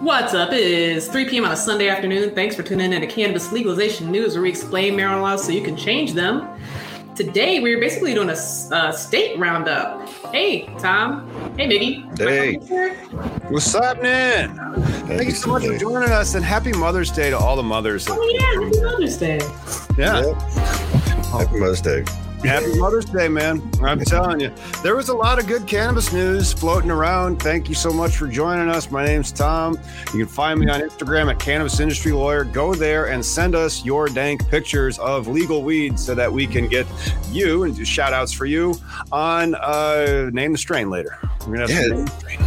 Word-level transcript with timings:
What's 0.00 0.34
up? 0.34 0.52
It 0.52 0.60
is 0.60 1.08
3 1.08 1.28
p.m. 1.28 1.44
on 1.44 1.52
a 1.52 1.56
Sunday 1.56 1.88
afternoon. 1.88 2.34
Thanks 2.34 2.54
for 2.54 2.62
tuning 2.62 2.92
in 2.92 3.00
to 3.00 3.06
Cannabis 3.06 3.50
Legalization 3.52 4.10
News, 4.10 4.34
where 4.34 4.42
we 4.42 4.48
explain 4.48 4.94
marijuana 4.94 5.22
laws 5.22 5.44
so 5.44 5.50
you 5.50 5.62
can 5.62 5.76
change 5.76 6.12
them. 6.12 6.46
Today, 7.16 7.60
we're 7.60 7.80
basically 7.80 8.12
doing 8.12 8.28
a 8.28 8.36
uh, 8.74 8.92
state 8.92 9.38
roundup. 9.38 10.08
Hey, 10.32 10.66
Tom. 10.78 11.28
Hey, 11.56 11.68
Miggy. 11.68 12.18
Hey. 12.18 12.56
What's 13.48 13.72
happening? 13.72 14.54
Thank 15.06 15.24
you 15.24 15.30
so 15.30 15.50
much 15.50 15.64
for 15.64 15.78
joining 15.78 16.10
us, 16.10 16.34
and 16.34 16.44
happy 16.44 16.72
Mother's 16.72 17.10
Day 17.10 17.30
to 17.30 17.38
all 17.38 17.56
the 17.56 17.62
mothers. 17.62 18.06
Oh, 18.08 18.22
yeah. 18.30 18.64
Happy 18.64 18.82
Mother's 18.82 19.16
Day. 19.16 19.38
Yeah. 19.96 20.22
Yep. 20.22 20.42
Happy 21.26 21.58
Mother's 21.58 21.80
Day. 21.80 22.04
Happy 22.44 22.78
Mother's 22.78 23.06
Day, 23.06 23.26
man. 23.28 23.62
I'm 23.82 23.98
telling 24.00 24.38
you. 24.38 24.52
There 24.82 24.94
was 24.96 25.08
a 25.08 25.14
lot 25.14 25.38
of 25.38 25.46
good 25.46 25.66
cannabis 25.66 26.12
news 26.12 26.52
floating 26.52 26.90
around. 26.90 27.40
Thank 27.42 27.68
you 27.70 27.74
so 27.74 27.90
much 27.90 28.16
for 28.16 28.26
joining 28.28 28.68
us. 28.68 28.90
My 28.90 29.02
name's 29.04 29.32
Tom. 29.32 29.78
You 30.12 30.24
can 30.24 30.26
find 30.26 30.60
me 30.60 30.68
on 30.68 30.80
Instagram 30.82 31.30
at 31.30 31.38
Cannabis 31.40 31.80
Industry 31.80 32.12
Lawyer. 32.12 32.44
Go 32.44 32.74
there 32.74 33.06
and 33.06 33.24
send 33.24 33.54
us 33.54 33.82
your 33.84 34.08
dank 34.08 34.46
pictures 34.50 34.98
of 34.98 35.26
legal 35.26 35.62
weed 35.62 35.98
so 35.98 36.14
that 36.14 36.30
we 36.30 36.46
can 36.46 36.68
get 36.68 36.86
you 37.30 37.64
and 37.64 37.74
do 37.74 37.84
shout 37.84 38.12
outs 38.12 38.32
for 38.32 38.44
you 38.44 38.74
on 39.10 39.54
uh, 39.54 40.28
Name 40.32 40.52
the 40.52 40.58
Strain 40.58 40.90
later. 40.90 41.18
We're 41.46 41.56
gonna 41.56 41.60
have 41.60 41.70
Yeah. 41.70 41.82
some 41.82 41.90
Name 41.96 42.04
the 42.04 42.10
Strain. 42.20 42.38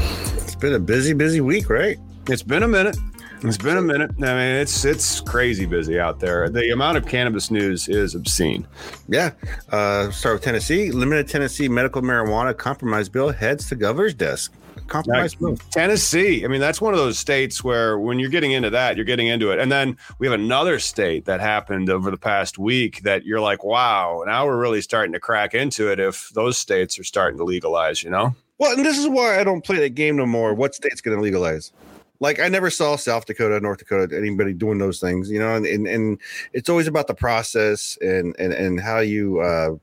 It's 0.44 0.56
been 0.56 0.74
a 0.74 0.80
busy, 0.80 1.14
busy 1.14 1.42
week, 1.42 1.70
right? 1.72 1.98
It's 2.28 2.44
been 2.44 2.62
a 2.64 2.68
minute. 2.68 2.98
It's 3.44 3.58
been 3.58 3.78
a 3.78 3.82
minute. 3.82 4.12
I 4.18 4.22
mean, 4.22 4.56
it's 4.56 4.84
it's 4.84 5.22
crazy 5.22 5.66
busy 5.66 6.00
out 6.00 6.20
there. 6.20 6.50
The 6.50 6.72
amount 6.72 6.98
of 6.98 7.06
cannabis 7.06 7.52
news 7.52 7.88
is 7.88 8.16
obscene. 8.16 8.68
Yeah. 9.08 9.32
Uh, 9.70 10.10
start 10.12 10.36
with 10.36 10.44
Tennessee. 10.44 10.92
Limited 10.92 11.28
Tennessee 11.28 11.68
medical 11.68 12.02
marijuana 12.02 12.58
compromise 12.58 13.10
bill 13.10 13.30
heads 13.30 13.70
to 13.70 13.76
governor's 13.76 14.16
desk. 14.16 14.54
Compromise 14.88 15.36
bill. 15.36 15.58
Tennessee. 15.70 16.46
I 16.46 16.48
mean, 16.48 16.62
that's 16.62 16.82
one 16.82 16.94
of 16.94 17.00
those 17.00 17.20
states 17.20 17.64
where 17.64 18.00
when 18.00 18.18
you're 18.18 18.30
getting 18.30 18.54
into 18.54 18.72
that, 18.72 18.96
you're 18.96 19.06
getting 19.06 19.28
into 19.28 19.52
it. 19.52 19.60
And 19.60 19.72
then 19.72 19.98
we 20.18 20.26
have 20.26 20.34
another 20.34 20.80
state 20.80 21.26
that 21.26 21.40
happened 21.40 21.90
over 21.90 22.10
the 22.10 22.18
past 22.18 22.58
week 22.58 23.04
that 23.04 23.24
you're 23.24 23.42
like, 23.42 23.64
wow, 23.64 24.24
now 24.26 24.48
we're 24.48 24.60
really 24.60 24.82
starting 24.82 25.14
to 25.14 25.20
crack 25.20 25.54
into 25.54 25.92
it 25.92 26.00
if 26.00 26.30
those 26.30 26.58
states 26.58 26.98
are 26.98 27.04
starting 27.04 27.38
to 27.38 27.44
legalize, 27.44 28.04
you 28.04 28.10
know? 28.10 28.36
Well, 28.60 28.76
and 28.76 28.84
this 28.84 28.98
is 28.98 29.08
why 29.08 29.40
I 29.40 29.44
don't 29.44 29.64
play 29.64 29.78
that 29.80 29.94
game 29.94 30.16
no 30.16 30.26
more. 30.26 30.54
What 30.56 30.74
state's 30.74 31.02
going 31.02 31.16
to 31.16 31.22
legalize? 31.22 31.72
Like 32.20 32.40
I 32.40 32.48
never 32.48 32.70
saw 32.70 32.96
South 32.96 33.26
Dakota, 33.26 33.60
North 33.60 33.80
Dakota, 33.80 34.16
anybody 34.16 34.54
doing 34.54 34.78
those 34.80 35.00
things, 35.00 35.30
you 35.30 35.40
know, 35.40 35.56
and 35.56 35.66
and, 35.66 35.88
and 35.88 36.20
it's 36.54 36.70
always 36.70 36.88
about 36.88 37.08
the 37.08 37.14
process 37.14 37.98
and 38.02 38.36
and 38.40 38.54
and 38.54 38.80
how 38.80 39.00
you 39.00 39.40
uh 39.40 39.76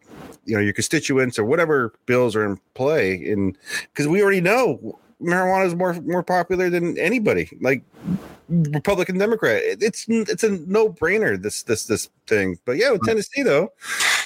you 0.44 0.54
know 0.54 0.60
your 0.60 0.72
constituents 0.72 1.38
or 1.38 1.44
whatever 1.44 1.94
bills 2.06 2.36
are 2.36 2.44
in 2.44 2.58
play 2.74 3.30
and 3.30 3.56
because 3.92 4.08
we 4.08 4.22
already 4.22 4.40
know 4.40 4.98
marijuana 5.22 5.66
is 5.66 5.74
more 5.74 5.94
more 6.02 6.22
popular 6.22 6.68
than 6.68 6.98
anybody 6.98 7.48
like 7.60 7.82
republican 8.48 9.16
democrat. 9.16 9.62
It's 9.64 10.06
it's 10.08 10.44
a 10.44 10.50
no-brainer 10.50 11.40
this 11.40 11.62
this 11.62 11.86
this 11.86 12.10
thing. 12.26 12.58
But 12.64 12.76
yeah 12.76 12.90
with 12.90 13.02
tennessee 13.02 13.42
though 13.42 13.72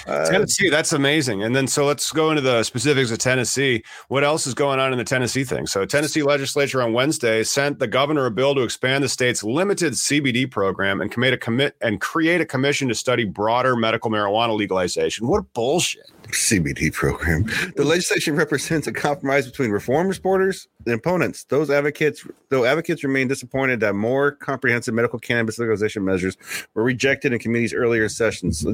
uh, 0.09 0.31
Tennessee, 0.31 0.71
that's 0.71 0.93
amazing. 0.93 1.43
And 1.43 1.55
then 1.55 1.67
so 1.67 1.85
let's 1.85 2.11
go 2.13 2.31
into 2.31 2.41
the 2.41 2.63
specifics 2.63 3.11
of 3.11 3.19
Tennessee. 3.19 3.83
What 4.09 4.25
else 4.25 4.47
is 4.47 4.55
going 4.55 4.81
on 4.81 4.93
in 4.93 4.99
the 4.99 5.05
Tennessee 5.05 5.45
thing? 5.45 5.67
So 5.67 5.85
Tennessee 5.85 6.23
legislature 6.23 6.83
on 6.83 6.93
Wednesday 6.93 7.43
sent 7.45 7.79
the 7.79 7.87
governor 7.87 8.27
a 8.27 8.31
bill 8.31 8.55
to 8.55 8.63
expand 8.63 9.05
the 9.05 9.09
state's 9.09 9.45
limited 9.45 9.93
CBD 9.93 10.51
program 10.51 11.01
and 11.01 11.13
commit 11.13 11.35
a 11.35 11.37
commit 11.37 11.77
and 11.81 12.01
create 12.01 12.41
a 12.41 12.47
commission 12.47 12.89
to 12.89 12.95
study 12.95 13.25
broader 13.25 13.77
medical 13.77 14.11
marijuana 14.11 14.57
legalization. 14.57 15.27
What 15.29 15.53
bullshit. 15.53 16.11
CBD 16.31 16.93
program. 16.93 17.45
The 17.77 17.85
legislation 17.85 18.37
represents 18.37 18.87
a 18.87 18.93
compromise 18.93 19.47
between 19.47 19.71
reform 19.71 20.13
supporters 20.13 20.69
and 20.85 20.95
opponents. 20.95 21.45
Those 21.45 21.71
advocates, 21.71 22.27
though 22.51 22.65
advocates 22.65 23.03
remain 23.03 23.29
disappointed 23.29 23.81
that 23.81 23.95
more 23.95 24.33
comprehensive 24.33 24.95
medical 24.95 25.19
cannabis 25.19 25.59
legalization 25.59 26.05
measures 26.05 26.37
were 26.75 26.83
rejected 26.83 27.33
in 27.33 27.39
committee's 27.39 27.73
earlier 27.73 28.09
sessions. 28.09 28.67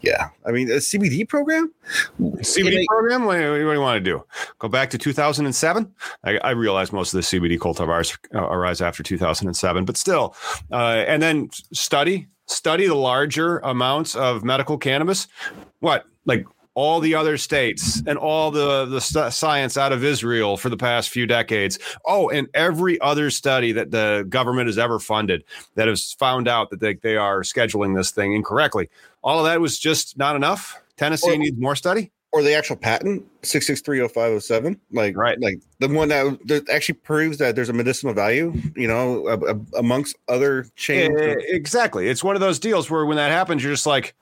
Yeah, 0.00 0.28
I 0.46 0.52
mean, 0.52 0.61
a 0.70 0.76
CBD 0.76 1.28
program. 1.28 1.72
CBD 2.20 2.72
Yeah, 2.72 2.84
program? 2.88 3.24
What, 3.24 3.38
what 3.38 3.58
do 3.58 3.72
you 3.72 3.80
want 3.80 4.04
to 4.04 4.10
do? 4.10 4.24
Go 4.58 4.68
back 4.68 4.90
to 4.90 4.98
2007? 4.98 5.92
I, 6.24 6.38
I 6.38 6.50
realize 6.50 6.92
most 6.92 7.14
of 7.14 7.18
the 7.18 7.22
CBD 7.22 7.58
cultivars 7.58 8.16
uh, 8.34 8.48
arise 8.48 8.80
after 8.80 9.02
2007, 9.02 9.84
but 9.84 9.96
still. 9.96 10.34
Uh, 10.70 11.04
and 11.06 11.22
then 11.22 11.50
study, 11.72 12.28
study 12.46 12.86
the 12.86 12.94
larger 12.94 13.58
amounts 13.60 14.14
of 14.14 14.44
medical 14.44 14.78
cannabis. 14.78 15.28
What? 15.80 16.06
Like 16.24 16.46
all 16.74 17.00
the 17.00 17.14
other 17.14 17.36
states 17.36 18.02
and 18.06 18.16
all 18.18 18.50
the 18.50 18.86
the 18.86 19.00
st- 19.00 19.32
science 19.32 19.76
out 19.76 19.92
of 19.92 20.02
Israel 20.02 20.56
for 20.56 20.68
the 20.70 20.76
past 20.76 21.10
few 21.10 21.26
decades. 21.26 21.78
Oh, 22.06 22.30
and 22.30 22.48
every 22.54 23.00
other 23.00 23.30
study 23.30 23.72
that 23.72 23.90
the 23.90 24.24
government 24.28 24.68
has 24.68 24.78
ever 24.78 24.98
funded 24.98 25.44
that 25.74 25.86
has 25.88 26.12
found 26.14 26.48
out 26.48 26.70
that 26.70 26.80
they, 26.80 26.94
they 26.94 27.16
are 27.16 27.42
scheduling 27.42 27.94
this 27.96 28.10
thing 28.10 28.32
incorrectly. 28.32 28.88
All 29.22 29.38
of 29.38 29.44
that 29.44 29.60
was 29.60 29.78
just 29.78 30.16
not 30.16 30.34
enough. 30.36 30.80
Tennessee 30.96 31.32
Or- 31.34 31.36
needs 31.36 31.58
more 31.58 31.76
study. 31.76 32.10
or 32.32 32.42
the 32.42 32.54
actual 32.54 32.76
patent 32.76 33.26
six 33.42 33.66
six 33.66 33.82
three 33.82 33.98
zero 33.98 34.08
five 34.08 34.28
zero 34.30 34.38
seven. 34.38 34.80
Like 34.92 35.14
Right. 35.16 35.38
like 35.40 35.60
the 35.78 35.88
one 35.88 36.08
that, 36.08 36.38
that 36.46 36.68
actually 36.70 36.94
proves 36.94 37.36
that 37.36 37.54
there's 37.54 37.68
a 37.68 37.74
medicinal 37.74 38.14
value. 38.14 38.54
You 38.74 38.88
know, 38.88 39.26
a, 39.28 39.54
a- 39.54 39.60
amongst 39.78 40.16
other 40.28 40.64
chains. 40.76 41.14
Eh, 41.20 41.34
exactly. 41.48 42.08
It's 42.08 42.24
one 42.24 42.34
of 42.34 42.40
those 42.40 42.58
deals 42.58 42.88
where 42.90 43.04
when 43.04 43.16
that 43.18 43.30
happens, 43.30 43.62
you're 43.62 43.72
just 43.74 43.84
like, 43.86 44.14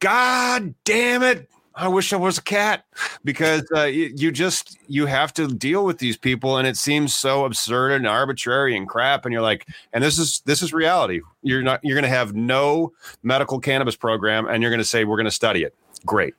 God 0.00 0.74
damn 0.84 1.22
it. 1.22 1.48
I 1.74 1.88
wish 1.88 2.12
I 2.12 2.16
was 2.16 2.38
a 2.38 2.42
cat 2.42 2.84
because 3.24 3.64
uh, 3.74 3.84
you, 3.84 4.12
you 4.14 4.32
just 4.32 4.78
you 4.88 5.06
have 5.06 5.32
to 5.34 5.48
deal 5.48 5.84
with 5.84 5.98
these 5.98 6.16
people, 6.16 6.58
and 6.58 6.66
it 6.66 6.76
seems 6.76 7.14
so 7.14 7.44
absurd 7.44 7.92
and 7.92 8.06
arbitrary 8.06 8.76
and 8.76 8.88
crap. 8.88 9.24
And 9.24 9.32
you're 9.32 9.42
like, 9.42 9.66
and 9.92 10.04
this 10.04 10.18
is 10.18 10.42
this 10.44 10.62
is 10.62 10.72
reality. 10.72 11.20
You're 11.42 11.62
not 11.62 11.80
you're 11.82 11.96
going 11.96 12.10
to 12.10 12.16
have 12.16 12.34
no 12.34 12.92
medical 13.22 13.58
cannabis 13.58 13.96
program, 13.96 14.46
and 14.46 14.62
you're 14.62 14.70
going 14.70 14.78
to 14.80 14.84
say 14.84 15.04
we're 15.04 15.16
going 15.16 15.24
to 15.24 15.30
study 15.30 15.62
it. 15.62 15.74
Great. 16.04 16.34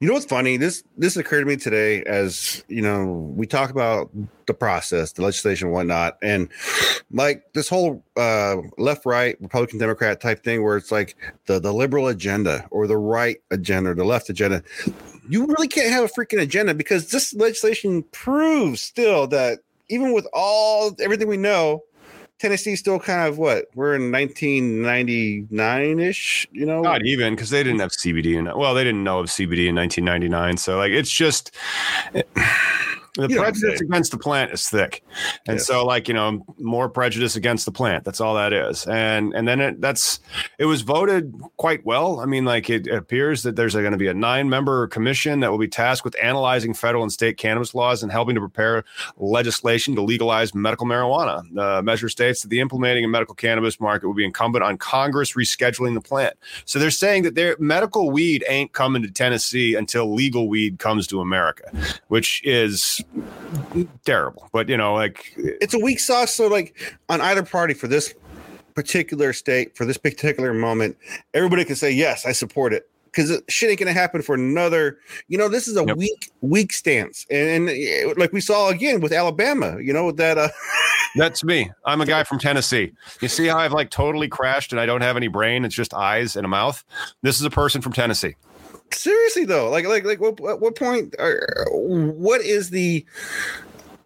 You 0.00 0.06
know 0.06 0.14
what's 0.14 0.26
funny? 0.26 0.56
This 0.56 0.84
this 0.96 1.16
occurred 1.16 1.40
to 1.40 1.46
me 1.46 1.56
today 1.56 2.04
as 2.04 2.64
you 2.68 2.82
know 2.82 3.32
we 3.34 3.48
talk 3.48 3.70
about 3.70 4.10
the 4.46 4.54
process, 4.54 5.10
the 5.10 5.22
legislation, 5.22 5.70
whatnot, 5.70 6.18
and 6.22 6.48
like 7.10 7.52
this 7.52 7.68
whole 7.68 8.04
uh, 8.16 8.58
left 8.76 9.04
right 9.04 9.36
Republican 9.40 9.80
Democrat 9.80 10.20
type 10.20 10.44
thing, 10.44 10.62
where 10.62 10.76
it's 10.76 10.92
like 10.92 11.16
the 11.46 11.58
the 11.58 11.72
liberal 11.72 12.06
agenda 12.06 12.68
or 12.70 12.86
the 12.86 12.96
right 12.96 13.38
agenda 13.50 13.90
or 13.90 13.94
the 13.96 14.04
left 14.04 14.30
agenda. 14.30 14.62
You 15.28 15.46
really 15.46 15.66
can't 15.66 15.90
have 15.90 16.04
a 16.04 16.08
freaking 16.08 16.40
agenda 16.40 16.74
because 16.74 17.10
this 17.10 17.34
legislation 17.34 18.04
proves 18.12 18.80
still 18.80 19.26
that 19.28 19.58
even 19.88 20.12
with 20.12 20.28
all 20.32 20.94
everything 21.00 21.26
we 21.26 21.36
know, 21.36 21.82
Tennessee's 22.38 22.78
still 22.78 23.00
kind 23.00 23.28
of 23.28 23.38
what 23.38 23.66
we're 23.74 23.94
in 23.96 24.12
1999 24.12 26.00
ish. 26.00 26.46
You 26.52 26.66
know, 26.66 26.82
Not 26.82 27.04
even 27.04 27.34
because 27.34 27.50
they 27.50 27.62
didn't 27.62 27.80
have 27.80 27.90
CBD 27.90 28.38
in 28.38 28.44
well, 28.56 28.74
they 28.74 28.84
didn't 28.84 29.04
know 29.04 29.18
of 29.18 29.26
CBD 29.26 29.68
in 29.68 29.74
1999. 29.74 30.56
So 30.56 30.78
like 30.78 30.92
it's 30.92 31.10
just 31.10 31.50
the 33.18 33.28
You 33.28 33.36
know 33.36 33.42
prejudice 33.42 33.78
saying. 33.80 33.90
against 33.90 34.10
the 34.12 34.18
plant 34.18 34.52
is 34.52 34.68
thick, 34.68 35.02
and 35.46 35.56
Yes. 35.58 35.66
so 35.66 35.84
like 35.84 36.08
you 36.08 36.14
know 36.14 36.44
more 36.58 36.88
prejudice 36.88 37.36
against 37.36 37.64
the 37.66 37.72
plant. 37.72 38.04
That's 38.04 38.20
all 38.20 38.34
that 38.36 38.52
is, 38.52 38.86
and 38.86 39.32
and 39.34 39.46
then 39.46 39.60
it, 39.60 39.80
that's 39.80 40.20
it 40.58 40.64
was 40.66 40.82
voted 40.82 41.34
quite 41.56 41.84
well. 41.84 42.20
I 42.20 42.26
mean, 42.26 42.44
like 42.44 42.70
it 42.70 42.86
appears 42.86 43.42
that 43.42 43.56
there's 43.56 43.74
going 43.74 43.90
to 43.92 43.98
be 43.98 44.06
a 44.08 44.14
nine 44.14 44.48
member 44.48 44.86
commission 44.88 45.40
that 45.40 45.50
will 45.50 45.58
be 45.58 45.68
tasked 45.68 46.04
with 46.04 46.16
analyzing 46.22 46.74
federal 46.74 47.02
and 47.02 47.12
state 47.12 47.36
cannabis 47.36 47.74
laws 47.74 48.02
and 48.02 48.10
helping 48.12 48.34
to 48.36 48.40
prepare 48.40 48.84
legislation 49.16 49.94
to 49.96 50.02
legalize 50.02 50.54
medical 50.54 50.86
marijuana. 50.86 51.42
The 51.52 51.82
measure 51.82 52.08
states 52.08 52.42
that 52.42 52.48
the 52.48 52.60
implementing 52.60 53.04
a 53.04 53.08
medical 53.08 53.34
cannabis 53.34 53.80
market 53.80 54.06
will 54.06 54.14
be 54.14 54.24
incumbent 54.24 54.64
on 54.64 54.78
Congress 54.78 55.32
rescheduling 55.34 55.94
the 55.94 56.00
plant. 56.00 56.34
So 56.64 56.78
they're 56.78 56.90
saying 56.90 57.24
that 57.24 57.34
their 57.34 57.56
medical 57.58 58.10
weed 58.10 58.44
ain't 58.48 58.72
coming 58.72 59.02
to 59.02 59.10
Tennessee 59.10 59.74
until 59.74 60.14
legal 60.14 60.48
weed 60.48 60.78
comes 60.78 61.06
to 61.08 61.20
America, 61.20 61.70
which 62.08 62.40
is 62.44 63.00
terrible. 64.04 64.48
But 64.52 64.68
you 64.68 64.76
know, 64.76 64.94
like 64.94 65.32
it's 65.36 65.74
a 65.74 65.78
weak 65.78 66.00
sauce. 66.00 66.34
So, 66.34 66.48
like 66.48 66.76
on 67.08 67.20
either 67.20 67.42
party 67.42 67.74
for 67.74 67.88
this 67.88 68.14
particular 68.74 69.32
state, 69.32 69.76
for 69.76 69.84
this 69.84 69.96
particular 69.96 70.54
moment, 70.54 70.96
everybody 71.34 71.64
can 71.64 71.76
say, 71.76 71.90
Yes, 71.90 72.26
I 72.26 72.32
support 72.32 72.72
it. 72.72 72.88
Because 73.06 73.40
shit 73.48 73.70
ain't 73.70 73.78
gonna 73.78 73.92
happen 73.92 74.22
for 74.22 74.34
another. 74.34 74.98
You 75.28 75.38
know, 75.38 75.48
this 75.48 75.66
is 75.66 75.76
a 75.76 75.84
Yep. 75.84 75.96
weak, 75.96 76.30
weak 76.42 76.72
stance, 76.72 77.26
and, 77.30 77.48
and 77.48 77.68
eh, 77.70 78.12
like 78.16 78.32
we 78.32 78.40
saw 78.40 78.68
again 78.68 79.00
with 79.00 79.12
Alabama. 79.12 79.78
You 79.80 79.92
know 79.92 80.12
that 80.12 80.36
uh, 80.38 80.48
that's 81.16 81.42
me. 81.42 81.70
I'm 81.86 82.00
a 82.00 82.06
guy 82.06 82.22
from 82.24 82.38
Tennessee. 82.38 82.92
You 83.20 83.28
see 83.28 83.46
how 83.46 83.58
I've 83.58 83.72
like 83.72 83.90
totally 83.90 84.28
crashed 84.28 84.72
and 84.72 84.80
I 84.80 84.86
don't 84.86 85.00
have 85.00 85.16
any 85.16 85.28
brain. 85.28 85.64
It's 85.64 85.74
just 85.74 85.94
eyes 85.94 86.36
and 86.36 86.44
a 86.44 86.48
mouth. 86.48 86.84
This 87.22 87.40
is 87.40 87.46
a 87.46 87.50
person 87.50 87.80
from 87.80 87.92
Tennessee. 87.92 88.36
Seriously 88.92 89.44
though, 89.44 89.70
like, 89.70 89.86
like, 89.86 90.04
like, 90.04 90.20
what, 90.20 90.40
what, 90.40 90.76
point? 90.76 91.14
Are, 91.18 91.66
what 91.72 92.40
is 92.40 92.70
the 92.70 93.04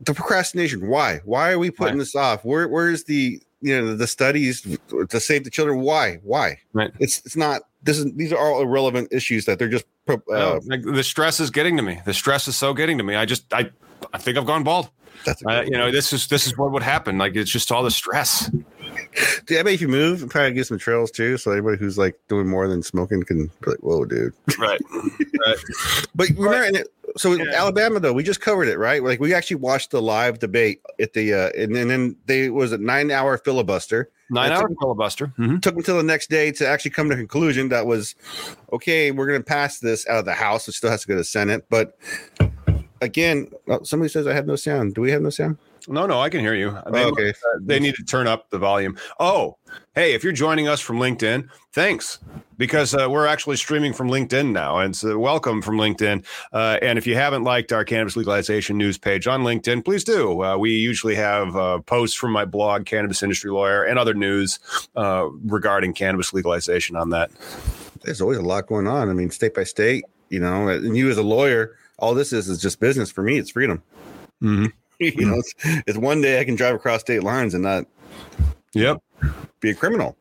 the 0.00 0.14
procrastination? 0.14 0.88
Why? 0.88 1.20
Why 1.25 1.52
are 1.52 1.58
we 1.58 1.70
putting 1.70 1.99
this 1.99 2.14
off? 2.14 2.44
Where, 2.44 2.69
where's 2.69 3.05
the 3.05 3.40
you 3.61 3.81
know 3.81 3.94
the 3.94 4.06
studies 4.06 4.67
to 5.08 5.20
save 5.20 5.44
the 5.44 5.50
children? 5.50 5.81
Why? 5.81 6.17
Why? 6.23 6.58
Right. 6.73 6.90
It's 6.99 7.19
it's 7.25 7.37
not. 7.37 7.62
This 7.82 7.99
is 7.99 8.12
these 8.14 8.32
are 8.32 8.38
all 8.38 8.62
irrelevant 8.62 9.08
issues 9.12 9.44
that 9.46 9.58
they're 9.58 9.69
just. 9.69 9.84
Uh, 10.08 10.58
like, 10.67 10.82
the 10.82 11.05
stress 11.05 11.38
is 11.38 11.50
getting 11.50 11.76
to 11.76 11.82
me. 11.82 12.00
The 12.05 12.14
stress 12.14 12.49
is 12.49 12.56
so 12.56 12.75
getting 12.75 12.99
to 12.99 13.05
me. 13.05 13.14
I 13.14 13.25
just 13.25 13.52
I 13.55 13.70
I 14.12 14.19
think 14.19 14.37
I've 14.37 14.46
gone 14.46 14.64
bald. 14.64 14.90
Uh, 15.46 15.62
you 15.62 15.73
know, 15.73 15.90
this 15.90 16.12
is 16.12 16.26
this 16.26 16.46
is 16.46 16.58
what 16.58 16.73
would 16.73 16.82
happen. 16.82 17.19
Like 17.19 17.37
it's 17.37 17.50
just 17.50 17.70
all 17.70 17.82
the 17.82 17.90
stress. 17.90 18.50
Dude, 19.47 19.59
I 19.59 19.62
bet 19.62 19.75
if 19.75 19.81
you 19.81 19.88
move, 19.88 20.26
probably 20.29 20.53
get 20.53 20.67
some 20.67 20.79
trails 20.79 21.11
too. 21.11 21.37
So 21.37 21.50
anybody 21.50 21.76
who's 21.79 21.99
like 21.99 22.19
doing 22.29 22.49
more 22.49 22.69
than 22.69 22.82
smoking 22.82 23.23
can 23.23 23.47
be 23.47 23.70
like, 23.70 23.79
"Whoa, 23.81 24.05
dude!" 24.05 24.32
Right. 24.59 24.81
Right. 25.47 25.56
but 26.14 26.29
remember, 26.31 26.81
so 27.17 27.32
Yeah. 27.35 27.44
Alabama 27.55 28.00
though, 28.00 28.12
we 28.12 28.23
just 28.23 28.41
covered 28.41 28.69
it, 28.69 28.79
right? 28.79 29.03
Like 29.03 29.20
we 29.20 29.35
actually 29.35 29.56
watched 29.56 29.91
the 29.91 30.00
live 30.00 30.38
debate 30.38 30.81
at 31.00 31.12
the, 31.12 31.35
uh, 31.35 31.50
and, 31.56 31.76
and 31.76 31.91
then 31.91 32.17
they 32.26 32.49
was 32.49 32.73
a 32.73 32.79
nine 32.79 33.11
hour 33.11 33.37
filibuster. 33.38 34.09
Nine 34.31 34.50
hour 34.53 34.70
filibuster. 34.81 35.26
Mhm. 35.38 35.61
Took 35.61 35.76
until 35.76 35.99
the 35.99 36.03
next 36.03 36.31
day 36.31 36.50
to 36.53 36.67
actually 36.67 36.93
come 36.93 37.09
to 37.09 37.14
a 37.14 37.19
conclusion 37.19 37.69
that 37.69 37.87
was 37.87 38.14
okay. 38.73 39.11
We're 39.11 39.26
going 39.26 39.41
to 39.41 39.44
pass 39.44 39.79
this 39.79 40.06
out 40.09 40.20
of 40.20 40.25
the 40.25 40.32
House. 40.35 40.69
It 40.69 40.73
still 40.73 40.91
has 40.91 41.03
to 41.03 41.09
go 41.09 41.14
to 41.14 41.19
the 41.19 41.25
Senate, 41.25 41.67
but 41.69 41.99
again, 43.03 43.50
oh, 43.69 43.82
somebody 43.82 44.09
says 44.09 44.26
I 44.26 44.32
have 44.32 44.47
no 44.47 44.56
sound. 44.56 44.94
Do 44.94 45.03
we 45.03 45.11
have 45.11 45.20
no 45.20 45.31
sound? 45.31 45.59
No, 45.88 46.06
no, 46.06 46.20
I 46.20 46.29
can 46.29 46.40
hear 46.40 46.55
you. 46.55 46.70
They, 46.90 47.05
Oh, 47.05 47.08
okay. 47.11 47.32
they 47.61 47.79
need 47.81 47.94
to 47.96 48.05
turn 48.05 48.26
up 48.26 48.50
the 48.50 48.58
volume. 48.58 48.96
Oh, 49.19 49.56
hey, 49.94 50.14
if 50.14 50.23
you're 50.25 50.32
joining 50.32 50.69
us 50.69 50.81
from 50.81 50.99
LinkedIn, 50.99 51.49
thanks 51.73 52.19
because 52.58 52.94
uh, 52.94 53.08
we're 53.11 53.26
actually 53.26 53.56
streaming 53.56 53.93
from 53.93 54.08
LinkedIn 54.08 54.52
now, 54.52 54.79
and 54.79 54.94
so 54.94 55.19
welcome 55.19 55.61
from 55.62 55.79
LinkedIn. 55.79 56.25
Uh, 56.52 56.79
and 56.81 56.96
if 56.96 57.06
you 57.08 57.17
haven't 57.17 57.43
liked 57.43 57.73
our 57.73 57.84
cannabis 57.84 58.14
legalization 58.14 58.79
news 58.79 58.96
page 58.99 59.26
on 59.26 59.43
LinkedIn, 59.43 59.84
please 59.84 60.05
do. 60.05 60.43
Uh, 60.44 60.56
we 60.56 60.70
usually 60.70 61.17
have 61.17 61.56
uh, 61.56 61.81
posts 61.81 62.17
from 62.17 62.31
my 62.31 62.44
blog, 62.44 62.87
Cannabis 62.87 63.23
Industry 63.23 63.50
Lawyer, 63.50 63.82
and 63.82 63.99
other 63.99 64.14
news 64.14 64.61
uh, 64.94 65.28
regarding 65.44 65.93
cannabis 65.93 66.32
legalization 66.32 66.94
on 66.94 67.11
that. 67.11 67.31
There's 68.02 68.20
always 68.20 68.38
a 68.38 68.43
lot 68.43 68.67
going 68.67 68.87
on. 68.87 69.08
I 69.08 69.12
mean, 69.12 69.31
state 69.31 69.55
by 69.55 69.64
state, 69.64 70.05
you 70.28 70.38
know, 70.38 70.69
and 70.69 70.96
you 70.96 71.11
as 71.11 71.19
a 71.19 71.23
lawyer, 71.23 71.76
all 71.99 72.14
this 72.14 72.32
is 72.32 72.49
is 72.49 72.61
just 72.61 72.78
business 72.81 73.11
for 73.11 73.23
me. 73.23 73.38
It's 73.38 73.50
freedom. 73.50 73.82
Mm-hmm. 74.43 74.67
you 75.16 75.26
know, 75.26 75.38
it's, 75.38 75.54
it's 75.87 75.99
one 75.99 76.20
day 76.20 76.40
I 76.40 76.44
can 76.44 76.54
drive 76.54 76.75
across 76.75 77.00
state 77.00 77.22
lines 77.22 77.54
and 77.54 77.62
not 77.62 77.87
Yep. 78.75 79.02
be 79.60 79.70
a 79.70 79.75
criminal. 79.75 80.16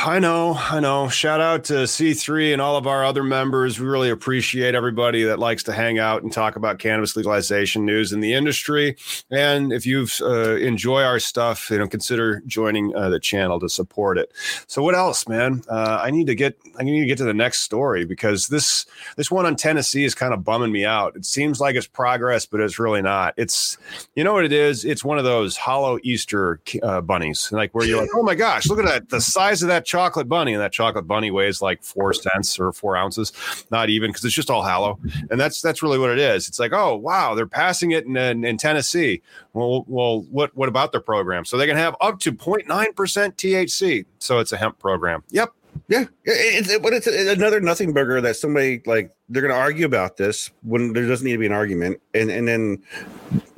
I 0.00 0.20
know, 0.20 0.54
I 0.54 0.78
know. 0.78 1.08
Shout 1.08 1.40
out 1.40 1.64
to 1.64 1.72
C3 1.72 2.52
and 2.52 2.62
all 2.62 2.76
of 2.76 2.86
our 2.86 3.04
other 3.04 3.24
members. 3.24 3.80
We 3.80 3.86
really 3.86 4.10
appreciate 4.10 4.76
everybody 4.76 5.24
that 5.24 5.40
likes 5.40 5.64
to 5.64 5.72
hang 5.72 5.98
out 5.98 6.22
and 6.22 6.32
talk 6.32 6.54
about 6.54 6.78
cannabis 6.78 7.16
legalization 7.16 7.84
news 7.84 8.12
in 8.12 8.20
the 8.20 8.32
industry. 8.32 8.96
And 9.28 9.72
if 9.72 9.86
you 9.86 10.06
uh, 10.20 10.54
enjoy 10.54 11.02
our 11.02 11.18
stuff, 11.18 11.68
you 11.70 11.78
know, 11.78 11.88
consider 11.88 12.40
joining 12.46 12.94
uh, 12.94 13.08
the 13.08 13.18
channel 13.18 13.58
to 13.58 13.68
support 13.68 14.18
it. 14.18 14.32
So, 14.68 14.82
what 14.82 14.94
else, 14.94 15.26
man? 15.26 15.64
Uh, 15.68 15.98
I 16.00 16.12
need 16.12 16.28
to 16.28 16.34
get 16.36 16.56
I 16.78 16.84
need 16.84 17.00
to 17.00 17.06
get 17.06 17.18
to 17.18 17.24
the 17.24 17.34
next 17.34 17.62
story 17.62 18.04
because 18.04 18.46
this 18.46 18.86
this 19.16 19.32
one 19.32 19.46
on 19.46 19.56
Tennessee 19.56 20.04
is 20.04 20.14
kind 20.14 20.32
of 20.32 20.44
bumming 20.44 20.70
me 20.70 20.84
out. 20.84 21.16
It 21.16 21.24
seems 21.24 21.60
like 21.60 21.74
it's 21.74 21.88
progress, 21.88 22.46
but 22.46 22.60
it's 22.60 22.78
really 22.78 23.02
not. 23.02 23.34
It's 23.36 23.76
you 24.14 24.22
know 24.22 24.32
what 24.32 24.44
it 24.44 24.52
is? 24.52 24.84
It's 24.84 25.04
one 25.04 25.18
of 25.18 25.24
those 25.24 25.56
hollow 25.56 25.98
Easter 26.04 26.60
uh, 26.84 27.00
bunnies, 27.00 27.50
like 27.50 27.74
where 27.74 27.84
you're 27.84 28.00
like, 28.00 28.10
oh 28.14 28.22
my 28.22 28.36
gosh, 28.36 28.68
look 28.68 28.78
at 28.78 28.84
that, 28.84 29.08
the 29.08 29.20
size 29.20 29.60
of 29.62 29.68
that 29.68 29.88
chocolate 29.98 30.28
bunny, 30.28 30.52
and 30.52 30.62
that 30.62 30.72
chocolate 30.72 31.08
bunny 31.08 31.30
weighs 31.30 31.60
like 31.60 31.82
four 31.82 32.12
cents 32.12 32.58
or 32.58 32.72
four 32.72 32.96
ounces, 32.96 33.32
not 33.70 33.90
even 33.90 34.10
because 34.10 34.24
it's 34.24 34.34
just 34.34 34.50
all 34.50 34.62
hollow, 34.62 34.98
and 35.30 35.40
that's 35.40 35.60
that's 35.60 35.82
really 35.82 35.98
what 35.98 36.10
it 36.10 36.18
is. 36.18 36.48
It's 36.48 36.58
like, 36.60 36.72
oh 36.72 36.94
wow, 36.94 37.34
they're 37.34 37.46
passing 37.46 37.90
it 37.90 38.06
in, 38.06 38.16
in, 38.16 38.44
in 38.44 38.58
Tennessee. 38.58 39.22
Well, 39.54 39.84
well, 39.88 40.20
what 40.30 40.56
what 40.56 40.68
about 40.68 40.92
their 40.92 41.00
program? 41.00 41.44
So 41.44 41.56
they 41.56 41.66
can 41.66 41.76
have 41.76 41.96
up 42.00 42.20
to 42.20 42.32
0.9 42.32 42.94
percent 42.94 43.36
THC. 43.36 44.04
So 44.20 44.38
it's 44.38 44.52
a 44.52 44.56
hemp 44.56 44.78
program. 44.78 45.24
Yep. 45.30 45.52
Yeah, 45.86 46.04
it's 46.24 46.70
it, 46.70 46.82
but 46.82 46.92
it's 46.92 47.06
another 47.06 47.60
nothing 47.60 47.92
burger 47.92 48.20
that 48.20 48.36
somebody 48.36 48.82
like 48.84 49.10
they're 49.28 49.42
going 49.42 49.54
to 49.54 49.58
argue 49.58 49.86
about 49.86 50.16
this 50.16 50.50
when 50.62 50.92
there 50.92 51.06
doesn't 51.06 51.24
need 51.24 51.32
to 51.32 51.38
be 51.38 51.46
an 51.46 51.52
argument, 51.52 52.00
and 52.14 52.30
and 52.30 52.48
then 52.48 52.82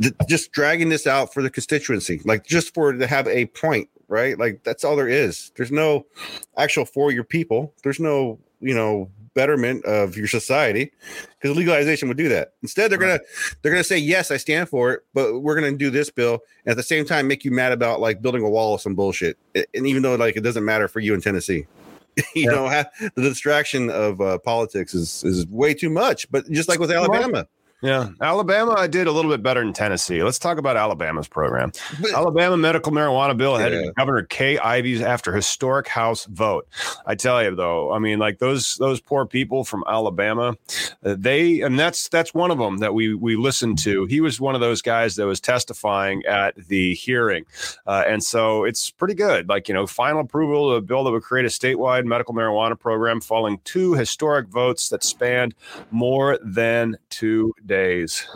th- 0.01 0.15
just 0.29 0.53
dragging 0.53 0.91
this 0.91 1.07
out 1.07 1.33
for 1.33 1.43
the 1.43 1.51
constituency, 1.51 2.21
like 2.25 2.45
just 2.45 2.75
for 2.75 2.93
to 2.93 3.07
have 3.07 3.27
a 3.27 3.47
point, 3.47 3.89
right? 4.11 4.39
Like 4.39 4.63
that's 4.65 4.85
all 4.85 4.97
there 4.97 5.09
is. 5.09 5.53
There's 5.57 5.73
no 5.73 6.05
actual 6.57 6.85
for 6.85 7.11
your 7.13 7.25
people. 7.25 7.73
There's 7.83 8.01
no 8.01 8.39
you 8.61 8.75
know 8.75 9.09
betterment 9.33 9.85
of 9.85 10.17
your 10.17 10.27
society 10.27 10.91
because 11.41 11.57
legalization 11.57 12.09
would 12.09 12.17
do 12.17 12.29
that. 12.29 12.55
Instead, 12.63 12.91
they're 12.91 12.99
gonna 12.99 13.21
they're 13.63 13.73
gonna 13.73 13.85
say 13.85 13.97
yes, 13.97 14.31
I 14.31 14.37
stand 14.37 14.69
for 14.69 14.93
it, 14.93 15.01
but 15.15 15.41
we're 15.41 15.55
gonna 15.55 15.73
do 15.77 15.89
this 15.89 16.11
bill 16.11 16.41
and 16.65 16.73
at 16.73 16.77
the 16.77 16.83
same 16.83 17.07
time 17.07 17.29
make 17.29 17.45
you 17.45 17.51
mad 17.53 17.73
about 17.73 18.01
like 18.01 18.21
building 18.21 18.43
a 18.43 18.51
wall 18.51 18.75
of 18.75 18.81
some 18.81 18.95
bullshit, 18.95 19.39
and 19.55 19.87
even 19.87 20.03
though 20.03 20.17
like 20.17 20.37
it 20.37 20.43
doesn't 20.43 20.65
matter 20.65 20.89
for 20.89 21.01
you 21.01 21.15
in 21.15 21.21
Tennessee. 21.21 21.67
you 22.35 22.51
Yeah. 22.51 22.51
know 22.51 23.11
the 23.15 23.23
distraction 23.23 23.89
of 23.89 24.21
uh, 24.21 24.37
politics 24.39 24.95
is 24.95 25.23
is 25.23 25.47
way 25.47 25.73
too 25.73 25.89
much 25.89 26.29
but 26.33 26.45
just 26.51 26.69
like 26.69 26.81
with 26.81 26.91
alabama 26.91 27.47
Yeah, 27.83 28.11
Alabama 28.21 28.75
I 28.77 28.87
did 28.87 29.07
a 29.07 29.13
little 29.13 29.31
bit 29.31 29.43
better 29.43 29.61
than 29.63 29.73
Tennessee. 29.73 30.23
Let's 30.23 30.39
talk 30.39 30.59
about 30.59 30.77
Alabama's 30.77 31.29
program. 31.29 31.73
But- 32.01 32.13
Alabama 32.13 32.57
medical 32.57 32.93
marijuana 32.93 33.37
bill 33.37 33.57
headed 33.57 33.81
Yeah. 33.81 33.87
to 33.87 33.93
Governor 33.95 34.23
Kay 34.25 34.59
Ivey's 34.59 35.01
after 35.01 35.35
historic 35.35 35.89
House 35.89 36.27
vote. 36.27 36.67
I 37.07 37.15
tell 37.15 37.43
you 37.43 37.55
though, 37.55 37.93
I 37.93 37.99
mean, 37.99 38.19
like 38.19 38.39
those 38.39 38.77
those 38.77 39.01
poor 39.01 39.25
people 39.25 39.65
from 39.65 39.83
Alabama, 39.89 40.57
uh, 41.05 41.15
they 41.19 41.61
and 41.63 41.79
that's 41.79 42.09
that's 42.09 42.35
one 42.35 42.51
of 42.51 42.59
them 42.59 42.79
that 42.79 42.93
we 42.93 43.15
we 43.15 43.37
listened 43.37 43.79
to. 43.79 44.05
He 44.07 44.21
was 44.21 44.41
one 44.41 44.55
of 44.55 44.61
those 44.61 44.83
guys 44.83 45.17
that 45.17 45.27
was 45.27 45.41
testifying 45.41 46.25
at 46.27 46.55
the 46.69 46.95
hearing, 46.95 47.47
uh, 47.87 48.05
and 48.07 48.23
so 48.23 48.65
it's 48.65 48.91
pretty 48.91 49.15
good. 49.15 49.49
Like 49.49 49.69
you 49.69 49.75
know, 49.75 49.87
final 49.87 50.21
approval 50.21 50.71
of 50.71 50.77
a 50.77 50.81
bill 50.83 51.05
that 51.05 51.13
would 51.13 51.23
create 51.23 51.47
a 51.47 51.49
statewide 51.49 52.05
medical 52.05 52.35
marijuana 52.35 52.79
program, 52.79 53.21
following 53.23 53.59
two 53.65 53.95
historic 53.95 54.49
votes 54.49 54.91
that 54.91 55.03
spanned 55.03 55.55
more 55.91 56.39
than 56.45 56.97
two 57.09 57.55
days. 57.71 58.27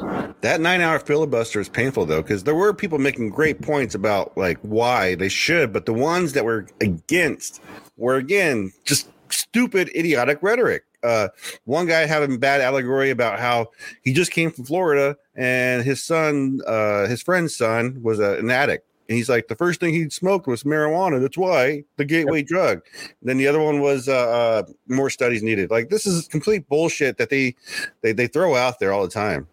that 0.41 0.61
nine 0.61 0.81
hour 0.81 0.99
filibuster 0.99 1.61
is 1.61 1.69
painful 1.69 2.07
though 2.07 2.23
because 2.23 2.45
there 2.45 2.55
were 2.55 2.73
people 2.73 2.99
making 2.99 3.29
great 3.29 3.61
points 3.61 3.95
about 3.95 4.37
like 4.39 4.59
why 4.63 5.15
they 5.17 5.29
should 5.29 5.73
but 5.73 5.85
the 5.85 5.93
ones 5.93 6.33
that 6.33 6.45
were 6.45 6.67
against 6.81 7.61
were 7.97 8.17
again 8.17 8.73
just 8.85 9.11
stupid 9.29 9.91
idiotic 9.97 10.39
rhetoric 10.41 10.85
uh, 11.05 11.29
one 11.65 11.87
guy 11.87 12.07
having 12.07 12.39
bad 12.39 12.61
allegory 12.61 13.11
about 13.11 13.39
how 13.39 13.69
he 14.03 14.13
just 14.13 14.31
came 14.31 14.51
from 14.51 14.65
Florida 14.65 15.17
and 15.37 15.85
his 15.85 16.03
son, 16.03 16.61
uh, 16.67 17.07
his 17.07 17.23
friend's 17.23 17.55
son, 17.55 17.99
was 18.03 18.19
a, 18.19 18.39
an 18.39 18.51
addict. 18.51 18.89
And 19.09 19.19
he's 19.19 19.29
like, 19.29 19.49
the 19.49 19.57
first 19.57 19.81
thing 19.81 19.93
he 19.93 20.09
smoked 20.09 20.47
was 20.47 20.63
marijuana. 20.63 21.21
That's 21.21 21.37
why 21.37 21.85
the 21.97 22.05
gateway 22.05 22.43
drug. 22.43 22.81
And 23.21 23.29
then 23.29 23.37
the 23.37 23.47
other 23.47 23.61
one 23.61 23.81
was 23.81 24.09
uh, 24.09 24.13
uh, 24.13 24.63
more 24.89 25.11
studies 25.11 25.43
needed. 25.43 25.71
Like 25.71 25.91
this 25.91 26.07
is 26.07 26.27
complete 26.29 26.69
bullshit 26.69 27.19
that 27.19 27.29
they, 27.29 27.55
they 28.01 28.13
they 28.13 28.27
throw 28.27 28.57
out 28.57 28.79
there 28.79 28.93
all 28.93 29.03
the 29.03 29.13
time. 29.13 29.47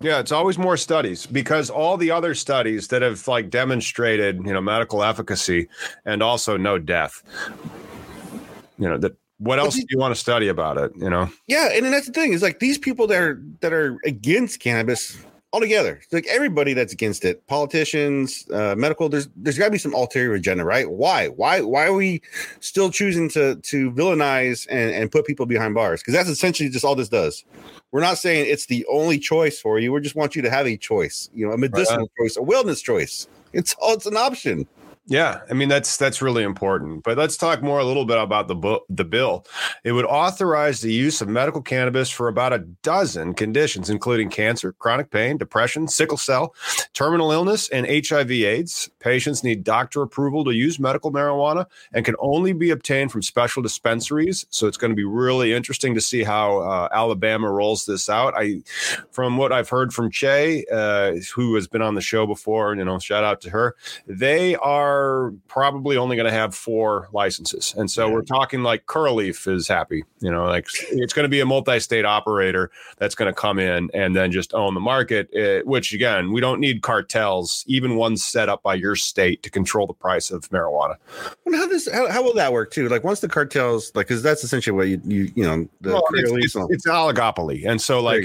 Yeah, 0.00 0.20
it's 0.20 0.32
always 0.32 0.56
more 0.56 0.76
studies 0.76 1.26
because 1.26 1.68
all 1.68 1.96
the 1.96 2.10
other 2.10 2.34
studies 2.34 2.88
that 2.88 3.02
have 3.02 3.26
like 3.28 3.50
demonstrated, 3.50 4.36
you 4.46 4.52
know, 4.52 4.60
medical 4.60 5.02
efficacy 5.02 5.68
and 6.04 6.22
also 6.22 6.56
no 6.56 6.78
death. 6.78 7.22
You 8.78 8.88
know, 8.88 8.98
that 8.98 9.16
what 9.38 9.58
else 9.58 9.74
do 9.74 9.84
you 9.88 9.98
want 9.98 10.14
to 10.14 10.20
study 10.20 10.48
about 10.48 10.78
it, 10.78 10.92
you 10.96 11.10
know? 11.10 11.30
Yeah, 11.48 11.70
and 11.72 11.84
then 11.84 11.92
that's 11.92 12.06
the 12.06 12.12
thing 12.12 12.32
is 12.32 12.42
like 12.42 12.60
these 12.60 12.78
people 12.78 13.06
that 13.08 13.20
are 13.20 13.42
that 13.60 13.72
are 13.72 13.98
against 14.04 14.60
cannabis 14.60 15.18
altogether, 15.52 16.00
like 16.12 16.26
everybody 16.26 16.74
that's 16.74 16.92
against 16.92 17.24
it, 17.24 17.46
politicians, 17.46 18.46
uh, 18.52 18.74
medical. 18.76 19.08
There's 19.08 19.28
there's 19.36 19.58
got 19.58 19.66
to 19.66 19.70
be 19.70 19.78
some 19.78 19.94
ulterior 19.94 20.34
agenda, 20.34 20.64
right? 20.64 20.90
Why 20.90 21.28
why 21.28 21.60
why 21.60 21.86
are 21.86 21.92
we 21.92 22.22
still 22.60 22.90
choosing 22.90 23.28
to 23.30 23.56
to 23.56 23.90
villainize 23.92 24.66
and 24.70 24.90
and 24.90 25.10
put 25.10 25.26
people 25.26 25.46
behind 25.46 25.74
bars? 25.74 26.00
Because 26.00 26.14
that's 26.14 26.28
essentially 26.28 26.68
just 26.68 26.84
all 26.84 26.94
this 26.94 27.08
does. 27.08 27.44
We're 27.92 28.00
not 28.00 28.18
saying 28.18 28.46
it's 28.48 28.66
the 28.66 28.86
only 28.90 29.18
choice 29.18 29.60
for 29.60 29.78
you. 29.78 29.92
We 29.92 30.00
just 30.00 30.14
want 30.14 30.36
you 30.36 30.42
to 30.42 30.50
have 30.50 30.66
a 30.66 30.76
choice, 30.76 31.28
you 31.34 31.46
know, 31.46 31.52
a 31.52 31.58
medicinal 31.58 32.08
choice, 32.18 32.36
a 32.36 32.40
wellness 32.40 32.82
choice. 32.82 33.26
It's 33.52 33.74
all 33.80 33.94
it's 33.94 34.06
an 34.06 34.16
option. 34.16 34.66
Yeah, 35.10 35.40
I 35.50 35.54
mean 35.54 35.68
that's 35.68 35.96
that's 35.96 36.22
really 36.22 36.44
important. 36.44 37.02
But 37.02 37.18
let's 37.18 37.36
talk 37.36 37.64
more 37.64 37.80
a 37.80 37.84
little 37.84 38.04
bit 38.04 38.16
about 38.16 38.46
the 38.46 38.54
bu- 38.54 38.78
the 38.88 39.04
bill. 39.04 39.44
It 39.82 39.90
would 39.90 40.04
authorize 40.04 40.82
the 40.82 40.92
use 40.92 41.20
of 41.20 41.26
medical 41.28 41.60
cannabis 41.62 42.10
for 42.10 42.28
about 42.28 42.52
a 42.52 42.60
dozen 42.60 43.34
conditions, 43.34 43.90
including 43.90 44.30
cancer, 44.30 44.72
chronic 44.72 45.10
pain, 45.10 45.36
depression, 45.36 45.88
sickle 45.88 46.16
cell, 46.16 46.54
terminal 46.94 47.32
illness, 47.32 47.68
and 47.70 47.86
HIV/AIDS. 47.88 48.88
Patients 49.00 49.42
need 49.42 49.64
doctor 49.64 50.00
approval 50.02 50.44
to 50.44 50.52
use 50.52 50.78
medical 50.78 51.10
marijuana 51.10 51.66
and 51.92 52.04
can 52.04 52.14
only 52.20 52.52
be 52.52 52.70
obtained 52.70 53.10
from 53.10 53.22
special 53.22 53.64
dispensaries. 53.64 54.46
So 54.50 54.68
it's 54.68 54.76
going 54.76 54.92
to 54.92 54.96
be 54.96 55.02
really 55.02 55.52
interesting 55.52 55.92
to 55.96 56.00
see 56.00 56.22
how 56.22 56.60
uh, 56.60 56.88
Alabama 56.92 57.50
rolls 57.50 57.84
this 57.84 58.08
out. 58.08 58.34
I, 58.36 58.62
from 59.10 59.38
what 59.38 59.50
I've 59.50 59.70
heard 59.70 59.92
from 59.92 60.08
Che, 60.12 60.64
uh, 60.72 61.14
who 61.34 61.56
has 61.56 61.66
been 61.66 61.82
on 61.82 61.96
the 61.96 62.00
show 62.00 62.28
before, 62.28 62.76
you 62.76 62.84
know, 62.84 63.00
shout 63.00 63.24
out 63.24 63.40
to 63.40 63.50
her. 63.50 63.74
They 64.06 64.54
are 64.54 64.99
are 65.00 65.32
probably 65.48 65.96
only 65.96 66.16
going 66.16 66.30
to 66.30 66.32
have 66.32 66.54
four 66.54 67.08
licenses. 67.12 67.74
And 67.76 67.90
so 67.90 68.06
Yeah. 68.06 68.14
we're 68.14 68.22
talking 68.22 68.62
like 68.62 68.86
Curaleaf 68.86 69.48
is 69.48 69.66
happy, 69.68 70.04
you 70.20 70.30
know, 70.30 70.44
like 70.46 70.66
it's 70.90 71.12
going 71.12 71.24
to 71.24 71.28
be 71.28 71.40
a 71.40 71.46
multi-state 71.46 72.04
operator 72.04 72.70
that's 72.98 73.14
going 73.14 73.32
to 73.32 73.38
come 73.38 73.58
in 73.58 73.90
and 73.94 74.14
then 74.14 74.30
just 74.30 74.54
own 74.54 74.74
the 74.74 74.80
market, 74.80 75.28
eh, 75.34 75.60
which 75.64 75.92
again, 75.92 76.32
we 76.32 76.40
don't 76.40 76.60
need 76.60 76.82
cartels, 76.82 77.64
even 77.66 77.96
ones 77.96 78.24
set 78.24 78.48
up 78.48 78.62
by 78.62 78.74
your 78.74 78.96
state 78.96 79.42
to 79.42 79.50
control 79.50 79.86
the 79.86 79.94
price 79.94 80.30
of 80.30 80.48
marijuana. 80.50 80.96
Well, 81.44 81.58
how 81.58 81.68
does 81.68 81.90
how, 81.90 82.10
how 82.10 82.22
will 82.22 82.34
that 82.34 82.52
work 82.52 82.70
too? 82.70 82.88
Like 82.88 83.04
once 83.04 83.20
the 83.20 83.28
cartels, 83.28 83.92
like, 83.94 84.08
because 84.08 84.22
that's 84.22 84.44
essentially 84.44 84.76
what 84.76 84.88
you 84.88 85.00
you 85.04 85.32
you 85.34 85.44
know 85.44 85.68
the 85.80 85.92
Well, 85.92 86.04
it's, 86.12 86.54
it's, 86.54 86.56
it's 86.70 86.86
oligopoly. 86.86 87.66
And 87.66 87.80
so 87.80 88.00
like 88.00 88.24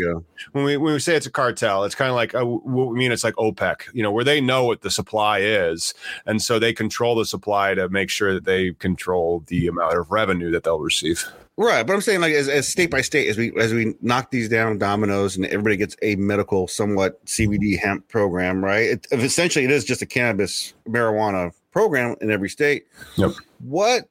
when 0.51 0.63
we 0.65 0.77
when 0.77 0.93
we 0.93 0.99
say 0.99 1.15
it's 1.15 1.25
a 1.25 1.31
cartel, 1.31 1.83
it's 1.83 1.95
kind 1.95 2.09
of 2.09 2.15
like 2.15 2.35
uh, 2.35 2.45
what 2.45 2.87
we 2.89 2.97
mean. 2.97 3.11
It's 3.11 3.23
like 3.23 3.35
OPEC, 3.35 3.81
you 3.93 4.03
know, 4.03 4.11
where 4.11 4.23
they 4.23 4.41
know 4.41 4.65
what 4.65 4.81
the 4.81 4.91
supply 4.91 5.39
is, 5.39 5.93
and 6.25 6.41
so 6.41 6.59
they 6.59 6.64
control 6.73 7.15
the 7.15 7.25
supply 7.25 7.73
to 7.73 7.89
make 7.89 8.09
sure 8.09 8.33
that 8.33 8.45
they 8.45 8.71
control 8.73 9.43
the 9.47 9.67
amount 9.67 9.97
of 9.97 10.11
revenue 10.11 10.51
that 10.51 10.63
they'll 10.63 10.79
receive. 10.79 11.25
Right, 11.57 11.87
but 11.87 11.93
I'm 11.93 12.01
saying 12.01 12.19
like 12.19 12.33
as, 12.33 12.49
as 12.49 12.67
state 12.67 12.91
by 12.91 12.99
state, 12.99 13.29
as 13.29 13.37
we 13.37 13.53
as 13.57 13.73
we 13.73 13.95
knock 14.01 14.29
these 14.29 14.49
down 14.49 14.77
dominoes, 14.77 15.37
and 15.37 15.45
everybody 15.45 15.77
gets 15.77 15.95
a 16.01 16.17
medical, 16.17 16.67
somewhat 16.67 17.23
CBD 17.25 17.79
hemp 17.79 18.05
program, 18.09 18.63
right? 18.63 18.89
It, 18.89 19.07
essentially, 19.11 19.63
it 19.63 19.71
is 19.71 19.85
just 19.85 20.01
a 20.01 20.05
cannabis 20.05 20.73
marijuana 20.85 21.53
program 21.71 22.17
in 22.19 22.29
every 22.29 22.49
state. 22.49 22.87
Yep. 23.15 23.31
What, 23.59 24.09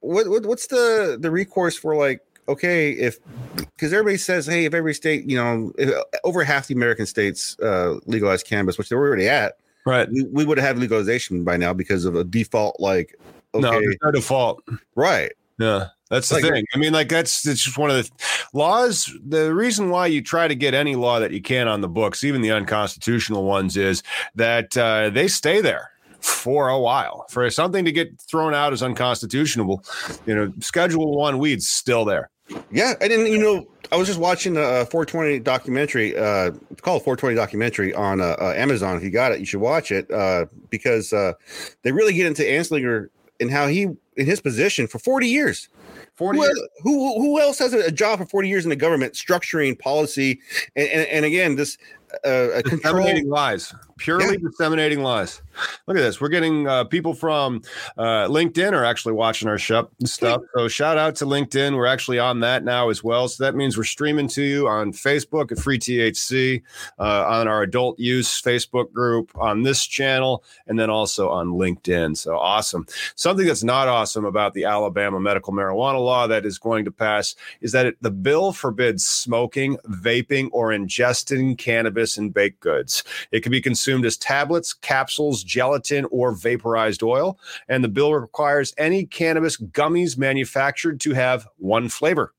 what, 0.00 0.28
what 0.28 0.46
what's 0.46 0.66
the 0.66 1.16
the 1.20 1.30
recourse 1.30 1.76
for 1.76 1.94
like? 1.94 2.22
Okay, 2.48 2.90
if 2.90 3.18
because 3.54 3.92
everybody 3.92 4.16
says, 4.16 4.46
hey, 4.46 4.64
if 4.64 4.74
every 4.74 4.94
state, 4.94 5.30
you 5.30 5.36
know, 5.36 5.72
if, 5.78 5.94
over 6.24 6.42
half 6.42 6.66
the 6.66 6.74
American 6.74 7.06
states 7.06 7.56
uh, 7.60 7.98
legalize 8.06 8.42
cannabis, 8.42 8.78
which 8.78 8.88
they're 8.88 8.98
already 8.98 9.28
at, 9.28 9.58
Right. 9.86 10.08
we, 10.10 10.24
we 10.24 10.44
would 10.44 10.58
have 10.58 10.66
had 10.66 10.78
legalization 10.78 11.44
by 11.44 11.56
now 11.56 11.72
because 11.72 12.04
of 12.04 12.16
a 12.16 12.24
default, 12.24 12.78
like, 12.80 13.14
okay, 13.54 13.62
No, 13.62 13.70
there's 13.70 13.96
no 14.02 14.10
default. 14.10 14.62
right, 14.96 15.32
Yeah. 15.58 15.86
That's 16.10 16.28
the 16.28 16.36
Like- 16.36 16.44
thing. 16.44 16.64
I 16.74 16.78
mean, 16.78 16.92
like 16.92 17.08
that's 17.08 17.44
it's 17.46 17.64
just 17.64 17.78
one 17.78 17.90
of 17.90 17.96
the 17.96 18.10
laws. 18.52 19.12
The 19.26 19.52
reason 19.52 19.90
why 19.90 20.06
you 20.06 20.22
try 20.22 20.46
to 20.46 20.54
get 20.54 20.72
any 20.72 20.94
law 20.94 21.18
that 21.18 21.32
you 21.32 21.42
can 21.42 21.66
on 21.66 21.80
the 21.80 21.88
books, 21.88 22.22
even 22.22 22.42
the 22.42 22.52
unconstitutional 22.52 23.42
ones, 23.44 23.76
is 23.76 24.04
that 24.36 24.76
uh, 24.76 25.10
they 25.10 25.26
stay 25.26 25.60
there 25.60 25.90
for 26.20 26.68
a 26.68 26.78
while. 26.78 27.26
For 27.30 27.50
something 27.50 27.84
to 27.84 27.90
get 27.90 28.20
thrown 28.20 28.54
out 28.54 28.72
as 28.72 28.84
unconstitutional, 28.84 29.82
you 30.26 30.34
know, 30.36 30.52
Schedule 30.60 31.16
One 31.16 31.38
weeds 31.38 31.66
still 31.66 32.04
there. 32.04 32.30
Yeah, 32.70 32.94
and 33.00 33.10
then 33.10 33.26
you 33.26 33.38
know, 33.38 33.66
I 33.90 33.96
was 33.96 34.08
just 34.08 34.20
watching 34.20 34.56
a 34.56 34.86
420 34.86 35.40
documentary. 35.40 36.16
Uh, 36.16 36.52
it's 36.70 36.80
called 36.80 37.02
420 37.02 37.34
documentary 37.34 37.94
on 37.94 38.20
uh, 38.20 38.36
uh, 38.40 38.54
Amazon. 38.56 38.96
If 38.96 39.02
you 39.02 39.10
got 39.10 39.32
it, 39.32 39.40
you 39.40 39.46
should 39.46 39.60
watch 39.60 39.90
it 39.90 40.10
uh, 40.10 40.46
because 40.70 41.12
uh, 41.12 41.34
they 41.82 41.92
really 41.92 42.12
get 42.12 42.26
into 42.26 42.42
Anslinger 42.42 43.08
and 43.40 43.50
how 43.50 43.66
he, 43.66 43.82
in 43.82 44.26
his 44.26 44.40
position 44.40 44.86
for 44.86 44.98
40 44.98 45.28
years, 45.28 45.68
Forty. 46.14 46.38
who, 46.38 46.50
who 46.82 47.20
who 47.20 47.40
else 47.40 47.58
has 47.58 47.74
a 47.74 47.92
job 47.92 48.18
for 48.18 48.26
40 48.26 48.48
years 48.48 48.64
in 48.64 48.70
the 48.70 48.76
government 48.76 49.12
structuring 49.14 49.78
policy 49.78 50.40
and 50.74 50.88
and, 50.88 51.06
and 51.08 51.24
again 51.26 51.56
this 51.56 51.76
uh, 52.24 52.58
a 52.58 52.62
control 52.62 52.94
disseminating 52.94 53.28
lies. 53.28 53.74
Purely 53.98 54.36
disseminating 54.36 55.02
lies. 55.02 55.40
Look 55.86 55.96
at 55.96 56.00
this. 56.00 56.20
We're 56.20 56.28
getting 56.28 56.68
uh, 56.68 56.84
people 56.84 57.14
from 57.14 57.62
uh, 57.96 58.28
linkedin 58.28 58.72
are 58.72 58.84
actually 58.84 59.14
watching 59.14 59.48
our 59.48 59.56
show 59.56 59.88
stuff. 60.04 60.42
So 60.54 60.68
shout 60.68 60.98
out 60.98 61.16
to 61.16 61.24
linkedin. 61.24 61.74
We're 61.74 61.86
actually 61.86 62.18
on 62.18 62.40
that 62.40 62.62
now 62.62 62.90
as 62.90 63.02
well. 63.02 63.26
So 63.28 63.42
that 63.44 63.54
means 63.54 63.78
we're 63.78 63.84
streaming 63.84 64.28
to 64.28 64.42
you 64.42 64.68
on 64.68 64.92
facebook 64.92 65.50
at 65.50 65.58
free 65.58 65.78
thc 65.78 66.62
uh, 66.98 67.24
on 67.26 67.48
our 67.48 67.62
adult 67.62 67.98
use 67.98 68.40
facebook 68.42 68.92
group 68.92 69.30
on 69.36 69.62
this 69.62 69.86
channel 69.86 70.44
and 70.66 70.78
then 70.78 70.90
also 70.90 71.30
on 71.30 71.48
linkedin. 71.48 72.16
So 72.16 72.36
awesome. 72.36 72.86
Something 73.14 73.46
that's 73.46 73.64
not 73.64 73.88
awesome 73.88 74.26
about 74.26 74.52
the 74.52 74.64
alabama 74.64 75.20
medical 75.20 75.54
marijuana 75.54 76.04
law 76.04 76.26
that 76.26 76.44
is 76.44 76.58
going 76.58 76.84
to 76.84 76.90
pass 76.90 77.34
is 77.62 77.72
that 77.72 77.86
it, 77.86 78.02
the 78.02 78.10
bill 78.10 78.52
forbids 78.52 79.06
smoking 79.06 79.78
vaping 79.88 80.50
or 80.52 80.68
ingesting 80.68 81.56
cannabis 81.56 82.05
and 82.16 82.34
baked 82.34 82.60
goods 82.60 83.02
it 83.32 83.40
can 83.40 83.52
be 83.52 83.60
consumed 83.60 84.04
as 84.04 84.16
tablets, 84.16 84.72
capsules, 84.72 85.42
gelatin, 85.42 86.06
or 86.10 86.32
vaporized 86.32 87.02
oil. 87.02 87.38
And 87.68 87.82
the 87.82 87.88
bill 87.88 88.14
requires 88.14 88.74
any 88.78 89.04
cannabis 89.04 89.56
gummies 89.56 90.16
manufactured 90.16 91.00
to 91.00 91.14
have 91.14 91.46
one 91.58 91.88
flavor. 91.88 92.32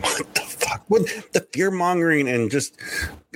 what 0.00 0.34
the 0.34 0.40
fuck 0.40 0.84
what 0.88 1.02
the 1.32 1.40
fear 1.52 1.70
mongering 1.70 2.28
and 2.28 2.50
just 2.50 2.76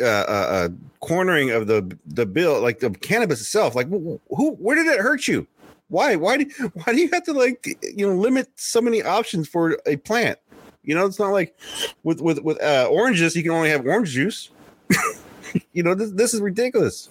uh, 0.00 0.04
uh, 0.04 0.06
uh, 0.06 0.68
cornering 1.00 1.50
of 1.50 1.66
the 1.66 1.96
the 2.06 2.24
bill 2.24 2.60
like 2.60 2.78
the 2.78 2.90
cannabis 2.90 3.40
itself 3.40 3.74
like 3.74 3.88
who 3.88 4.56
where 4.60 4.76
did 4.76 4.86
it 4.86 5.00
hurt 5.00 5.26
you 5.26 5.44
why 5.88 6.14
why 6.14 6.36
do 6.36 6.44
why 6.74 6.92
do 6.92 7.00
you 7.00 7.08
have 7.12 7.24
to 7.24 7.32
like 7.32 7.66
you 7.82 8.06
know 8.06 8.14
limit 8.14 8.48
so 8.54 8.80
many 8.80 9.02
options 9.02 9.48
for 9.48 9.76
a 9.86 9.96
plant 9.96 10.38
you 10.84 10.94
know 10.94 11.04
it's 11.04 11.18
not 11.18 11.30
like 11.30 11.58
with 12.04 12.20
with 12.20 12.38
with 12.42 12.62
uh, 12.62 12.86
oranges 12.88 13.34
you 13.34 13.42
can 13.42 13.50
only 13.50 13.70
have 13.70 13.84
orange 13.84 14.10
juice 14.10 14.50
you 15.72 15.82
know 15.82 15.94
this, 15.94 16.10
this 16.12 16.34
is 16.34 16.40
ridiculous 16.40 17.08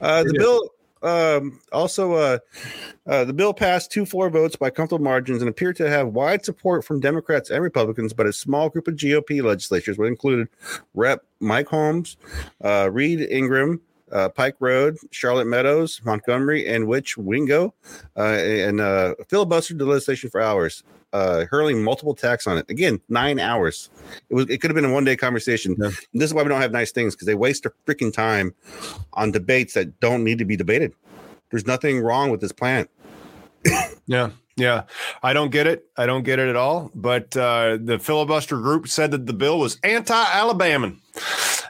uh 0.00 0.22
the 0.24 0.30
It 0.30 0.36
is. 0.36 0.42
bill 0.42 0.70
um 1.02 1.60
also 1.72 2.14
uh 2.14 2.38
uh, 3.06 3.24
the 3.24 3.32
bill 3.32 3.52
passed 3.52 3.90
two 3.90 4.06
floor 4.06 4.30
votes 4.30 4.54
by 4.54 4.70
comfortable 4.70 5.02
margins 5.02 5.42
and 5.42 5.48
appeared 5.48 5.74
to 5.74 5.88
have 5.88 6.08
wide 6.08 6.44
support 6.44 6.84
from 6.84 7.00
Democrats 7.00 7.50
and 7.50 7.60
Republicans, 7.60 8.12
but 8.12 8.26
a 8.26 8.32
small 8.32 8.68
group 8.68 8.86
of 8.86 8.94
GOP 8.94 9.42
legislatures, 9.42 9.98
which 9.98 10.06
included 10.08 10.46
Rep. 10.94 11.24
Mike 11.40 11.66
Holmes, 11.66 12.18
uh, 12.62 12.88
Reed 12.92 13.20
Ingram, 13.20 13.80
uh, 14.12 14.28
Pike 14.28 14.56
Road, 14.60 14.96
Charlotte 15.10 15.46
Meadows, 15.46 16.00
Montgomery, 16.04 16.66
and 16.66 16.88
Rich 16.88 17.16
Wingo, 17.16 17.74
uh, 18.16 18.22
and 18.22 18.80
uh, 18.80 19.14
filibustered 19.28 19.78
the 19.78 19.86
legislation 19.86 20.30
for 20.30 20.40
hours, 20.40 20.82
uh, 21.12 21.44
hurling 21.46 21.82
multiple 21.82 22.12
attacks 22.12 22.46
on 22.46 22.58
it. 22.58 22.66
Again, 22.68 23.00
nine 23.08 23.38
hours. 23.38 23.90
It 24.28 24.34
was. 24.34 24.48
It 24.48 24.58
could 24.58 24.70
have 24.70 24.76
been 24.76 24.84
a 24.84 24.92
one 24.92 25.04
day 25.04 25.16
conversation. 25.16 25.76
Yeah. 25.78 25.90
This 26.12 26.30
is 26.30 26.34
why 26.34 26.42
we 26.42 26.48
don't 26.48 26.60
have 26.60 26.72
nice 26.72 26.92
things 26.92 27.14
because 27.14 27.26
they 27.26 27.34
waste 27.34 27.64
their 27.64 27.74
freaking 27.86 28.12
time 28.12 28.54
on 29.14 29.32
debates 29.32 29.74
that 29.74 30.00
don't 30.00 30.24
need 30.24 30.38
to 30.38 30.44
be 30.44 30.56
debated. 30.56 30.92
There's 31.50 31.66
nothing 31.66 32.00
wrong 32.00 32.30
with 32.30 32.40
this 32.40 32.52
plan. 32.52 32.88
Yeah. 34.06 34.30
Yeah. 34.56 34.82
I 35.22 35.32
don't 35.32 35.50
get 35.50 35.66
it. 35.66 35.86
I 35.96 36.06
don't 36.06 36.24
get 36.24 36.38
it 36.38 36.48
at 36.48 36.56
all. 36.56 36.90
But 36.94 37.36
uh, 37.36 37.78
the 37.80 37.98
filibuster 37.98 38.56
group 38.56 38.88
said 38.88 39.12
that 39.12 39.26
the 39.26 39.32
bill 39.32 39.58
was 39.58 39.78
anti 39.84 40.24
Alabaman. 40.24 40.98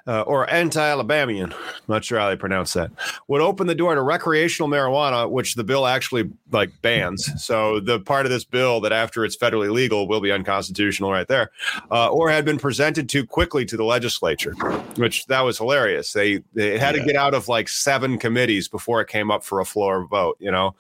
Uh, 0.07 0.23
or 0.23 0.49
anti-Alabamian, 0.51 1.53
not 1.87 2.03
sure 2.03 2.19
how 2.19 2.31
they 2.31 2.37
pronounce 2.37 2.73
that, 2.73 2.91
would 3.29 3.43
open 3.43 3.67
the 3.67 3.75
door 3.75 3.95
to 3.95 4.01
recreational 4.01 4.67
marijuana, 4.69 5.29
which 5.31 5.55
the 5.57 5.63
bill 5.63 5.87
actually 5.87 6.29
like 6.51 6.71
bans. 6.81 7.31
So 7.37 7.81
the 7.81 8.01
part 8.01 8.25
of 8.25 8.33
this 8.33 8.43
bill 8.45 8.81
that 8.81 8.93
after 8.93 9.27
it's 9.27 9.37
federally 9.37 9.71
legal 9.71 10.09
will 10.09 10.23
be 10.23 10.33
unconstitutional 10.33 11.13
right 11.13 11.29
there, 11.29 11.51
uh, 11.91 12.09
or 12.09 12.31
had 12.31 12.47
been 12.47 12.59
presented 12.59 13.11
too 13.11 13.27
quickly 13.27 13.67
to 13.67 13.77
the 13.77 13.85
legislature, 13.85 14.53
which 14.97 15.27
that 15.27 15.43
was 15.43 15.59
hilarious. 15.59 16.15
They 16.15 16.43
they 16.55 16.79
had 16.79 16.95
Yeah. 16.97 17.03
to 17.03 17.07
get 17.07 17.17
out 17.17 17.35
of 17.35 17.49
like 17.49 17.69
seven 17.69 18.17
committees 18.19 18.69
before 18.69 19.03
it 19.03 19.09
came 19.09 19.31
up 19.31 19.45
for 19.45 19.61
a 19.61 19.67
floor 19.67 20.07
vote. 20.07 20.39
You 20.41 20.51
know, 20.51 20.75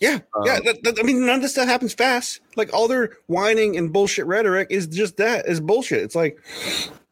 Yeah, 0.00 0.20
yeah. 0.44 0.56
Um, 0.58 0.64
That, 0.64 0.82
that- 0.84 0.98
I 1.00 1.02
mean, 1.02 1.26
none 1.26 1.36
of 1.36 1.42
this 1.42 1.52
stuff 1.52 1.66
happens 1.68 1.92
fast. 1.92 2.40
Like 2.56 2.72
all 2.72 2.86
their 2.86 3.16
whining 3.26 3.76
and 3.76 3.92
bullshit 3.92 4.26
rhetoric 4.26 4.68
is 4.70 4.86
just 4.86 5.16
that 5.16 5.46
is 5.48 5.60
bullshit. 5.60 6.02
It's 6.02 6.14
like, 6.14 6.38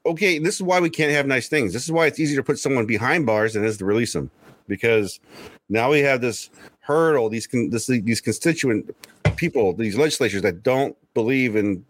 okay, 0.09 0.39
this 0.39 0.57
is 0.57 0.63
why 0.63 0.81
we 0.81 0.91
can't 0.91 1.13
have 1.13 1.27
nice 1.27 1.49
things. 1.49 1.73
This 1.73 1.85
is 1.85 1.93
why 1.93 2.07
it's 2.07 2.19
easier 2.19 2.37
to 2.37 2.43
put 2.43 2.59
someone 2.59 2.87
behind 2.87 3.27
bars 3.27 3.55
than 3.55 3.65
it 3.65 3.69
is 3.69 3.79
to 3.79 3.85
release 3.85 4.13
them, 4.13 4.31
because 4.67 5.21
now 5.69 5.91
we 5.91 6.01
have 6.01 6.21
this 6.21 6.51
hurdle. 6.81 7.29
These 7.29 7.47
con- 7.47 7.71
this, 7.71 7.87
these 7.87 8.21
constituent 8.21 8.95
people, 9.37 9.73
these 9.75 9.97
legislatures 9.97 10.43
that 10.43 10.63
don't 10.63 10.97
believe 11.15 11.57
in 11.57 11.85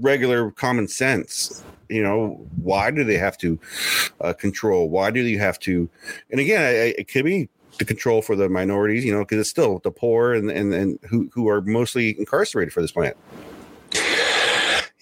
regular 0.00 0.50
common 0.50 0.88
sense. 0.88 1.62
You 1.88 2.02
know, 2.02 2.46
why 2.62 2.90
do 2.90 3.04
they 3.04 3.18
have 3.18 3.36
to 3.38 3.58
uh, 4.20 4.32
control? 4.32 4.88
Why 4.88 5.10
do 5.10 5.20
you 5.20 5.38
have 5.38 5.58
to? 5.60 5.88
And 6.30 6.40
again, 6.40 6.62
I, 6.62 6.68
I- 6.68 6.94
it 6.98 7.08
could 7.08 7.24
be 7.24 7.48
the 7.78 7.84
control 7.84 8.22
for 8.22 8.36
the 8.36 8.48
minorities, 8.48 9.04
you 9.04 9.12
know, 9.12 9.20
because 9.20 9.40
it's 9.40 9.50
still 9.50 9.80
the 9.80 9.90
poor 9.90 10.32
and, 10.32 10.50
and 10.50 10.72
and 10.72 10.98
who 11.08 11.28
who 11.34 11.48
are 11.48 11.60
mostly 11.60 12.18
incarcerated 12.18 12.72
for 12.72 12.80
this 12.80 12.92
plant. 12.92 13.16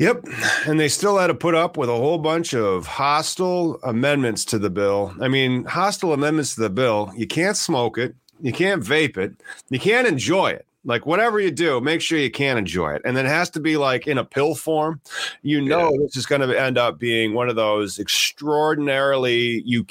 Yep. 0.03 0.27
And 0.67 0.81
they 0.81 0.89
still 0.89 1.17
had 1.17 1.29
to 1.29 1.35
put 1.35 1.55
up 1.55 1.77
with 1.77 1.89
a 1.89 1.95
whole 1.95 2.19
bunch 2.19 2.55
of 2.55 2.87
hostile 2.87 3.79
amendments 3.85 4.45
to 4.47 4.59
the 4.59 4.69
bill. 4.69 5.15
I 5.21 5.29
mean, 5.29 5.65
hostile 5.65 6.13
amendments 6.13 6.57
to 6.57 6.63
the 6.63 6.71
bill. 6.71 7.13
You 7.17 7.29
can't 7.29 7.57
smoke 7.57 7.99
it. 7.99 8.17
You 8.41 8.53
can't 8.53 8.83
vape 8.83 9.17
it. 9.17 9.35
You 9.71 9.79
can't 9.79 10.09
enjoy 10.09 10.51
it. 10.51 10.67
Like 10.85 11.07
whatever 11.07 11.39
you 11.39 11.51
do, 11.51 11.81
make 11.81 12.01
sure 12.01 12.19
you 12.19 12.31
can 12.31 12.59
enjoy 12.59 12.95
it. 12.95 13.03
And 13.05 13.17
then 13.17 13.25
it 13.25 13.29
has 13.29 13.51
to 13.51 13.61
be 13.61 13.77
like 13.77 14.07
in 14.09 14.19
a 14.19 14.25
pill 14.25 14.55
form. 14.55 15.01
You 15.43 15.61
know, 15.61 15.97
this 16.01 16.17
is 16.17 16.27
going 16.27 16.41
to 16.41 16.61
end 16.61 16.77
up 16.77 16.99
being 16.99 17.35
one 17.35 17.49
of 17.49 17.55
those 17.55 18.01
extraordinarily 18.01 19.63
you 19.65 19.87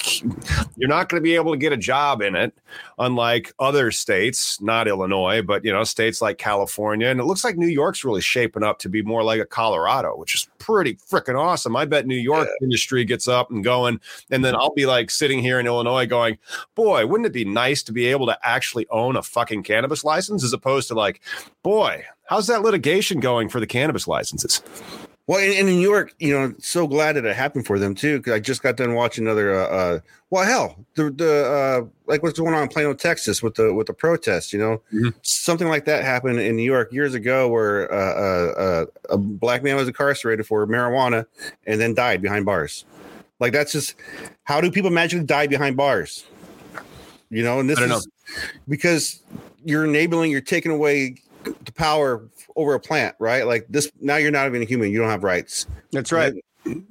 you're 0.75 0.89
not 0.89 1.07
going 1.07 1.21
to 1.21 1.23
be 1.23 1.35
able 1.35 1.53
to 1.53 1.57
get 1.57 1.71
a 1.71 1.77
job 1.77 2.21
in 2.21 2.35
it, 2.35 2.53
unlike 2.99 3.53
other 3.59 3.91
states, 3.91 4.59
not 4.61 4.87
Illinois, 4.87 5.41
but 5.41 5.63
you 5.63 5.71
know, 5.71 5.83
states 5.83 6.21
like 6.21 6.37
California. 6.37 7.07
And 7.07 7.19
it 7.19 7.25
looks 7.25 7.43
like 7.43 7.57
New 7.57 7.67
York's 7.67 8.03
really 8.03 8.21
shaping 8.21 8.63
up 8.63 8.79
to 8.79 8.89
be 8.89 9.01
more 9.01 9.23
like 9.23 9.39
a 9.39 9.45
Colorado, 9.45 10.17
which 10.17 10.35
is 10.35 10.49
pretty 10.59 10.95
freaking 10.95 11.39
awesome. 11.39 11.75
I 11.75 11.85
bet 11.85 12.05
New 12.05 12.15
York 12.15 12.47
yeah. 12.47 12.65
industry 12.65 13.05
gets 13.05 13.27
up 13.27 13.49
and 13.49 13.63
going, 13.63 13.99
and 14.29 14.43
then 14.43 14.55
I'll 14.55 14.73
be 14.73 14.85
like 14.85 15.09
sitting 15.09 15.39
here 15.39 15.59
in 15.59 15.65
Illinois 15.65 16.05
going, 16.05 16.37
boy, 16.75 17.05
wouldn't 17.05 17.27
it 17.27 17.33
be 17.33 17.45
nice 17.45 17.81
to 17.83 17.91
be 17.91 18.07
able 18.07 18.25
to 18.27 18.37
actually 18.43 18.87
own 18.89 19.15
a 19.15 19.23
fucking 19.23 19.63
cannabis 19.63 20.03
license 20.03 20.43
as 20.43 20.53
opposed 20.53 20.80
to 20.87 20.95
like, 20.95 21.21
boy, 21.63 22.03
how's 22.25 22.47
that 22.47 22.61
litigation 22.61 23.19
going 23.19 23.49
for 23.49 23.59
the 23.59 23.67
cannabis 23.67 24.07
licenses? 24.07 24.61
Well, 25.27 25.39
in, 25.39 25.53
in, 25.53 25.65
New 25.67 25.79
York, 25.79 26.13
you 26.19 26.37
know, 26.37 26.53
so 26.59 26.87
glad 26.87 27.15
that 27.15 27.25
it 27.25 27.35
happened 27.35 27.65
for 27.65 27.77
them 27.79 27.95
too. 27.95 28.17
Because 28.17 28.33
I 28.33 28.39
just 28.39 28.63
got 28.63 28.75
done 28.75 28.95
watching 28.95 29.25
another. 29.25 29.53
Uh, 29.53 29.67
uh, 29.67 29.99
well, 30.29 30.43
hell, 30.43 30.85
the 30.95 31.11
the 31.11 31.45
uh, 31.45 31.87
like 32.05 32.23
what's 32.23 32.37
going 32.37 32.53
on 32.55 32.63
in 32.63 32.69
Plano, 32.69 32.93
Texas, 32.93 33.41
with 33.43 33.55
the 33.55 33.73
with 33.73 33.87
the 33.87 33.93
protests. 33.93 34.51
You 34.51 34.59
know, 34.59 34.81
mm-hmm. 34.91 35.09
something 35.21 35.67
like 35.67 35.85
that 35.85 36.03
happened 36.03 36.39
in 36.39 36.55
New 36.55 36.63
York 36.63 36.91
years 36.91 37.13
ago, 37.13 37.47
where 37.47 37.89
uh, 37.93 37.95
uh, 37.95 38.51
uh, 38.59 38.85
a 39.11 39.17
black 39.17 39.63
man 39.63 39.75
was 39.75 39.87
incarcerated 39.87 40.45
for 40.47 40.65
marijuana 40.67 41.25
and 41.67 41.79
then 41.79 41.93
died 41.93 42.21
behind 42.21 42.45
bars. 42.45 42.83
Like 43.39 43.53
that's 43.53 43.71
just 43.71 43.95
how 44.43 44.59
do 44.59 44.71
people 44.71 44.89
magically 44.89 45.25
die 45.25 45.47
behind 45.47 45.77
bars? 45.77 46.25
You 47.29 47.43
know, 47.43 47.59
and 47.59 47.69
this 47.69 47.79
is 47.79 47.89
know. 47.89 48.01
because 48.67 49.21
you're 49.63 49.85
enabling, 49.85 50.31
you're 50.31 50.41
taking 50.41 50.71
away 50.71 51.15
the 51.43 51.71
power 51.73 52.27
over 52.55 52.73
a 52.73 52.79
plant, 52.79 53.15
right? 53.19 53.45
Like 53.45 53.65
this 53.69 53.91
now 53.99 54.17
you're 54.17 54.31
not 54.31 54.47
even 54.47 54.61
a 54.61 54.65
human, 54.65 54.91
you 54.91 54.99
don't 54.99 55.09
have 55.09 55.23
rights. 55.23 55.67
That's 55.91 56.11
right. 56.11 56.33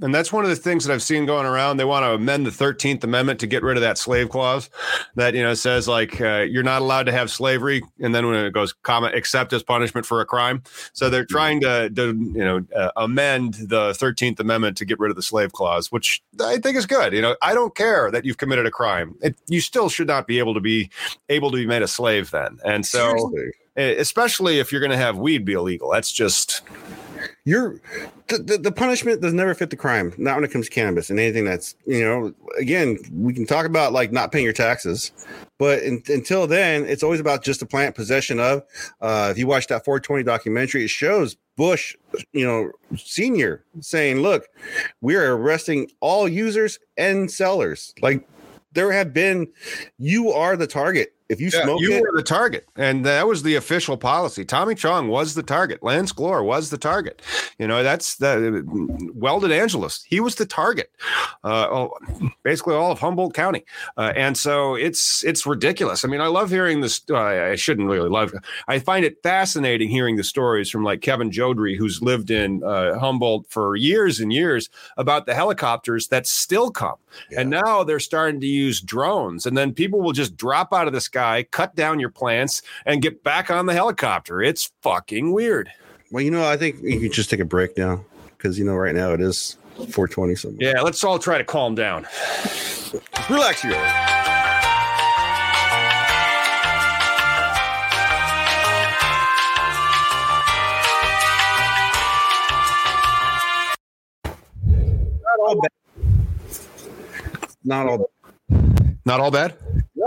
And 0.00 0.14
that's 0.14 0.32
one 0.32 0.44
of 0.44 0.50
the 0.50 0.56
things 0.56 0.84
that 0.84 0.92
I've 0.92 1.02
seen 1.02 1.26
going 1.26 1.46
around. 1.46 1.76
They 1.76 1.84
want 1.84 2.04
to 2.04 2.12
amend 2.12 2.46
the 2.46 2.50
13th 2.50 3.04
Amendment 3.04 3.40
to 3.40 3.46
get 3.46 3.62
rid 3.62 3.76
of 3.76 3.80
that 3.82 3.98
slave 3.98 4.30
clause 4.30 4.70
that, 5.16 5.34
you 5.34 5.42
know, 5.42 5.54
says 5.54 5.88
like 5.88 6.20
uh, 6.20 6.46
you're 6.48 6.62
not 6.62 6.82
allowed 6.82 7.04
to 7.06 7.12
have 7.12 7.30
slavery. 7.30 7.82
And 8.00 8.14
then 8.14 8.26
when 8.26 8.44
it 8.44 8.52
goes, 8.52 8.72
comma, 8.72 9.10
except 9.12 9.52
as 9.52 9.62
punishment 9.62 10.06
for 10.06 10.20
a 10.20 10.26
crime. 10.26 10.62
So 10.92 11.10
they're 11.10 11.24
mm-hmm. 11.24 11.34
trying 11.34 11.60
to, 11.62 11.90
to 11.90 12.06
you 12.08 12.44
know, 12.44 12.64
uh, 12.76 12.90
amend 12.96 13.54
the 13.54 13.90
13th 13.90 14.40
Amendment 14.40 14.76
to 14.78 14.84
get 14.84 14.98
rid 14.98 15.10
of 15.10 15.16
the 15.16 15.22
slave 15.22 15.52
clause, 15.52 15.90
which 15.92 16.22
I 16.40 16.58
think 16.58 16.76
is 16.76 16.86
good. 16.86 17.12
You 17.12 17.22
know, 17.22 17.36
I 17.42 17.54
don't 17.54 17.74
care 17.74 18.10
that 18.10 18.24
you've 18.24 18.38
committed 18.38 18.66
a 18.66 18.70
crime. 18.70 19.16
It, 19.22 19.36
you 19.48 19.60
still 19.60 19.88
should 19.88 20.08
not 20.08 20.26
be 20.26 20.38
able 20.38 20.54
to 20.54 20.60
be 20.60 20.90
able 21.28 21.50
to 21.50 21.56
be 21.56 21.66
made 21.66 21.82
a 21.82 21.88
slave 21.88 22.30
then. 22.30 22.58
And 22.64 22.86
so. 22.86 23.10
Seriously 23.10 23.52
especially 23.76 24.58
if 24.58 24.72
you're 24.72 24.80
going 24.80 24.90
to 24.90 24.96
have 24.96 25.16
weed 25.16 25.44
be 25.44 25.52
illegal. 25.52 25.90
That's 25.90 26.12
just 26.12 26.62
you're 27.44 27.80
the, 28.28 28.38
the, 28.38 28.58
the, 28.58 28.72
punishment 28.72 29.22
does 29.22 29.32
never 29.32 29.54
fit 29.54 29.70
the 29.70 29.76
crime. 29.76 30.12
Not 30.18 30.36
when 30.36 30.44
it 30.44 30.50
comes 30.50 30.66
to 30.66 30.74
cannabis 30.74 31.10
and 31.10 31.18
anything 31.18 31.44
that's 31.44 31.74
you 31.86 32.04
know. 32.04 32.34
Again, 32.58 32.98
we 33.12 33.32
can 33.32 33.46
talk 33.46 33.66
about 33.66 33.92
like 33.92 34.12
not 34.12 34.30
paying 34.30 34.44
your 34.44 34.52
taxes, 34.52 35.12
but 35.58 35.82
in, 35.82 36.02
until 36.08 36.46
then, 36.46 36.84
it's 36.84 37.02
always 37.02 37.20
about 37.20 37.42
just 37.42 37.60
the 37.60 37.66
plant 37.66 37.94
possession 37.94 38.38
of. 38.38 38.62
Uh, 39.00 39.28
if 39.30 39.38
you 39.38 39.46
watch 39.46 39.66
that 39.68 39.84
420 39.84 40.22
documentary, 40.22 40.84
it 40.84 40.90
shows 40.90 41.36
Bush, 41.56 41.96
you 42.32 42.46
know, 42.46 42.70
senior 42.96 43.64
saying, 43.80 44.20
"Look, 44.20 44.46
we 45.00 45.16
are 45.16 45.36
arresting 45.36 45.90
all 46.00 46.28
users 46.28 46.78
and 46.96 47.30
sellers. 47.30 47.94
Like 48.02 48.28
there 48.72 48.92
have 48.92 49.12
been, 49.14 49.48
you 49.98 50.30
are 50.30 50.56
the 50.56 50.66
target." 50.66 51.14
If 51.30 51.40
you 51.40 51.48
yeah, 51.54 51.62
smoke 51.62 51.80
you 51.80 51.92
it, 51.92 52.02
were 52.02 52.10
the 52.12 52.24
target, 52.24 52.66
and 52.74 53.06
that 53.06 53.28
was 53.28 53.44
the 53.44 53.54
official 53.54 53.96
policy. 53.96 54.44
Tommy 54.44 54.74
Chong 54.74 55.06
was 55.06 55.34
the 55.34 55.44
target. 55.44 55.80
Lance 55.80 56.12
Glore 56.12 56.44
was 56.44 56.70
the 56.70 56.76
target. 56.76 57.22
You 57.56 57.68
know, 57.68 57.84
that's 57.84 58.16
the 58.16 58.64
Weldon 59.14 59.52
Angelos. 59.52 60.02
He 60.02 60.18
was 60.18 60.34
the 60.34 60.44
target. 60.44 60.90
Uh, 61.44 61.86
basically, 62.42 62.74
all 62.74 62.90
of 62.90 62.98
Humboldt 62.98 63.32
County, 63.32 63.64
uh, 63.96 64.12
and 64.16 64.36
so 64.36 64.74
it's 64.74 65.22
it's 65.22 65.46
ridiculous. 65.46 66.04
I 66.04 66.08
mean, 66.08 66.20
I 66.20 66.26
love 66.26 66.50
hearing 66.50 66.80
this. 66.80 67.00
Uh, 67.08 67.16
I 67.16 67.54
shouldn't 67.54 67.88
really 67.88 68.08
love. 68.08 68.34
I 68.66 68.80
find 68.80 69.04
it 69.04 69.22
fascinating 69.22 69.88
hearing 69.88 70.16
the 70.16 70.24
stories 70.24 70.68
from 70.68 70.82
like 70.82 71.00
Kevin 71.00 71.30
Jodrey, 71.30 71.76
who's 71.76 72.02
lived 72.02 72.32
in 72.32 72.64
uh, 72.64 72.98
Humboldt 72.98 73.46
for 73.50 73.76
years 73.76 74.18
and 74.18 74.32
years, 74.32 74.68
about 74.96 75.26
the 75.26 75.34
helicopters 75.34 76.08
that 76.08 76.26
still 76.26 76.72
come, 76.72 76.96
yeah. 77.30 77.42
and 77.42 77.50
now 77.50 77.84
they're 77.84 78.00
starting 78.00 78.40
to 78.40 78.48
use 78.48 78.80
drones, 78.80 79.46
and 79.46 79.56
then 79.56 79.72
people 79.72 80.00
will 80.00 80.12
just 80.12 80.36
drop 80.36 80.72
out 80.72 80.88
of 80.88 80.92
the 80.92 81.00
sky 81.00 81.19
sky, 81.20 81.42
cut 81.50 81.74
down 81.76 82.00
your 82.00 82.08
plants, 82.08 82.62
and 82.86 83.02
get 83.02 83.22
back 83.22 83.50
on 83.50 83.66
the 83.66 83.74
helicopter. 83.74 84.40
It's 84.40 84.72
fucking 84.82 85.32
weird. 85.32 85.70
Well, 86.10 86.22
you 86.22 86.30
know, 86.30 86.48
I 86.48 86.56
think 86.56 86.82
you 86.82 86.98
can 86.98 87.12
just 87.12 87.28
take 87.28 87.40
a 87.40 87.44
break 87.44 87.76
now 87.76 88.04
because 88.36 88.58
you 88.58 88.64
know 88.64 88.74
right 88.74 88.94
now 88.94 89.12
it 89.12 89.20
is 89.20 89.58
420 89.76 90.34
something. 90.34 90.60
Yeah, 90.60 90.80
let's 90.80 91.04
all 91.04 91.18
try 91.18 91.36
to 91.36 91.44
calm 91.44 91.74
down. 91.74 92.06
Relax 93.28 93.60
here. 93.60 93.72
Not 105.22 105.38
all 105.46 105.60
bad. 105.60 105.70
Not 107.62 107.86
all 107.86 108.10
not 109.04 109.20
all 109.20 109.30
bad. 109.30 109.56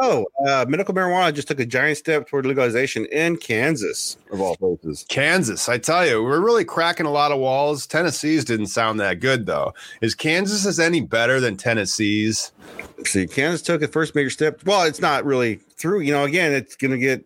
No, 0.02 0.26
uh, 0.48 0.66
medical 0.68 0.94
marijuana 0.94 1.34
just 1.34 1.48
took 1.48 1.60
a 1.60 1.66
giant 1.66 2.00
step 2.00 2.28
toward 2.28 2.48
legalization 2.48 3.06
in 3.06 3.38
Kansas, 3.38 4.18
of 4.32 4.42
all 4.42 4.56
places. 4.56 5.06
Kansas, 5.08 5.70
I 5.70 5.78
tell 5.78 6.08
you, 6.08 6.24
we're 6.24 6.42
really 6.42 6.66
cracking 6.66 7.06
a 7.06 7.12
lot 7.12 7.32
of 7.32 7.40
walls. 7.40 7.86
Tennessee's 7.86 8.44
didn't 8.44 8.68
sound 8.68 9.00
that 9.00 9.20
good, 9.20 9.46
though. 9.46 9.74
Is 10.02 10.16
Kansas 10.16 10.66
is 10.66 10.80
any 10.80 11.02
better 11.02 11.40
than 11.40 11.58
Tennessee's? 11.58 12.52
See, 13.06 13.28
Kansas 13.28 13.62
took 13.62 13.84
a 13.84 13.88
first 13.88 14.16
major 14.16 14.32
step. 14.32 14.66
Well, 14.66 14.84
it's 14.84 15.02
not 15.02 15.26
really 15.26 15.56
through. 15.56 16.00
You 16.00 16.14
know, 16.14 16.24
again, 16.24 16.54
it's 16.54 16.76
going 16.76 16.92
to 16.92 16.98
get. 16.98 17.24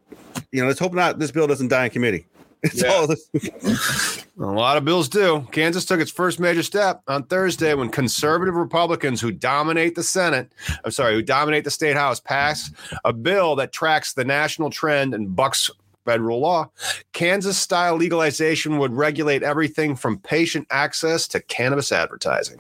You 0.52 0.62
know, 0.62 0.68
let's 0.68 0.80
hope 0.80 0.94
not. 0.94 1.20
This 1.20 1.32
bill 1.32 1.48
doesn't 1.48 1.70
die 1.70 1.86
in 1.86 1.92
committee. 1.92 2.26
It's 2.64 2.82
yeah. 2.82 2.94
all 2.94 3.08
this. 3.08 4.26
a 4.40 4.44
lot 4.44 4.78
of 4.78 4.86
bills 4.86 5.10
do. 5.10 5.48
Kansas 5.52 5.86
took 5.86 6.00
its 6.00 6.12
first 6.12 6.40
major 6.40 6.64
step 6.64 7.02
on 7.08 7.24
Thursday 7.24 7.74
when 7.74 7.90
conservative 7.90 8.56
Republicans 8.56 9.22
who 9.22 9.32
dominate 9.32 9.96
the 9.96 10.04
Senate, 10.04 10.52
I'm 10.84 10.92
sorry, 10.92 11.14
who 11.14 11.22
dominate 11.22 11.64
the 11.64 11.72
state 11.72 11.96
house, 11.96 12.20
pass 12.20 12.72
a 13.06 13.14
bill 13.14 13.56
that 13.58 13.72
tracks 13.72 14.14
the 14.14 14.26
national 14.26 14.70
trend 14.70 15.14
and 15.14 15.36
bucks 15.36 15.70
federal 16.06 16.40
law. 16.40 16.72
Kansas 17.14 17.58
style 17.58 17.96
legalization 17.96 18.78
would 18.78 18.94
regulate 18.94 19.44
everything 19.44 19.96
from 19.96 20.18
patient 20.20 20.66
access 20.72 21.28
to 21.28 21.42
cannabis 21.42 21.92
advertising. 21.92 22.58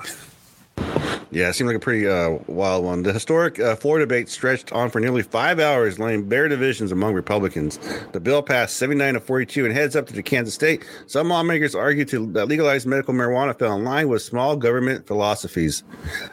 Yeah, 1.29 1.49
it 1.49 1.53
seemed 1.53 1.67
like 1.67 1.75
a 1.75 1.79
pretty 1.79 2.07
uh, 2.07 2.37
wild 2.47 2.85
one. 2.85 3.03
The 3.03 3.11
historic 3.11 3.59
uh, 3.59 3.75
floor 3.75 3.99
debate 3.99 4.29
stretched 4.29 4.71
on 4.71 4.89
for 4.89 5.01
nearly 5.01 5.23
five 5.23 5.59
hours, 5.59 5.99
laying 5.99 6.27
bare 6.27 6.47
divisions 6.47 6.91
among 6.91 7.13
Republicans. 7.13 7.79
The 8.13 8.19
bill 8.19 8.41
passed 8.41 8.77
79 8.77 9.15
to 9.15 9.19
42 9.19 9.65
and 9.65 9.73
heads 9.73 9.95
up 9.95 10.07
to 10.07 10.13
the 10.13 10.23
Kansas 10.23 10.53
state. 10.53 10.85
Some 11.07 11.27
lawmakers 11.27 11.75
argued 11.75 12.07
to, 12.09 12.25
that 12.27 12.47
legalized 12.47 12.87
medical 12.87 13.13
marijuana 13.13 13.57
fell 13.57 13.75
in 13.75 13.83
line 13.83 14.07
with 14.07 14.21
small 14.21 14.55
government 14.55 15.05
philosophies. 15.05 15.83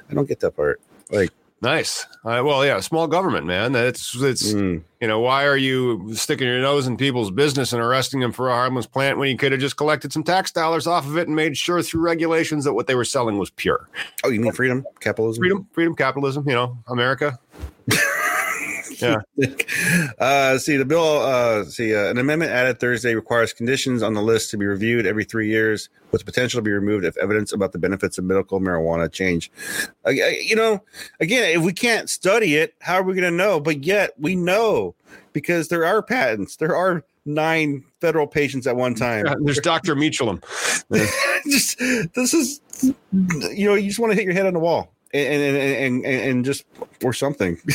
I 0.09 0.15
don't 0.15 0.29
get 0.29 0.41
that 0.41 0.53
part. 0.53 0.81
Like, 1.11 1.31
Nice. 1.65 2.05
Uh, 2.27 2.43
well, 2.45 2.63
yeah, 2.63 2.79
small 2.81 3.07
government, 3.07 3.47
man. 3.47 3.75
It's 3.75 4.15
it's 4.23 4.53
mm. 4.53 4.83
you 5.01 5.09
know 5.09 5.19
why 5.21 5.47
are 5.47 5.57
you 5.57 6.15
sticking 6.15 6.47
your 6.47 6.61
nose 6.61 6.87
in 6.87 6.99
people's 6.99 7.31
business 7.31 7.73
and 7.73 7.81
arresting 7.81 8.21
them 8.21 8.33
for 8.33 8.51
a 8.51 8.53
harmless 8.53 8.87
plant 8.87 9.19
when 9.19 9.31
you 9.31 9.39
could 9.39 9.51
have 9.51 9.63
just 9.63 9.79
collected 9.79 10.13
some 10.13 10.23
tax 10.23 10.53
dollars 10.53 10.87
off 10.87 11.07
of 11.07 11.17
it 11.17 11.27
and 11.27 11.35
made 11.35 11.57
sure 11.57 11.83
through 11.83 12.03
regulations 12.03 12.65
that 12.65 12.75
what 12.75 12.87
they 12.87 12.95
were 12.95 13.05
selling 13.05 13.39
was 13.39 13.49
pure. 13.49 13.89
Oh, 14.25 14.29
you 14.29 14.41
mean 14.41 14.53
freedom, 14.53 14.85
capitalism, 15.01 15.41
freedom, 15.41 15.67
freedom, 15.73 15.95
capitalism. 15.95 16.47
You 16.47 16.55
know, 16.55 16.79
America. 16.87 17.39
Yeah. 19.05 19.47
uh, 20.19 20.59
see, 20.59 20.77
the 20.77 20.85
bill, 20.85 21.21
uh, 21.21 21.65
see, 21.65 21.95
uh, 21.95 22.11
an 22.11 22.19
amendment 22.19 22.53
added 22.53 22.81
Thursday 22.81 23.15
requires 23.15 23.53
conditions 23.53 24.03
on 24.03 24.15
the 24.15 24.23
list 24.23 24.51
to 24.51 24.57
be 24.57 24.67
reviewed 24.67 25.07
every 25.07 25.25
three 25.25 25.49
years 25.49 25.89
with 26.11 26.25
potential 26.25 26.59
to 26.59 26.63
be 26.63 26.71
removed 26.71 27.05
if 27.05 27.17
evidence 27.17 27.53
about 27.53 27.73
the 27.73 27.79
benefits 27.79 28.19
of 28.19 28.25
medical 28.25 28.61
marijuana 28.61 29.11
change. 29.11 29.51
You 30.07 30.57
know, 30.57 30.83
again, 31.21 31.57
if 31.57 31.63
we 31.63 31.73
can't 31.73 32.09
study 32.09 32.57
it, 32.57 32.75
how 32.81 32.97
are 32.97 33.03
we 33.03 33.15
going 33.15 33.31
to 33.31 33.37
know? 33.37 33.61
But 33.61 33.85
yet 33.85 34.13
we 34.19 34.35
know 34.35 34.95
because 35.33 35.69
there 35.69 35.85
are 35.85 36.03
patents, 36.03 36.57
there 36.57 36.77
are 36.77 37.05
nine 37.27 37.85
federal 38.01 38.27
patients 38.27 38.67
at 38.67 38.77
one 38.77 38.95
time. 38.95 39.27
Yeah, 39.27 39.35
there's 39.41 39.61
Dr. 39.61 39.95
Mechoulam. 39.95 40.43
just 41.45 41.79
this 42.15 42.35
is, 42.35 42.61
you 43.23 43.69
know, 43.69 43.75
you 43.75 43.89
just 43.89 43.99
want 43.99 44.13
to 44.13 44.17
hit 44.17 44.25
your 44.25 44.35
head 44.35 44.47
on 44.47 44.55
the 44.55 44.61
wall 44.61 44.95
and 45.13 45.43
and 45.43 45.57
and, 45.57 46.05
and, 46.05 46.23
and 46.23 46.45
just 46.45 46.65
or 47.03 47.13
something. 47.13 47.59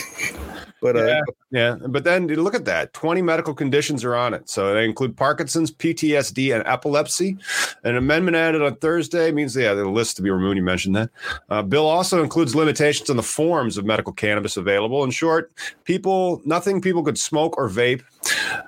But 0.82 0.96
uh, 0.96 1.06
yeah, 1.06 1.22
yeah, 1.52 1.76
but 1.88 2.04
then 2.04 2.28
look 2.28 2.56
at 2.56 2.66
that. 2.66 2.94
20 2.94 3.22
medical 3.22 3.54
conditions 3.54 4.04
are 4.04 4.16
on 4.16 4.34
it. 4.34 4.50
So 4.50 4.74
they 4.74 4.86
include 4.86 5.18
Parkinson's, 5.18 5.72
PTSD, 5.72 6.56
and 6.56 6.66
epilepsy. 6.66 7.38
An 7.84 7.98
amendment 7.98 8.38
added 8.38 8.62
on 8.62 8.76
Thursday 8.76 9.32
means 9.32 9.56
yeah, 9.56 9.74
the 9.74 9.86
list 9.86 10.16
to 10.18 10.22
be 10.22 10.30
removed. 10.30 10.58
You 10.58 10.64
mentioned 10.64 10.96
that. 10.96 11.10
Uh, 11.50 11.62
bill 11.62 11.86
also 11.86 12.24
includes 12.24 12.56
limitations 12.56 13.10
on 13.10 13.18
the 13.18 13.24
forms 13.24 13.78
of 13.78 13.86
medical 13.86 14.14
cannabis 14.14 14.58
available. 14.58 15.04
In 15.04 15.12
short, 15.12 15.52
people 15.84 16.42
nothing 16.46 16.82
people 16.82 17.04
could 17.04 17.18
smoke 17.18 17.58
or 17.58 17.70
vape 17.70 18.02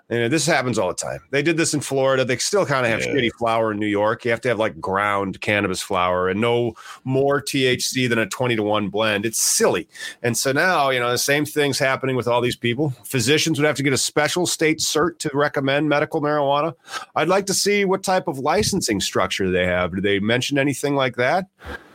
And 0.10 0.32
this 0.32 0.46
happens 0.46 0.78
all 0.80 0.88
the 0.88 0.94
time. 0.94 1.20
They 1.32 1.42
did 1.42 1.58
this 1.58 1.74
in 1.74 1.82
Florida. 1.82 2.24
They 2.26 2.38
still 2.38 2.66
kind 2.66 2.86
of 2.86 2.92
have 2.92 3.02
Yeah. 3.02 3.14
shitty 3.14 3.32
flower 3.38 3.72
in 3.72 3.80
New 3.80 3.88
York. 3.88 4.26
You 4.26 4.32
have 4.32 4.42
to 4.42 4.50
have 4.50 4.60
like 4.60 4.80
ground 4.80 5.40
cannabis 5.42 5.82
flower 5.82 6.30
and 6.30 6.40
no 6.42 6.74
more 7.04 7.42
THC 7.42 8.08
than 8.08 8.18
a 8.20 8.26
20 8.26 8.56
to 8.56 8.64
1 8.64 8.90
blend. 8.90 9.26
It's 9.26 9.42
silly. 9.42 9.88
And 10.24 10.38
so 10.38 10.52
now, 10.52 10.90
you 10.90 11.00
know, 11.00 11.12
the 11.12 11.18
same 11.18 11.46
thing's 11.46 11.80
happening 11.80 12.16
with 12.16 12.28
all 12.28 12.42
these 12.42 12.56
people. 12.56 12.94
Physicians 13.04 13.60
would 13.60 13.66
have 13.66 13.76
to 13.78 13.84
get 13.84 13.94
a 13.94 13.98
special 13.98 14.46
state 14.46 14.80
cert 14.80 15.18
to 15.20 15.30
recommend 15.34 15.90
medical 15.90 16.22
marijuana. 16.22 16.74
I'd 17.16 17.30
like 17.30 17.46
to 17.48 17.54
see 17.54 17.86
what 17.86 18.04
type 18.04 18.28
of 18.28 18.40
licensing 18.40 19.00
structure 19.02 19.50
they 19.52 19.66
have. 19.66 19.94
Did 19.96 20.04
they 20.04 20.20
mention 20.20 20.58
anything 20.58 20.96
like 20.96 21.16
that? 21.18 21.48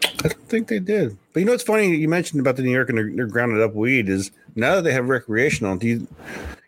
I 0.02 0.28
don't 0.28 0.48
think 0.48 0.68
they 0.68 0.78
did. 0.78 1.16
But 1.32 1.40
you 1.40 1.46
know 1.46 1.52
what's 1.52 1.64
funny? 1.64 1.94
You 1.94 2.08
mentioned 2.08 2.40
about 2.40 2.56
the 2.56 2.62
New 2.62 2.70
York 2.70 2.88
and 2.88 2.96
their, 2.96 3.10
their 3.14 3.26
grounded 3.26 3.60
up 3.60 3.74
weed 3.74 4.08
is 4.08 4.30
now 4.54 4.76
that 4.76 4.82
they 4.82 4.92
have 4.92 5.08
recreational. 5.08 5.76
Do 5.76 5.86
you, 5.86 6.06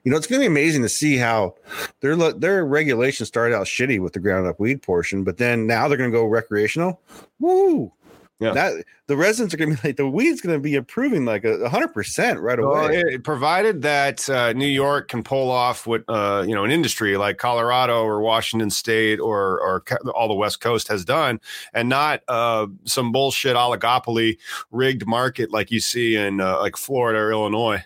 you 0.09 0.13
know, 0.13 0.17
it's 0.17 0.27
going 0.27 0.41
to 0.41 0.45
be 0.45 0.51
amazing 0.51 0.81
to 0.81 0.89
see 0.89 1.19
how 1.19 1.55
their 2.01 2.17
their 2.33 2.65
regulations 2.65 3.29
started 3.29 3.55
out 3.55 3.67
shitty 3.67 4.01
with 4.01 4.15
the 4.15 4.21
ground 4.21 4.47
up 4.47 4.59
weed 4.59 4.81
portion, 4.81 5.23
but 5.23 5.37
then 5.37 5.67
now 5.67 5.87
they're 5.87 5.99
going 5.99 6.11
to 6.11 6.17
go 6.17 6.25
recreational. 6.25 7.03
Woo! 7.41 7.93
Yeah. 8.41 8.53
That 8.53 8.85
the 9.09 9.17
residents 9.17 9.53
are 9.53 9.57
going 9.57 9.75
to 9.75 9.83
be 9.83 9.89
like 9.89 9.97
the 9.97 10.07
weed's 10.09 10.41
going 10.41 10.55
to 10.55 10.61
be 10.61 10.77
improving 10.77 11.25
like 11.25 11.45
a 11.45 11.69
hundred 11.69 11.89
percent 11.89 12.39
right 12.39 12.57
Well, 12.61 12.87
away. 12.87 13.01
it- 13.01 13.25
provided 13.25 13.83
that 13.83 14.29
uh, 14.31 14.53
New 14.53 14.67
York 14.69 15.09
can 15.09 15.25
pull 15.25 15.51
off 15.51 15.89
what 15.89 16.05
uh, 16.07 16.45
you 16.47 16.55
know 16.55 16.63
an 16.63 16.71
industry 16.71 17.17
like 17.17 17.39
Colorado 17.39 18.05
or 18.05 18.21
Washington 18.21 18.71
State 18.71 19.19
or 19.19 19.61
or 19.61 19.83
all 20.15 20.29
the 20.29 20.35
West 20.35 20.61
Coast 20.61 20.87
has 20.87 21.05
done, 21.05 21.41
and 21.75 21.89
not 21.89 22.23
uh, 22.29 22.69
some 22.85 23.11
bullshit 23.11 23.57
oligopoly 23.57 24.39
rigged 24.71 25.05
market 25.07 25.51
like 25.53 25.73
you 25.73 25.81
see 25.81 26.15
in 26.15 26.41
uh, 26.41 26.61
like 26.61 26.77
Florida 26.77 27.19
or 27.19 27.33
Illinois. 27.33 27.83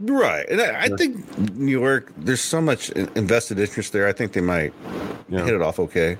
Right. 0.00 0.48
And 0.48 0.60
I, 0.60 0.84
I 0.84 0.88
think 0.88 1.54
New 1.54 1.70
York, 1.70 2.10
there's 2.16 2.40
so 2.40 2.60
much 2.60 2.88
invested 2.90 3.58
interest 3.60 3.92
there. 3.92 4.08
I 4.08 4.12
think 4.12 4.32
they 4.32 4.40
might 4.40 4.72
Yeah. 5.28 5.44
hit 5.44 5.54
it 5.54 5.62
off 5.62 5.78
okay. 5.78 6.16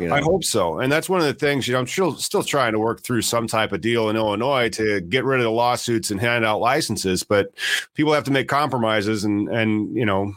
You 0.00 0.08
know? 0.08 0.14
I 0.14 0.20
hope 0.20 0.44
so, 0.44 0.80
and 0.80 0.90
that's 0.90 1.08
one 1.08 1.20
of 1.20 1.26
the 1.26 1.34
things. 1.34 1.66
You 1.66 1.74
know, 1.74 1.80
I'm 1.80 1.86
still 1.86 2.16
still 2.16 2.42
trying 2.42 2.72
to 2.72 2.78
work 2.78 3.02
through 3.02 3.22
some 3.22 3.46
type 3.46 3.72
of 3.72 3.80
deal 3.80 4.08
in 4.10 4.16
Illinois 4.16 4.68
to 4.70 5.00
get 5.00 5.24
rid 5.24 5.40
of 5.40 5.44
the 5.44 5.50
lawsuits 5.50 6.10
and 6.10 6.20
hand 6.20 6.44
out 6.44 6.60
licenses, 6.60 7.22
but 7.22 7.52
people 7.94 8.12
have 8.12 8.24
to 8.24 8.30
make 8.30 8.48
compromises, 8.48 9.24
and 9.24 9.48
and 9.48 9.94
you 9.96 10.06
know. 10.06 10.34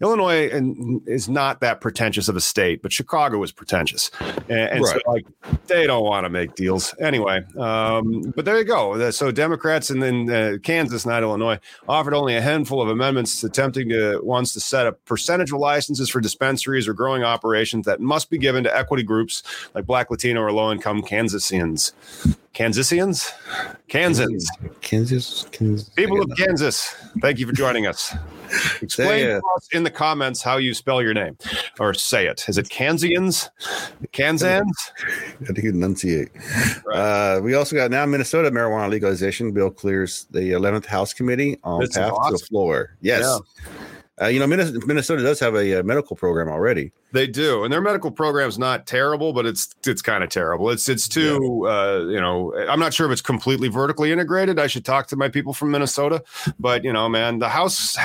Illinois 0.00 0.48
and 0.48 1.06
is 1.06 1.28
not 1.28 1.60
that 1.60 1.80
pretentious 1.80 2.28
of 2.28 2.36
a 2.36 2.40
state, 2.40 2.82
but 2.82 2.92
Chicago 2.92 3.42
is 3.42 3.52
pretentious, 3.52 4.10
and, 4.48 4.70
and 4.70 4.86
so 4.86 4.98
like 5.06 5.26
they 5.66 5.86
don't 5.86 6.04
want 6.04 6.24
to 6.24 6.30
make 6.30 6.54
deals 6.54 6.94
anyway. 7.00 7.42
Um, 7.58 8.32
but 8.34 8.44
there 8.44 8.58
you 8.58 8.64
go. 8.64 9.10
So 9.10 9.30
Democrats 9.30 9.90
and 9.90 10.02
then 10.02 10.30
uh, 10.30 10.56
Kansas, 10.62 11.04
not 11.04 11.22
Illinois, 11.22 11.58
offered 11.88 12.14
only 12.14 12.36
a 12.36 12.40
handful 12.40 12.80
of 12.80 12.88
amendments 12.88 13.42
attempting 13.44 13.88
to 13.90 14.20
wants 14.22 14.54
to 14.54 14.60
set 14.60 14.86
a 14.86 14.92
percentage 14.92 15.52
of 15.52 15.58
licenses 15.58 16.08
for 16.08 16.20
dispensaries 16.20 16.88
or 16.88 16.94
growing 16.94 17.22
operations 17.22 17.86
that 17.86 18.00
must 18.00 18.30
be 18.30 18.38
given 18.38 18.64
to 18.64 18.76
equity 18.76 19.02
groups 19.02 19.42
like 19.74 19.86
Black, 19.86 20.10
Latino, 20.10 20.40
or 20.40 20.52
low 20.52 20.72
income 20.72 21.02
Kansasians. 21.02 21.92
Kansasians, 22.54 23.32
Kansans, 23.88 24.50
Kansas, 24.80 25.46
Kansas. 25.52 25.88
people 25.90 26.20
of 26.20 26.30
Kansas. 26.36 26.96
Thank 27.20 27.38
you 27.38 27.46
for 27.46 27.52
joining 27.52 27.86
us. 27.86 28.14
Explain 28.82 29.26
to 29.26 29.42
us 29.56 29.68
in 29.72 29.84
the 29.84 29.89
comments 29.90 30.42
how 30.42 30.56
you 30.56 30.74
spell 30.74 31.02
your 31.02 31.14
name 31.14 31.36
or 31.78 31.94
say 31.94 32.26
it. 32.26 32.44
Is 32.48 32.58
it 32.58 32.68
Kansians? 32.68 33.48
Kansans? 34.12 34.92
Got 35.44 35.56
to 35.56 35.68
enunciate. 35.68 36.30
Uh, 36.92 37.40
we 37.42 37.54
also 37.54 37.76
got 37.76 37.90
now 37.90 38.04
Minnesota 38.06 38.50
marijuana 38.50 38.90
legalization 38.90 39.52
bill 39.52 39.70
clears 39.70 40.26
the 40.30 40.40
11th 40.40 40.86
House 40.86 41.12
Committee 41.12 41.58
on 41.62 41.82
is 41.82 41.90
path 41.90 42.12
to 42.12 42.32
the 42.32 42.38
floor. 42.38 42.96
Yes. 43.00 43.40
Uh, 44.20 44.26
you 44.26 44.38
know, 44.38 44.46
Minnesota, 44.46 44.86
Minnesota 44.86 45.22
does 45.22 45.40
have 45.40 45.54
a, 45.54 45.80
uh 45.80 45.82
medical 45.82 46.14
program 46.14 46.48
already. 46.48 46.92
They 47.12 47.26
do, 47.26 47.64
and 47.64 47.72
their 47.72 47.80
medical 47.80 48.10
program's 48.10 48.58
not 48.58 48.86
terrible, 48.86 49.32
but 49.32 49.46
it's 49.46 49.74
it's 49.86 50.02
kind 50.02 50.22
of 50.22 50.30
terrible. 50.30 50.70
It's 50.70 50.88
it's 50.88 51.08
too, 51.08 51.66
uh, 51.66 52.04
you 52.08 52.20
know, 52.20 52.54
I'm 52.68 52.78
not 52.78 52.94
sure 52.94 53.06
if 53.06 53.12
it's 53.12 53.22
completely 53.22 53.68
vertically 53.68 54.12
integrated. 54.12 54.58
I 54.58 54.66
should 54.66 54.84
talk 54.84 55.08
to 55.08 55.16
my 55.16 55.28
people 55.28 55.52
from 55.52 55.70
Minnesota, 55.70 56.22
but 56.58 56.84
you 56.84 56.92
know, 56.92 57.08
man, 57.08 57.38
the 57.38 57.48
House 57.48 57.96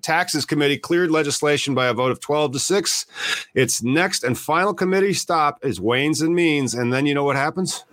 Taxes 0.00 0.46
Committee 0.46 0.78
cleared 0.78 1.10
legislation 1.10 1.74
by 1.74 1.86
a 1.86 1.94
vote 1.94 2.12
of 2.12 2.20
12 2.20 2.52
to 2.52 2.58
six. 2.58 3.06
Its 3.54 3.82
next 3.82 4.24
and 4.24 4.38
final 4.38 4.72
committee 4.72 5.12
stop 5.12 5.64
is 5.64 5.80
Ways 5.80 6.20
and 6.22 6.34
Means, 6.34 6.74
and 6.74 6.92
then 6.92 7.04
you 7.04 7.14
know 7.14 7.24
what 7.24 7.36
happens? 7.36 7.84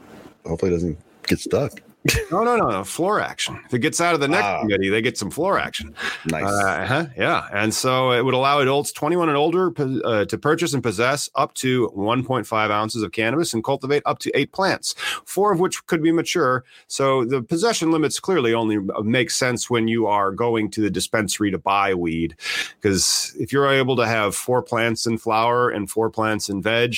Hopefully, 0.46 0.72
it 0.72 0.76
doesn't 0.76 0.98
get 1.24 1.40
stuck. 1.40 1.82
No, 2.32 2.44
no, 2.44 2.56
no, 2.56 2.68
no, 2.70 2.84
floor 2.84 3.20
action. 3.22 3.62
If 3.68 3.76
it 3.76 3.80
gets 3.80 4.02
out 4.02 4.16
of 4.16 4.22
the 4.22 4.28
next 4.28 4.44
Ah. 4.44 4.62
committee, 4.62 4.90
they 4.90 5.04
get 5.04 5.20
some 5.20 5.30
floor 5.30 5.60
action. 5.60 5.94
Nice. 6.26 6.46
Uh, 6.46 6.86
huh, 6.88 7.06
yeah, 7.16 7.48
and 7.54 7.72
so 7.72 8.12
it 8.12 8.26
would 8.26 8.34
allow 8.34 8.60
adults 8.60 8.92
21 8.92 9.30
and 9.30 9.38
older 9.38 9.72
uh, 10.04 10.26
to 10.26 10.38
purchase 10.40 10.74
and 10.74 10.82
possess 10.82 11.30
up 11.36 11.54
to 11.56 11.90
1.5 11.96 12.72
ounces 12.72 13.04
of 13.04 13.12
cannabis 13.12 13.54
and 13.54 13.64
cultivate 13.64 14.02
up 14.08 14.18
to 14.20 14.32
eight 14.36 14.52
plants, 14.52 14.96
four 15.26 15.52
of 15.54 15.60
which 15.60 15.86
could 15.86 16.02
be 16.02 16.12
mature. 16.12 16.64
So 16.88 17.24
the 17.24 17.44
possession 17.44 17.92
limits 17.92 18.20
clearly 18.20 18.54
only 18.56 18.78
uh, 18.78 19.02
make 19.04 19.30
sense 19.30 19.70
when 19.70 19.88
you 19.88 20.08
are 20.08 20.32
going 20.32 20.72
to 20.72 20.82
the 20.82 20.90
dispensary 20.90 21.52
to 21.52 21.60
buy 21.60 21.94
weed, 21.94 22.36
because 22.82 23.36
if 23.40 23.54
you're 23.54 23.68
able 23.72 23.96
to 23.98 24.08
have 24.08 24.34
four 24.36 24.64
plants 24.64 25.06
in 25.06 25.20
flower 25.20 25.70
and 25.70 25.88
four 25.88 26.10
plants 26.10 26.50
in 26.50 26.64
veg, 26.64 26.96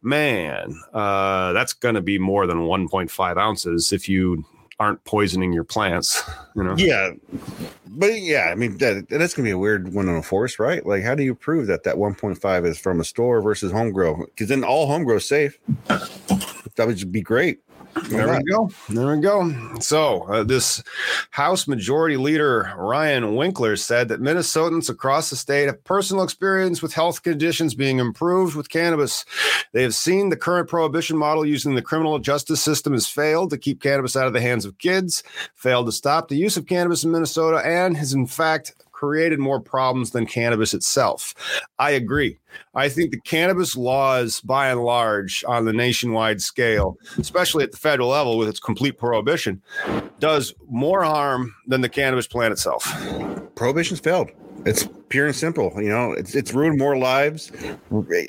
man, 0.00 0.80
uh, 0.92 1.52
that's 1.52 1.72
going 1.72 1.96
to 1.96 2.00
be 2.02 2.18
more 2.20 2.46
than 2.46 2.58
1.5 2.58 3.36
ounces 3.36 3.92
if 3.92 4.08
you 4.08 4.43
aren't 4.80 5.04
poisoning 5.04 5.52
your 5.52 5.64
plants. 5.64 6.22
You 6.56 6.62
know. 6.62 6.74
yeah. 6.76 7.10
But 7.86 8.20
yeah, 8.20 8.48
I 8.50 8.54
mean, 8.54 8.78
that, 8.78 9.08
that's 9.08 9.34
going 9.34 9.44
to 9.44 9.48
be 9.48 9.50
a 9.50 9.58
weird 9.58 9.92
one 9.92 10.06
to 10.06 10.12
enforce, 10.12 10.58
right? 10.58 10.84
Like, 10.84 11.02
how 11.02 11.14
do 11.14 11.22
you 11.22 11.34
prove 11.34 11.66
that 11.68 11.84
that 11.84 11.96
1.5 11.96 12.66
is 12.66 12.78
from 12.78 13.00
a 13.00 13.04
store 13.04 13.40
versus 13.40 13.72
home 13.72 13.92
grow? 13.92 14.24
Because 14.26 14.48
then 14.48 14.64
all 14.64 14.86
home 14.86 15.04
grow 15.04 15.18
safe. 15.18 15.58
That 16.76 16.86
would 16.86 17.12
be 17.12 17.20
great. 17.20 17.60
There 18.08 18.28
we 18.28 18.42
go. 18.50 18.70
There 18.88 19.16
we 19.16 19.20
go. 19.20 19.74
So, 19.80 20.22
uh, 20.24 20.44
this 20.44 20.82
House 21.30 21.66
Majority 21.66 22.16
Leader 22.16 22.72
Ryan 22.76 23.36
Winkler 23.36 23.76
said 23.76 24.08
that 24.08 24.20
Minnesotans 24.20 24.90
across 24.90 25.30
the 25.30 25.36
state 25.36 25.66
have 25.66 25.82
personal 25.84 26.24
experience 26.24 26.82
with 26.82 26.92
health 26.92 27.22
conditions 27.22 27.74
being 27.74 27.98
improved 27.98 28.56
with 28.56 28.68
cannabis. 28.68 29.24
They 29.72 29.82
have 29.82 29.94
seen 29.94 30.28
the 30.28 30.36
current 30.36 30.68
prohibition 30.68 31.16
model 31.16 31.46
using 31.46 31.74
the 31.74 31.82
criminal 31.82 32.18
justice 32.18 32.60
system 32.60 32.92
has 32.92 33.06
failed 33.06 33.50
to 33.50 33.58
keep 33.58 33.80
cannabis 33.80 34.16
out 34.16 34.26
of 34.26 34.32
the 34.32 34.40
hands 34.40 34.64
of 34.64 34.78
kids, 34.78 35.22
failed 35.54 35.86
to 35.86 35.92
stop 35.92 36.28
the 36.28 36.36
use 36.36 36.56
of 36.56 36.66
cannabis 36.66 37.04
in 37.04 37.12
Minnesota, 37.12 37.62
and 37.64 37.96
has 37.96 38.12
in 38.12 38.26
fact 38.26 38.72
created 38.94 39.40
more 39.40 39.60
problems 39.60 40.12
than 40.12 40.24
cannabis 40.24 40.72
itself. 40.72 41.34
I 41.78 41.90
agree. 41.90 42.38
I 42.74 42.88
think 42.88 43.10
the 43.10 43.20
cannabis 43.20 43.76
laws, 43.76 44.40
by 44.40 44.68
and 44.68 44.82
large, 44.82 45.44
on 45.48 45.64
the 45.64 45.72
nationwide 45.72 46.40
scale, 46.40 46.96
especially 47.18 47.64
at 47.64 47.72
the 47.72 47.76
federal 47.76 48.08
level 48.08 48.38
with 48.38 48.48
its 48.48 48.60
complete 48.60 48.96
prohibition, 48.96 49.60
does 50.20 50.54
more 50.70 51.02
harm 51.02 51.54
than 51.66 51.80
the 51.80 51.88
cannabis 51.88 52.28
plant 52.28 52.52
itself. 52.52 52.84
Prohibition's 53.56 54.00
failed. 54.00 54.30
It's 54.64 54.88
pure 55.08 55.26
and 55.26 55.36
simple. 55.36 55.72
You 55.76 55.90
know, 55.90 56.12
it's 56.12 56.34
it's 56.34 56.54
ruined 56.54 56.78
more 56.78 56.96
lives, 56.96 57.52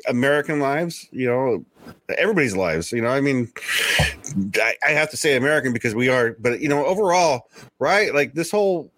American 0.10 0.60
lives. 0.60 1.08
You 1.12 1.28
know, 1.28 1.66
everybody's 2.18 2.56
lives. 2.58 2.92
You 2.92 3.02
know, 3.02 3.10
I 3.10 3.22
mean, 3.22 3.52
I, 4.56 4.76
I 4.86 4.90
have 4.90 5.10
to 5.12 5.18
say 5.18 5.38
American 5.38 5.72
because 5.72 5.96
we 5.96 6.10
are, 6.10 6.36
but 6.40 6.60
you 6.60 6.68
know, 6.68 6.86
overall, 6.86 7.48
right? 7.80 8.14
Like 8.14 8.34
this 8.34 8.52
whole 8.52 8.92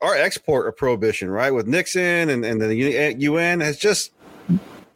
our 0.00 0.14
export 0.14 0.68
of 0.68 0.76
prohibition, 0.76 1.30
right, 1.30 1.50
with 1.50 1.66
Nixon 1.66 2.30
and 2.30 2.44
and 2.44 2.60
the 2.60 2.74
UN 3.18 3.62
eh, 3.62 3.64
has 3.64 3.78
just 3.78 4.12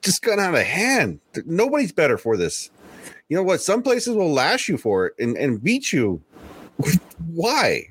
just 0.02 0.22
gone 0.22 0.40
out 0.40 0.54
of 0.54 0.62
hand. 0.62 1.20
Nobody's 1.44 1.92
better 1.92 2.18
for 2.18 2.36
this. 2.36 2.70
You 3.28 3.36
know 3.36 3.42
what? 3.42 3.60
Some 3.60 3.82
places 3.82 4.14
will 4.14 4.32
lash 4.32 4.68
you 4.68 4.76
for 4.76 5.06
it 5.06 5.14
and, 5.18 5.36
and 5.36 5.62
beat 5.62 5.92
you. 5.92 6.22
Why? 7.26 7.88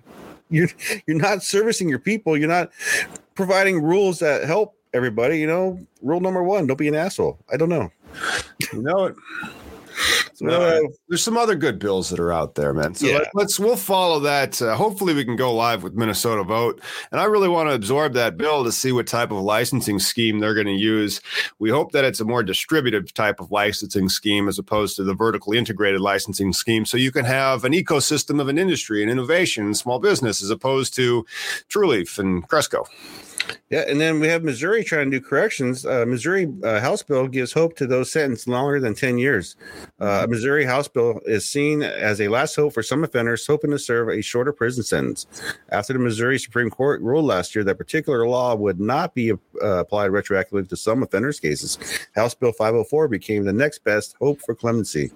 You're 0.50 0.70
you're 1.08 1.18
not 1.18 1.44
servicing 1.44 1.90
your 1.90 2.00
people. 2.00 2.38
You're 2.38 2.50
not 2.50 2.72
providing 3.36 3.82
rules 3.82 4.20
that 4.20 4.44
help 4.46 4.76
everybody. 4.94 5.40
You 5.40 5.48
know, 5.48 5.80
rule 6.02 6.20
number 6.20 6.44
one: 6.44 6.68
don't 6.68 6.78
be 6.78 6.88
an 6.88 6.96
asshole. 6.96 7.40
I 7.52 7.58
don't 7.58 7.70
know. 7.70 7.90
You 8.74 8.82
know 8.82 9.06
it. 9.06 9.16
Uh, 10.44 10.80
there's 11.08 11.24
some 11.24 11.38
other 11.38 11.56
good 11.56 11.78
bills 11.80 12.10
that 12.10 12.20
are 12.20 12.32
out 12.32 12.56
there, 12.56 12.74
man. 12.74 12.96
So 12.96 13.08
Yeah. 13.08 13.20
let, 13.34 13.46
us 13.46 13.60
we'll 13.60 13.76
follow 13.76 14.20
that. 14.22 14.62
Uh, 14.62 14.76
hopefully, 14.76 15.14
we 15.14 15.24
can 15.24 15.36
go 15.36 15.54
live 15.54 15.84
with 15.84 15.94
Minnesota 15.94 16.44
Vote, 16.44 16.82
and 17.12 17.22
I 17.22 17.26
really 17.26 17.50
want 17.50 17.70
to 17.70 17.76
absorb 17.76 18.14
that 18.14 18.38
bill 18.38 18.64
to 18.64 18.72
see 18.72 18.92
what 18.92 19.08
type 19.08 19.32
of 19.32 19.38
licensing 19.40 20.00
scheme 20.00 20.40
they're 20.40 20.54
going 20.54 20.68
to 20.68 20.74
use. 20.74 21.22
We 21.60 21.70
hope 21.70 21.92
that 21.92 22.06
it's 22.06 22.20
a 22.20 22.26
more 22.26 22.44
distributive 22.44 23.14
type 23.14 23.40
of 23.40 23.52
licensing 23.52 24.10
scheme 24.10 24.48
as 24.48 24.58
opposed 24.58 24.96
to 24.96 25.04
the 25.04 25.14
vertically 25.14 25.58
integrated 25.58 26.02
licensing 26.02 26.54
scheme, 26.54 26.86
so 26.86 26.98
you 26.98 27.12
can 27.12 27.26
have 27.26 27.64
an 27.66 27.74
ecosystem 27.74 28.42
of 28.42 28.48
an 28.48 28.58
industry 28.58 29.02
and 29.02 29.12
innovation 29.12 29.66
and 29.66 29.78
small 29.78 30.00
business 30.00 30.42
as 30.42 30.50
opposed 30.50 30.96
to 30.96 31.26
Trulieve 31.70 32.18
and 32.18 32.48
Cresco. 32.48 32.86
Yeah, 33.72 33.86
and 33.88 34.02
then 34.02 34.20
we 34.20 34.28
have 34.28 34.44
Missouri 34.44 34.84
trying 34.84 35.10
to 35.10 35.20
do 35.20 35.26
corrections. 35.26 35.86
Uh, 35.86 36.06
Missouri 36.06 36.52
uh, 36.62 36.82
House 36.82 37.02
bill 37.02 37.28
gives 37.30 37.54
hope 37.54 37.78
to 37.78 37.88
those 37.88 38.12
sentenced 38.12 38.46
longer 38.46 38.82
than 38.82 38.94
10 38.94 39.18
years. 39.18 39.56
Uh, 39.98 40.28
Missouri 40.30 40.66
House 40.66 40.90
bill 40.90 41.22
is 41.26 41.46
seen 41.46 41.82
as 41.82 42.20
a 42.20 42.28
last 42.28 42.54
hope 42.56 42.74
for 42.74 42.84
some 42.84 43.02
offenders 43.02 43.48
hoping 43.48 43.72
to 43.72 43.80
serve 43.80 44.10
a 44.10 44.22
shorter 44.22 44.52
prison 44.52 44.84
sentence. 44.84 45.26
After 45.70 45.94
the 45.94 46.00
Missouri 46.00 46.38
Supreme 46.38 46.70
Court 46.70 47.02
ruled 47.02 47.24
last 47.24 47.56
year 47.56 47.64
that 47.64 47.78
particular 47.78 48.28
law 48.28 48.56
would 48.56 48.82
not 48.82 49.16
be 49.16 49.32
uh, 49.32 49.38
applied 49.62 50.12
retroactively 50.12 50.68
to 50.68 50.76
some 50.76 51.02
offenders' 51.02 51.40
cases, 51.40 51.78
House 52.14 52.36
Bill 52.36 52.52
504 52.52 53.08
became 53.08 53.46
the 53.46 53.54
next 53.54 53.86
best 53.86 54.18
hope 54.20 54.42
for 54.42 54.54
clemency. 54.54 55.12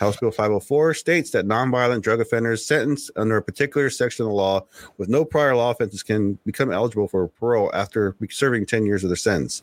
House 0.00 0.16
Bill 0.16 0.30
504 0.30 0.94
states 0.94 1.30
that 1.32 1.46
nonviolent 1.46 2.00
drug 2.00 2.22
offenders 2.22 2.64
sentenced 2.64 3.10
under 3.16 3.36
a 3.36 3.42
particular 3.42 3.90
section 3.90 4.24
of 4.24 4.30
the 4.30 4.34
law 4.34 4.64
with 4.96 5.10
no 5.10 5.26
prior 5.26 5.54
law 5.54 5.70
offenses 5.70 6.02
can 6.02 6.38
become 6.46 6.72
eligible 6.72 7.06
for 7.06 7.28
parole 7.28 7.70
after 7.74 8.16
serving 8.30 8.64
10 8.64 8.86
years 8.86 9.04
of 9.04 9.10
their 9.10 9.16
sentence. 9.16 9.60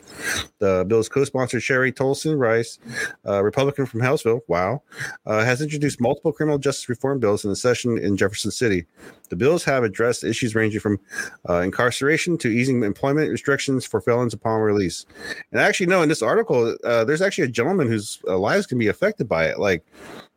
The 0.60 0.84
bill's 0.86 1.08
co 1.08 1.24
sponsor, 1.24 1.58
Sherry 1.58 1.92
Tolson 1.92 2.38
Rice, 2.38 2.78
a 3.24 3.42
Republican 3.42 3.84
from 3.84 4.00
Houseville, 4.00 4.42
wow, 4.46 4.80
uh, 5.26 5.44
has 5.44 5.60
introduced 5.60 6.00
multiple 6.00 6.32
criminal 6.32 6.58
justice 6.58 6.88
reform 6.88 7.18
bills 7.18 7.42
in 7.42 7.50
the 7.50 7.56
session 7.56 7.98
in 7.98 8.16
Jefferson 8.16 8.52
City. 8.52 8.86
The 9.30 9.36
bills 9.36 9.64
have 9.64 9.82
addressed 9.82 10.22
issues 10.22 10.54
ranging 10.54 10.80
from 10.80 11.00
uh, 11.48 11.62
incarceration 11.62 12.38
to 12.38 12.48
easing 12.48 12.84
employment 12.84 13.30
restrictions 13.30 13.84
for 13.84 14.00
felons 14.00 14.34
upon 14.34 14.60
release. 14.60 15.04
And 15.50 15.60
I 15.60 15.64
actually 15.64 15.86
know 15.86 16.02
in 16.02 16.08
this 16.08 16.22
article, 16.22 16.76
uh, 16.84 17.04
there's 17.04 17.22
actually 17.22 17.44
a 17.44 17.48
gentleman 17.48 17.88
whose 17.88 18.20
uh, 18.28 18.38
lives 18.38 18.66
can 18.66 18.78
be 18.78 18.86
affected 18.86 19.28
by 19.28 19.46
it. 19.46 19.58
Like, 19.58 19.84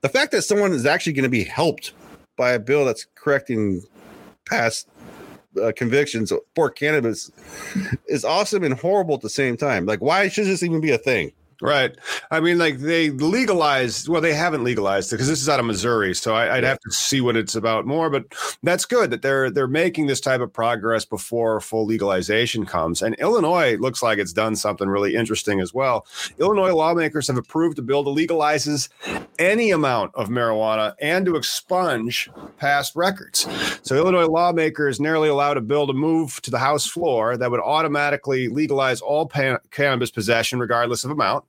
the 0.02 0.10
fact 0.10 0.32
that 0.32 0.42
someone 0.42 0.74
is 0.74 0.86
actually 0.86 1.14
going 1.14 1.24
to 1.24 1.30
be 1.30 1.44
helped 1.44 1.94
by 2.38 2.52
a 2.52 2.60
bill 2.60 2.86
that's 2.86 3.06
correcting 3.16 3.82
past 4.48 4.88
uh, 5.62 5.72
convictions 5.76 6.32
for 6.56 6.70
cannabis 6.70 7.32
is 8.08 8.26
awesome 8.26 8.64
and 8.64 8.74
horrible 8.74 9.16
at 9.16 9.22
the 9.22 9.30
same 9.30 9.58
time. 9.58 9.86
Like, 9.86 10.02
why 10.02 10.28
should 10.28 10.46
this 10.46 10.64
even 10.64 10.82
be 10.82 10.92
a 10.92 10.98
thing? 10.98 11.32
Right. 11.62 11.96
I 12.32 12.40
mean, 12.40 12.58
like 12.58 12.80
they 12.80 13.12
legalized. 13.12 14.08
Well, 14.08 14.22
they 14.22 14.34
haven't 14.34 14.64
legalized 14.64 15.12
it 15.12 15.18
because 15.18 15.28
this 15.28 15.42
is 15.42 15.48
out 15.48 15.60
of 15.60 15.66
Missouri, 15.66 16.16
so 16.16 16.34
I, 16.34 16.56
would 16.56 16.64
have 16.64 16.80
to 16.80 16.92
see 16.92 17.22
what 17.22 17.38
it's 17.38 17.56
about 17.56 17.86
more. 17.86 18.10
But 18.10 18.26
that's 18.64 18.86
good 18.86 19.12
that 19.12 19.22
they're 19.22 19.52
they're 19.52 19.68
making 19.68 20.08
this 20.08 20.20
type 20.20 20.42
of 20.42 20.52
progress 20.52 21.06
before 21.06 21.62
full 21.62 21.86
legalization 21.86 22.66
comes. 22.66 23.04
And 23.04 23.16
Illinois 23.16 23.78
looks 23.78 24.02
like 24.02 24.18
it's 24.18 24.34
done 24.34 24.56
something 24.56 24.90
really 24.90 25.16
interesting 25.16 25.60
as 25.60 25.72
well. 25.72 26.08
Illinois 26.40 26.74
lawmakers 26.74 27.28
have 27.28 27.38
approved 27.38 27.78
a 27.78 27.84
bill 27.84 28.04
that 28.04 28.10
legalizes 28.10 28.90
any 29.38 29.72
amount 29.72 30.16
of 30.16 30.30
marijuana 30.30 30.96
and 31.00 31.26
to 31.26 31.36
expunge 31.36 32.30
past 32.58 32.96
records. 32.96 33.48
So 33.84 33.96
Illinois 33.96 34.28
lawmakers 34.28 35.00
narrowly 35.00 35.30
allowed 35.30 35.58
a 35.58 35.62
bill 35.62 35.86
to 35.88 35.94
move 35.94 36.42
to 36.42 36.52
the 36.52 36.60
House 36.60 36.88
floor 36.88 37.38
that 37.38 37.52
would 37.52 37.60
automatically 37.60 38.48
legalize 38.48 39.02
all 39.02 39.28
pan- 39.28 39.60
cannabis 39.72 40.12
possession, 40.12 40.60
regardless 40.60 41.04
of 41.04 41.12
amount. 41.12 41.46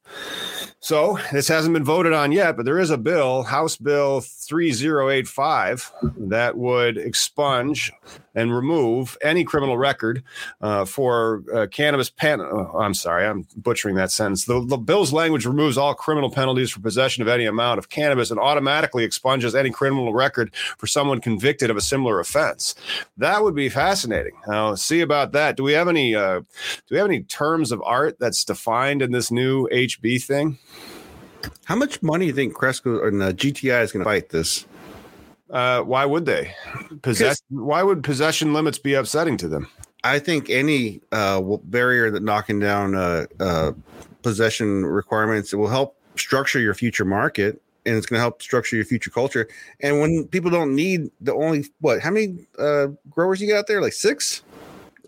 So 0.81 1.19
this 1.31 1.49
hasn't 1.49 1.75
been 1.75 1.85
voted 1.85 2.13
on 2.13 2.33
yet, 2.33 2.57
but 2.57 2.65
there 2.65 2.79
is 2.79 2.91
a 2.91 2.99
bill, 2.99 3.45
House 3.45 3.77
Bill 3.77 4.21
3085, 4.21 5.93
that 6.17 6.57
would 6.57 6.99
expunge 6.99 7.93
and 8.35 8.55
remove 8.55 9.17
any 9.23 9.45
criminal 9.45 9.77
record 9.77 10.23
uh, 10.61 10.85
for 10.85 11.43
uh, 11.55 11.67
cannabis. 11.67 12.11
Pan- 12.11 12.41
oh, 12.41 12.79
I'm 12.79 12.95
sorry, 12.95 13.27
I'm 13.27 13.47
butchering 13.57 13.97
that 13.97 14.11
sentence. 14.11 14.45
The, 14.45 14.65
the 14.65 14.77
bill's 14.77 15.13
language 15.13 15.47
removes 15.47 15.77
all 15.79 15.95
criminal 15.95 16.31
penalties 16.31 16.71
for 16.71 16.81
possession 16.81 17.23
of 17.23 17.29
any 17.29 17.45
amount 17.45 17.79
of 17.79 17.89
cannabis 17.89 18.31
and 18.31 18.41
automatically 18.41 19.05
expunges 19.05 19.55
any 19.55 19.71
criminal 19.71 20.13
record 20.13 20.55
for 20.79 20.87
someone 20.87 21.21
convicted 21.21 21.71
of 21.71 21.77
a 21.77 21.81
similar 21.81 22.21
offense. 22.21 22.75
That 23.17 23.43
would 23.43 23.55
be 23.55 23.69
fascinating. 23.69 24.33
Now, 24.47 24.75
see 24.75 25.01
about 25.01 25.33
that. 25.33 25.57
Do 25.57 25.63
we 25.63 25.73
have 25.73 25.89
any? 25.89 26.15
Uh, 26.15 26.41
do 26.41 26.47
we 26.91 26.97
have 26.99 27.07
any 27.07 27.23
terms 27.23 27.73
of 27.73 27.83
art 27.83 28.19
that's 28.19 28.45
defined 28.45 29.03
in 29.03 29.13
this 29.13 29.31
new 29.31 29.69
HB 29.69 30.23
thing? 30.25 30.59
How 31.65 31.77
much 31.77 32.03
money 32.03 32.27
do 32.27 32.29
you 32.29 32.35
think 32.35 32.55
Cresco 32.55 33.07
and 33.07 33.23
uh, 33.23 33.33
GTI 33.33 33.83
is 33.83 33.93
going 33.93 34.05
to 34.05 34.11
fight 34.11 34.29
this? 34.31 34.67
Uh, 35.53 35.83
why 35.83 36.05
would 36.07 36.25
they? 36.25 36.55
possess? 37.03 37.43
Why 37.51 37.83
would 37.83 38.03
possession 38.03 38.55
limits 38.55 38.79
be 38.79 38.95
upsetting 38.95 39.37
to 39.39 39.49
them? 39.49 39.69
I 40.03 40.19
think 40.19 40.51
any 40.51 41.01
uh, 41.13 41.41
barrier 41.65 42.11
that 42.11 42.23
knocking 42.23 42.59
down 42.59 42.95
uh, 42.95 43.27
uh, 43.39 43.73
possession 44.23 44.85
requirements 44.85 45.53
it 45.53 45.57
will 45.57 45.69
help 45.69 45.97
structure 46.17 46.59
your 46.59 46.75
future 46.75 47.05
market, 47.05 47.61
and 47.85 47.97
it's 47.97 48.07
going 48.07 48.17
to 48.17 48.21
help 48.21 48.43
structure 48.43 48.77
your 48.77 48.85
future 48.87 49.11
culture. 49.11 49.47
And 49.81 50.01
when 50.01 50.27
people 50.29 50.51
don't 50.51 50.75
need 50.75 51.11
the 51.21 51.35
only 51.35 51.67
what? 51.81 52.01
How 52.01 52.11
many 52.11 52.47
uh, 52.59 52.89
growers 53.11 53.41
you 53.41 53.49
got 53.49 53.67
there? 53.67 53.81
Like 53.83 53.93
six. 53.93 54.43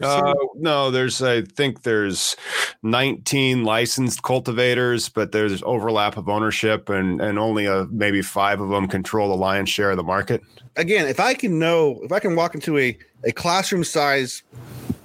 Uh, 0.02 0.34
no, 0.56 0.90
there's 0.90 1.22
I 1.22 1.42
think 1.42 1.82
there's 1.82 2.36
19 2.82 3.64
licensed 3.64 4.22
cultivators, 4.22 5.08
but 5.08 5.32
there's 5.32 5.62
overlap 5.62 6.16
of 6.16 6.28
ownership, 6.28 6.88
and 6.88 7.20
and 7.20 7.38
only 7.38 7.66
a 7.66 7.86
maybe 7.86 8.20
five 8.22 8.60
of 8.60 8.70
them 8.70 8.88
control 8.88 9.28
the 9.28 9.36
lion's 9.36 9.68
share 9.68 9.90
of 9.90 9.96
the 9.96 10.02
market. 10.02 10.42
Again, 10.76 11.06
if 11.06 11.20
I 11.20 11.34
can 11.34 11.58
know, 11.58 12.00
if 12.02 12.10
I 12.10 12.18
can 12.18 12.34
walk 12.34 12.54
into 12.54 12.76
a 12.78 12.98
a 13.24 13.32
classroom 13.32 13.84
size 13.84 14.42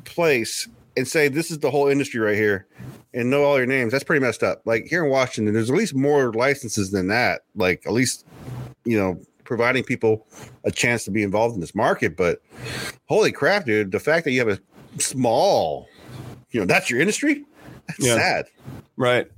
place 0.06 0.67
and 0.97 1.08
say 1.08 1.28
this 1.28 1.52
is 1.52 1.60
the 1.60 1.69
whole 1.69 1.88
industry 1.88 2.19
right 2.19 2.36
here, 2.36 2.65
and 3.13 3.30
know 3.30 3.43
all 3.43 3.58
your 3.58 3.67
names, 3.67 3.91
that's 3.91 4.04
pretty 4.04 4.25
messed 4.25 4.41
up. 4.41 4.62
Like 4.65 4.86
here 4.86 5.06
in 5.06 5.12
Washington, 5.12 5.54
there's 5.54 5.69
at 5.69 5.75
least 5.75 5.93
more 5.93 6.34
licenses 6.34 6.89
than 6.91 7.08
that. 7.10 7.41
Like 7.56 7.86
at 7.86 7.93
least 7.93 8.25
you 8.86 8.97
know 8.97 9.19
providing 9.49 9.84
people 9.84 10.28
a 10.63 10.71
chance 10.71 11.04
to 11.04 11.12
be 11.12 11.23
involved 11.23 11.56
in 11.56 11.60
this 11.60 11.73
market. 11.73 12.15
But 12.15 12.39
holy 13.08 13.32
crap, 13.32 13.65
dude, 13.65 13.91
the 13.91 13.99
fact 13.99 14.23
that 14.25 14.32
you 14.32 14.39
have 14.39 14.47
a 14.47 14.60
small. 14.97 15.88
You 16.52 16.62
know, 16.62 16.65
that's 16.65 16.89
your 16.89 16.99
industry. 16.99 17.45
That's 17.88 18.06
yeah. 18.06 18.15
sad. 18.15 18.45
Right. 18.97 19.32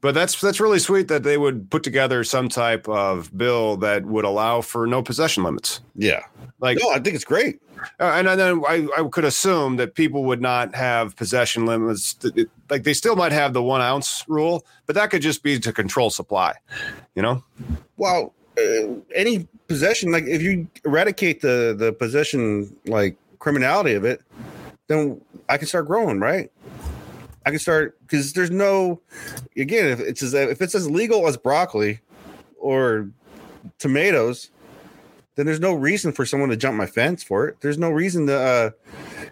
But 0.00 0.14
that's 0.14 0.40
that's 0.40 0.58
really 0.58 0.78
sweet 0.78 1.08
that 1.08 1.22
they 1.22 1.36
would 1.36 1.70
put 1.70 1.82
together 1.82 2.24
some 2.24 2.48
type 2.48 2.88
of 2.88 3.36
bill 3.36 3.76
that 3.78 4.06
would 4.06 4.24
allow 4.24 4.62
for 4.62 4.86
no 4.86 5.02
possession 5.02 5.44
limits. 5.44 5.80
Yeah. 5.94 6.22
Like 6.60 6.78
No, 6.80 6.90
I 6.90 6.98
think 6.98 7.14
it's 7.14 7.24
great. 7.24 7.60
Uh, 8.00 8.12
and 8.14 8.28
then 8.28 8.62
I, 8.66 8.86
I 8.96 9.08
could 9.08 9.24
assume 9.24 9.76
that 9.76 9.94
people 9.94 10.24
would 10.24 10.40
not 10.40 10.74
have 10.74 11.16
possession 11.16 11.66
limits. 11.66 12.16
Like 12.70 12.84
they 12.84 12.94
still 12.94 13.16
might 13.16 13.32
have 13.32 13.52
the 13.52 13.62
one 13.62 13.80
ounce 13.80 14.24
rule, 14.28 14.64
but 14.86 14.94
that 14.94 15.10
could 15.10 15.22
just 15.22 15.42
be 15.42 15.58
to 15.58 15.72
control 15.72 16.08
supply, 16.08 16.54
you 17.14 17.22
know? 17.22 17.42
Well, 17.96 18.32
uh, 18.56 18.94
any 19.14 19.48
possession, 19.68 20.12
like 20.12 20.24
if 20.24 20.42
you 20.42 20.68
eradicate 20.84 21.40
the 21.40 21.74
the 21.76 21.92
possession 21.92 22.74
like 22.86 23.16
criminality 23.40 23.94
of 23.94 24.04
it, 24.04 24.22
then 24.88 25.20
I 25.48 25.56
can 25.56 25.66
start 25.66 25.86
growing, 25.86 26.20
right? 26.20 26.50
I 27.44 27.50
can 27.50 27.58
start 27.58 27.98
because 28.02 28.32
there's 28.32 28.50
no 28.50 29.00
again 29.56 29.86
if 29.86 30.00
it's 30.00 30.22
as 30.22 30.34
if 30.34 30.62
it's 30.62 30.74
as 30.74 30.88
legal 30.88 31.26
as 31.26 31.36
broccoli 31.36 32.00
or 32.58 33.10
tomatoes, 33.78 34.50
then 35.34 35.46
there's 35.46 35.60
no 35.60 35.72
reason 35.72 36.12
for 36.12 36.24
someone 36.24 36.50
to 36.50 36.56
jump 36.56 36.76
my 36.76 36.86
fence 36.86 37.22
for 37.22 37.48
it. 37.48 37.60
There's 37.60 37.78
no 37.78 37.90
reason 37.90 38.26
to, 38.26 38.38
uh, 38.38 38.70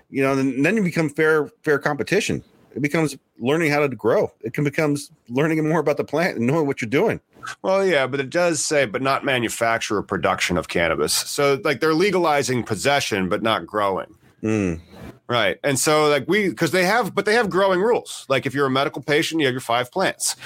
you 0.09 0.23
know. 0.23 0.35
Then, 0.35 0.63
then 0.63 0.77
you 0.77 0.83
become 0.83 1.09
fair 1.09 1.49
fair 1.63 1.79
competition. 1.79 2.43
It 2.75 2.83
becomes 2.83 3.17
learning 3.39 3.73
how 3.73 3.81
to 3.81 3.89
grow. 3.89 4.33
It 4.43 4.55
can 4.55 4.65
becomes 4.65 5.11
learning 5.29 5.69
more 5.69 5.81
about 5.81 5.97
the 5.97 6.05
plant 6.05 6.37
and 6.37 6.47
knowing 6.47 6.67
what 6.67 6.81
you're 6.81 6.89
doing. 6.89 7.21
Well, 7.63 7.85
yeah, 7.85 8.07
but 8.07 8.21
it 8.21 8.31
does 8.31 8.65
say, 8.65 8.87
but 8.87 9.03
not 9.03 9.25
manufacture 9.25 9.97
or 9.97 10.03
production 10.03 10.57
of 10.57 10.69
cannabis. 10.69 11.13
So, 11.13 11.61
like, 11.65 11.81
they're 11.81 11.95
legalizing 11.95 12.63
possession, 12.63 13.29
but 13.29 13.43
not 13.43 13.67
growing. 13.67 14.15
Mm. 14.43 14.81
Right. 15.29 15.59
And 15.63 15.79
so 15.79 16.09
like 16.09 16.25
we 16.27 16.49
because 16.49 16.71
they 16.73 16.85
have 16.85 17.15
but 17.15 17.25
they 17.25 17.35
have 17.35 17.51
growing 17.51 17.81
rules. 17.81 18.27
Like 18.29 18.47
if 18.47 18.55
you're 18.55 18.67
a 18.67 18.71
medical 18.71 19.03
patient, 19.03 19.41
you 19.41 19.47
have 19.47 19.55
your 19.55 19.61
five 19.61 19.91
plants. 19.91 20.37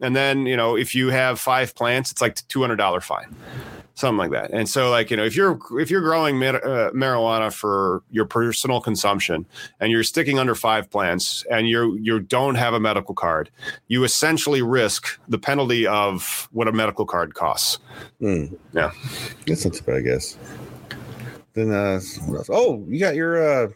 And 0.00 0.14
then, 0.14 0.46
you 0.46 0.56
know, 0.56 0.76
if 0.76 0.94
you 0.94 1.08
have 1.10 1.40
five 1.40 1.74
plants, 1.74 2.12
it's 2.12 2.20
like 2.20 2.34
$200 2.34 3.02
fine. 3.02 3.34
Something 3.96 4.18
like 4.18 4.32
that. 4.32 4.50
And 4.50 4.68
so 4.68 4.90
like, 4.90 5.10
you 5.10 5.16
know, 5.16 5.24
if 5.24 5.36
you're 5.36 5.58
if 5.78 5.88
you're 5.88 6.00
growing 6.00 6.38
mar- 6.38 6.64
uh, 6.64 6.90
marijuana 6.90 7.52
for 7.52 8.02
your 8.10 8.24
personal 8.24 8.80
consumption 8.80 9.46
and 9.78 9.92
you're 9.92 10.02
sticking 10.02 10.38
under 10.38 10.56
five 10.56 10.90
plants 10.90 11.44
and 11.48 11.68
you 11.68 11.96
you 11.96 12.18
don't 12.18 12.56
have 12.56 12.74
a 12.74 12.80
medical 12.80 13.14
card, 13.14 13.50
you 13.86 14.02
essentially 14.02 14.62
risk 14.62 15.20
the 15.28 15.38
penalty 15.38 15.86
of 15.86 16.48
what 16.50 16.66
a 16.66 16.72
medical 16.72 17.06
card 17.06 17.34
costs. 17.34 17.78
Mm. 18.20 18.58
Yeah. 18.72 18.90
That's 19.46 19.64
not 19.64 19.74
too 19.74 19.84
bad, 19.84 19.96
I 19.96 20.00
guess. 20.00 20.36
Then 21.54 21.72
uh 21.72 22.00
what 22.26 22.38
else? 22.38 22.50
oh, 22.50 22.84
you 22.88 22.98
got 22.98 23.14
your 23.14 23.64
uh 23.64 23.68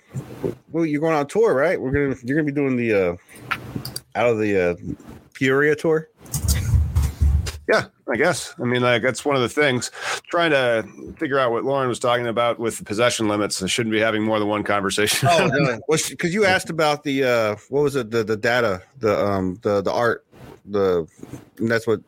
well 0.71 0.85
you're 0.85 1.01
going 1.01 1.14
on 1.14 1.27
tour, 1.27 1.55
right? 1.55 1.81
We're 1.81 1.93
gonna 1.93 2.17
you're 2.25 2.37
gonna 2.37 2.47
be 2.47 2.53
doing 2.53 2.77
the 2.77 2.93
uh 2.93 3.17
out 4.14 4.29
of 4.29 4.38
the 4.38 4.71
uh 4.71 4.75
Peoria 5.33 5.77
tour. 5.77 6.09
Yeah, 7.69 7.85
I 8.11 8.17
guess. 8.17 8.55
I 8.59 8.64
mean, 8.64 8.81
like 8.81 9.03
that's 9.03 9.25
one 9.25 9.37
of 9.37 9.43
the 9.43 9.49
things. 9.49 9.91
Trying 10.31 10.53
to 10.53 11.14
figure 11.19 11.38
out 11.38 11.53
what 11.53 11.64
Lauren 11.64 11.88
was 11.88 11.99
talking 11.99 12.27
about 12.27 12.59
with 12.59 12.79
the 12.79 12.85
possession 12.85 13.29
limits. 13.29 13.62
I 13.62 13.67
shouldn't 13.67 13.93
be 13.93 14.01
having 14.01 14.23
more 14.23 14.38
than 14.38 14.49
one 14.49 14.64
conversation. 14.64 15.29
Oh, 15.31 15.47
no. 15.47 15.79
because 15.87 16.33
you 16.35 16.47
asked 16.47 16.71
about 16.71 17.05
the 17.05 17.25
uh, 17.25 17.57
what 17.69 17.83
was 17.83 17.95
it? 17.95 18.11
The 18.11 18.25
the 18.25 18.38
data, 18.38 18.83
the 18.99 19.23
um, 19.23 19.59
the 19.62 19.83
the 19.83 19.93
art, 19.93 20.25
the 20.64 21.07
that's 21.59 21.87
what 21.87 22.01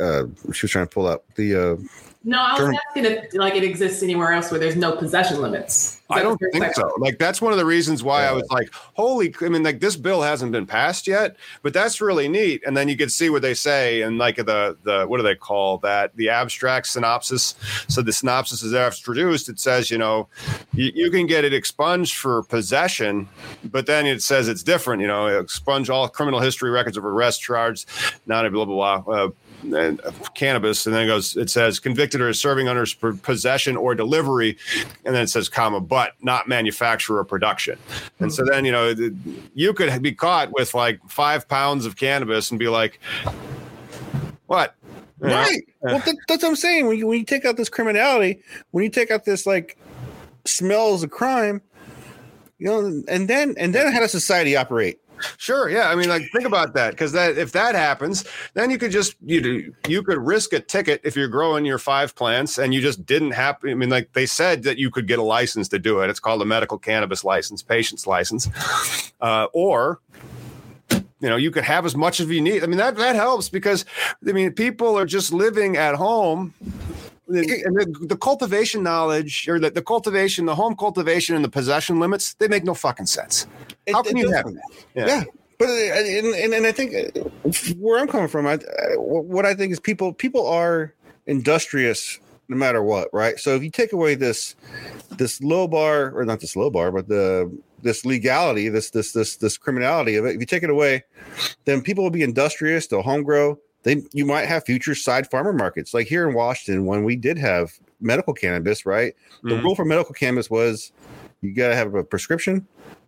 uh, 0.00 0.24
she 0.52 0.64
was 0.64 0.70
trying 0.70 0.86
to 0.86 0.90
pull 0.90 1.06
up. 1.06 1.24
The 1.34 1.54
uh, 1.54 1.76
No, 2.24 2.38
I 2.40 2.52
was 2.52 2.60
Sure. 2.60 2.74
asking 2.88 3.04
if 3.04 3.34
like 3.34 3.54
it 3.54 3.64
exists 3.64 4.02
anywhere 4.02 4.32
else 4.32 4.50
where 4.50 4.58
there's 4.58 4.76
no 4.76 4.92
possession 4.92 5.40
limits. 5.42 6.00
I 6.10 6.22
don't 6.22 6.38
think 6.52 6.74
so. 6.74 6.92
Like 6.98 7.18
that's 7.18 7.40
one 7.40 7.52
of 7.52 7.58
the 7.58 7.64
reasons 7.64 8.02
why 8.02 8.24
I 8.24 8.32
was 8.32 8.46
like, 8.50 8.72
"Holy!" 8.72 9.34
I 9.40 9.48
mean, 9.48 9.62
like 9.62 9.80
this 9.80 9.96
bill 9.96 10.20
hasn't 10.20 10.52
been 10.52 10.66
passed 10.66 11.06
yet, 11.06 11.36
but 11.62 11.72
that's 11.72 12.00
really 12.00 12.28
neat. 12.28 12.62
And 12.66 12.76
then 12.76 12.88
you 12.88 12.96
can 12.96 13.08
see 13.08 13.30
what 13.30 13.40
they 13.40 13.54
say 13.54 14.02
and 14.02 14.18
like 14.18 14.36
the 14.36 14.76
the 14.82 15.06
what 15.06 15.16
do 15.16 15.22
they 15.22 15.34
call 15.34 15.78
that? 15.78 16.14
The 16.16 16.28
abstract 16.28 16.88
synopsis. 16.88 17.54
So 17.88 18.02
the 18.02 18.12
synopsis 18.12 18.62
is 18.62 18.74
introduced. 18.74 19.48
It 19.48 19.58
says, 19.58 19.90
you 19.90 19.96
know, 19.96 20.28
you, 20.74 20.92
you 20.94 21.10
can 21.10 21.26
get 21.26 21.44
it 21.44 21.54
expunged 21.54 22.16
for 22.16 22.42
possession, 22.42 23.28
but 23.64 23.86
then 23.86 24.06
it 24.06 24.22
says 24.22 24.48
it's 24.48 24.62
different. 24.62 25.00
You 25.00 25.08
know, 25.08 25.26
expunge 25.26 25.88
all 25.88 26.08
criminal 26.08 26.40
history 26.40 26.70
records 26.70 26.98
of 26.98 27.04
arrest 27.04 27.40
charged, 27.40 27.88
not 28.26 28.44
a 28.44 28.50
blah 28.50 28.66
blah 28.66 29.00
blah. 29.00 29.14
Uh, 29.14 29.30
and 29.72 30.00
uh, 30.04 30.10
cannabis, 30.34 30.84
and 30.86 30.94
then 30.94 31.04
it 31.04 31.06
goes. 31.06 31.36
It 31.36 31.48
says 31.48 31.78
convicted 31.78 32.20
or 32.20 32.32
serving 32.34 32.68
under 32.68 32.84
possession 33.22 33.76
or 33.76 33.94
delivery, 33.94 34.58
and 35.04 35.14
then 35.14 35.22
it 35.22 35.28
says 35.28 35.48
comma, 35.48 35.80
but 35.94 36.14
not 36.20 36.48
manufacture 36.48 37.16
or 37.16 37.24
production. 37.24 37.78
And 38.18 38.32
so 38.32 38.44
then 38.44 38.64
you 38.64 38.72
know 38.72 38.96
you 39.54 39.72
could 39.72 40.02
be 40.02 40.10
caught 40.10 40.50
with 40.50 40.74
like 40.74 40.98
five 41.08 41.48
pounds 41.48 41.86
of 41.86 41.94
cannabis 41.94 42.50
and 42.50 42.58
be 42.58 42.66
like, 42.66 42.98
what? 44.46 44.74
You 45.22 45.28
know? 45.28 45.34
Right. 45.36 45.60
Well, 45.82 46.00
that, 46.00 46.16
that's 46.26 46.42
what 46.42 46.48
I'm 46.48 46.56
saying. 46.56 46.88
When 46.88 46.98
you, 46.98 47.06
when 47.06 47.20
you 47.20 47.24
take 47.24 47.44
out 47.44 47.56
this 47.56 47.68
criminality, 47.68 48.42
when 48.72 48.82
you 48.82 48.90
take 48.90 49.12
out 49.12 49.24
this 49.24 49.46
like 49.46 49.78
smells 50.46 51.04
of 51.04 51.10
crime, 51.12 51.62
you 52.58 52.66
know, 52.66 53.04
and 53.06 53.28
then 53.28 53.54
and 53.56 53.72
then 53.72 53.92
how 53.92 54.00
does 54.00 54.10
society 54.10 54.56
operate? 54.56 54.98
Sure. 55.36 55.68
Yeah. 55.68 55.90
I 55.90 55.94
mean, 55.94 56.08
like, 56.08 56.22
think 56.32 56.46
about 56.46 56.74
that 56.74 56.90
because 56.90 57.12
that 57.12 57.38
if 57.38 57.52
that 57.52 57.74
happens, 57.74 58.24
then 58.54 58.70
you 58.70 58.78
could 58.78 58.90
just 58.90 59.16
you 59.24 59.40
do 59.40 59.74
you 59.88 60.02
could 60.02 60.18
risk 60.18 60.52
a 60.52 60.60
ticket 60.60 61.00
if 61.04 61.16
you're 61.16 61.28
growing 61.28 61.64
your 61.64 61.78
five 61.78 62.14
plants 62.14 62.58
and 62.58 62.72
you 62.74 62.80
just 62.80 63.04
didn't 63.06 63.32
happen. 63.32 63.70
I 63.70 63.74
mean, 63.74 63.90
like 63.90 64.12
they 64.12 64.26
said 64.26 64.62
that 64.64 64.78
you 64.78 64.90
could 64.90 65.06
get 65.06 65.18
a 65.18 65.22
license 65.22 65.68
to 65.68 65.78
do 65.78 66.00
it. 66.00 66.10
It's 66.10 66.20
called 66.20 66.42
a 66.42 66.44
medical 66.44 66.78
cannabis 66.78 67.24
license, 67.24 67.62
patient's 67.62 68.06
license, 68.06 68.48
uh, 69.20 69.46
or 69.52 70.00
you 70.90 71.30
know 71.30 71.36
you 71.36 71.50
could 71.50 71.64
have 71.64 71.86
as 71.86 71.96
much 71.96 72.20
as 72.20 72.28
you 72.28 72.40
need. 72.40 72.62
I 72.62 72.66
mean 72.66 72.78
that 72.78 72.96
that 72.96 73.16
helps 73.16 73.48
because 73.48 73.84
I 74.26 74.32
mean 74.32 74.52
people 74.52 74.98
are 74.98 75.06
just 75.06 75.32
living 75.32 75.76
at 75.76 75.94
home. 75.94 76.54
And 77.26 77.36
the, 77.76 78.06
the 78.08 78.16
cultivation 78.16 78.82
knowledge, 78.82 79.48
or 79.48 79.58
the, 79.58 79.70
the 79.70 79.82
cultivation, 79.82 80.44
the 80.46 80.54
home 80.54 80.76
cultivation, 80.76 81.34
and 81.34 81.44
the 81.44 81.48
possession 81.48 81.98
limits, 81.98 82.34
they 82.34 82.48
make 82.48 82.64
no 82.64 82.74
fucking 82.74 83.06
sense. 83.06 83.46
How 83.90 84.00
It- 84.00 84.06
can 84.06 84.16
it 84.16 84.20
you 84.20 84.30
have 84.32 84.44
that? 84.44 84.62
Yeah. 84.94 85.24
But 85.58 85.68
uh, 85.68 85.72
and, 85.72 86.26
and, 86.34 86.52
and 86.54 86.66
I 86.66 86.72
think 86.72 86.94
uh, 87.16 87.20
where 87.78 88.00
I'm 88.00 88.08
coming 88.08 88.28
from, 88.28 88.46
I, 88.46 88.54
I- 88.54 88.96
what 88.98 89.46
I 89.46 89.54
think 89.54 89.72
is 89.72 89.80
people 89.80 90.12
people 90.12 90.46
are 90.46 90.92
industrious 91.26 92.18
no 92.48 92.56
matter 92.56 92.82
what, 92.82 93.08
right? 93.12 93.38
So 93.38 93.54
if 93.54 93.62
you 93.62 93.70
take 93.70 93.92
away 93.92 94.16
this 94.16 94.56
this 95.12 95.40
low 95.40 95.66
bar 95.68 96.12
or 96.14 96.24
not 96.24 96.40
this 96.40 96.56
low 96.56 96.70
bar, 96.70 96.90
but 96.92 97.08
the 97.08 97.50
this 97.82 98.04
legality, 98.04 98.68
this 98.68 98.90
this 98.90 99.12
this 99.12 99.36
this 99.36 99.56
criminality 99.56 100.16
of 100.16 100.26
it, 100.26 100.34
if 100.34 100.40
you 100.40 100.46
take 100.46 100.62
it 100.64 100.70
away, 100.70 101.04
then 101.64 101.80
people 101.82 102.02
will 102.04 102.10
be 102.10 102.22
industrious. 102.22 102.86
They'll 102.88 103.02
home 103.02 103.22
grow. 103.22 103.58
They 103.84 104.02
you 104.12 104.24
might 104.26 104.46
have 104.46 104.64
future 104.64 104.94
side 104.94 105.30
farmer 105.30 105.52
markets 105.52 105.94
like 105.94 106.06
here 106.08 106.28
in 106.28 106.34
Washington 106.34 106.86
when 106.86 107.04
we 107.04 107.16
did 107.16 107.38
have 107.38 107.72
medical 108.00 108.34
cannabis, 108.34 108.84
right? 108.84 109.14
The 109.42 109.50
Mhm. 109.50 109.62
rule 109.62 109.76
for 109.76 109.84
medical 109.84 110.14
cannabis 110.14 110.50
was 110.50 110.90
you 111.42 111.54
got 111.54 111.68
to 111.68 111.76
have 111.76 111.94
a 111.94 112.02
prescription, 112.02 112.66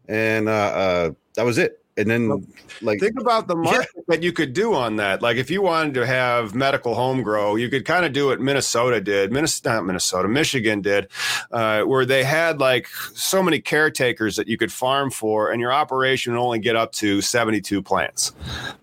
and 0.08 0.48
uh, 0.48 0.52
uh, 0.52 1.10
that 1.34 1.44
was 1.44 1.58
it. 1.58 1.82
And 1.98 2.10
then, 2.10 2.46
like, 2.82 3.00
Think 3.00 3.18
about 3.18 3.48
the 3.48 3.56
market 3.56 3.88
that 4.08 4.22
you 4.22 4.30
could 4.30 4.52
do 4.52 4.74
on 4.74 4.96
that. 4.96 5.22
Like 5.22 5.38
if 5.38 5.50
you 5.50 5.62
wanted 5.62 5.94
to 5.94 6.04
have 6.06 6.54
medical 6.54 6.94
home 6.94 7.22
grow, 7.22 7.56
you 7.56 7.70
could 7.70 7.86
kind 7.86 8.04
of 8.04 8.12
do 8.12 8.26
what 8.26 8.38
Minnesota 8.38 9.00
did. 9.00 9.32
Minnesota, 9.32 9.70
not 9.76 9.86
Minnesota, 9.86 10.28
Michigan 10.28 10.82
did, 10.82 11.08
uh, 11.52 11.84
where 11.84 12.04
they 12.04 12.22
had 12.22 12.60
like 12.60 12.86
so 13.14 13.42
many 13.42 13.60
caretakers 13.62 14.36
that 14.36 14.46
you 14.46 14.58
could 14.58 14.70
farm 14.70 15.10
for, 15.10 15.50
and 15.50 15.58
your 15.58 15.72
operation 15.72 16.34
would 16.34 16.38
only 16.38 16.58
get 16.58 16.76
up 16.76 16.92
to 16.92 17.22
seventy-two 17.22 17.80
plants. 17.82 18.32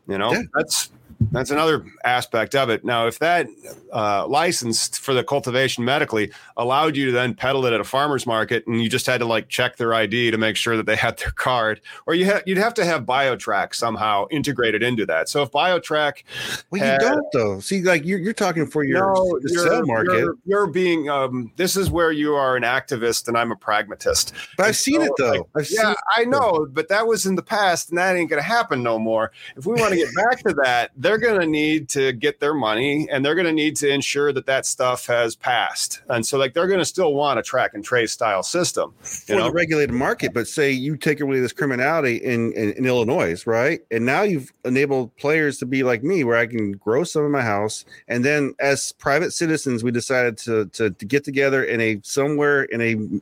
You 0.08 0.18
know, 0.18 0.32
Yeah. 0.32 0.42
that's 0.56 0.90
that's 1.34 1.52
another 1.52 1.86
aspect 2.04 2.56
of 2.56 2.70
it. 2.70 2.86
Now, 2.86 3.08
if 3.08 3.20
that 3.20 3.48
uh, 3.92 4.28
license 4.28 4.98
for 4.98 5.14
the 5.14 5.24
cultivation 5.24 5.84
medically 5.84 6.32
allowed 6.58 6.96
you 6.96 7.08
to 7.08 7.12
then 7.12 7.34
peddle 7.34 7.66
it 7.66 7.74
at 7.74 7.82
a 7.82 7.84
farmer's 7.84 8.26
market, 8.26 8.66
and 8.68 8.82
you 8.82 8.88
just 8.88 9.08
had 9.08 9.20
to 9.20 9.26
like 9.26 9.50
check 9.50 9.78
their 9.78 9.94
ID 9.94 10.32
to 10.32 10.38
make 10.38 10.56
sure 10.56 10.78
that 10.78 10.86
they 10.86 10.96
had 10.96 11.18
their 11.18 11.32
card, 11.32 11.82
or 12.06 12.14
you 12.14 12.26
ha- 12.26 12.42
you'd 12.46 12.60
have 12.60 12.74
to 12.76 12.86
have 12.86 13.04
BioTrack 13.06 13.74
somehow 13.74 14.28
integrated 14.30 14.84
into 14.84 15.06
that. 15.08 15.28
So 15.28 15.42
if 15.42 15.52
BioTrack, 15.52 16.24
well, 16.70 16.82
had- 16.82 17.02
you 17.02 17.10
don't 17.10 17.26
though. 17.34 17.60
See, 17.60 17.82
like 17.82 18.06
you're 18.06 18.20
you're 18.20 18.34
talking 18.34 18.68
for 18.68 18.84
your 18.84 19.14
no, 19.14 19.40
sell 19.48 19.86
market, 19.86 20.20
you're, 20.20 20.38
you're 20.46 20.68
being 20.68 21.10
um, 21.10 21.52
this 21.56 21.76
is 21.76 21.90
where 21.90 22.12
you 22.12 22.36
are 22.36 22.56
an 22.56 22.64
activist 22.64 23.28
and 23.28 23.38
I'm 23.38 23.52
a 23.52 23.56
pragmatist. 23.56 24.34
but 24.56 24.64
I've 24.64 24.70
and 24.70 24.76
seen 24.76 25.02
it 25.02 25.12
though. 25.18 25.32
like, 25.32 25.42
I've 25.56 25.72
Yeah, 25.72 25.94
I 26.16 26.26
know, 26.26 26.68
but 26.70 26.90
that 26.90 27.08
was 27.08 27.26
in 27.26 27.36
the 27.36 27.44
past, 27.44 27.90
and 27.90 27.98
that 27.98 28.16
ain't 28.16 28.30
going 28.30 28.42
to 28.42 28.48
happen 28.48 28.84
no 28.84 29.00
more. 29.00 29.32
If 29.56 29.66
we 29.66 29.74
want 29.74 29.92
to 29.92 29.98
get 29.98 30.14
back 30.16 30.44
to 30.44 30.54
that, 30.64 30.92
they're 30.96 31.23
going 31.24 31.40
to 31.40 31.48
need 31.48 31.90
to 31.90 32.12
get 32.14 32.40
their 32.40 32.54
money, 32.54 33.08
and 33.10 33.26
they're 33.26 33.34
going 33.34 33.48
to 33.48 33.54
need 33.54 33.76
to 33.78 33.90
ensure 33.90 34.32
that 34.34 34.46
that 34.46 34.66
stuff 34.66 35.08
has 35.08 35.36
passed. 35.36 36.02
And 36.10 36.26
so, 36.26 36.38
like, 36.38 36.54
they're 36.54 36.68
going 36.68 36.80
to 36.80 36.86
still 36.86 37.14
want 37.16 37.40
a 37.40 37.42
track 37.42 37.72
and 37.74 37.84
trace 37.84 38.12
style 38.12 38.44
system. 38.44 38.94
for 39.02 39.36
know, 39.36 39.46
the 39.46 39.52
regulated 39.52 39.96
market. 39.96 40.34
But 40.34 40.48
say 40.48 40.72
you 40.72 40.98
take 40.98 41.20
away 41.22 41.40
this 41.40 41.54
criminality 41.54 42.18
in, 42.18 42.54
in 42.54 42.74
in 42.74 42.86
Illinois, 42.86 43.42
right? 43.48 43.82
And 43.90 44.06
now 44.06 44.22
you've 44.22 44.52
enabled 44.66 45.16
players 45.18 45.58
to 45.60 45.66
be 45.66 45.82
like 45.84 46.04
me, 46.04 46.24
where 46.24 46.38
I 46.38 46.46
can 46.46 46.74
grow 46.74 47.04
some 47.04 47.26
in 47.26 47.32
my 47.32 47.42
house, 47.42 47.86
and 48.08 48.24
then 48.24 48.54
as 48.60 48.92
private 48.92 49.32
citizens, 49.32 49.84
we 49.84 49.92
decided 49.92 50.38
to 50.40 50.66
to, 50.68 50.92
to 50.92 51.06
get 51.06 51.24
together 51.24 51.64
in 51.64 51.82
a 51.82 52.00
somewhere 52.04 52.64
in 52.66 52.82
a 52.82 53.22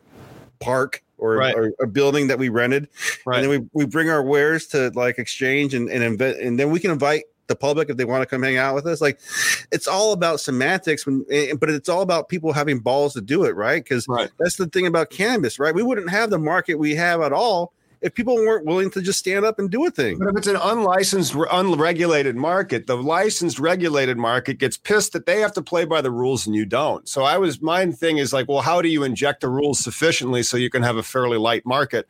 park. 0.59 1.03
Or, 1.17 1.35
Right. 1.37 1.55
or 1.55 1.71
a 1.79 1.85
building 1.85 2.29
that 2.29 2.39
we 2.39 2.49
rented, 2.49 2.87
Right. 3.27 3.43
and 3.43 3.43
then 3.51 3.61
we, 3.73 3.83
we 3.83 3.85
bring 3.85 4.09
our 4.09 4.23
wares 4.23 4.65
to 4.69 4.89
like 4.95 5.19
exchange 5.19 5.75
and 5.75 5.87
and, 5.87 6.03
invent, 6.03 6.39
and 6.39 6.57
then 6.59 6.71
we 6.71 6.79
can 6.79 6.89
invite 6.89 7.25
the 7.51 7.55
public 7.55 7.89
if 7.89 7.97
they 7.97 8.05
want 8.05 8.21
to 8.21 8.25
come 8.25 8.41
hang 8.43 8.57
out 8.57 8.73
with 8.73 8.87
us. 8.87 9.01
Like, 9.01 9.19
it's 9.71 9.87
all 9.87 10.13
about 10.13 10.39
semantics, 10.39 11.05
when, 11.05 11.25
but 11.59 11.69
it's 11.69 11.89
all 11.89 12.01
about 12.01 12.29
people 12.29 12.53
having 12.53 12.79
balls 12.79 13.13
to 13.13 13.21
do 13.21 13.43
it, 13.43 13.55
right? 13.55 13.83
Because 13.83 14.07
Right. 14.07 14.31
that's 14.39 14.55
the 14.55 14.67
thing 14.67 14.87
about 14.87 15.09
cannabis, 15.09 15.59
right? 15.59 15.75
We 15.75 15.83
wouldn't 15.83 16.09
have 16.09 16.29
the 16.29 16.39
market 16.39 16.75
we 16.75 16.95
have 16.95 17.21
at 17.21 17.33
all 17.33 17.73
if 18.01 18.13
people 18.13 18.35
weren't 18.35 18.65
willing 18.65 18.89
to 18.91 19.01
just 19.01 19.19
stand 19.19 19.45
up 19.45 19.59
and 19.59 19.69
do 19.69 19.85
a 19.85 19.91
thing. 19.91 20.17
But 20.17 20.29
if 20.29 20.37
it's 20.37 20.47
an 20.47 20.55
unlicensed, 20.55 21.35
unregulated 21.51 22.35
market, 22.35 22.87
the 22.87 22.97
licensed, 22.97 23.59
regulated 23.59 24.17
market 24.17 24.57
gets 24.57 24.77
pissed 24.77 25.13
that 25.13 25.25
they 25.25 25.39
have 25.39 25.53
to 25.53 25.61
play 25.61 25.85
by 25.85 26.01
the 26.01 26.11
rules 26.11 26.45
and 26.47 26.55
you 26.55 26.65
don't. 26.65 27.07
So 27.07 27.23
I 27.23 27.37
was, 27.37 27.61
my 27.61 27.85
thing 27.91 28.17
is 28.17 28.33
like, 28.33 28.47
well, 28.47 28.61
how 28.61 28.81
do 28.81 28.89
you 28.89 29.03
inject 29.03 29.41
the 29.41 29.49
rules 29.49 29.79
sufficiently 29.79 30.43
so 30.43 30.57
you 30.57 30.69
can 30.69 30.83
have 30.83 30.97
a 30.97 31.03
fairly 31.03 31.37
light 31.37 31.65
market? 31.65 32.07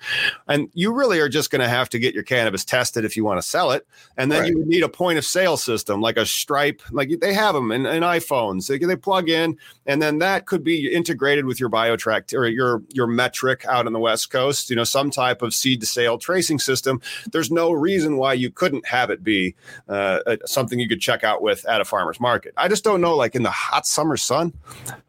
And 0.47 0.69
you 0.73 0.93
really 0.93 1.19
are 1.19 1.29
just 1.29 1.51
going 1.51 1.61
to 1.61 1.69
have 1.69 1.89
to 1.89 1.99
get 1.99 2.13
your 2.13 2.23
cannabis 2.23 2.63
tested 2.63 3.05
if 3.05 3.17
you 3.17 3.23
want 3.25 3.41
to 3.41 3.47
sell 3.47 3.71
it. 3.71 3.87
And 4.17 4.31
then 4.31 4.41
Right. 4.41 4.49
you 4.49 4.57
would 4.57 4.67
need 4.67 4.83
a 4.83 4.89
point 4.89 5.17
of 5.17 5.25
sale 5.25 5.57
system 5.57 6.01
like 6.01 6.17
a 6.17 6.25
Stripe, 6.25 6.81
like 6.91 7.19
they 7.19 7.33
have 7.33 7.53
them 7.53 7.71
in, 7.71 7.85
in 7.85 8.01
iPhones. 8.01 8.67
They, 8.67 8.77
they 8.77 8.95
plug 8.95 9.29
in, 9.29 9.57
and 9.85 10.01
then 10.01 10.19
that 10.19 10.45
could 10.45 10.63
be 10.63 10.91
integrated 10.91 11.45
with 11.45 11.59
your 11.59 11.69
BioTrack 11.69 12.33
or 12.33 12.47
your 12.47 12.81
your 12.91 13.07
METRC 13.07 13.65
out 13.65 13.85
on 13.85 13.93
the 13.93 13.99
West 13.99 14.31
Coast. 14.31 14.69
You 14.69 14.75
know, 14.75 14.83
some 14.83 15.11
type 15.11 15.41
of 15.41 15.53
seed 15.53 15.80
to 15.81 15.85
sale 15.85 16.17
tracing 16.17 16.59
system. 16.59 17.01
There's 17.31 17.51
no 17.51 17.71
reason 17.71 18.17
why 18.17 18.33
you 18.33 18.49
couldn't 18.49 18.87
have 18.87 19.09
it 19.09 19.23
be 19.23 19.55
uh, 19.89 20.37
something 20.45 20.79
you 20.79 20.87
could 20.87 21.01
check 21.01 21.23
out 21.23 21.41
with 21.41 21.67
at 21.67 21.81
a 21.81 21.85
farmer's 21.85 22.19
market. 22.19 22.53
I 22.57 22.67
just 22.67 22.83
don't 22.83 23.01
know, 23.01 23.15
like 23.15 23.35
in 23.35 23.43
the 23.43 23.51
hot 23.51 23.85
summer 23.85 24.17
sun, 24.17 24.53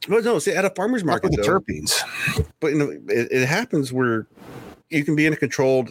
But 0.08 0.24
no, 0.24 0.38
see, 0.38 0.52
at 0.52 0.64
a 0.64 0.70
farmer's 0.70 1.04
market 1.04 1.12
market, 1.12 1.37
the 1.37 1.42
though, 1.42 1.61
terpenes. 1.61 2.44
but 2.61 2.72
you 2.72 2.78
know, 2.78 2.90
it, 3.08 3.28
it 3.30 3.46
happens 3.46 3.92
where 3.92 4.26
you 4.90 5.04
can 5.04 5.16
be 5.16 5.26
in 5.26 5.32
a 5.32 5.37
controlled 5.37 5.90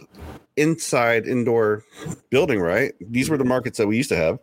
inside 0.56 1.26
indoor 1.26 1.84
building, 2.30 2.60
right? 2.60 2.92
These 3.00 3.30
were 3.30 3.38
the 3.38 3.44
markets 3.44 3.78
that 3.78 3.86
we 3.86 3.96
used 3.96 4.10
to 4.10 4.16
have. 4.16 4.38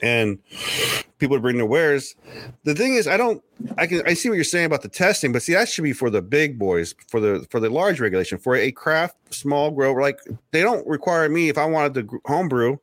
And 0.00 0.38
people 1.18 1.36
would 1.36 1.42
bring 1.42 1.56
their 1.56 1.66
wares. 1.66 2.14
The 2.64 2.74
thing 2.74 2.94
is, 2.94 3.06
I 3.06 3.16
don't. 3.16 3.42
I 3.76 3.86
can. 3.86 4.02
I 4.06 4.14
see 4.14 4.28
what 4.28 4.36
you're 4.36 4.44
saying 4.44 4.66
about 4.66 4.82
the 4.82 4.88
testing, 4.88 5.32
but 5.32 5.42
see, 5.42 5.52
that 5.52 5.68
should 5.68 5.84
be 5.84 5.92
for 5.92 6.10
the 6.10 6.22
big 6.22 6.58
boys, 6.58 6.94
for 7.08 7.20
the 7.20 7.46
for 7.50 7.60
the 7.60 7.68
large 7.70 8.00
regulation, 8.00 8.38
for 8.38 8.56
a 8.56 8.72
craft 8.72 9.16
small 9.34 9.70
grower. 9.70 10.00
Like 10.00 10.18
they 10.50 10.62
don't 10.62 10.86
require 10.86 11.28
me 11.28 11.48
if 11.48 11.58
I 11.58 11.66
wanted 11.66 11.94
to 12.08 12.20
homebrew, 12.26 12.78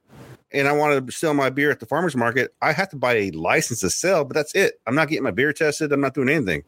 and 0.52 0.68
I 0.68 0.72
wanted 0.72 1.08
to 1.08 1.12
sell 1.12 1.34
my 1.34 1.50
beer 1.50 1.72
at 1.72 1.80
the 1.80 1.86
farmers 1.86 2.16
market. 2.16 2.54
I 2.62 2.72
have 2.74 2.90
to 2.90 2.96
buy 2.96 3.16
a 3.16 3.32
license 3.32 3.80
to 3.82 3.90
sell, 3.90 4.24
but 4.24 4.36
that's 4.36 4.54
it. 4.56 4.80
I'm 4.88 4.96
not 4.96 5.10
getting 5.10 5.24
my 5.24 5.32
beer 5.32 5.52
tested. 5.52 5.92
I'm 5.92 6.02
not 6.02 6.14
doing 6.14 6.30
anything. 6.30 6.64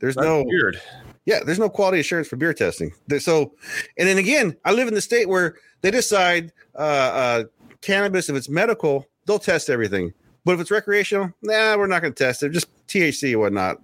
There's 0.00 0.14
That's 0.14 0.26
no 0.26 0.44
weird. 0.46 0.80
yeah, 1.26 1.40
there's 1.44 1.58
no 1.58 1.68
quality 1.68 2.00
assurance 2.00 2.28
for 2.28 2.36
beer 2.36 2.54
testing. 2.54 2.92
So, 3.18 3.52
and 3.96 4.08
then 4.08 4.18
again, 4.18 4.56
I 4.64 4.72
live 4.72 4.88
in 4.88 4.94
the 4.94 5.00
state 5.00 5.28
where 5.28 5.56
they 5.80 5.90
decide 5.90 6.52
uh, 6.74 6.78
uh, 6.78 7.44
cannabis, 7.80 8.28
if 8.28 8.36
it's 8.36 8.48
medical, 8.48 9.06
they'll 9.28 9.38
test 9.38 9.70
everything. 9.70 10.12
But 10.44 10.54
if 10.54 10.60
it's 10.60 10.70
recreational, 10.72 11.32
nah, 11.42 11.76
we're 11.76 11.86
not 11.86 12.02
going 12.02 12.12
to 12.14 12.24
test 12.24 12.42
it. 12.42 12.50
Just 12.50 12.66
THC 12.88 13.32
and 13.32 13.40
whatnot. 13.40 13.80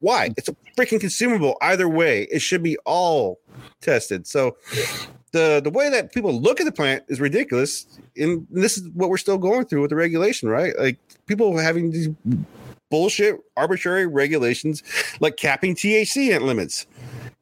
Why? 0.00 0.30
It's 0.36 0.48
a 0.48 0.56
freaking 0.76 0.98
consumable. 0.98 1.56
Either 1.60 1.88
way, 1.88 2.22
it 2.32 2.40
should 2.40 2.62
be 2.62 2.76
all 2.86 3.38
tested. 3.82 4.26
So, 4.26 4.56
the 5.32 5.60
the 5.62 5.70
way 5.70 5.90
that 5.90 6.12
people 6.12 6.32
look 6.32 6.58
at 6.58 6.64
the 6.64 6.72
plant 6.72 7.04
is 7.08 7.20
ridiculous. 7.20 7.86
And 8.16 8.46
this 8.50 8.78
is 8.78 8.88
what 8.94 9.10
we're 9.10 9.18
still 9.18 9.38
going 9.38 9.66
through 9.66 9.82
with 9.82 9.90
the 9.90 9.96
regulation, 9.96 10.48
right? 10.48 10.72
Like 10.78 10.98
people 11.26 11.56
having 11.58 11.90
these 11.92 12.08
bullshit 12.90 13.38
arbitrary 13.56 14.06
regulations 14.06 14.82
like 15.20 15.36
capping 15.36 15.74
THC 15.74 16.40
limits. 16.40 16.86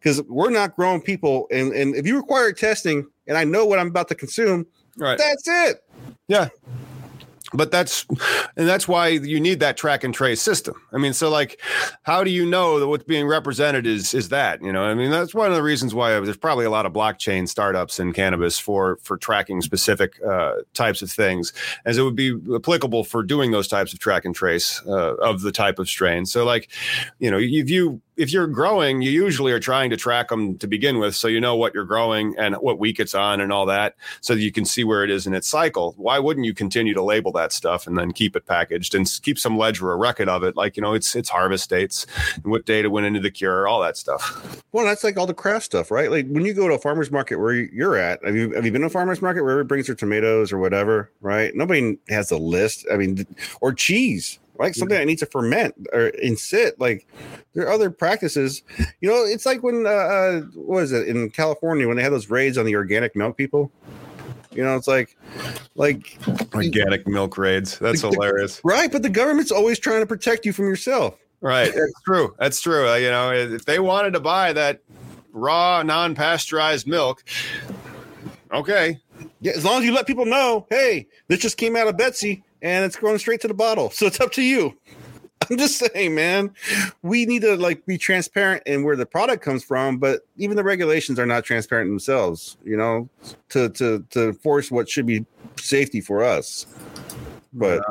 Because 0.00 0.22
we're 0.24 0.50
not 0.50 0.76
grown 0.76 1.00
people, 1.00 1.48
and, 1.50 1.72
and 1.72 1.96
if 1.96 2.06
you 2.06 2.16
require 2.16 2.52
testing, 2.52 3.04
and 3.26 3.36
I 3.36 3.42
know 3.42 3.66
what 3.66 3.80
I'm 3.80 3.88
about 3.88 4.06
to 4.08 4.14
consume, 4.14 4.64
Right. 4.96 5.18
that's 5.18 5.42
it. 5.48 5.82
Yeah. 6.28 6.48
But 7.54 7.70
that's 7.70 8.04
and 8.56 8.68
that's 8.68 8.86
why 8.86 9.08
you 9.08 9.40
need 9.40 9.60
that 9.60 9.76
track 9.76 10.04
and 10.04 10.12
trace 10.12 10.40
system. 10.42 10.74
I 10.92 10.98
mean, 10.98 11.14
so 11.14 11.30
like, 11.30 11.60
how 12.02 12.22
do 12.22 12.30
you 12.30 12.44
know 12.44 12.78
that 12.78 12.88
what's 12.88 13.04
being 13.04 13.26
represented 13.26 13.86
is 13.86 14.12
is 14.12 14.28
that 14.28 14.62
you 14.62 14.70
know? 14.70 14.82
I 14.82 14.94
mean, 14.94 15.10
that's 15.10 15.34
one 15.34 15.48
of 15.48 15.54
the 15.54 15.62
reasons 15.62 15.94
why 15.94 16.10
there's 16.20 16.36
probably 16.36 16.66
a 16.66 16.70
lot 16.70 16.84
of 16.84 16.92
blockchain 16.92 17.48
startups 17.48 17.98
in 17.98 18.12
cannabis 18.12 18.58
for 18.58 18.98
for 19.02 19.16
tracking 19.16 19.62
specific 19.62 20.20
uh, 20.26 20.56
types 20.74 21.00
of 21.00 21.10
things, 21.10 21.52
as 21.86 21.96
it 21.96 22.02
would 22.02 22.16
be 22.16 22.38
applicable 22.54 23.04
for 23.04 23.22
doing 23.22 23.50
those 23.50 23.68
types 23.68 23.92
of 23.94 23.98
track 23.98 24.26
and 24.26 24.34
trace 24.34 24.82
uh, 24.86 25.14
of 25.16 25.40
the 25.40 25.52
type 25.52 25.78
of 25.78 25.88
strain. 25.88 26.26
So 26.26 26.44
like, 26.44 26.70
you 27.18 27.30
know, 27.30 27.38
if 27.38 27.70
you 27.70 28.02
if 28.18 28.32
you're 28.32 28.46
growing, 28.46 29.00
you 29.00 29.10
usually 29.10 29.52
are 29.52 29.60
trying 29.60 29.90
to 29.90 29.96
track 29.96 30.28
them 30.28 30.58
to 30.58 30.66
begin 30.66 30.98
with, 30.98 31.14
so 31.14 31.28
you 31.28 31.40
know 31.40 31.56
what 31.56 31.72
you're 31.72 31.84
growing 31.84 32.34
and 32.36 32.56
what 32.56 32.78
week 32.78 32.98
it's 33.00 33.14
on 33.14 33.40
and 33.40 33.52
all 33.52 33.64
that, 33.66 33.94
so 34.20 34.34
that 34.34 34.40
you 34.40 34.52
can 34.52 34.64
see 34.64 34.84
where 34.84 35.04
it 35.04 35.10
is 35.10 35.26
in 35.26 35.34
its 35.34 35.48
cycle. 35.48 35.94
Why 35.96 36.18
wouldn't 36.18 36.44
you 36.44 36.52
continue 36.52 36.94
to 36.94 37.02
label 37.02 37.32
that 37.32 37.52
stuff 37.52 37.86
and 37.86 37.96
then 37.96 38.12
keep 38.12 38.34
it 38.36 38.44
packaged 38.46 38.94
and 38.94 39.08
keep 39.22 39.38
some 39.38 39.56
ledger, 39.56 39.88
or 39.90 39.96
record 39.96 40.28
of 40.28 40.42
it, 40.42 40.56
like 40.56 40.76
you 40.76 40.82
know, 40.82 40.94
it's 40.94 41.14
it's 41.14 41.28
harvest 41.28 41.70
dates 41.70 42.06
and 42.34 42.46
what 42.46 42.66
data 42.66 42.90
went 42.90 43.06
into 43.06 43.20
the 43.20 43.30
cure, 43.30 43.68
all 43.68 43.80
that 43.80 43.96
stuff. 43.96 44.62
Well, 44.72 44.84
that's 44.84 45.04
like 45.04 45.16
all 45.16 45.26
the 45.26 45.34
craft 45.34 45.64
stuff, 45.66 45.90
right? 45.90 46.10
Like 46.10 46.26
when 46.28 46.44
you 46.44 46.52
go 46.54 46.68
to 46.68 46.74
a 46.74 46.78
farmer's 46.78 47.10
market 47.10 47.36
where 47.36 47.54
you- 47.54 47.70
you're 47.72 47.96
at, 47.96 48.24
have 48.24 48.34
you 48.36 48.52
have 48.54 48.64
you 48.66 48.72
been 48.72 48.80
to 48.82 48.88
a 48.88 48.90
farmer's 48.90 49.22
market 49.22 49.42
where 49.42 49.52
everybody 49.52 49.68
brings 49.68 49.86
their 49.86 49.94
tomatoes 49.96 50.52
or 50.52 50.58
whatever, 50.58 51.10
right? 51.20 51.54
Nobody 51.54 51.98
has 52.08 52.30
a 52.30 52.36
list. 52.36 52.84
I 52.92 52.96
mean, 52.96 53.26
or 53.60 53.72
cheese, 53.72 54.38
right? 54.58 54.74
Something 54.74 54.98
that 54.98 55.06
needs 55.06 55.20
to 55.20 55.26
ferment 55.26 55.74
or 55.92 56.06
and 56.22 56.38
sit. 56.38 56.78
Like 56.80 57.06
there 57.54 57.66
are 57.66 57.72
other 57.72 57.90
practices. 57.90 58.62
You 59.00 59.08
know, 59.08 59.24
it's 59.24 59.46
like 59.46 59.62
when 59.62 59.86
uh, 59.86 59.90
uh 59.90 60.40
what 60.54 60.82
is 60.82 60.92
it 60.92 61.08
in 61.08 61.30
California 61.30 61.86
when 61.88 61.96
they 61.96 62.02
had 62.02 62.12
those 62.12 62.30
raids 62.30 62.58
on 62.58 62.66
the 62.66 62.74
organic 62.76 63.16
milk 63.16 63.36
people. 63.36 63.70
You 64.52 64.64
know, 64.64 64.74
it's 64.76 64.88
like, 64.88 65.16
like 65.76 66.18
Organic 66.54 67.06
milk 67.06 67.38
raids, 67.38 67.78
that's 67.78 68.00
The- 68.00 68.08
the- 68.08 68.14
hilarious. 68.14 68.60
right, 68.64 68.90
but 68.90 69.02
the 69.02 69.10
government's 69.10 69.52
always 69.52 69.78
trying 69.78 70.00
to 70.00 70.06
protect 70.06 70.44
you 70.46 70.52
from 70.52 70.64
yourself. 70.64 71.16
Right, 71.40 71.72
that's 71.72 72.02
true. 72.04 72.34
That's 72.40 72.60
true. 72.60 72.88
Uh, 72.88 72.94
you 72.96 73.10
know, 73.10 73.30
if 73.32 73.66
they 73.66 73.78
wanted 73.78 74.14
to 74.14 74.20
buy 74.20 74.52
that 74.54 74.80
raw, 75.32 75.82
non-pasteurized 75.84 76.88
milk, 76.88 77.22
okay, 78.52 78.98
Yeah, 79.40 79.52
as 79.52 79.64
long 79.64 79.80
as 79.80 79.84
you 79.84 79.92
let 79.92 80.06
people 80.06 80.24
know, 80.26 80.66
hey, 80.70 81.06
this 81.28 81.38
just 81.38 81.56
came 81.56 81.76
out 81.76 81.86
of 81.86 81.96
Betsy 81.96 82.42
and 82.62 82.84
it's 82.84 82.96
going 82.96 83.18
straight 83.18 83.40
to 83.42 83.48
the 83.48 83.54
bottle. 83.54 83.90
So 83.90 84.06
it's 84.06 84.20
up 84.20 84.32
to 84.32 84.42
you. 84.42 84.76
I'm 85.50 85.56
just 85.56 85.78
saying, 85.78 86.14
man, 86.14 86.52
we 87.02 87.24
need 87.24 87.42
to 87.42 87.56
like 87.56 87.86
be 87.86 87.96
transparent 87.96 88.64
in 88.66 88.82
where 88.84 88.96
the 88.96 89.06
product 89.06 89.42
comes 89.42 89.64
from, 89.64 89.98
but 89.98 90.22
even 90.36 90.56
the 90.56 90.64
regulations 90.64 91.18
are 91.18 91.26
not 91.26 91.44
transparent 91.44 91.88
themselves, 91.90 92.56
you 92.64 92.76
know, 92.76 93.08
to 93.50 93.68
to 93.70 94.04
to 94.10 94.32
force 94.34 94.70
what 94.70 94.88
should 94.88 95.06
be 95.06 95.24
safety 95.56 96.00
for 96.00 96.22
us. 96.22 96.66
But 97.52 97.82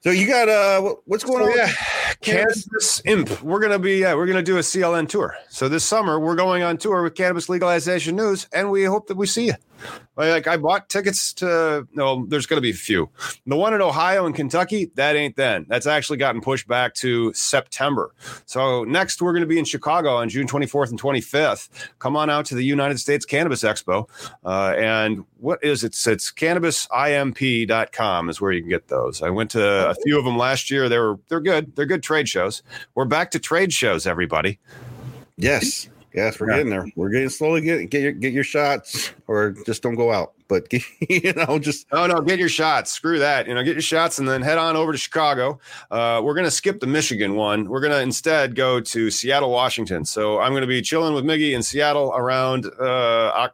so 0.00 0.10
you 0.10 0.26
got 0.26 0.48
uh 0.48 0.94
what's 1.06 1.24
going 1.24 1.44
So, 1.44 1.50
on? 1.50 1.56
yeah, 1.56 1.72
Cannabis 2.20 3.00
Imp. 3.06 3.42
We're 3.42 3.60
gonna 3.60 3.78
be 3.78 3.98
yeah, 3.98 4.14
we're 4.14 4.26
gonna 4.26 4.42
do 4.42 4.58
a 4.58 4.62
CLN 4.62 5.08
tour. 5.08 5.36
So 5.48 5.68
this 5.68 5.84
summer 5.84 6.20
we're 6.20 6.36
going 6.36 6.62
on 6.62 6.76
tour 6.76 7.02
with 7.02 7.14
Cannabis 7.14 7.48
Legalization 7.48 8.14
News, 8.16 8.46
and 8.52 8.70
we 8.70 8.84
hope 8.84 9.06
that 9.06 9.16
we 9.16 9.26
see 9.26 9.46
you. 9.46 9.54
Like 10.16 10.46
I 10.46 10.56
bought 10.56 10.88
tickets 10.88 11.32
to 11.34 11.86
no, 11.92 12.24
there's 12.26 12.46
gonna 12.46 12.60
be 12.60 12.70
a 12.70 12.74
few. 12.74 13.10
The 13.46 13.56
one 13.56 13.74
in 13.74 13.82
Ohio 13.82 14.26
and 14.26 14.34
Kentucky, 14.34 14.90
that 14.94 15.16
ain't 15.16 15.36
then. 15.36 15.66
That's 15.68 15.86
actually 15.86 16.18
gotten 16.18 16.40
pushed 16.40 16.66
back 16.66 16.94
to 16.94 17.32
September. 17.34 18.14
So 18.46 18.84
next 18.84 19.20
we're 19.20 19.34
gonna 19.34 19.46
be 19.46 19.58
in 19.58 19.64
Chicago 19.64 20.16
on 20.16 20.28
June 20.28 20.46
24th 20.46 20.90
and 20.90 21.00
25th. 21.00 21.68
Come 21.98 22.16
on 22.16 22.30
out 22.30 22.46
to 22.46 22.54
the 22.54 22.64
United 22.64 22.98
States 22.98 23.26
Cannabis 23.26 23.62
Expo. 23.62 24.08
Uh, 24.44 24.74
and 24.76 25.24
what 25.38 25.62
is 25.62 25.84
it? 25.84 25.88
It's, 25.88 26.06
it's 26.06 26.32
cannabisimp.com 26.32 28.28
is 28.28 28.40
where 28.40 28.52
you 28.52 28.60
can 28.60 28.68
get 28.70 28.88
those. 28.88 29.22
I 29.22 29.30
went 29.30 29.50
to 29.52 29.90
a 29.90 29.94
few 29.94 30.18
of 30.18 30.24
them 30.24 30.36
last 30.36 30.70
year. 30.70 30.88
They 30.88 30.98
were 30.98 31.18
they're 31.28 31.40
good. 31.40 31.74
They're 31.76 31.86
good 31.86 32.02
trade 32.02 32.28
shows. 32.28 32.62
We're 32.94 33.04
back 33.04 33.30
to 33.32 33.38
trade 33.38 33.72
shows, 33.72 34.06
everybody. 34.06 34.58
Yes. 35.36 35.88
Yes, 36.16 36.40
we're 36.40 36.48
Yeah. 36.50 36.56
getting 36.56 36.70
there. 36.70 36.86
We're 36.96 37.10
getting 37.10 37.28
slowly 37.28 37.60
get 37.60 37.90
get 37.90 38.00
your 38.02 38.12
get 38.12 38.32
your 38.32 38.42
shots 38.44 39.12
or 39.26 39.50
just 39.66 39.82
don't 39.82 39.94
go 39.96 40.10
out. 40.12 40.32
But 40.48 40.66
you 41.10 41.32
know, 41.34 41.58
just 41.58 41.86
Oh 41.92 42.06
no, 42.06 42.20
get 42.22 42.38
your 42.38 42.48
shots. 42.48 42.90
Screw 42.92 43.18
that. 43.18 43.46
You 43.46 43.54
know, 43.54 43.62
get 43.62 43.74
your 43.74 43.82
shots 43.82 44.18
and 44.18 44.26
then 44.28 44.40
head 44.42 44.56
on 44.58 44.76
over 44.76 44.92
to 44.92 44.98
Chicago. 44.98 45.60
Uh, 45.90 46.22
we're 46.24 46.34
gonna 46.34 46.50
skip 46.50 46.80
the 46.80 46.86
Michigan 46.86 47.34
one. 47.36 47.68
We're 47.68 47.80
gonna 47.82 47.98
instead 48.00 48.54
go 48.54 48.80
to 48.80 49.10
Seattle, 49.10 49.50
Washington. 49.50 50.04
So 50.06 50.40
I'm 50.40 50.54
gonna 50.54 50.66
be 50.66 50.80
chilling 50.80 51.12
with 51.14 51.24
Miggy 51.24 51.52
in 51.54 51.62
Seattle 51.62 52.12
around 52.16 52.66
uh, 52.80 53.48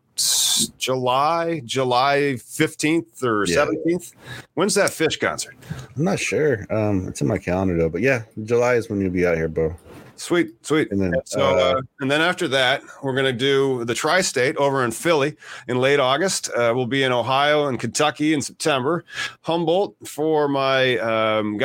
July, 0.78 1.62
July 1.64 2.36
15th 2.38 3.22
or 3.24 3.44
Yeah. 3.46 3.56
17th. 3.66 4.12
When's 4.54 4.74
that 4.74 4.90
fish 4.90 5.18
concert? 5.18 5.56
I'm 5.96 6.04
not 6.04 6.20
sure. 6.20 6.66
Um, 6.70 7.08
it's 7.08 7.20
in 7.20 7.26
my 7.26 7.38
calendar 7.38 7.76
though. 7.76 7.88
But 7.88 8.02
yeah, 8.02 8.22
July 8.44 8.74
is 8.74 8.88
when 8.88 9.00
you'll 9.00 9.10
be 9.10 9.26
out 9.26 9.36
here, 9.36 9.48
bro. 9.48 9.74
Sweet, 10.16 10.64
sweet. 10.64 10.90
And 10.92 11.00
then, 11.00 11.14
so, 11.24 11.40
uh, 11.40 11.78
uh, 11.78 11.82
and 12.00 12.10
then 12.10 12.20
after 12.20 12.46
that, 12.48 12.82
we're 13.02 13.14
going 13.14 13.24
to 13.24 13.32
do 13.32 13.84
the 13.84 13.94
tri-state 13.94 14.56
over 14.56 14.84
in 14.84 14.90
Philly 14.90 15.36
in 15.68 15.78
late 15.78 16.00
August. 16.00 16.50
Uh, 16.50 16.72
we'll 16.74 16.86
be 16.86 17.02
in 17.02 17.12
Ohio 17.12 17.66
and 17.66 17.80
Kentucky 17.80 18.34
in 18.34 18.40
September. 18.40 19.04
Humboldt 19.42 19.96
for 20.06 20.48
my 20.48 20.98
um, 20.98 21.58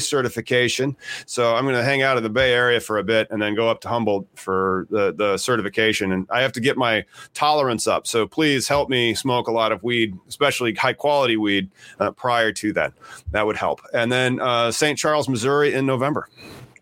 certification. 0.00 0.96
So 1.26 1.54
I'm 1.54 1.64
going 1.64 1.76
to 1.76 1.84
hang 1.84 2.02
out 2.02 2.16
in 2.16 2.22
the 2.22 2.30
Bay 2.30 2.52
Area 2.52 2.80
for 2.80 2.98
a 2.98 3.04
bit 3.04 3.28
and 3.30 3.40
then 3.40 3.54
go 3.54 3.68
up 3.68 3.80
to 3.82 3.88
Humboldt 3.88 4.26
for 4.34 4.86
the 4.90 5.12
the 5.12 5.36
certification. 5.36 6.12
And 6.12 6.26
I 6.30 6.42
have 6.42 6.52
to 6.52 6.60
get 6.60 6.76
my 6.76 7.04
tolerance 7.34 7.86
up. 7.86 8.06
So 8.06 8.26
please 8.26 8.68
help 8.68 8.88
me 8.88 9.14
smoke 9.14 9.48
a 9.48 9.52
lot 9.52 9.72
of 9.72 9.82
weed, 9.82 10.16
especially 10.28 10.74
high 10.74 10.92
quality 10.92 11.36
weed, 11.36 11.70
uh, 11.98 12.12
prior 12.12 12.52
to 12.52 12.72
that. 12.74 12.92
That 13.32 13.46
would 13.46 13.56
help. 13.56 13.80
And 13.92 14.10
then 14.10 14.40
uh, 14.40 14.70
St. 14.70 14.98
Charles, 14.98 15.28
Missouri 15.28 15.74
in 15.74 15.86
November. 15.86 16.28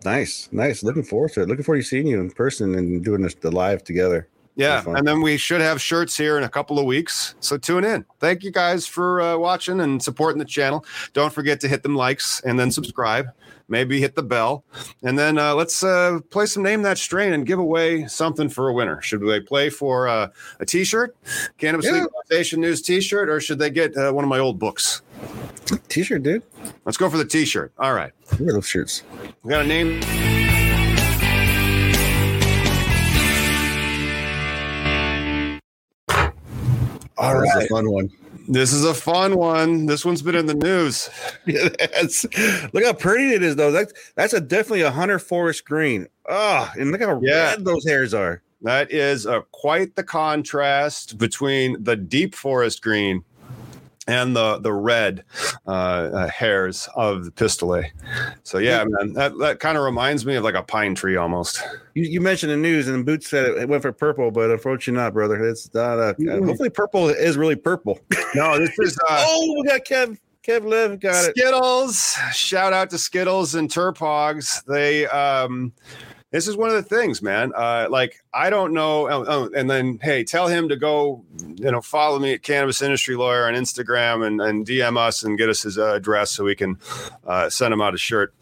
Nice, 0.05 0.49
nice. 0.53 0.82
Looking 0.82 1.03
forward 1.03 1.32
to 1.32 1.42
it. 1.42 1.49
Looking 1.49 1.64
forward 1.64 1.82
to 1.82 1.86
seeing 1.86 2.07
you 2.07 2.20
in 2.20 2.30
person 2.30 2.74
and 2.76 3.05
doing 3.05 3.22
this 3.22 3.34
the 3.34 3.51
live 3.51 3.82
together. 3.82 4.28
Yeah, 4.55 4.82
and 4.88 5.07
then 5.07 5.22
we 5.22 5.36
should 5.36 5.61
have 5.61 5.80
shirts 5.80 6.16
here 6.16 6.36
in 6.36 6.42
a 6.42 6.49
couple 6.49 6.80
of 6.80 6.84
weeks. 6.84 7.36
So 7.38 7.57
tune 7.57 7.84
in. 7.84 8.05
Thank 8.18 8.42
you 8.42 8.51
guys 8.51 8.88
for 8.88 9.20
uh, 9.20 9.36
watching 9.36 9.80
and 9.80 10.03
supporting 10.03 10.40
the 10.40 10.44
channel. 10.44 10.84
Don't 11.12 11.32
forget 11.32 11.61
to 11.61 11.68
hit 11.68 11.84
them 11.84 11.94
likes 11.94 12.40
and 12.40 12.59
then 12.59 12.72
subscribe. 12.72 13.28
Maybe 13.68 14.01
hit 14.01 14.16
the 14.16 14.22
bell, 14.22 14.64
and 15.03 15.18
then 15.18 15.36
uh, 15.36 15.55
let's 15.55 15.84
uh, 15.84 16.20
play 16.30 16.46
some 16.46 16.62
name 16.62 16.80
that 16.82 16.96
strain 16.96 17.34
and 17.34 17.46
give 17.46 17.59
away 17.59 18.07
something 18.07 18.49
for 18.49 18.68
a 18.68 18.72
winner. 18.72 19.01
Should 19.03 19.20
they 19.20 19.40
play 19.40 19.68
for 19.68 20.09
uh, 20.09 20.28
a 20.59 20.64
T-shirt, 20.64 21.14
Cannabis 21.59 21.84
Yeah. 21.84 22.07
Legalization 22.07 22.62
News 22.62 22.80
T-shirt, 22.80 23.28
or 23.28 23.40
should 23.40 23.59
they 23.59 23.68
get 23.68 23.94
uh, 23.94 24.11
one 24.11 24.24
of 24.24 24.30
my 24.30 24.38
old 24.38 24.59
books? 24.59 25.03
T-shirt, 25.88 26.22
dude. 26.22 26.42
Let's 26.84 26.96
go 26.96 27.10
for 27.10 27.16
the 27.18 27.24
T-shirt. 27.24 27.72
All 27.78 27.92
right, 27.94 28.12
Look 28.32 28.40
at 28.48 28.54
those 28.54 28.66
shirts. 28.66 29.02
we 29.42 29.50
got 29.50 29.64
a 29.64 29.68
name. 29.68 30.00
All 37.16 37.34
right. 37.34 37.48
right, 37.56 37.68
fun 37.68 37.90
one. 37.90 38.10
This 38.48 38.72
is 38.72 38.84
a 38.84 38.94
fun 38.94 39.36
one. 39.36 39.86
This 39.86 40.04
one's 40.04 40.22
been 40.22 40.34
in 40.36 40.46
the 40.46 40.54
news. 40.54 41.10
Look 42.72 42.84
how 42.84 42.92
pretty 42.94 43.34
it 43.34 43.42
is, 43.42 43.56
though. 43.56 43.72
That's 43.72 43.92
that's 44.14 44.32
a 44.32 44.40
definitely 44.40 44.82
a 44.82 44.90
hunter 44.90 45.18
forest 45.18 45.64
green. 45.64 46.06
Oh, 46.28 46.70
and 46.78 46.90
look 46.92 47.00
how 47.02 47.20
Yeah. 47.22 47.50
red 47.50 47.64
those 47.64 47.84
hairs 47.86 48.14
are. 48.14 48.42
That 48.62 48.90
is 48.92 49.26
uh, 49.26 49.40
quite 49.52 49.96
the 49.96 50.02
contrast 50.02 51.18
between 51.18 51.82
the 51.82 51.96
deep 51.96 52.34
forest 52.34 52.82
green 52.82 53.22
and 54.09 54.34
the 54.34 54.59
the 54.59 54.72
red 54.72 55.22
uh, 55.66 55.70
uh, 55.70 56.28
hairs 56.28 56.88
of 56.96 57.26
the 57.26 57.30
pistil. 57.30 57.84
So 58.42 58.59
yeah, 58.59 58.84
man, 58.88 59.12
that, 59.12 59.38
that 59.38 59.61
kind 59.61 59.78
of 59.78 59.84
reminds 59.84 60.26
me 60.26 60.34
of 60.34 60.42
like 60.42 60.54
a 60.54 60.62
pine 60.62 60.94
tree 60.96 61.16
almost. 61.16 61.62
You, 61.94 62.04
you 62.04 62.20
mentioned 62.20 62.50
the 62.50 62.56
news, 62.56 62.88
and 62.88 63.04
Boots 63.06 63.28
said 63.28 63.44
it, 63.44 63.59
it 63.59 63.68
went 63.68 63.82
for 63.82 63.92
purple, 63.92 64.30
but 64.30 64.50
unfortunately 64.50 65.02
not, 65.02 65.12
brother. 65.12 65.46
It's 65.46 65.72
not. 65.72 65.98
Uh, 65.98 66.14
Mm. 66.18 66.46
Hopefully, 66.46 66.70
purple 66.70 67.09
is 67.09 67.36
really 67.36 67.54
purple. 67.54 67.98
No, 68.34 68.59
this 68.59 68.76
is 68.78 68.98
uh, 69.09 69.24
oh, 69.26 69.54
we 69.54 69.68
got 69.68 69.84
Kev. 69.84 70.18
Kev 70.42 70.64
Liv 70.64 70.98
got 70.98 71.26
it. 71.26 71.36
Skittles. 71.36 72.16
Shout 72.32 72.72
out 72.72 72.88
to 72.90 72.98
Skittles 72.98 73.54
and 73.54 73.68
Terp 73.68 73.98
Hogs. 73.98 74.62
They 74.66 75.06
um 75.06 75.72
this 76.30 76.46
is 76.46 76.56
one 76.56 76.68
of 76.68 76.76
the 76.76 76.82
things, 76.82 77.22
man. 77.22 77.52
Uh, 77.54 77.86
like 77.88 78.22
I 78.34 78.50
don't 78.50 78.74
know. 78.74 79.08
Oh, 79.08 79.24
oh, 79.26 79.50
and 79.56 79.70
then 79.70 79.98
hey, 80.02 80.24
tell 80.24 80.46
him 80.46 80.68
to 80.68 80.76
go. 80.76 81.24
You 81.56 81.70
know, 81.70 81.80
follow 81.80 82.18
me 82.18 82.34
at 82.34 82.42
Cannabis 82.42 82.82
Industry 82.82 83.16
Lawyer 83.16 83.46
on 83.46 83.54
Instagram 83.54 84.26
and, 84.26 84.40
and 84.40 84.66
DM 84.66 84.98
us 84.98 85.22
and 85.22 85.38
get 85.38 85.48
us 85.48 85.62
his 85.62 85.78
uh, 85.78 85.94
address 85.94 86.30
so 86.30 86.44
we 86.44 86.54
can 86.54 86.78
uh, 87.26 87.48
send 87.48 87.72
him 87.72 87.80
out 87.80 87.94
a 87.94 87.98
shirt. 87.98 88.34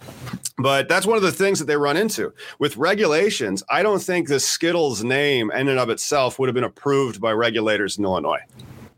But 0.59 0.89
that's 0.89 1.07
one 1.07 1.17
of 1.17 1.23
the 1.23 1.33
things 1.33 1.59
that 1.61 1.67
they 1.67 1.77
run 1.77 1.97
into 1.97 2.33
with 2.59 2.77
regulations. 2.77 3.63
I 3.71 3.83
don't 3.83 4.03
think 4.03 4.29
the 4.29 4.41
Skittles 4.41 5.05
name 5.05 5.51
in 5.53 5.69
and 5.69 5.79
of 5.79 5.91
itself 5.91 6.39
would 6.39 6.49
have 6.49 6.55
been 6.55 6.65
approved 6.65 7.21
by 7.21 7.33
regulators 7.33 7.99
in 7.99 8.05
Illinois. 8.05 8.41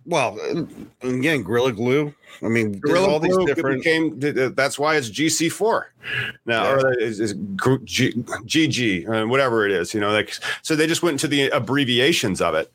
Well, 0.09 0.39
again, 1.03 1.43
Gorilla 1.43 1.71
Glue. 1.73 2.15
I 2.43 2.47
mean, 2.49 2.79
Gorilla 2.81 3.09
all 3.09 3.21
these 3.21 3.37
Glue 3.37 3.47
different. 3.47 3.83
became. 3.85 4.19
th- 4.21 4.35
th- 4.35 4.53
That's 4.55 4.79
why 4.79 4.97
it's 4.97 5.11
GG4 5.11 5.83
now, 6.47 6.63
Yeah. 6.65 6.73
or 6.77 6.99
is, 6.99 7.21
is 7.21 7.35
G- 7.85 8.15
GG, 8.47 9.07
uh, 9.09 9.27
whatever 9.27 9.67
it 9.67 9.73
is. 9.73 9.93
You 9.93 10.01
know, 10.01 10.11
like 10.11 10.33
so 10.63 10.75
they 10.75 10.87
just 10.87 11.03
went 11.03 11.15
into 11.15 11.29
the 11.29 11.51
abbreviations 11.51 12.41
of 12.41 12.55
it. 12.55 12.73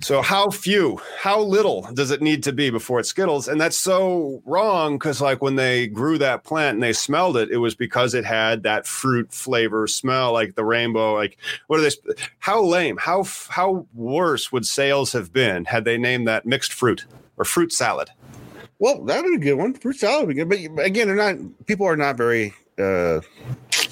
So 0.00 0.22
how 0.22 0.48
few, 0.50 1.00
how 1.18 1.40
little 1.40 1.82
does 1.92 2.12
it 2.12 2.22
need 2.22 2.44
to 2.44 2.52
be 2.52 2.70
before 2.70 3.00
it 3.00 3.06
skittles? 3.06 3.48
And 3.48 3.60
that's 3.60 3.76
so 3.76 4.40
wrong 4.46 4.96
because 4.96 5.20
like 5.20 5.42
when 5.42 5.56
they 5.56 5.88
grew 5.88 6.18
that 6.18 6.44
plant 6.44 6.76
and 6.76 6.82
they 6.82 6.92
smelled 6.92 7.36
it, 7.36 7.50
it 7.50 7.56
was 7.56 7.74
because 7.74 8.14
it 8.14 8.24
had 8.24 8.62
that 8.62 8.86
fruit 8.86 9.32
flavor 9.32 9.88
smell, 9.88 10.32
like 10.32 10.54
the 10.54 10.64
rainbow. 10.64 11.14
Like 11.14 11.36
what 11.66 11.80
are 11.80 11.82
they? 11.82 11.90
How 12.38 12.62
lame? 12.62 12.96
How 12.96 13.24
how 13.48 13.88
worse 13.92 14.52
would 14.52 14.64
sales 14.64 15.10
have 15.12 15.32
been 15.32 15.64
had 15.64 15.84
they 15.84 15.98
named 15.98 16.28
that 16.28 16.46
mixed 16.46 16.72
fruit 16.72 17.04
or 17.36 17.44
fruit 17.44 17.72
salad? 17.72 18.08
Well, 18.78 19.04
that 19.06 19.24
would 19.24 19.40
be 19.40 19.48
a 19.48 19.50
good 19.50 19.60
one. 19.60 19.74
Fruit 19.74 19.96
salad 19.96 20.28
would 20.28 20.36
be 20.36 20.58
good. 20.58 20.76
But 20.76 20.86
again, 20.86 21.08
they're 21.08 21.16
not. 21.16 21.66
People 21.66 21.86
are 21.86 21.96
not 21.96 22.16
very 22.16 22.54
uh, 22.78 23.20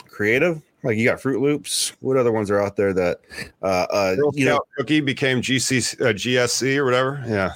creative. 0.09 0.63
Like 0.83 0.97
you 0.97 1.05
got 1.05 1.21
Fruit 1.21 1.41
Loops. 1.41 1.93
What 2.01 2.17
other 2.17 2.33
ones 2.33 2.51
are 2.51 2.61
out 2.61 2.77
there 2.77 2.93
that 2.93 3.21
uh, 3.63 3.87
uh, 3.91 4.17
you 4.35 4.45
know? 4.45 4.61
Cookie 4.77 5.01
became 5.01 5.41
GC 5.41 6.01
uh, 6.01 6.13
GSC 6.13 6.77
or 6.77 6.85
whatever. 6.85 7.25
Yeah, 7.27 7.55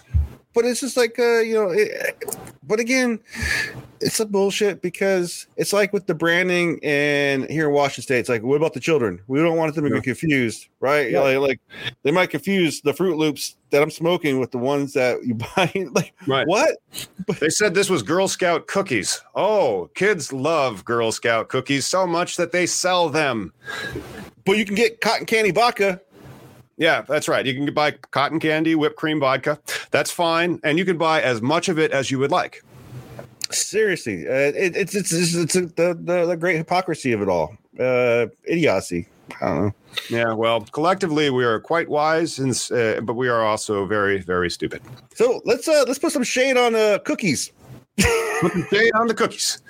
But 0.52 0.64
it's 0.64 0.80
just 0.80 0.96
like 0.96 1.18
uh, 1.18 1.38
you 1.40 1.54
know. 1.54 1.70
It, 1.70 2.24
but 2.62 2.80
again, 2.80 3.18
it's 4.00 4.20
a 4.20 4.26
bullshit 4.26 4.80
because 4.82 5.46
it's 5.56 5.72
like 5.72 5.92
with 5.92 6.06
the 6.06 6.14
branding 6.14 6.78
and 6.82 7.48
here 7.50 7.68
in 7.68 7.74
Washington 7.74 8.02
State, 8.02 8.18
it's 8.20 8.28
like, 8.28 8.42
what 8.42 8.56
about 8.56 8.74
the 8.74 8.80
children? 8.80 9.20
We 9.26 9.40
don't 9.40 9.56
want 9.56 9.74
them 9.74 9.84
to 9.84 9.90
Yeah. 9.90 9.96
be 10.00 10.02
confused, 10.04 10.68
right? 10.80 11.10
Yeah. 11.10 11.20
Like, 11.20 11.38
like 11.38 11.60
they 12.02 12.10
might 12.10 12.30
confuse 12.30 12.80
the 12.80 12.92
Fruit 12.92 13.16
Loops 13.16 13.56
that 13.70 13.82
I'm 13.82 13.90
smoking 13.90 14.38
with 14.40 14.50
the 14.50 14.58
ones 14.58 14.92
that 14.94 15.24
you 15.24 15.34
buy. 15.56 15.72
Like 15.92 16.14
right. 16.26 16.46
what? 16.46 16.76
They 17.40 17.48
said 17.50 17.74
this 17.74 17.90
was 17.90 18.02
Girl 18.02 18.28
Scout 18.28 18.66
cookies. 18.66 19.20
Oh, 19.34 19.90
kids 19.94 20.32
love 20.32 20.84
Girl 20.84 21.12
Scout 21.12 21.48
cookies 21.48 21.86
so 21.86 22.06
much 22.06 22.36
that 22.36 22.52
they 22.52 22.66
sell 22.66 23.08
them. 23.08 23.52
But 24.44 24.58
you 24.58 24.64
can 24.64 24.74
get 24.74 25.00
cotton 25.00 25.26
candy 25.26 25.50
vodka. 25.52 26.00
Yeah, 26.80 27.02
that's 27.02 27.28
right. 27.28 27.44
You 27.44 27.52
can 27.52 27.72
buy 27.74 27.90
cotton 27.90 28.40
candy, 28.40 28.74
whipped 28.74 28.96
cream 28.96 29.20
vodka. 29.20 29.60
That's 29.90 30.10
fine, 30.10 30.58
and 30.64 30.78
you 30.78 30.86
can 30.86 30.96
buy 30.96 31.20
as 31.20 31.42
much 31.42 31.68
of 31.68 31.78
it 31.78 31.92
as 31.92 32.10
you 32.10 32.18
would 32.18 32.30
like. 32.30 32.64
Seriously, 33.50 34.26
uh, 34.26 34.32
it, 34.32 34.74
it's 34.74 34.94
it's 34.94 35.12
it's, 35.12 35.34
it's 35.34 35.52
the, 35.52 35.92
the 35.92 36.24
the 36.26 36.36
great 36.36 36.56
hypocrisy 36.56 37.12
of 37.12 37.20
it 37.20 37.28
all. 37.28 37.54
Uh, 37.78 38.28
idiocy. 38.44 39.06
I 39.42 39.46
don't 39.46 39.62
know. 39.66 39.74
Yeah, 40.08 40.32
well, 40.32 40.62
collectively 40.62 41.28
we 41.28 41.44
are 41.44 41.60
quite 41.60 41.88
wise, 41.90 42.38
and, 42.38 42.52
uh, 42.72 43.02
but 43.02 43.14
we 43.14 43.28
are 43.28 43.44
also 43.44 43.84
very, 43.84 44.22
very 44.22 44.50
stupid. 44.50 44.80
So 45.14 45.42
let's 45.44 45.68
uh 45.68 45.84
let's 45.86 45.98
put 45.98 46.12
some 46.12 46.24
shade 46.24 46.56
on 46.56 46.74
uh 46.74 46.98
cookies. 47.04 47.52
Put 48.40 48.54
the 48.54 48.66
shade 48.70 48.92
on 48.94 49.06
the 49.06 49.14
cookies. 49.14 49.62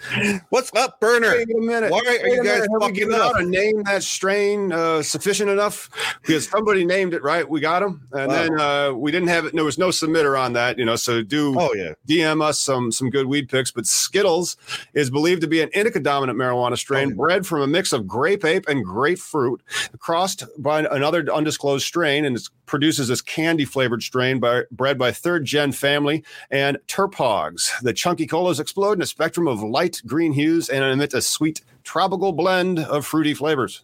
What's 0.51 0.73
up, 0.75 1.01
burner? 1.01 1.31
Wait 1.33 1.49
a 1.51 1.61
minute. 1.61 1.91
Why 1.91 1.99
are 2.07 2.29
you 2.29 2.37
guys 2.37 2.45
minute. 2.45 2.61
Have 2.61 2.69
we 2.71 3.01
fucking 3.01 3.15
up? 3.15 3.35
out 3.37 3.43
a 3.43 3.45
name 3.45 3.83
that 3.85 4.03
strain 4.05 4.73
uh, 4.73 5.03
sufficient 5.03 5.51
enough? 5.51 5.91
Because 6.23 6.49
somebody 6.49 6.85
named 6.85 7.13
it 7.13 7.23
right. 7.25 7.49
We 7.49 7.61
got 7.61 7.81
them, 7.81 8.07
and 8.13 8.29
Wow. 8.29 8.35
then 8.35 8.61
uh, 8.61 8.93
we 8.95 9.11
didn't 9.11 9.29
have 9.29 9.45
it. 9.47 9.55
There 9.55 9.65
was 9.65 9.77
no 9.79 9.89
submitter 9.89 10.39
on 10.41 10.53
that, 10.53 10.79
you 10.79 10.85
know. 10.85 10.95
So 10.97 11.23
do 11.23 11.55
Oh 11.59 11.75
yeah. 11.75 11.95
DM 12.07 12.43
us 12.43 12.61
some 12.61 12.93
some 12.93 13.11
good 13.11 13.27
weed 13.27 13.49
picks. 13.49 13.73
But 13.73 13.87
Skittles 13.87 14.57
is 14.95 15.11
believed 15.11 15.41
to 15.43 15.49
be 15.49 15.61
an 15.63 15.71
indica 15.75 15.99
dominant 15.99 16.39
marijuana 16.39 16.77
strain 16.79 17.13
Oh, 17.13 17.17
bred 17.17 17.47
from 17.47 17.63
a 17.63 17.67
mix 17.67 17.93
of 17.93 18.07
grape 18.07 18.45
ape 18.45 18.69
and 18.69 18.85
grapefruit, 18.85 19.63
crossed 19.99 20.45
by 20.59 20.81
another 20.91 21.27
undisclosed 21.33 21.85
strain, 21.85 22.25
and 22.25 22.37
it 22.37 22.49
produces 22.67 23.09
this 23.09 23.21
candy 23.21 23.65
flavored 23.65 24.01
strain 24.01 24.39
by, 24.39 24.63
bred 24.71 24.97
by 24.97 25.11
third 25.11 25.45
gen 25.45 25.73
family 25.73 26.23
and 26.53 26.79
Terp 26.87 27.15
Hogs. 27.17 27.73
The 27.83 27.93
chunky 27.93 28.20
colas 28.27 28.61
explode 28.61 28.93
in 28.99 29.03
a 29.03 29.07
spectrum 29.07 29.47
of 29.49 29.63
light 29.63 30.01
green 30.07 30.33
hues 30.33 30.69
and 30.69 30.85
emit 30.85 31.15
a 31.15 31.23
sweet 31.23 31.63
tropical 31.85 32.33
blend 32.33 32.79
of 32.79 33.07
fruity 33.07 33.35
flavors. 33.35 33.83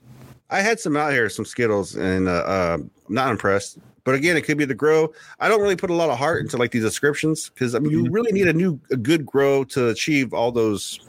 I 0.50 0.60
had 0.60 0.78
some 0.78 0.96
out 0.96 1.12
here, 1.12 1.28
some 1.28 1.44
Skittles, 1.44 1.96
and 1.96 2.28
uh, 2.28 2.32
uh, 2.32 2.78
I'm 2.78 2.90
not 3.08 3.30
impressed. 3.30 3.78
But 4.04 4.14
again, 4.14 4.36
it 4.36 4.42
could 4.42 4.56
be 4.56 4.64
the 4.64 4.74
grow. 4.74 5.12
I 5.40 5.48
don't 5.48 5.60
really 5.60 5.74
put 5.74 5.90
a 5.90 5.94
lot 5.94 6.10
of 6.10 6.18
heart 6.18 6.40
into 6.40 6.56
like 6.56 6.70
these 6.70 6.84
descriptions 6.84 7.48
because 7.48 7.74
I 7.74 7.80
mean, 7.80 7.90
you 7.90 8.08
really 8.08 8.30
need 8.30 8.46
a 8.46 8.52
new, 8.52 8.80
a 8.92 8.96
good 8.96 9.26
grow 9.26 9.64
to 9.64 9.88
achieve 9.88 10.32
all 10.32 10.52
those 10.52 11.00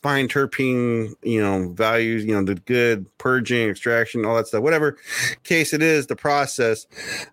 fine 0.00 0.28
terpene, 0.28 1.12
you 1.22 1.42
know, 1.42 1.70
values. 1.70 2.24
You 2.24 2.34
know, 2.34 2.44
the 2.44 2.54
good 2.54 3.06
purging, 3.18 3.68
extraction, 3.68 4.24
all 4.24 4.36
that 4.36 4.46
stuff. 4.46 4.62
Whatever 4.62 4.96
case 5.42 5.72
it 5.72 5.82
is, 5.82 6.06
the 6.06 6.14
process. 6.14 6.86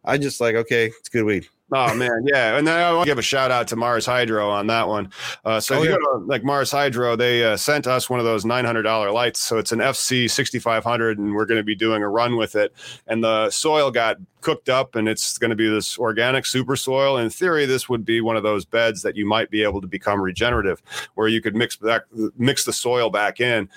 I 0.03 0.17
just 0.17 0.41
like 0.41 0.55
okay, 0.55 0.87
it's 0.87 1.09
good 1.09 1.25
weed. 1.25 1.47
Oh 1.73 1.93
man, 1.95 2.23
yeah, 2.25 2.57
and 2.57 2.65
then 2.65 2.77
I 2.79 2.93
want 2.93 3.03
to 3.05 3.11
give 3.11 3.17
a 3.17 3.21
shout 3.21 3.51
out 3.51 3.67
to 3.67 3.75
Mars 3.75 4.05
Hydro 4.05 4.49
on 4.49 4.67
that 4.67 4.87
one. 4.87 5.11
Uh, 5.43 5.59
so 5.59 5.79
Oh, 5.79 5.83
yeah. 5.83 5.95
to 5.95 6.17
like 6.25 6.43
Mars 6.43 6.71
Hydro, 6.71 7.17
they 7.17 7.43
uh, 7.43 7.57
sent 7.57 7.87
us 7.87 8.09
one 8.09 8.19
of 8.19 8.25
those 8.25 8.45
nine 8.45 8.63
hundred 8.63 8.83
dollar 8.83 9.11
lights. 9.11 9.41
So 9.41 9.57
it's 9.57 9.73
an 9.73 9.79
FC 9.79 10.29
sixty 10.29 10.59
five 10.59 10.85
hundred, 10.85 11.17
and 11.19 11.35
we're 11.35 11.45
going 11.45 11.59
to 11.59 11.65
be 11.65 11.75
doing 11.75 12.03
a 12.03 12.07
run 12.09 12.37
with 12.37 12.55
it. 12.55 12.73
And 13.07 13.21
the 13.21 13.49
soil 13.49 13.91
got 13.91 14.15
cooked 14.47 14.69
up, 14.69 14.95
and 14.95 15.09
it's 15.09 15.37
going 15.37 15.49
to 15.49 15.57
be 15.57 15.67
this 15.67 15.99
organic 15.99 16.45
super 16.45 16.77
soil. 16.77 17.17
In 17.17 17.29
theory, 17.29 17.65
this 17.65 17.89
would 17.89 18.05
be 18.05 18.21
one 18.21 18.37
of 18.37 18.43
those 18.43 18.63
beds 18.63 19.01
that 19.01 19.17
you 19.17 19.25
might 19.25 19.51
be 19.51 19.61
able 19.61 19.81
to 19.81 19.87
become 19.87 20.21
regenerative, 20.21 20.81
where 21.15 21.27
you 21.27 21.41
could 21.41 21.53
mix 21.53 21.75
back 21.75 22.03
mix 22.37 22.63
the 22.63 22.71
soil 22.71 23.09
back 23.09 23.41
in. 23.41 23.67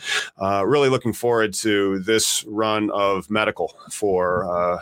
Uh, 0.40 0.64
really 0.64 0.88
looking 0.88 1.12
forward 1.12 1.52
to 1.54 1.98
this 1.98 2.44
run 2.46 2.88
of 2.92 3.28
medical 3.28 3.74
for 3.90 4.48
uh, 4.48 4.78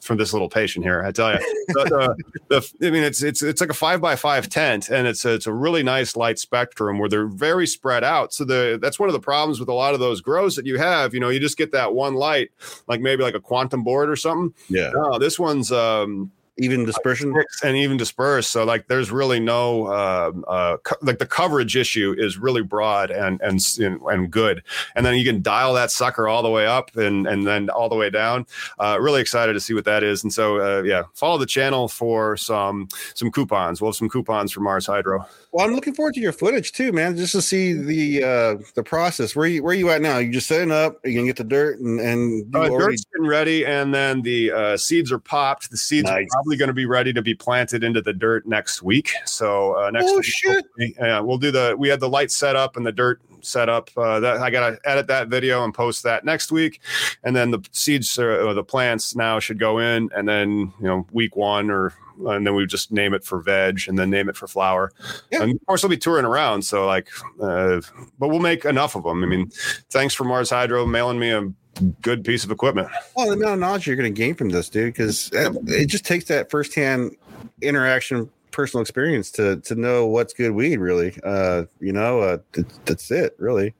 for 0.00 0.16
this 0.16 0.32
little 0.32 0.48
patient 0.48 0.86
here. 0.86 1.04
I 1.04 1.12
tell 1.12 1.34
you. 1.34 1.38
the, 1.68 2.16
the, 2.48 2.86
I 2.86 2.90
mean, 2.90 3.02
it's 3.02 3.22
it's 3.22 3.42
it's 3.42 3.60
like 3.60 3.68
a 3.68 3.74
five 3.74 4.00
by 4.00 4.16
five 4.16 4.48
tent, 4.48 4.88
and 4.88 5.06
it's 5.06 5.26
a, 5.26 5.34
it's 5.34 5.46
a 5.46 5.52
really 5.52 5.82
nice 5.82 6.16
light 6.16 6.38
spectrum 6.38 6.98
where 6.98 7.10
they're 7.10 7.26
very 7.26 7.66
spread 7.66 8.04
out. 8.04 8.32
So 8.32 8.46
the 8.46 8.78
that's 8.80 8.98
one 8.98 9.10
of 9.10 9.12
the 9.12 9.20
problems 9.20 9.60
with 9.60 9.68
a 9.68 9.74
lot 9.74 9.92
of 9.92 10.00
those 10.00 10.22
grows 10.22 10.56
that 10.56 10.64
you 10.64 10.78
have. 10.78 11.12
You 11.12 11.20
know, 11.20 11.28
you 11.28 11.40
just 11.40 11.58
get 11.58 11.72
that 11.72 11.92
one 11.92 12.14
light, 12.14 12.52
like 12.88 13.02
maybe 13.02 13.22
like 13.22 13.34
a 13.34 13.40
quantum 13.40 13.84
board 13.84 14.08
or 14.08 14.16
something. 14.16 14.54
Yeah, 14.70 14.92
No, 14.94 15.18
this 15.26 15.40
one's 15.40 15.72
um, 15.72 16.30
even 16.56 16.84
dispersion. 16.84 17.34
and 17.64 17.76
even 17.76 17.96
dispersed. 17.96 18.52
So 18.52 18.64
like, 18.64 18.86
there's 18.86 19.10
really 19.10 19.40
no 19.40 19.92
um 19.92 20.44
uh, 20.46 20.76
co- 20.84 20.96
like 21.02 21.18
the 21.18 21.26
coverage 21.26 21.76
issue 21.76 22.14
is 22.16 22.38
really 22.38 22.62
broad 22.62 23.10
and 23.10 23.40
and 23.40 23.60
and 23.80 24.00
and 24.02 24.30
good. 24.30 24.62
And 24.94 25.04
then 25.04 25.16
you 25.16 25.24
can 25.24 25.42
dial 25.42 25.74
that 25.74 25.90
sucker 25.90 26.28
all 26.28 26.44
the 26.44 26.50
way 26.50 26.64
up 26.64 26.96
and 26.96 27.26
and 27.26 27.44
then 27.44 27.68
all 27.70 27.88
the 27.88 27.96
way 27.96 28.08
down. 28.08 28.46
Uh, 28.78 28.98
really 29.00 29.20
excited 29.20 29.54
to 29.54 29.60
see 29.60 29.74
what 29.74 29.84
that 29.84 30.04
is. 30.04 30.22
And 30.22 30.32
so 30.32 30.60
uh, 30.60 30.82
yeah, 30.82 31.02
follow 31.12 31.38
the 31.38 31.46
channel 31.46 31.88
for 31.88 32.36
some 32.36 32.88
some 33.14 33.32
coupons. 33.32 33.80
We'll 33.80 33.90
have 33.90 33.96
some 33.96 34.08
coupons 34.08 34.52
for 34.52 34.60
Mars 34.60 34.86
Hydro. 34.86 35.26
Well, 35.56 35.64
I'm 35.64 35.74
looking 35.74 35.94
forward 35.94 36.12
to 36.16 36.20
your 36.20 36.34
footage 36.34 36.72
too, 36.72 36.92
man, 36.92 37.16
just 37.16 37.32
to 37.32 37.40
see 37.40 37.72
the 37.72 38.22
uh 38.22 38.62
the 38.74 38.82
process. 38.82 39.34
Where 39.34 39.46
you 39.46 39.62
where 39.62 39.72
you 39.72 39.88
at 39.88 40.02
now? 40.02 40.18
You 40.18 40.30
just 40.30 40.48
setting 40.48 40.70
up, 40.70 40.98
you 41.02 41.14
gonna 41.14 41.24
get 41.28 41.36
the 41.36 41.44
dirt 41.44 41.78
and 41.80 41.98
and 41.98 42.54
Uh, 42.54 42.58
already- 42.68 42.92
dirt's 42.92 43.06
been 43.06 43.26
ready, 43.26 43.64
and 43.64 43.94
then 43.94 44.20
the 44.20 44.52
uh, 44.52 44.76
seeds 44.76 45.10
are 45.10 45.18
popped. 45.18 45.70
The 45.70 45.78
seeds 45.78 46.04
Nice. 46.10 46.24
are 46.24 46.26
probably 46.32 46.58
going 46.58 46.68
to 46.68 46.74
be 46.74 46.84
ready 46.84 47.10
to 47.14 47.22
be 47.22 47.34
planted 47.34 47.82
into 47.84 48.02
the 48.02 48.12
dirt 48.12 48.46
next 48.46 48.82
week. 48.82 49.12
So 49.24 49.72
uh, 49.82 49.90
next 49.90 50.10
Oh, 50.10 50.16
week, 50.16 50.24
shit. 50.26 50.66
yeah, 50.78 51.20
we'll 51.20 51.38
do 51.38 51.50
the. 51.50 51.74
We 51.78 51.88
had 51.88 52.00
the 52.00 52.08
light 52.10 52.30
set 52.30 52.54
up 52.54 52.76
and 52.76 52.84
the 52.84 52.92
dirt 52.92 53.22
set 53.46 53.68
up. 53.68 53.90
Uh, 53.96 54.20
that 54.20 54.38
I 54.38 54.50
got 54.50 54.70
to 54.70 54.78
edit 54.84 55.06
that 55.06 55.28
video 55.28 55.64
and 55.64 55.72
post 55.72 56.02
that 56.02 56.24
next 56.24 56.52
week, 56.52 56.80
and 57.24 57.34
then 57.34 57.50
the 57.50 57.60
seeds 57.72 58.18
or 58.18 58.52
the 58.52 58.64
plants 58.64 59.14
now 59.14 59.38
should 59.38 59.58
go 59.58 59.78
in, 59.78 60.10
and 60.14 60.28
then 60.28 60.72
you 60.80 60.86
know 60.86 61.06
week 61.12 61.36
one 61.36 61.70
or. 61.70 61.94
And 62.18 62.46
then 62.46 62.54
we 62.54 62.64
just 62.64 62.90
name 62.90 63.12
it 63.12 63.24
for 63.24 63.42
veg, 63.42 63.80
and 63.88 63.98
then 63.98 64.08
name 64.08 64.30
it 64.30 64.38
for 64.38 64.48
flower. 64.48 64.90
Yeah. 65.30 65.42
And 65.42 65.52
of 65.52 65.66
course, 65.66 65.82
we'll 65.82 65.90
be 65.90 65.98
touring 65.98 66.24
around. 66.24 66.62
So, 66.62 66.86
like, 66.86 67.10
uh, 67.42 67.82
but 68.18 68.28
we'll 68.28 68.38
make 68.38 68.64
enough 68.64 68.96
of 68.96 69.02
them. 69.02 69.22
I 69.22 69.26
mean, 69.26 69.50
thanks 69.90 70.14
for 70.14 70.24
Mars 70.24 70.48
Hydro 70.48 70.86
mailing 70.86 71.18
me 71.18 71.28
a 71.28 71.52
good 72.00 72.24
piece 72.24 72.42
of 72.42 72.50
equipment. 72.50 72.88
Well, 73.14 73.26
the 73.26 73.34
amount 73.34 73.52
of 73.52 73.60
knowledge 73.60 73.86
you're 73.86 73.96
going 73.96 74.14
to 74.14 74.18
gain 74.18 74.34
from 74.34 74.48
this, 74.48 74.70
dude, 74.70 74.94
because 74.94 75.28
it 75.32 75.88
just 75.88 76.06
takes 76.06 76.24
that 76.24 76.50
firsthand 76.50 77.14
interaction, 77.60 78.30
personal 78.56 78.80
experience 78.80 79.30
to 79.30 79.56
to 79.60 79.74
know 79.74 80.06
what's 80.06 80.32
good 80.32 80.52
weed. 80.52 80.78
Really, 80.78 81.14
uh, 81.22 81.64
you 81.78 81.92
know, 81.92 82.20
uh, 82.20 82.38
th- 82.54 82.66
that's 82.86 83.10
it, 83.10 83.36
really. 83.38 83.74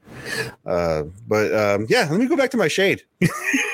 Uh, 0.66 1.05
but 1.27 1.53
um, 1.55 1.87
yeah, 1.89 2.07
let 2.11 2.20
me 2.20 2.27
go 2.27 2.37
back 2.37 2.51
to 2.51 2.59
my 2.59 2.68
shade. 2.68 3.03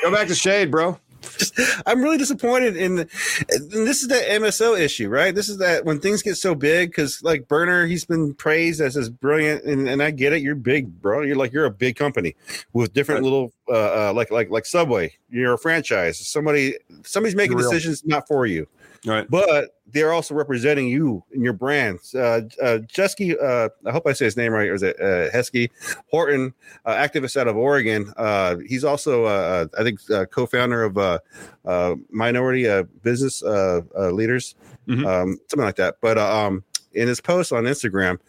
Go 0.01 0.11
back 0.11 0.29
to 0.29 0.35
shade, 0.35 0.71
bro. 0.71 0.97
I'm 1.85 2.01
really 2.01 2.17
disappointed 2.17 2.75
in, 2.75 2.95
the, 2.95 3.05
this 3.47 4.01
is 4.01 4.07
that 4.09 4.27
MSO 4.27 4.77
issue, 4.79 5.09
right? 5.09 5.33
This 5.33 5.47
is 5.47 5.57
that 5.57 5.85
when 5.85 5.99
things 5.99 6.21
get 6.21 6.35
so 6.35 6.53
big, 6.53 6.89
because 6.89 7.23
like 7.23 7.47
Burner, 7.47 7.85
he's 7.85 8.05
been 8.05 8.33
praised 8.33 8.81
as 8.81 8.95
this 8.95 9.09
brilliant, 9.09 9.63
and, 9.63 9.87
and 9.87 10.03
I 10.03 10.11
get 10.11 10.33
it. 10.33 10.41
You're 10.41 10.55
big, 10.55 11.01
bro. 11.01 11.21
You're 11.21 11.35
like 11.35 11.53
you're 11.53 11.65
a 11.65 11.71
big 11.71 11.95
company 11.95 12.35
with 12.73 12.93
different 12.93 13.23
little, 13.23 13.53
uh, 13.69 14.09
uh, 14.09 14.13
like 14.13 14.31
like 14.31 14.49
like 14.49 14.65
Subway. 14.65 15.13
You're 15.29 15.53
a 15.53 15.57
franchise. 15.57 16.25
Somebody, 16.25 16.75
somebody's 17.03 17.35
making 17.35 17.57
decisions 17.57 18.05
not 18.05 18.27
for 18.27 18.45
you. 18.45 18.67
Right. 19.05 19.29
But 19.29 19.71
they're 19.93 20.11
also 20.11 20.33
representing 20.33 20.87
you 20.87 21.23
and 21.33 21.43
your 21.43 21.53
brands. 21.53 22.13
Uh, 22.15 22.41
uh, 22.61 22.79
Jesky, 22.79 23.37
uh, 23.39 23.69
I 23.85 23.91
hope 23.91 24.05
I 24.07 24.13
say 24.13 24.25
his 24.25 24.35
name 24.35 24.51
right, 24.51 24.67
or 24.69 24.73
is 24.73 24.83
it 24.83 24.99
uh, 24.99 25.29
Heskey 25.31 25.69
Horton, 26.09 26.53
uh, 26.85 26.95
activist 26.95 27.37
out 27.37 27.47
of 27.47 27.55
Oregon. 27.55 28.11
Uh, 28.17 28.57
he's 28.67 28.83
also, 28.83 29.25
uh, 29.25 29.67
I 29.77 29.83
think, 29.83 29.99
uh, 30.11 30.25
co-founder 30.25 30.83
of 30.83 30.97
uh, 30.97 31.19
uh, 31.65 31.95
Minority 32.09 32.67
uh, 32.67 32.83
Business 33.03 33.43
uh, 33.43 33.81
uh, 33.97 34.09
Leaders, 34.11 34.55
Mhm. 34.87 35.05
um, 35.05 35.39
something 35.47 35.65
like 35.65 35.77
that. 35.77 35.95
But 36.01 36.17
uh, 36.17 36.47
um, 36.47 36.63
in 36.93 37.07
his 37.07 37.19
post 37.21 37.51
on 37.51 37.63
Instagram, 37.63 38.19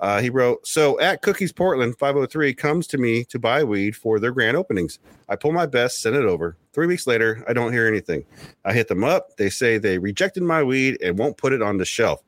uh, 0.00 0.20
he 0.20 0.30
wrote, 0.30 0.66
"So 0.66 0.98
at 1.00 1.22
Cookies 1.22 1.52
Portland 1.52 1.96
503 1.98 2.54
comes 2.54 2.86
to 2.88 2.98
me 2.98 3.24
to 3.24 3.38
buy 3.38 3.64
weed 3.64 3.96
for 3.96 4.18
their 4.18 4.32
grand 4.32 4.56
openings. 4.56 4.98
I 5.28 5.36
pull 5.36 5.52
my 5.52 5.66
best, 5.66 6.02
send 6.02 6.16
it 6.16 6.24
over. 6.24 6.56
Three 6.74 6.86
weeks 6.86 7.06
later, 7.06 7.42
I 7.48 7.52
don't 7.52 7.72
hear 7.72 7.86
anything. 7.86 8.24
I 8.64 8.72
hit 8.72 8.88
them 8.88 9.04
up. 9.04 9.36
They 9.36 9.48
say 9.48 9.78
they 9.78 9.98
rejected 9.98 10.42
my 10.42 10.62
weed 10.62 10.98
and 11.02 11.18
won't 11.18 11.36
put 11.38 11.52
it 11.52 11.62
on 11.62 11.78
the 11.78 11.84
shelf. 11.84 12.20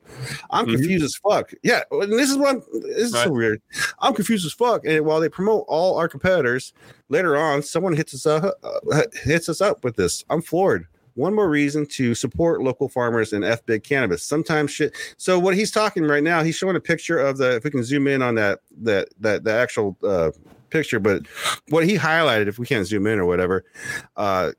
I'm 0.49 0.65
Mhm. 0.65 0.75
confused 0.77 1.05
as 1.05 1.15
fuck. 1.15 1.51
Yeah, 1.63 1.81
and 1.91 2.13
this 2.13 2.29
is 2.31 2.37
what 2.37 2.63
this 2.71 3.07
is 3.07 3.11
so 3.11 3.29
weird. 3.31 3.61
I'm 3.99 4.13
confused 4.13 4.45
as 4.45 4.53
fuck. 4.53 4.85
And 4.85 5.05
while 5.05 5.19
they 5.19 5.29
promote 5.29 5.65
all 5.67 5.97
our 5.97 6.07
competitors, 6.07 6.73
later 7.09 7.35
on, 7.37 7.61
someone 7.61 7.93
hits 7.93 8.13
us 8.13 8.25
up, 8.25 8.55
uh, 8.63 9.01
hits 9.23 9.49
us 9.49 9.61
up 9.61 9.83
with 9.83 9.95
this. 9.95 10.23
I'm 10.29 10.41
floored. 10.41 10.87
One 11.17 11.33
more 11.33 11.49
reason 11.49 11.87
to 11.87 12.13
support 12.13 12.61
local 12.61 12.89
farmers 12.89 13.33
and 13.33 13.43
F 13.43 13.65
big 13.65 13.83
cannabis. 13.83 14.23
Sometimes 14.23 14.69
shit. 14.69 14.93
So 15.17 15.39
what 15.39 15.55
he's 15.55 15.71
talking 15.71 16.03
right 16.03 16.21
now, 16.21 16.43
he's 16.43 16.55
showing 16.55 16.75
a 16.75 16.79
picture 16.79 17.17
of 17.17 17.39
the. 17.39 17.55
If 17.55 17.63
we 17.63 17.71
can 17.71 17.83
zoom 17.83 18.07
in 18.07 18.21
on 18.21 18.35
that 18.35 18.59
that 18.83 19.09
that 19.19 19.43
the 19.43 19.51
actual 19.51 19.97
uh, 20.03 20.29
picture, 20.69 20.99
but 20.99 21.23
what 21.69 21.85
he 21.85 21.97
highlighted, 21.97 22.47
if 22.47 22.59
we 22.59 22.67
can't 22.67 22.85
zoom 22.85 23.07
in 23.07 23.17
or 23.17 23.25
whatever, 23.25 23.65
uh, 24.15 24.51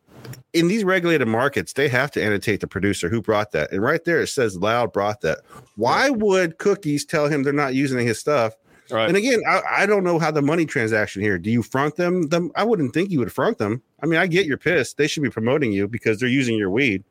in 0.52 0.66
these 0.66 0.82
regulated 0.82 1.28
markets, 1.28 1.74
they 1.74 1.88
have 1.88 2.10
to 2.10 2.22
annotate 2.22 2.60
the 2.60 2.66
producer 2.66 3.08
who 3.08 3.22
brought 3.22 3.52
that. 3.52 3.70
And 3.70 3.80
right 3.80 4.04
there, 4.04 4.20
it 4.20 4.26
says 4.26 4.56
Loud 4.56 4.92
brought 4.92 5.20
that. 5.20 5.42
Why 5.76 6.10
would 6.10 6.58
cookies 6.58 7.04
tell 7.04 7.28
him 7.28 7.44
they're 7.44 7.52
not 7.52 7.74
using 7.74 8.04
his 8.04 8.18
stuff? 8.18 8.54
Right. 8.90 9.08
And 9.08 9.16
again, 9.16 9.42
I, 9.46 9.60
I 9.70 9.86
don't 9.86 10.04
know 10.04 10.18
how 10.18 10.30
the 10.30 10.42
money 10.42 10.64
transaction 10.64 11.20
here. 11.20 11.38
Do 11.38 11.50
you 11.50 11.62
front 11.62 11.96
them? 11.96 12.28
Them? 12.28 12.50
I 12.56 12.64
wouldn't 12.64 12.94
think 12.94 13.10
you 13.10 13.18
would 13.18 13.32
front 13.32 13.58
them. 13.58 13.82
I 14.02 14.06
mean, 14.06 14.18
I 14.18 14.26
get 14.26 14.46
you're 14.46 14.56
pissed. 14.56 14.96
They 14.96 15.06
should 15.06 15.22
be 15.22 15.30
promoting 15.30 15.72
you 15.72 15.88
because 15.88 16.18
they're 16.18 16.28
using 16.28 16.56
your 16.56 16.70
weed, 16.70 17.04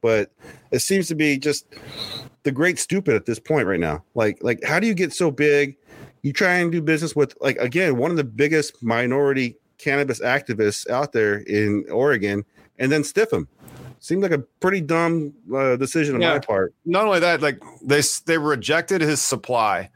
but 0.00 0.30
it 0.70 0.80
seems 0.80 1.08
to 1.08 1.14
be 1.14 1.38
just 1.38 1.66
the 2.44 2.52
great 2.52 2.78
stupid 2.78 3.14
at 3.14 3.26
this 3.26 3.40
point 3.40 3.66
right 3.66 3.80
now. 3.80 4.04
Like, 4.14 4.38
like 4.40 4.62
how 4.64 4.78
do 4.78 4.86
you 4.86 4.94
get 4.94 5.12
so 5.12 5.30
big? 5.30 5.76
You 6.22 6.32
try 6.32 6.54
and 6.54 6.70
do 6.70 6.80
business 6.80 7.16
with 7.16 7.34
like 7.40 7.56
again 7.56 7.96
one 7.96 8.10
of 8.10 8.16
the 8.16 8.24
biggest 8.24 8.82
minority 8.82 9.56
cannabis 9.78 10.20
activists 10.20 10.88
out 10.88 11.12
there 11.12 11.38
in 11.38 11.84
Oregon, 11.90 12.44
and 12.78 12.90
then 12.90 13.04
stiff 13.04 13.32
him. 13.32 13.48
Seemed 14.06 14.22
like 14.22 14.30
a 14.30 14.38
pretty 14.38 14.80
dumb 14.80 15.34
uh, 15.52 15.74
decision 15.74 16.14
on 16.14 16.20
my 16.20 16.38
part. 16.38 16.72
not 16.84 17.06
only 17.06 17.18
that, 17.18 17.42
like 17.42 17.60
they 17.82 18.00
they 18.26 18.38
rejected 18.38 19.00
his 19.00 19.20
supply, 19.20 19.90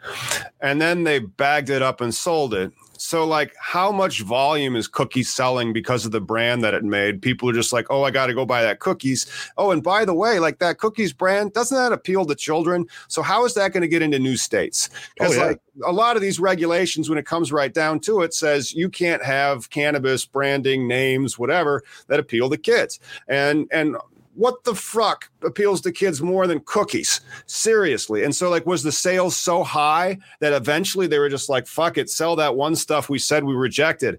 and 0.60 0.82
then 0.82 1.04
they 1.04 1.20
bagged 1.20 1.70
it 1.70 1.80
up 1.80 2.00
and 2.00 2.12
sold 2.12 2.52
it. 2.52 2.72
So, 3.00 3.26
like, 3.26 3.54
how 3.58 3.90
much 3.90 4.20
volume 4.20 4.76
is 4.76 4.86
Cookies 4.86 5.32
selling 5.32 5.72
because 5.72 6.04
of 6.04 6.12
the 6.12 6.20
brand 6.20 6.62
that 6.62 6.74
it 6.74 6.84
made? 6.84 7.22
People 7.22 7.48
are 7.48 7.52
just 7.54 7.72
like, 7.72 7.86
"Oh, 7.88 8.02
I 8.02 8.10
got 8.10 8.26
to 8.26 8.34
go 8.34 8.44
buy 8.44 8.60
that 8.62 8.78
Cookies." 8.80 9.26
Oh, 9.56 9.70
and 9.70 9.82
by 9.82 10.04
the 10.04 10.12
way, 10.12 10.38
like 10.38 10.58
that 10.58 10.76
Cookies 10.76 11.14
brand 11.14 11.54
doesn't 11.54 11.76
that 11.76 11.92
appeal 11.92 12.26
to 12.26 12.34
children? 12.34 12.86
So, 13.08 13.22
how 13.22 13.46
is 13.46 13.54
that 13.54 13.72
going 13.72 13.80
to 13.80 13.88
get 13.88 14.02
into 14.02 14.18
new 14.18 14.36
states? 14.36 14.90
Because 15.14 15.32
Oh, 15.32 15.40
yeah. 15.40 15.46
like 15.46 15.60
a 15.84 15.92
lot 15.92 16.16
of 16.16 16.22
these 16.22 16.38
regulations, 16.38 17.08
when 17.08 17.16
it 17.18 17.24
comes 17.24 17.52
right 17.52 17.72
down 17.72 18.00
to 18.00 18.20
it, 18.20 18.34
says 18.34 18.74
you 18.74 18.90
can't 18.90 19.24
have 19.24 19.70
cannabis 19.70 20.26
branding 20.26 20.86
names, 20.86 21.38
whatever, 21.38 21.82
that 22.08 22.20
appeal 22.20 22.50
to 22.50 22.58
kids. 22.58 23.00
And 23.28 23.66
and 23.72 23.96
what 24.40 24.64
the 24.64 24.74
fuck 24.74 25.30
appeals 25.42 25.82
to 25.82 25.92
kids 25.92 26.22
more 26.22 26.46
than 26.46 26.60
cookies? 26.60 27.20
Seriously. 27.44 28.24
And 28.24 28.34
so, 28.34 28.48
like, 28.48 28.64
was 28.64 28.82
the 28.82 28.90
sales 28.90 29.36
so 29.36 29.62
high 29.62 30.16
that 30.40 30.54
eventually 30.54 31.06
they 31.06 31.18
were 31.18 31.28
just 31.28 31.50
like, 31.50 31.66
fuck 31.66 31.98
it, 31.98 32.08
sell 32.08 32.36
that 32.36 32.56
one 32.56 32.74
stuff 32.74 33.10
we 33.10 33.18
said 33.18 33.44
we 33.44 33.54
rejected? 33.54 34.18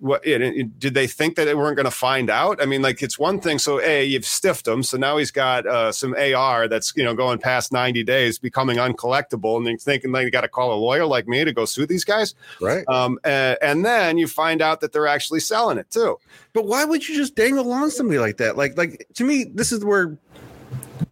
What 0.00 0.26
it, 0.26 0.42
it- 0.42 0.80
did 0.80 0.94
they 0.94 1.06
think 1.06 1.36
that 1.36 1.44
they 1.44 1.54
weren't 1.54 1.76
going 1.76 1.84
to 1.84 1.90
find 1.92 2.30
out? 2.30 2.60
I 2.60 2.66
mean, 2.66 2.82
like, 2.82 3.00
it's 3.00 3.16
one 3.16 3.40
thing. 3.40 3.60
So, 3.60 3.80
A, 3.80 4.04
you've 4.04 4.26
stiffed 4.26 4.66
him. 4.66 4.82
So 4.82 4.96
now 4.96 5.18
he's 5.18 5.30
got 5.30 5.66
uh, 5.68 5.92
some 5.92 6.14
AR 6.18 6.66
that's, 6.66 6.92
you 6.96 7.04
know, 7.04 7.14
going 7.14 7.38
past 7.38 7.70
90 7.72 8.02
days, 8.02 8.38
becoming 8.38 8.78
uncollectible. 8.78 9.56
And 9.56 9.64
they're 9.66 9.76
thinking 9.76 10.10
they 10.10 10.28
got 10.30 10.40
to 10.40 10.48
call 10.48 10.74
a 10.74 10.80
lawyer 10.80 11.06
like 11.06 11.28
me 11.28 11.44
to 11.44 11.52
go 11.52 11.64
sue 11.64 11.86
these 11.86 12.04
guys. 12.04 12.34
Right. 12.60 12.84
Um, 12.88 13.20
uh, 13.24 13.54
and 13.62 13.84
then 13.84 14.18
you 14.18 14.26
find 14.26 14.62
out 14.62 14.80
that 14.80 14.92
they're 14.92 15.06
actually 15.06 15.40
selling 15.40 15.78
it 15.78 15.88
too. 15.90 16.18
But 16.52 16.66
why 16.66 16.84
would 16.84 17.08
you 17.08 17.14
just 17.14 17.36
dangle 17.36 17.70
on 17.70 17.90
somebody 17.92 18.18
like 18.18 18.38
that? 18.38 18.56
Like, 18.56 18.76
like 18.76 19.06
to 19.14 19.24
me, 19.24 19.44
this 19.60 19.72
is 19.72 19.84
where 19.84 20.16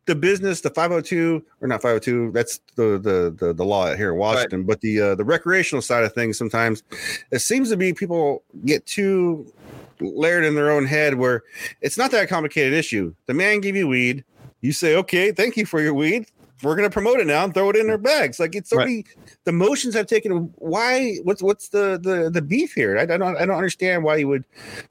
the 0.06 0.14
business, 0.14 0.62
the 0.62 0.70
502 0.70 1.44
or 1.60 1.68
not 1.68 1.82
502, 1.82 2.32
that's 2.32 2.60
the 2.76 2.98
the 2.98 3.34
the, 3.36 3.52
the 3.52 3.64
law 3.64 3.94
here 3.94 4.10
in 4.12 4.18
Washington. 4.18 4.64
But 4.64 4.80
the 4.80 5.00
uh, 5.00 5.14
the 5.16 5.24
recreational 5.24 5.82
side 5.82 6.02
of 6.02 6.14
things, 6.14 6.38
sometimes 6.38 6.82
it 7.30 7.40
seems 7.40 7.68
to 7.68 7.76
be 7.76 7.92
people 7.92 8.42
get 8.64 8.86
too 8.86 9.52
layered 10.00 10.44
in 10.44 10.54
their 10.54 10.70
own 10.70 10.86
head 10.86 11.16
where 11.16 11.42
it's 11.82 11.98
not 11.98 12.10
that 12.12 12.30
complicated 12.30 12.72
issue. 12.72 13.14
The 13.26 13.34
man 13.34 13.60
gave 13.60 13.76
you 13.76 13.86
weed, 13.86 14.24
you 14.62 14.72
say, 14.72 14.96
okay, 14.96 15.30
thank 15.30 15.58
you 15.58 15.66
for 15.66 15.82
your 15.82 15.92
weed. 15.92 16.26
We're 16.62 16.76
gonna 16.76 16.90
promote 16.90 17.20
it 17.20 17.26
now 17.26 17.44
and 17.44 17.54
throw 17.54 17.70
it 17.70 17.76
in 17.76 17.86
their 17.86 17.98
bags. 17.98 18.40
Like 18.40 18.54
it's 18.54 18.72
Right. 18.72 18.82
already 18.82 19.06
the 19.44 19.52
motions 19.52 19.94
have 19.94 20.06
taken. 20.06 20.52
Why? 20.56 21.16
What's 21.22 21.42
what's 21.42 21.68
the 21.68 21.98
the 22.02 22.30
the 22.30 22.42
beef 22.42 22.72
here? 22.74 22.98
I, 22.98 23.02
I 23.02 23.06
don't 23.16 23.36
I 23.36 23.46
don't 23.46 23.56
understand 23.56 24.02
why 24.04 24.16
you 24.16 24.28
would 24.28 24.44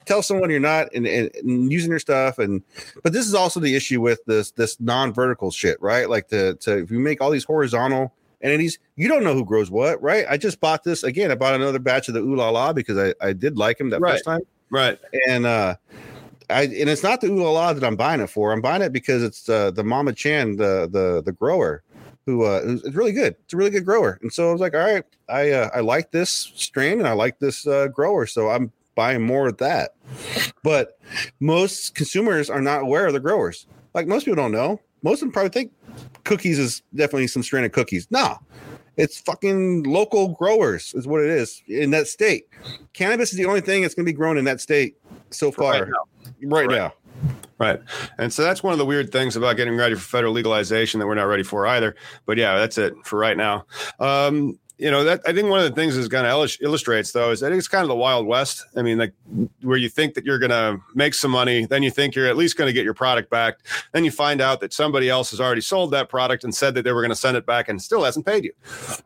tell 0.05 0.21
someone 0.21 0.49
you're 0.49 0.59
not 0.59 0.87
and, 0.93 1.05
and, 1.05 1.29
and 1.35 1.71
using 1.71 1.89
their 1.89 1.99
stuff 1.99 2.39
and 2.39 2.63
but 3.03 3.11
this 3.13 3.27
is 3.27 3.33
also 3.33 3.59
the 3.59 3.75
issue 3.75 3.99
with 4.01 4.23
this 4.25 4.51
this 4.51 4.79
non-vertical 4.79 5.51
shit 5.51 5.81
right 5.81 6.09
like 6.09 6.29
the 6.29 6.55
to 6.61 6.77
if 6.79 6.89
you 6.91 6.99
make 6.99 7.21
all 7.21 7.29
these 7.29 7.43
horizontal 7.43 8.13
entities 8.41 8.79
you 8.95 9.07
don't 9.07 9.23
know 9.23 9.33
who 9.33 9.43
grows 9.43 9.69
what 9.69 10.01
right 10.01 10.25
i 10.29 10.37
just 10.37 10.59
bought 10.61 10.83
this 10.83 11.03
again 11.03 11.31
i 11.31 11.35
bought 11.35 11.53
another 11.55 11.79
batch 11.79 12.07
of 12.07 12.13
the 12.13 12.21
ooh 12.21 12.35
la 12.35 12.49
la 12.49 12.71
because 12.71 12.97
i 12.97 13.13
i 13.25 13.33
did 13.33 13.57
like 13.57 13.79
him 13.79 13.89
that 13.89 13.99
Right. 13.99 14.13
first 14.13 14.25
time 14.25 14.41
Right. 14.69 14.97
and 15.27 15.45
uh 15.45 15.75
I, 16.49 16.63
and 16.63 16.89
it's 16.89 17.03
not 17.03 17.21
the 17.21 17.27
ooh 17.27 17.43
la 17.43 17.51
la 17.51 17.73
that 17.73 17.83
I'm 17.83 17.95
buying 17.95 18.21
it 18.21 18.29
for. 18.29 18.53
I'm 18.53 18.61
buying 18.61 18.81
it 18.81 18.93
because 18.93 19.21
it's 19.21 19.49
uh, 19.49 19.71
the 19.71 19.83
Mama 19.83 20.13
Chan, 20.13 20.55
the 20.55 20.87
the 20.91 21.21
the 21.23 21.31
grower, 21.31 21.83
who 22.25 22.45
uh, 22.45 22.61
is 22.63 22.95
really 22.95 23.11
good. 23.11 23.35
It's 23.43 23.53
a 23.53 23.57
really 23.57 23.69
good 23.69 23.85
grower. 23.85 24.19
And 24.21 24.31
so 24.31 24.49
I 24.49 24.51
was 24.51 24.61
like, 24.61 24.73
all 24.73 24.79
right, 24.79 25.03
I 25.27 25.51
uh, 25.51 25.69
I 25.73 25.81
like 25.81 26.11
this 26.11 26.51
strain 26.55 26.99
and 26.99 27.07
I 27.07 27.13
like 27.13 27.39
this 27.39 27.67
uh, 27.67 27.87
grower, 27.87 28.25
so 28.25 28.49
I'm 28.49 28.71
buying 28.95 29.21
more 29.21 29.47
of 29.47 29.57
that. 29.57 29.95
But 30.63 30.99
most 31.39 31.95
consumers 31.95 32.49
are 32.49 32.61
not 32.61 32.81
aware 32.81 33.07
of 33.07 33.13
the 33.13 33.19
growers. 33.19 33.67
Like 33.93 34.07
most 34.07 34.25
people 34.25 34.41
don't 34.41 34.51
know. 34.51 34.79
Most 35.03 35.21
of 35.21 35.27
them 35.27 35.31
probably 35.31 35.49
think 35.49 35.71
cookies 36.23 36.59
is 36.59 36.81
definitely 36.95 37.27
some 37.27 37.43
strain 37.43 37.65
of 37.65 37.71
cookies. 37.71 38.07
No, 38.09 38.37
it's 38.97 39.19
fucking 39.19 39.83
local 39.83 40.29
growers 40.29 40.93
is 40.95 41.07
what 41.07 41.21
it 41.21 41.29
is 41.29 41.61
in 41.67 41.91
that 41.91 42.07
state. 42.07 42.47
Cannabis 42.93 43.31
is 43.31 43.37
the 43.37 43.45
only 43.45 43.61
thing 43.61 43.81
that's 43.81 43.93
going 43.93 44.05
to 44.05 44.11
be 44.11 44.15
grown 44.15 44.37
in 44.37 44.45
that 44.45 44.59
state 44.59 44.97
so 45.31 45.51
far 45.51 45.71
Right 45.73 45.87
now. 45.87 46.03
right 46.43 46.67
Right. 46.67 46.77
now. 46.77 46.93
Right. 47.59 47.79
And 48.19 48.31
so 48.31 48.43
that's 48.43 48.61
one 48.61 48.73
of 48.73 48.77
the 48.79 48.85
weird 48.85 49.11
things 49.11 49.35
about 49.35 49.57
getting 49.57 49.75
ready 49.75 49.95
for 49.95 50.01
federal 50.01 50.33
legalization 50.33 50.99
that 50.99 51.07
we're 51.07 51.15
not 51.15 51.23
ready 51.23 51.41
for 51.41 51.65
either. 51.65 51.95
But 52.27 52.37
yeah, 52.37 52.57
that's 52.57 52.77
it 52.77 52.93
for 53.03 53.17
right 53.17 53.35
now. 53.35 53.65
Um, 53.99 54.59
you 54.77 54.91
know, 54.91 55.03
that 55.03 55.21
I 55.25 55.33
think 55.33 55.49
one 55.49 55.59
of 55.59 55.65
the 55.67 55.75
things 55.75 55.95
that 55.95 56.11
kind 56.11 56.27
of 56.27 56.31
illus- 56.31 56.59
illustrates 56.61 57.11
though 57.11 57.31
is 57.31 57.39
think 57.39 57.53
it's 57.53 57.67
kind 57.67 57.81
of 57.81 57.87
the 57.87 57.95
Wild 57.95 58.27
West. 58.27 58.63
I 58.75 58.83
mean, 58.83 58.97
like 58.97 59.13
where 59.61 59.77
you 59.77 59.89
think 59.89 60.13
that 60.13 60.25
you're 60.25 60.37
going 60.37 60.51
to 60.51 60.79
make 60.93 61.13
some 61.13 61.31
money, 61.31 61.65
then 61.65 61.81
you 61.81 61.89
think 61.89 62.15
you're 62.15 62.27
at 62.27 62.37
least 62.37 62.57
going 62.57 62.67
to 62.67 62.73
get 62.73 62.83
your 62.83 62.93
product 62.93 63.29
back. 63.29 63.59
Then 63.93 64.05
you 64.05 64.11
find 64.11 64.39
out 64.39 64.59
that 64.59 64.73
somebody 64.73 65.09
else 65.09 65.31
has 65.31 65.41
already 65.41 65.61
sold 65.61 65.91
that 65.91 66.09
product 66.09 66.43
and 66.43 66.53
said 66.53 66.75
that 66.75 66.83
they 66.83 66.91
were 66.91 67.01
going 67.01 67.09
to 67.09 67.15
send 67.15 67.37
it 67.37 67.45
back 67.45 67.69
and 67.69 67.81
still 67.81 68.03
hasn't 68.03 68.25
paid 68.25 68.43
you. 68.43 68.53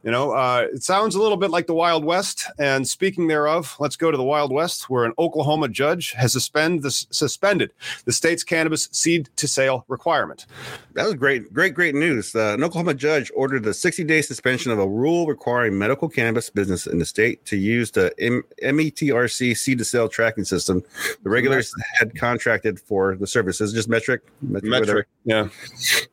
You 0.04 0.12
know, 0.12 0.32
uh, 0.32 0.68
it 0.74 0.84
sounds 0.84 1.16
a 1.16 1.22
little 1.22 1.38
bit 1.38 1.52
like 1.52 1.68
the 1.68 1.74
Wild 1.74 2.04
West. 2.04 2.48
And 2.60 2.88
speaking 2.88 3.28
thereof, 3.28 3.76
let's 3.80 3.96
go 3.96 4.12
to 4.12 4.18
the 4.18 4.24
Wild 4.24 4.52
West, 4.52 4.90
where 4.90 5.06
an 5.06 5.14
Oklahoma 5.18 5.70
judge 5.70 6.12
has 6.14 6.34
suspend 6.34 6.84
the, 6.84 6.92
suspended 6.92 7.72
the 8.06 8.12
state's 8.12 8.44
cannabis 8.44 8.90
seed 8.92 9.30
to 9.38 9.48
sale 9.48 9.86
requirement. 9.88 10.46
That 10.94 11.06
was 11.06 11.14
great, 11.16 11.54
great, 11.54 11.74
great 11.74 11.96
news. 11.96 12.36
Uh, 12.36 12.56
an 12.56 12.64
Oklahoma 12.64 12.94
judge 12.94 13.32
ordered 13.36 13.64
the 13.64 13.74
60 13.74 14.04
day 14.04 14.22
suspension 14.22 14.72
of 14.72 14.80
a 14.80 14.88
rule 14.88 15.28
requiring 15.28 15.61
medical 15.70 16.10
cannabis 16.10 16.50
business 16.50 16.88
in 16.88 17.00
the 17.00 17.06
state 17.06 17.46
to 17.46 17.58
use 17.58 17.92
the 17.92 18.14
M- 18.20 18.44
METRC 18.64 19.56
seed 19.56 19.78
to 19.78 19.86
sale 19.86 20.10
tracking 20.10 20.44
system. 20.44 20.84
The 21.24 21.30
regulators 21.30 21.74
had 22.00 22.16
contracted 22.16 22.80
for 22.80 23.16
the 23.16 23.28
services, 23.28 23.74
just 23.74 23.90
METRC, 23.90 24.20
METRC, 24.46 24.70
whatever. 24.70 25.08
Yeah. 25.26 25.50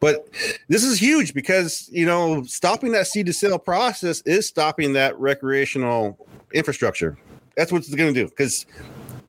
But 0.00 0.28
this 0.68 0.84
is 0.84 1.00
huge 1.00 1.34
because 1.34 1.88
you 1.92 2.06
know 2.06 2.42
stopping 2.44 2.92
that 2.92 3.06
seed 3.06 3.26
to 3.26 3.32
sale 3.32 3.58
process 3.58 4.20
is 4.22 4.46
stopping 4.46 4.92
that 4.94 5.18
recreational 5.18 6.26
infrastructure. 6.52 7.16
That's 7.56 7.72
what 7.72 7.78
it's 7.78 7.94
going 7.94 8.12
to 8.12 8.20
do 8.20 8.28
because 8.28 8.66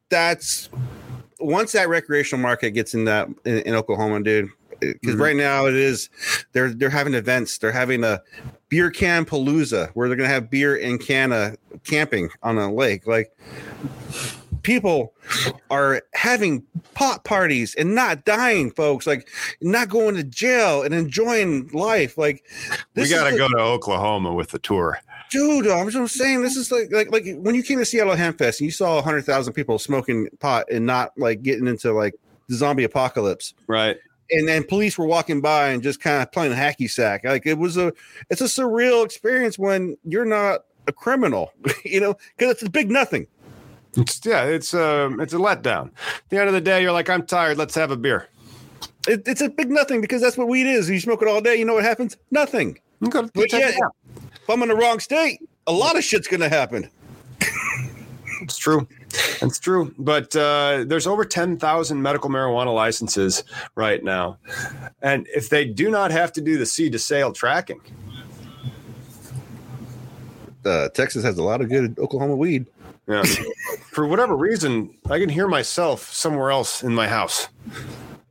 that's 0.10 0.70
once 1.40 1.72
that 1.72 1.90
recreational 1.90 2.42
market 2.42 2.72
gets 2.72 2.94
in 2.94 3.06
that 3.06 3.28
in, 3.46 3.60
in 3.60 3.76
Oklahoma, 3.76 4.22
dude. 4.22 4.50
Because 4.80 5.16
Mhm. 5.16 5.20
right 5.20 5.36
now 5.36 5.66
it 5.66 5.76
is 5.76 6.10
they're 6.54 6.70
they're 6.70 6.90
having 6.90 7.14
events. 7.14 7.58
They're 7.58 7.72
having 7.72 8.04
a 8.04 8.22
beer 8.70 8.90
can 8.92 9.26
palooza 9.26 9.90
where 9.94 10.08
they're 10.08 10.18
going 10.18 10.28
to 10.30 10.34
have 10.34 10.50
beer 10.50 10.76
and 10.76 11.00
can 11.00 11.32
uh, 11.32 11.56
camping 11.84 12.30
on 12.44 12.58
a 12.58 12.72
lake. 12.74 13.08
Like 13.08 13.32
people 14.62 15.14
are 15.72 16.02
having 16.14 16.64
pot 16.94 17.24
parties 17.24 17.76
and 17.76 17.96
not 17.96 18.26
dying, 18.26 18.72
folks. 18.72 19.08
Like 19.08 19.28
not 19.62 19.90
going 19.90 20.16
to 20.16 20.24
jail 20.24 20.84
and 20.84 20.94
enjoying 20.94 21.70
life. 21.70 22.18
Like 22.18 22.44
we 22.96 23.10
got 23.10 23.30
to 23.30 23.38
go 23.38 23.48
to 23.48 23.58
Oklahoma 23.60 24.34
with 24.34 24.50
the 24.50 24.60
tour 24.60 25.00
dude, 25.32 25.68
I'm 25.68 25.90
just 25.90 26.16
saying 26.16 26.42
this 26.42 26.56
is 26.56 26.72
like 26.72 26.92
like 26.92 27.12
like 27.12 27.38
when 27.38 27.56
you 27.56 27.64
came 27.64 27.78
to 27.80 27.86
Seattle 27.86 28.16
Hempfest 28.16 28.60
and 28.60 28.62
you 28.62 28.72
saw 28.72 29.02
hundred 29.02 29.26
thousand 29.26 29.54
people 29.54 29.78
smoking 29.80 30.28
pot 30.40 30.66
and 30.72 30.86
not 30.86 31.12
like 31.18 31.44
getting 31.44 31.68
into 31.68 31.94
like 31.94 32.16
the 32.48 32.56
zombie 32.56 32.84
apocalypse, 32.84 33.54
right? 33.68 33.98
And 34.32 34.48
then 34.48 34.64
police 34.64 34.98
were 34.98 35.06
walking 35.06 35.42
by 35.42 35.70
and 35.70 35.82
just 35.82 36.00
kind 36.00 36.22
of 36.22 36.32
playing 36.32 36.54
hacky 36.54 36.90
sack. 36.90 37.24
Like 37.24 37.46
it 37.46 37.58
was 37.58 37.78
a 37.78 37.94
it's 38.30 38.42
a 38.42 38.46
surreal 38.46 39.04
experience 39.04 39.58
when 39.58 39.98
you're 40.04 40.26
not 40.26 40.62
a 40.88 40.92
criminal, 40.92 41.52
you 41.84 42.00
know, 42.00 42.16
because 42.38 42.54
it's 42.54 42.64
a 42.64 42.70
big 42.70 42.92
nothing. 42.92 43.28
It's, 43.98 44.22
yeah, 44.24 44.44
it's 44.44 44.74
a 44.74 45.06
um, 45.06 45.20
it's 45.20 45.34
a 45.34 45.38
letdown. 45.38 45.88
At 45.88 46.30
the 46.30 46.38
end 46.40 46.48
of 46.48 46.54
the 46.54 46.62
day, 46.62 46.82
you're 46.82 46.92
like, 46.92 47.10
I'm 47.10 47.26
tired. 47.26 47.58
Let's 47.58 47.76
have 47.76 47.92
a 47.92 47.98
beer. 47.98 48.30
It, 49.08 49.28
it's 49.28 49.42
a 49.42 49.50
big 49.50 49.72
nothing 49.72 50.02
because 50.02 50.22
that's 50.22 50.38
what 50.38 50.48
weed 50.48 50.68
is. 50.68 50.90
You 50.90 51.00
smoke 51.00 51.22
it 51.22 51.28
all 51.28 51.42
day, 51.42 51.56
you 51.56 51.66
know 51.66 51.74
what 51.74 51.84
happens? 51.84 52.18
Nothing. 52.32 52.80
But 53.34 53.52
yeah, 53.52 53.72
if 53.72 54.50
I'm 54.50 54.62
in 54.62 54.70
the 54.70 54.76
wrong 54.76 55.00
state, 55.00 55.40
a 55.68 55.72
lot 55.72 55.98
of 55.98 56.04
shit's 56.04 56.28
going 56.28 56.42
to 56.42 56.50
happen. 56.50 56.90
It's 58.42 58.58
true. 58.58 58.88
It's 59.42 59.60
true. 59.60 59.94
But 59.98 60.36
uh, 60.36 60.86
there's 60.88 61.08
over 61.08 61.26
10,000 61.26 62.02
medical 62.02 62.30
marijuana 62.30 62.74
licenses 62.74 63.44
right 63.76 64.04
now. 64.04 64.38
And 65.02 65.28
if 65.34 65.50
they 65.50 65.66
do 65.66 65.90
not 65.90 66.12
have 66.12 66.32
to 66.34 66.42
do 66.42 66.58
the 66.58 66.66
seed 66.66 66.92
to 66.94 67.00
sale 67.00 67.34
tracking, 67.34 67.82
uh, 70.66 70.90
Texas 70.90 71.24
has 71.24 71.38
a 71.38 71.44
lot 71.44 71.62
of 71.62 71.70
good 71.70 71.98
Oklahoma 72.00 72.36
weed. 72.36 72.66
Yeah. 73.08 73.24
For 73.92 74.06
whatever 74.06 74.36
reason, 74.36 74.96
I 75.10 75.20
can 75.20 75.30
hear 75.30 75.48
myself 75.48 76.12
somewhere 76.14 76.52
else 76.52 76.84
in 76.84 76.94
my 76.94 77.08
house. 77.08 77.48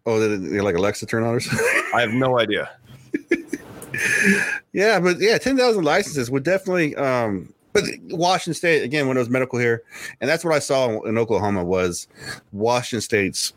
Oh, 0.06 0.20
they 0.20 0.60
like 0.60 0.76
Alexa 0.76 1.06
turn 1.06 1.24
on 1.24 1.40
I 1.94 2.00
have 2.00 2.12
no 2.12 2.38
idea 2.38 2.70
yeah, 4.72 5.00
but 5.00 5.20
yeah, 5.20 5.38
ten 5.38 5.56
thousand 5.56 5.84
licenses 5.84 6.30
would 6.30 6.42
definitely. 6.42 6.94
Um, 6.96 7.52
but 7.72 7.84
Washington 8.10 8.54
State 8.54 8.82
again, 8.82 9.08
when 9.08 9.16
it 9.16 9.20
was 9.20 9.30
medical 9.30 9.58
here, 9.58 9.82
and 10.20 10.28
that's 10.28 10.44
what 10.44 10.54
I 10.54 10.58
saw 10.58 11.00
in 11.02 11.18
Oklahoma 11.18 11.64
was 11.64 12.08
Washington 12.52 13.02
State's 13.02 13.52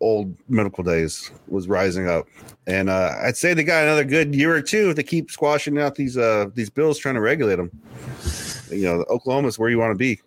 old 0.00 0.34
medical 0.48 0.82
days 0.82 1.30
was 1.48 1.68
rising 1.68 2.08
up, 2.08 2.26
and 2.66 2.88
uh, 2.88 3.14
I'd 3.22 3.36
say 3.36 3.54
they 3.54 3.64
got 3.64 3.84
another 3.84 4.04
good 4.04 4.34
year 4.34 4.54
or 4.54 4.62
two 4.62 4.90
if 4.90 4.96
they 4.96 5.02
keep 5.02 5.30
squashing 5.30 5.78
out 5.78 5.94
these 5.94 6.16
uh, 6.16 6.46
these 6.54 6.70
bills 6.70 6.98
trying 6.98 7.16
to 7.16 7.20
regulate 7.20 7.56
them. 7.56 7.70
You 8.70 8.84
know, 8.84 9.04
Oklahoma's 9.10 9.58
where 9.58 9.70
you 9.70 9.78
want 9.78 9.92
to 9.92 9.98
be. 9.98 10.20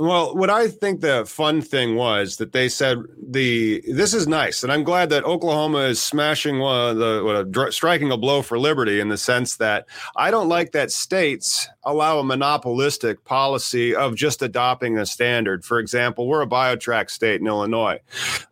Well, 0.00 0.34
what 0.34 0.48
I 0.48 0.68
think 0.68 1.02
the 1.02 1.26
fun 1.26 1.60
thing 1.60 1.94
was 1.94 2.38
that 2.38 2.52
they 2.52 2.70
said 2.70 3.02
the 3.22 3.82
this 3.86 4.14
is 4.14 4.26
nice, 4.26 4.62
and 4.62 4.72
I'm 4.72 4.82
glad 4.82 5.10
that 5.10 5.24
Oklahoma 5.24 5.80
is 5.80 6.00
smashing 6.00 6.58
the 6.58 7.68
striking 7.70 8.10
a 8.10 8.16
blow 8.16 8.40
for 8.40 8.58
liberty 8.58 8.98
in 8.98 9.10
the 9.10 9.18
sense 9.18 9.56
that 9.56 9.86
I 10.16 10.30
don't 10.30 10.48
like 10.48 10.72
that 10.72 10.90
states 10.90 11.68
allow 11.82 12.18
a 12.18 12.24
monopolistic 12.24 13.24
policy 13.26 13.94
of 13.94 14.14
just 14.14 14.40
adopting 14.40 14.96
a 14.96 15.04
standard. 15.04 15.66
For 15.66 15.78
example, 15.78 16.26
we're 16.26 16.42
a 16.42 16.46
BioTrack 16.46 17.10
state 17.10 17.42
in 17.42 17.46
Illinois. 17.46 18.00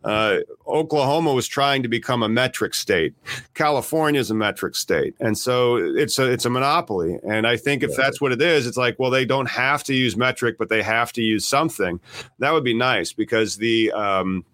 Uh, 0.03 0.37
Oklahoma 0.67 1.33
was 1.33 1.47
trying 1.47 1.81
to 1.81 1.89
become 1.89 2.21
a 2.21 2.29
METRC 2.29 2.75
state. 2.75 3.15
California 3.55 4.21
is 4.21 4.29
a 4.29 4.35
METRC 4.35 4.75
state, 4.75 5.15
and 5.19 5.35
so 5.35 5.77
it's 5.77 6.19
a 6.19 6.31
it's 6.31 6.45
a 6.45 6.49
monopoly. 6.51 7.17
And 7.27 7.47
I 7.47 7.57
think 7.57 7.81
if 7.81 7.95
that's 7.95 8.21
what 8.21 8.31
it 8.31 8.41
is, 8.41 8.67
it's 8.67 8.77
like 8.77 8.99
well, 8.99 9.09
they 9.09 9.25
don't 9.25 9.49
have 9.49 9.83
to 9.85 9.95
use 9.95 10.13
METRC, 10.13 10.55
but 10.59 10.69
they 10.69 10.83
have 10.83 11.11
to 11.13 11.23
use 11.23 11.38
something, 11.39 11.99
that 12.39 12.51
would 12.51 12.63
be 12.63 12.73
nice 12.73 13.13
because 13.13 13.57
the 13.57 13.91
um, 13.91 14.45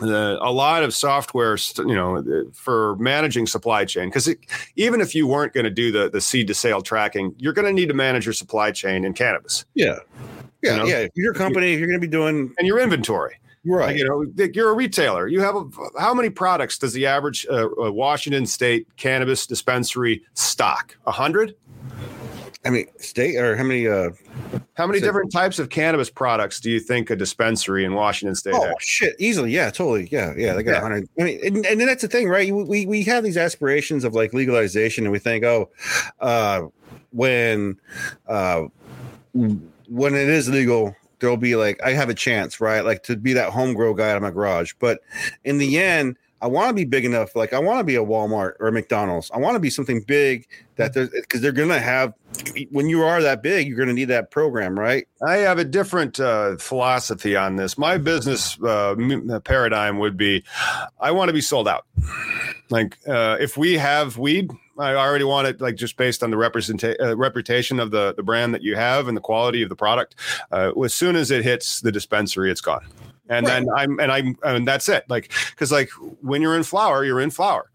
the, 0.00 0.38
a 0.42 0.52
lot 0.52 0.82
of 0.82 0.92
software, 0.94 1.56
you 1.78 1.94
know, 1.94 2.50
for 2.52 2.96
managing 2.96 3.46
supply 3.46 3.84
chain. 3.84 4.08
Because 4.08 4.34
even 4.76 5.00
if 5.00 5.14
you 5.14 5.26
weren't 5.26 5.54
going 5.54 5.64
to 5.64 5.70
do 5.70 5.90
the 5.90 6.10
the 6.10 6.20
seed 6.20 6.46
to 6.48 6.54
sale 6.54 6.82
tracking, 6.82 7.34
you're 7.38 7.52
going 7.52 7.66
to 7.66 7.72
need 7.72 7.88
to 7.88 7.94
manage 7.94 8.26
your 8.26 8.34
supply 8.34 8.70
chain 8.70 9.04
in 9.04 9.14
cannabis. 9.14 9.64
Yeah, 9.74 9.98
yeah, 10.62 10.72
you 10.72 10.76
know? 10.76 10.86
yeah. 10.86 11.06
Your 11.14 11.34
company, 11.34 11.74
you're 11.74 11.88
going 11.88 12.00
to 12.00 12.06
be 12.06 12.10
doing 12.10 12.54
and 12.58 12.66
your 12.66 12.78
inventory. 12.78 13.38
Right. 13.68 13.86
Like, 13.86 13.96
you 13.96 14.04
know, 14.04 14.46
you're 14.54 14.70
a 14.70 14.74
retailer. 14.74 15.26
You 15.26 15.40
have 15.40 15.56
a, 15.56 15.64
how 15.98 16.14
many 16.14 16.30
products 16.30 16.78
does 16.78 16.92
the 16.92 17.04
average 17.06 17.44
uh, 17.50 17.66
Washington 17.76 18.46
State 18.46 18.86
cannabis 18.96 19.44
dispensary 19.44 20.22
stock? 20.34 20.96
A 21.06 21.10
hundred. 21.10 21.56
I 22.66 22.70
mean, 22.70 22.86
state 22.98 23.36
or 23.36 23.56
how 23.56 23.62
many? 23.62 23.86
Uh, 23.86 24.10
how 24.74 24.86
many 24.86 25.00
different 25.00 25.32
types 25.32 25.58
of 25.58 25.70
cannabis 25.70 26.10
products 26.10 26.58
do 26.60 26.70
you 26.70 26.80
think 26.80 27.10
a 27.10 27.16
dispensary 27.16 27.84
in 27.84 27.94
Washington 27.94 28.34
State? 28.34 28.54
Oh 28.54 28.62
has? 28.62 28.74
shit, 28.80 29.14
easily, 29.18 29.52
yeah, 29.52 29.70
totally, 29.70 30.08
yeah, 30.10 30.34
yeah. 30.36 30.54
They 30.54 30.62
got 30.62 30.72
yeah. 30.72 30.80
hundred. 30.80 31.08
I 31.18 31.22
mean, 31.22 31.40
and, 31.44 31.64
and 31.64 31.80
that's 31.80 32.02
the 32.02 32.08
thing, 32.08 32.28
right? 32.28 32.52
We 32.52 32.86
we 32.86 33.02
have 33.04 33.22
these 33.22 33.36
aspirations 33.36 34.04
of 34.04 34.14
like 34.14 34.34
legalization, 34.34 35.04
and 35.04 35.12
we 35.12 35.20
think, 35.20 35.44
oh, 35.44 35.70
uh, 36.20 36.62
when 37.12 37.78
uh, 38.26 38.64
when 39.32 40.14
it 40.14 40.28
is 40.28 40.48
legal, 40.48 40.94
there'll 41.20 41.36
be 41.36 41.56
like 41.56 41.80
I 41.84 41.92
have 41.92 42.08
a 42.08 42.14
chance, 42.14 42.60
right? 42.60 42.84
Like 42.84 43.04
to 43.04 43.16
be 43.16 43.32
that 43.34 43.52
home 43.52 43.74
grow 43.74 43.94
guy 43.94 44.10
out 44.10 44.16
of 44.16 44.22
my 44.22 44.30
garage. 44.30 44.74
But 44.78 45.00
in 45.44 45.58
the 45.58 45.78
end, 45.78 46.16
I 46.46 46.48
want 46.48 46.68
to 46.68 46.74
be 46.74 46.84
big 46.84 47.04
enough. 47.04 47.34
Like 47.34 47.52
I 47.52 47.58
want 47.58 47.80
to 47.80 47.84
be 47.84 47.96
a 47.96 48.04
Walmart 48.04 48.52
or 48.60 48.68
a 48.68 48.72
McDonald's. 48.72 49.32
I 49.32 49.38
want 49.38 49.56
to 49.56 49.60
be 49.60 49.68
something 49.68 50.00
big 50.02 50.46
that 50.76 50.94
there's 50.94 51.10
because 51.10 51.40
they're 51.40 51.50
to 51.70 51.80
have. 51.80 52.14
When 52.70 52.88
you 52.88 53.02
are 53.02 53.20
that 53.20 53.42
big, 53.42 53.66
you're 53.66 53.76
to 53.88 53.92
need 53.92 54.04
that 54.04 54.30
program, 54.30 54.78
right? 54.78 55.08
I 55.26 55.38
have 55.38 55.58
a 55.58 55.64
different 55.64 56.20
uh, 56.20 56.56
philosophy 56.58 57.34
on 57.34 57.56
this. 57.56 57.76
My 57.76 57.98
business 57.98 58.62
uh, 58.62 58.94
paradigm 59.42 59.98
would 59.98 60.16
be, 60.16 60.44
I 61.00 61.10
want 61.10 61.30
to 61.30 61.32
be 61.32 61.40
sold 61.40 61.66
out. 61.66 61.84
Like 62.70 62.96
uh, 63.08 63.38
if 63.40 63.56
we 63.56 63.72
have 63.78 64.16
weed, 64.16 64.52
I 64.78 64.94
already 64.94 65.24
want 65.24 65.48
it 65.48 65.60
like 65.60 65.74
just 65.74 65.96
based 65.96 66.22
on 66.22 66.30
the 66.30 66.36
representation 66.36 67.04
uh, 67.04 67.16
reputation 67.16 67.80
of 67.80 67.90
the 67.90 68.14
the 68.14 68.22
brand 68.22 68.54
that 68.54 68.62
you 68.62 68.76
have 68.76 69.08
and 69.08 69.16
the 69.16 69.20
quality 69.20 69.62
of 69.62 69.68
the 69.68 69.76
product. 69.76 70.14
Uh, 70.52 70.70
as 70.80 70.94
soon 70.94 71.16
as 71.16 71.32
it 71.32 71.42
hits 71.42 71.80
the 71.80 71.90
dispensary, 71.90 72.52
it's 72.52 72.60
gone 72.60 72.86
and 73.28 73.46
right. 73.46 73.52
then 73.52 73.68
I'm 73.76 74.00
and 74.00 74.12
I'm 74.12 74.38
and 74.42 74.66
that's 74.66 74.88
it. 74.88 75.04
Like 75.08 75.32
because 75.50 75.72
like 75.72 75.90
when 76.22 76.42
you're 76.42 76.56
in 76.56 76.62
flower, 76.62 77.04
you're 77.04 77.20
in 77.20 77.30
flower. 77.30 77.70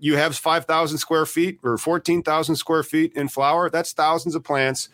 You 0.00 0.16
have 0.16 0.36
five 0.36 0.64
thousand 0.64 0.98
square 0.98 1.26
feet 1.26 1.58
or 1.62 1.78
fourteen 1.78 2.22
thousand 2.22 2.56
square 2.56 2.82
feet 2.82 3.12
in 3.14 3.28
flower. 3.28 3.70
That's 3.70 3.92
thousands 3.92 4.34
of 4.34 4.44
plants. 4.44 4.88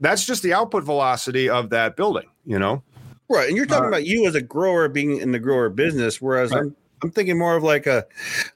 That's 0.00 0.24
just 0.24 0.42
the 0.42 0.54
output 0.54 0.84
velocity 0.84 1.48
of 1.48 1.70
that 1.70 1.96
building. 1.96 2.28
You 2.44 2.58
know. 2.58 2.82
Right, 3.28 3.46
and 3.48 3.56
you're 3.56 3.66
talking 3.66 3.84
uh, 3.84 3.88
about 3.88 4.06
you 4.06 4.26
as 4.26 4.34
a 4.34 4.42
grower 4.42 4.88
being 4.88 5.18
in 5.18 5.30
the 5.30 5.38
grower 5.38 5.68
business, 5.68 6.20
whereas 6.20 6.50
right. 6.50 6.62
I'm 6.62 6.76
I'm 7.02 7.10
thinking 7.10 7.38
more 7.38 7.56
of 7.56 7.62
like 7.62 7.86
a 7.86 8.06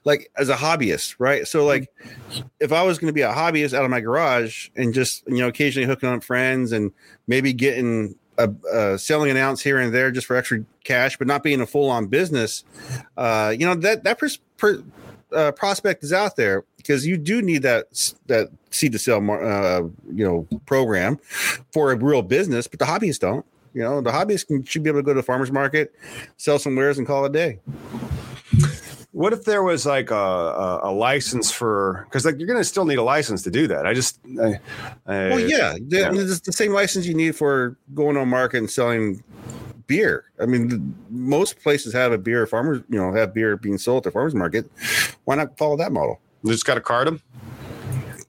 like 0.03 0.29
as 0.37 0.49
a 0.49 0.55
hobbyist, 0.55 1.15
right? 1.17 1.47
So 1.47 1.65
like 1.65 1.89
if 2.59 2.71
I 2.71 2.83
was 2.83 2.99
going 2.99 3.07
to 3.07 3.13
be 3.13 3.21
a 3.21 3.31
hobbyist 3.31 3.73
out 3.73 3.85
of 3.85 3.89
my 3.89 4.01
garage 4.01 4.69
and 4.75 4.93
just 4.93 5.23
you 5.27 5.37
know 5.37 5.47
occasionally 5.47 5.87
hooking 5.87 6.09
up 6.09 6.23
friends 6.23 6.71
and 6.71 6.91
maybe 7.27 7.53
getting 7.53 8.15
a, 8.37 8.97
selling 8.97 9.31
an 9.31 9.37
ounce 9.37 9.61
here 9.61 9.79
and 9.79 9.93
there 9.93 10.11
just 10.11 10.27
for 10.27 10.35
extra 10.35 10.63
cash, 10.83 11.17
but 11.17 11.27
not 11.27 11.43
being 11.43 11.61
a 11.61 11.65
full 11.65 11.89
on 11.89 12.07
business, 12.07 12.63
uh, 13.17 13.53
you 13.57 13.65
know 13.65 13.75
that 13.75 14.03
that 14.03 14.19
pers- 14.19 14.39
per, 14.57 14.83
uh, 15.33 15.51
prospect 15.51 16.03
is 16.03 16.13
out 16.13 16.35
there 16.35 16.63
because 16.77 17.05
you 17.05 17.17
do 17.17 17.41
need 17.41 17.61
that 17.63 18.13
that 18.27 18.49
seed 18.71 18.91
to 18.91 18.99
sell, 18.99 19.17
uh, 19.31 19.81
you 20.13 20.25
know, 20.25 20.47
program 20.65 21.17
for 21.71 21.91
a 21.91 21.97
real 21.97 22.21
business, 22.21 22.67
but 22.67 22.79
the 22.79 22.85
hobbyists 22.85 23.19
don't. 23.19 23.45
You 23.73 23.81
know, 23.81 23.99
the 23.99 24.11
hobbyists 24.11 24.47
can, 24.47 24.63
should 24.63 24.83
be 24.83 24.89
able 24.89 24.99
to 24.99 25.03
go 25.03 25.13
to 25.13 25.19
the 25.19 25.23
farmers 25.23 25.51
market, 25.51 25.93
sell 26.37 26.57
some 26.59 26.75
wares, 26.75 26.97
and 26.97 27.05
call 27.05 27.25
it 27.25 27.29
a 27.29 27.33
day. 27.33 27.59
What 29.15 29.31
if 29.31 29.45
there 29.45 29.63
was 29.63 29.85
like 29.85 30.11
a, 30.11 30.13
a, 30.13 30.89
a 30.89 30.91
license 30.91 31.49
for 31.49 32.05
because 32.09 32.25
like 32.25 32.37
you're 32.37 32.47
going 32.47 32.59
to 32.59 32.65
still 32.65 32.83
need 32.83 32.97
a 32.97 33.03
license 33.03 33.43
to 33.43 33.49
do 33.49 33.65
that? 33.67 33.87
I 33.87 33.93
just 33.93 34.19
I, 34.41 34.59
I, 35.05 35.15
well, 35.29 35.39
yeah, 35.39 35.75
the, 35.81 35.99
yeah. 35.99 36.11
it's 36.13 36.41
the 36.41 36.51
same 36.51 36.73
license 36.73 37.05
you 37.05 37.13
need 37.13 37.33
for 37.33 37.77
going 37.93 38.17
on 38.17 38.27
market 38.27 38.57
and 38.57 38.69
selling 38.69 39.23
beer. 39.87 40.25
I 40.41 40.45
mean, 40.45 40.93
most 41.09 41.61
places 41.61 41.93
have 41.93 42.11
a 42.11 42.17
beer 42.17 42.45
farmers, 42.45 42.83
you 42.89 42.99
know, 42.99 43.13
have 43.13 43.33
beer 43.33 43.55
being 43.55 43.77
sold 43.77 43.99
at 43.99 44.03
the 44.03 44.11
farmers 44.11 44.35
market. 44.35 44.69
Why 45.23 45.35
not 45.35 45.57
follow 45.57 45.77
that 45.77 45.93
model? 45.93 46.19
You 46.43 46.51
just 46.51 46.65
got 46.65 46.73
to 46.73 46.81
card 46.81 47.07
them 47.07 47.21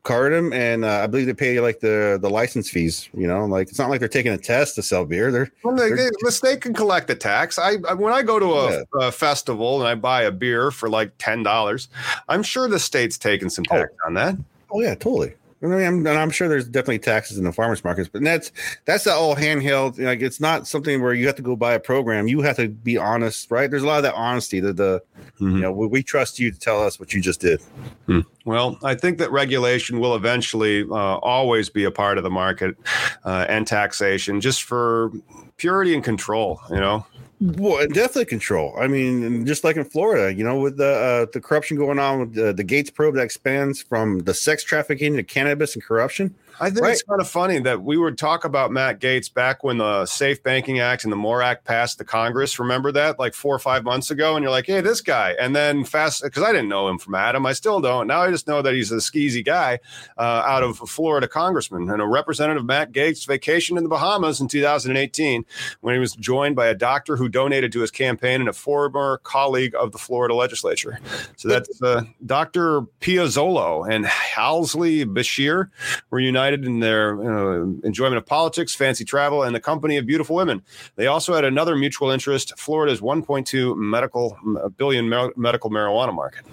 card 0.07 0.33
them, 0.33 0.53
and 0.53 0.85
uh, 0.85 1.01
I 1.03 1.07
believe 1.07 1.27
they 1.27 1.35
pay 1.35 1.61
like 1.61 1.81
the 1.81 2.19
the 2.21 2.31
license 2.31 2.71
fees. 2.71 3.09
You 3.13 3.27
know, 3.27 3.45
like 3.45 3.69
it's 3.69 3.79
not 3.79 3.91
like 3.91 4.01
they're 4.01 4.09
taking 4.09 4.33
a 4.33 4.39
test 4.39 4.77
to 4.77 4.83
sell 4.83 5.05
beer. 5.05 5.31
They're, 5.31 5.51
well, 5.63 5.75
they, 5.75 5.91
they're 5.91 6.11
the 6.23 6.33
state 6.33 6.61
can 6.61 6.73
collect 6.73 7.09
the 7.09 7.15
tax. 7.15 7.59
I, 7.59 7.77
I 7.89 7.95
when 7.95 8.13
I 8.13 8.23
go 8.23 8.39
to 8.39 8.47
a, 8.47 8.73
yeah. 8.73 8.83
a, 9.09 9.13
festival 9.13 9.81
and 9.81 9.89
I 9.89 9.95
buy 9.95 10.23
a 10.23 10.31
beer 10.31 10.71
for 10.71 10.89
like 10.89 11.11
ten 11.19 11.43
dollars, 11.43 11.89
I'm 12.29 12.43
sure 12.43 12.69
the 12.69 12.79
state's 12.79 13.19
taking 13.19 13.51
some 13.51 13.65
tax 13.65 13.91
oh. 14.05 14.07
on 14.07 14.15
that. 14.15 14.37
Oh 14.71 14.81
yeah, 14.81 14.95
totally. 14.95 15.35
I 15.63 15.67
mean, 15.67 15.87
I'm, 15.87 16.07
and 16.07 16.19
I'm 16.19 16.31
sure 16.31 16.49
there's 16.49 16.69
definitely 16.69 16.99
taxes 16.99 17.39
in 17.39 17.45
the 17.45 17.53
farmers 17.53 17.83
markets, 17.83 18.11
but 18.13 18.23
that's 18.23 18.53
that's 18.85 19.07
all 19.07 19.35
handheld. 19.35 19.99
Like 19.99 20.21
it's 20.21 20.39
not 20.39 20.67
something 20.67 21.03
where 21.03 21.15
you 21.15 21.27
have 21.27 21.37
to 21.37 21.43
go 21.43 21.57
buy 21.57 21.73
a 21.73 21.81
program. 21.81 22.29
You 22.29 22.43
have 22.43 22.57
to 22.57 22.69
be 22.69 22.99
honest, 22.99 23.51
right? 23.51 23.71
There's 23.71 23.83
a 23.83 23.87
lot 23.87 23.97
of 23.97 24.03
that 24.03 24.15
honesty. 24.15 24.61
That 24.61 24.77
the 24.77 25.03
mm-hmm. 25.41 25.57
you 25.57 25.63
know 25.63 25.73
we, 25.73 25.87
we, 25.87 26.03
trust 26.03 26.39
you 26.39 26.53
to 26.53 26.59
tell 26.59 26.83
us 26.83 27.01
what 27.01 27.15
you 27.15 27.23
just 27.23 27.41
did. 27.41 27.63
Hmm. 28.07 28.21
Well, 28.45 28.79
I 28.85 28.95
think 28.95 29.17
that 29.19 29.33
regulation 29.33 29.99
will 29.99 30.15
eventually 30.15 30.83
uh, 30.83 31.17
always 31.17 31.71
be 31.71 31.85
a 31.85 31.91
part 31.91 32.19
of 32.19 32.25
the 32.25 32.31
market 32.31 32.77
uh, 33.25 33.47
and 33.49 33.67
taxation, 33.67 34.43
just 34.43 34.63
for 34.63 35.11
purity 35.57 35.95
and 35.95 36.05
control. 36.05 36.61
You 36.71 36.77
know. 36.77 37.07
Well, 37.39 37.87
definitely 37.89 38.25
control. 38.25 38.75
I 38.79 38.87
mean, 38.87 39.45
just 39.45 39.63
like 39.63 39.77
in 39.77 39.85
Florida, 39.85 40.33
you 40.33 40.43
know, 40.43 40.59
with 40.59 40.79
the 40.79 40.95
uh, 40.95 41.27
the 41.33 41.41
corruption 41.41 41.77
going 41.77 41.99
on 41.99 42.21
with 42.21 42.35
the, 42.35 42.53
the 42.55 42.65
Gaetz 42.65 42.93
probe 42.93 43.15
that 43.17 43.23
expands 43.23 43.83
from 43.83 44.21
the 44.21 44.33
sex 44.33 44.65
trafficking 44.65 45.17
to 45.17 45.23
cannabis 45.23 45.75
and 45.75 45.85
corruption. 45.85 46.35
I 46.59 46.71
think 46.71 46.83
right. 46.83 46.93
it's 46.93 47.03
kind 47.03 47.21
of 47.21 47.29
funny 47.29 47.59
that 47.61 47.83
we 47.83 47.99
would 47.99 48.17
talk 48.17 48.45
about 48.45 48.71
Matt 48.71 49.01
Gaetz 49.01 49.33
back 49.33 49.63
when 49.63 49.79
the 49.79 50.07
Safe 50.07 50.43
Banking 50.43 50.81
Act 50.81 51.05
and 51.05 51.13
the 51.13 51.17
MORE 51.17 51.43
Act 51.43 51.65
passed 51.65 51.99
the 51.99 52.05
Congress. 52.05 52.59
Remember 52.59 52.91
that, 52.93 53.19
like 53.19 53.35
four 53.35 53.55
or 53.55 53.59
five 53.59 53.85
months 53.85 54.11
ago, 54.11 54.37
and 54.37 54.43
you're 54.43 54.51
like, 54.51 54.67
"Hey, 54.67 54.81
this 54.81 55.01
guy," 55.01 55.35
and 55.39 55.55
then 55.55 55.85
fast 55.85 56.23
because 56.23 56.43
I 56.43 56.53
didn't 56.53 56.69
know 56.69 56.89
him 56.89 56.99
from 56.99 57.15
Adam, 57.15 57.45
I 57.45 57.53
still 57.53 57.81
don't. 57.81 58.07
Now 58.07 58.23
I 58.23 58.31
just 58.31 58.49
know 58.49 58.63
that 58.63 58.75
he's 58.75 58.91
a 58.91 58.97
skeezy 58.97 59.45
guy 59.45 59.81
uh, 60.17 60.43
out 60.47 60.63
of 60.63 60.79
Florida 60.79 61.29
congressman 61.29 61.91
and 61.91 62.01
a 62.01 62.07
representative. 62.07 62.65
Matt 62.65 62.93
Gaetz 62.93 63.27
vacationed 63.27 63.77
in 63.77 63.83
the 63.83 63.91
Bahamas 63.91 64.41
in 64.41 64.49
2018 64.49 65.45
when 65.83 65.95
he 65.95 66.01
was 66.01 66.15
joined 66.15 66.57
by 66.57 66.69
a 66.69 66.75
doctor 66.75 67.17
who 67.17 67.29
donated 67.29 67.73
to 67.73 67.81
his 67.81 67.91
campaign 67.91 68.41
and 68.41 68.49
a 68.49 68.55
former 68.55 69.19
colleague 69.25 69.75
of 69.75 69.93
the 69.93 69.99
Florida 69.99 70.35
legislature. 70.35 70.99
So 71.37 71.49
that's 71.49 71.83
uh, 71.83 72.05
Dr. 72.25 72.83
Pirozzolo 73.01 73.89
and 73.93 74.07
Halsey 74.07 75.05
Beshears 75.05 75.69
were 76.11 76.21
united 76.21 76.46
united 76.47 76.67
in 76.67 76.81
their 76.81 77.21
uh, 77.21 77.63
enjoyment 77.85 78.17
of 78.17 78.27
politics, 78.27 78.75
fancy 78.75 79.05
travel, 79.05 79.43
and 79.43 79.55
the 79.55 79.61
company 79.61 79.97
of 79.97 80.07
beautiful 80.07 80.37
women. 80.37 80.63
They 80.97 81.07
also 81.07 81.35
had 81.35 81.45
another 81.45 81.77
mutual 81.77 82.11
interest: 82.11 82.59
Florida's 82.59 83.01
1.2 83.01 83.77
medical 83.77 84.37
billion 84.77 85.09
medical 85.37 85.71
marijuana 85.71 86.15
market. 86.15 86.45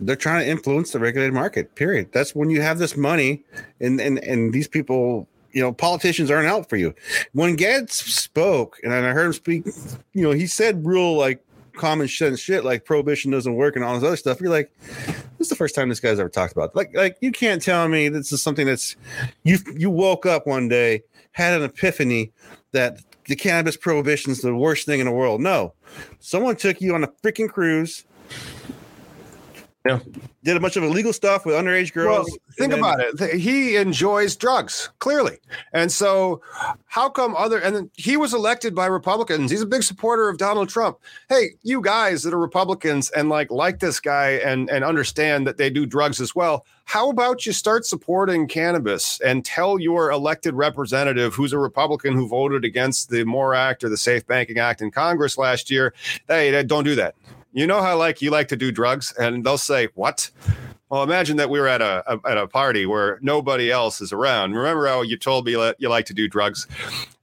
They're 0.00 0.16
trying 0.16 0.44
to 0.44 0.50
influence 0.50 0.92
the 0.92 0.98
regulated 0.98 1.34
market. 1.34 1.74
Period. 1.74 2.10
That's 2.12 2.34
when 2.34 2.50
you 2.50 2.60
have 2.62 2.78
this 2.78 2.96
money, 2.96 3.44
and 3.80 4.00
and 4.00 4.18
and 4.18 4.52
these 4.52 4.68
people 4.68 5.28
you 5.52 5.62
know, 5.62 5.72
politicians 5.72 6.32
aren't 6.32 6.48
out 6.48 6.68
for 6.68 6.74
you. 6.74 6.92
When 7.32 7.56
Gaetz 7.56 7.92
spoke, 7.92 8.76
and 8.82 8.92
I 8.92 9.12
heard 9.12 9.26
him 9.26 9.32
speak, 9.32 9.64
you 10.12 10.24
know, 10.24 10.32
he 10.32 10.48
said 10.48 10.84
real 10.84 11.16
like 11.16 11.40
common 11.74 12.08
sense 12.08 12.40
shit 12.40 12.64
like 12.64 12.84
prohibition 12.84 13.30
doesn't 13.30 13.54
work 13.54 13.76
and 13.76 13.84
all 13.84 13.94
this 13.94 14.04
other 14.06 14.16
stuff. 14.16 14.40
You're 14.40 14.50
like, 14.50 14.70
this 14.86 15.46
is 15.46 15.48
the 15.48 15.56
first 15.56 15.74
time 15.74 15.88
this 15.88 16.00
guy's 16.00 16.18
ever 16.18 16.28
talked 16.28 16.52
about. 16.52 16.70
It. 16.70 16.76
Like, 16.76 16.94
like 16.94 17.16
you 17.20 17.32
can't 17.32 17.62
tell 17.62 17.88
me 17.88 18.08
this 18.08 18.32
is 18.32 18.42
something 18.42 18.66
that's 18.66 18.96
you 19.42 19.58
you 19.74 19.90
woke 19.90 20.26
up 20.26 20.46
one 20.46 20.68
day, 20.68 21.02
had 21.32 21.54
an 21.54 21.64
epiphany 21.64 22.32
that 22.72 23.00
the 23.26 23.36
cannabis 23.36 23.76
prohibition 23.76 24.32
is 24.32 24.40
the 24.40 24.54
worst 24.54 24.86
thing 24.86 25.00
in 25.00 25.06
the 25.06 25.12
world. 25.12 25.40
No, 25.40 25.74
someone 26.20 26.56
took 26.56 26.80
you 26.80 26.94
on 26.94 27.04
a 27.04 27.08
freaking 27.22 27.48
cruise 27.48 28.04
yeah. 29.84 30.00
Did 30.42 30.56
a 30.56 30.60
bunch 30.60 30.76
of 30.76 30.82
illegal 30.82 31.12
stuff 31.12 31.44
with 31.44 31.54
underage 31.54 31.92
girls. 31.92 32.26
Well, 32.30 32.38
think 32.56 32.70
then- 32.70 32.78
about 32.78 33.00
it. 33.00 33.38
He 33.38 33.76
enjoys 33.76 34.34
drugs, 34.34 34.88
clearly. 34.98 35.38
And 35.74 35.92
so, 35.92 36.40
how 36.86 37.10
come 37.10 37.36
other, 37.36 37.58
and 37.58 37.90
he 37.94 38.16
was 38.16 38.32
elected 38.32 38.74
by 38.74 38.86
Republicans. 38.86 39.50
He's 39.50 39.60
a 39.60 39.66
big 39.66 39.82
supporter 39.82 40.30
of 40.30 40.38
Donald 40.38 40.70
Trump. 40.70 40.98
Hey, 41.28 41.50
you 41.62 41.82
guys 41.82 42.22
that 42.22 42.32
are 42.32 42.38
Republicans 42.38 43.10
and 43.10 43.28
like, 43.28 43.50
like 43.50 43.80
this 43.80 44.00
guy 44.00 44.32
and, 44.44 44.70
and 44.70 44.84
understand 44.84 45.46
that 45.46 45.58
they 45.58 45.68
do 45.68 45.84
drugs 45.84 46.18
as 46.20 46.34
well. 46.34 46.64
How 46.86 47.10
about 47.10 47.44
you 47.44 47.52
start 47.52 47.84
supporting 47.84 48.46
cannabis 48.46 49.20
and 49.20 49.44
tell 49.44 49.78
your 49.78 50.10
elected 50.10 50.54
representative 50.54 51.34
who's 51.34 51.52
a 51.52 51.58
Republican 51.58 52.14
who 52.14 52.28
voted 52.28 52.64
against 52.64 53.10
the 53.10 53.24
MORE 53.24 53.54
Act 53.54 53.84
or 53.84 53.88
the 53.90 53.96
Safe 53.96 54.26
Banking 54.26 54.58
Act 54.58 54.80
in 54.80 54.90
Congress 54.90 55.36
last 55.36 55.70
year? 55.70 55.92
Hey, 56.28 56.62
don't 56.62 56.84
do 56.84 56.94
that 56.94 57.14
you 57.54 57.66
know 57.68 57.80
how 57.80 57.96
like 57.96 58.20
you 58.20 58.30
like 58.30 58.48
to 58.48 58.56
do 58.56 58.70
drugs? 58.70 59.14
And 59.18 59.44
they'll 59.44 59.56
say 59.56 59.88
what? 59.94 60.30
Well 60.90 61.02
imagine 61.02 61.36
that 61.38 61.48
we 61.48 61.58
were 61.60 61.68
at 61.68 61.80
a, 61.80 62.04
a, 62.12 62.30
at 62.30 62.36
a 62.36 62.46
party 62.46 62.84
where 62.84 63.18
nobody 63.22 63.70
else 63.70 64.00
is 64.00 64.12
around. 64.12 64.52
Remember 64.52 64.86
how 64.86 65.02
you 65.02 65.16
told 65.16 65.46
me 65.46 65.54
that 65.54 65.76
you 65.78 65.88
like 65.88 66.04
to 66.06 66.14
do 66.14 66.28
drugs? 66.28 66.66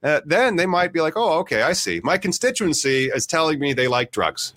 Uh, 0.02 0.20
then 0.26 0.56
they 0.56 0.66
might 0.66 0.92
be 0.92 1.00
like 1.00 1.16
oh 1.16 1.38
okay 1.40 1.62
i 1.62 1.72
see. 1.72 2.00
My 2.02 2.18
constituency 2.18 3.06
is 3.06 3.26
telling 3.26 3.60
me 3.60 3.72
they 3.72 3.88
like 3.88 4.10
drugs. 4.10 4.54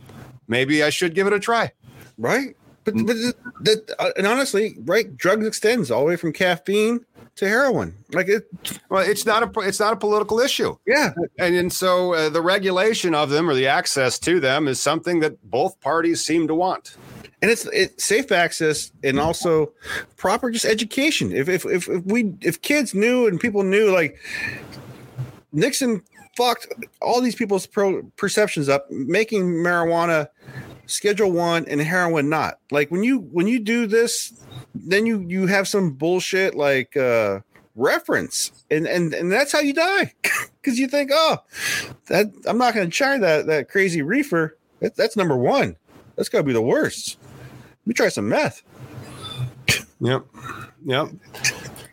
Maybe 0.48 0.82
i 0.82 0.90
should 0.90 1.14
give 1.14 1.28
it 1.28 1.34
a 1.34 1.40
try. 1.40 1.72
Right? 2.18 2.56
But, 2.86 2.94
but 3.06 3.16
that, 3.62 3.96
uh, 4.00 4.12
and 4.18 4.26
honestly 4.26 4.76
right 4.86 5.16
drugs 5.18 5.46
extends 5.46 5.92
all 5.92 6.02
the 6.02 6.08
way 6.08 6.16
from 6.16 6.32
caffeine 6.32 7.06
to 7.36 7.48
heroin. 7.48 7.94
Like 8.12 8.28
it, 8.28 8.50
well, 8.90 9.04
it's 9.04 9.26
not 9.26 9.44
a 9.44 9.60
it's 9.62 9.80
not 9.80 9.94
a 9.94 9.98
political 9.98 10.40
issue. 10.40 10.78
Yeah, 10.86 11.14
and 11.38 11.56
and 11.56 11.72
so 11.72 12.14
uh, 12.14 12.30
the 12.30 12.42
regulation 12.42 13.14
of 13.14 13.30
them 13.30 13.50
or 13.50 13.54
the 13.54 13.68
access 13.68 14.18
to 14.20 14.40
them 14.40 14.68
is 14.68 14.80
something 14.80 15.20
that 15.20 15.42
both 15.50 15.80
parties 15.82 16.22
seem 16.22 16.48
to 16.48 16.56
want. 16.56 16.96
And 17.42 17.52
it's 17.52 17.66
it's 17.68 18.04
safe 18.04 18.32
access 18.32 18.92
and 19.04 19.20
also 19.20 19.72
proper 20.18 20.50
just 20.50 20.66
education. 20.66 21.32
If 21.32 21.50
if 21.50 21.66
if, 21.66 21.90
if 21.90 22.04
we 22.06 22.34
if 22.42 22.62
kids 22.62 22.94
knew 22.94 23.28
and 23.28 23.40
people 23.40 23.64
knew 23.64 23.92
like 23.92 24.18
Nixon 25.52 26.02
fucked 26.38 26.68
all 27.02 27.22
these 27.22 27.36
people's 27.36 27.66
pro- 27.66 28.04
perceptions 28.18 28.70
up, 28.70 28.90
making 28.90 29.46
marijuana 29.46 30.28
Schedule 30.86 31.32
One 31.32 31.66
and 31.68 31.82
heroin 31.82 32.30
not. 32.30 32.60
Like 32.72 32.92
when 32.92 33.04
you 33.04 33.20
when 33.32 33.48
you 33.48 33.60
do 33.60 33.88
this 33.88 34.34
then 34.76 35.06
you 35.06 35.26
you 35.28 35.48
have 35.48 35.68
some 35.68 35.92
bullshit 35.92 36.56
like 36.56 36.96
uh 36.98 37.40
reference. 37.76 38.52
And 38.70 38.88
and 38.88 39.14
and 39.14 39.32
that's 39.32 39.52
how 39.52 39.60
you 39.60 39.74
die. 39.74 40.14
Because 40.66 40.80
you 40.80 40.88
think 40.88 41.12
oh 41.14 41.38
that 42.08 42.26
i'm 42.48 42.58
not 42.58 42.74
going 42.74 42.90
to 42.90 42.92
try 42.92 43.20
that 43.20 43.46
that 43.46 43.70
crazy 43.70 44.02
reefer. 44.02 44.58
That, 44.80 44.96
that's 44.96 45.16
number 45.16 45.38
one. 45.38 45.76
That's 46.16 46.28
got 46.28 46.40
to 46.40 46.44
be 46.44 46.54
the 46.54 46.62
worst. 46.62 47.20
Let 47.22 47.88
me 47.88 47.94
try 47.94 48.10
some 48.10 48.28
meth. 48.28 48.64
Yep. 50.00 50.26
Yep. 50.86 51.10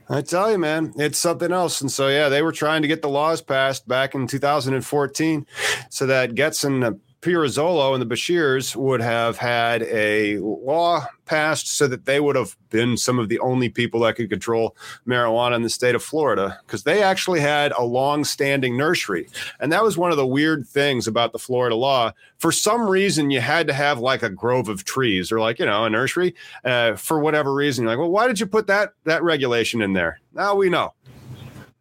I 0.09 0.21
tell 0.23 0.51
you, 0.51 0.59
man, 0.59 0.93
it's 0.97 1.19
something 1.19 1.53
else. 1.53 1.81
And 1.81 1.91
so, 1.91 2.09
yeah, 2.09 2.29
they 2.29 2.43
were 2.43 2.53
trying 2.53 2.83
to 2.83 2.89
get 2.89 3.03
the 3.03 3.09
laws 3.09 3.41
passed 3.41 3.87
back 3.87 4.15
in 4.15 4.27
2014 4.27 5.47
so 5.91 6.07
that 6.07 6.35
Getson 6.35 6.99
Pirozzolo 7.23 7.95
and 7.95 8.03
the 8.03 8.15
Beshears 8.15 8.75
would 8.75 9.01
have 9.01 9.37
had 9.39 9.85
a 9.85 10.39
law 10.39 11.07
passed 11.25 11.69
so 11.69 11.87
that 11.87 12.05
they 12.05 12.19
would 12.19 12.35
have 12.35 12.57
been 12.69 12.97
some 12.97 13.21
of 13.21 13.29
the 13.29 13.39
only 13.39 13.69
people 13.69 14.01
that 14.01 14.17
could 14.17 14.29
control 14.29 14.77
marijuana 15.07 15.55
in 15.55 15.63
the 15.63 15.71
state 15.71 15.95
of 15.95 16.03
Florida 16.03 16.59
because 16.67 16.83
they 16.83 17.01
actually 17.01 17.39
had 17.39 17.73
a 17.79 17.85
long-standing 17.85 18.77
nursery. 18.77 19.29
And 19.61 19.71
that 19.71 19.85
was 19.85 19.97
one 19.97 20.11
of 20.11 20.17
the 20.17 20.27
weird 20.27 20.67
things 20.67 21.07
about 21.07 21.33
the 21.33 21.39
Florida 21.39 21.77
law. 21.77 22.13
For 22.39 22.51
some 22.51 22.89
reason, 22.89 23.31
you 23.31 23.41
had 23.41 23.69
to 23.69 23.73
have 23.73 24.01
like 24.01 24.25
a 24.25 24.29
grove 24.29 24.69
of 24.69 24.85
trees 24.85 25.31
or 25.31 25.39
like, 25.39 25.61
you 25.61 25.67
know, 25.67 25.85
a 25.85 25.91
nursery 25.91 26.35
uh, 26.65 26.97
for 26.97 27.21
whatever 27.21 27.55
reason. 27.55 27.85
You're 27.85 27.93
like, 27.93 28.01
well, 28.01 28.11
why 28.11 28.27
did 28.27 28.41
you 28.41 28.47
put 28.47 28.67
that 28.67 28.95
that 29.05 29.23
regulation 29.23 29.81
in 29.81 29.93
there? 29.93 30.19
Now 30.35 30.57
we 30.57 30.69
know. 30.69 30.93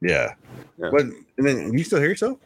Yeah. 0.02 0.36
yeah. 0.78 0.90
But 0.92 1.08
and 1.38 1.48
then 1.48 1.74
you 1.74 1.84
still 1.84 2.00
hear 2.00 2.10
yourself? 2.10 2.38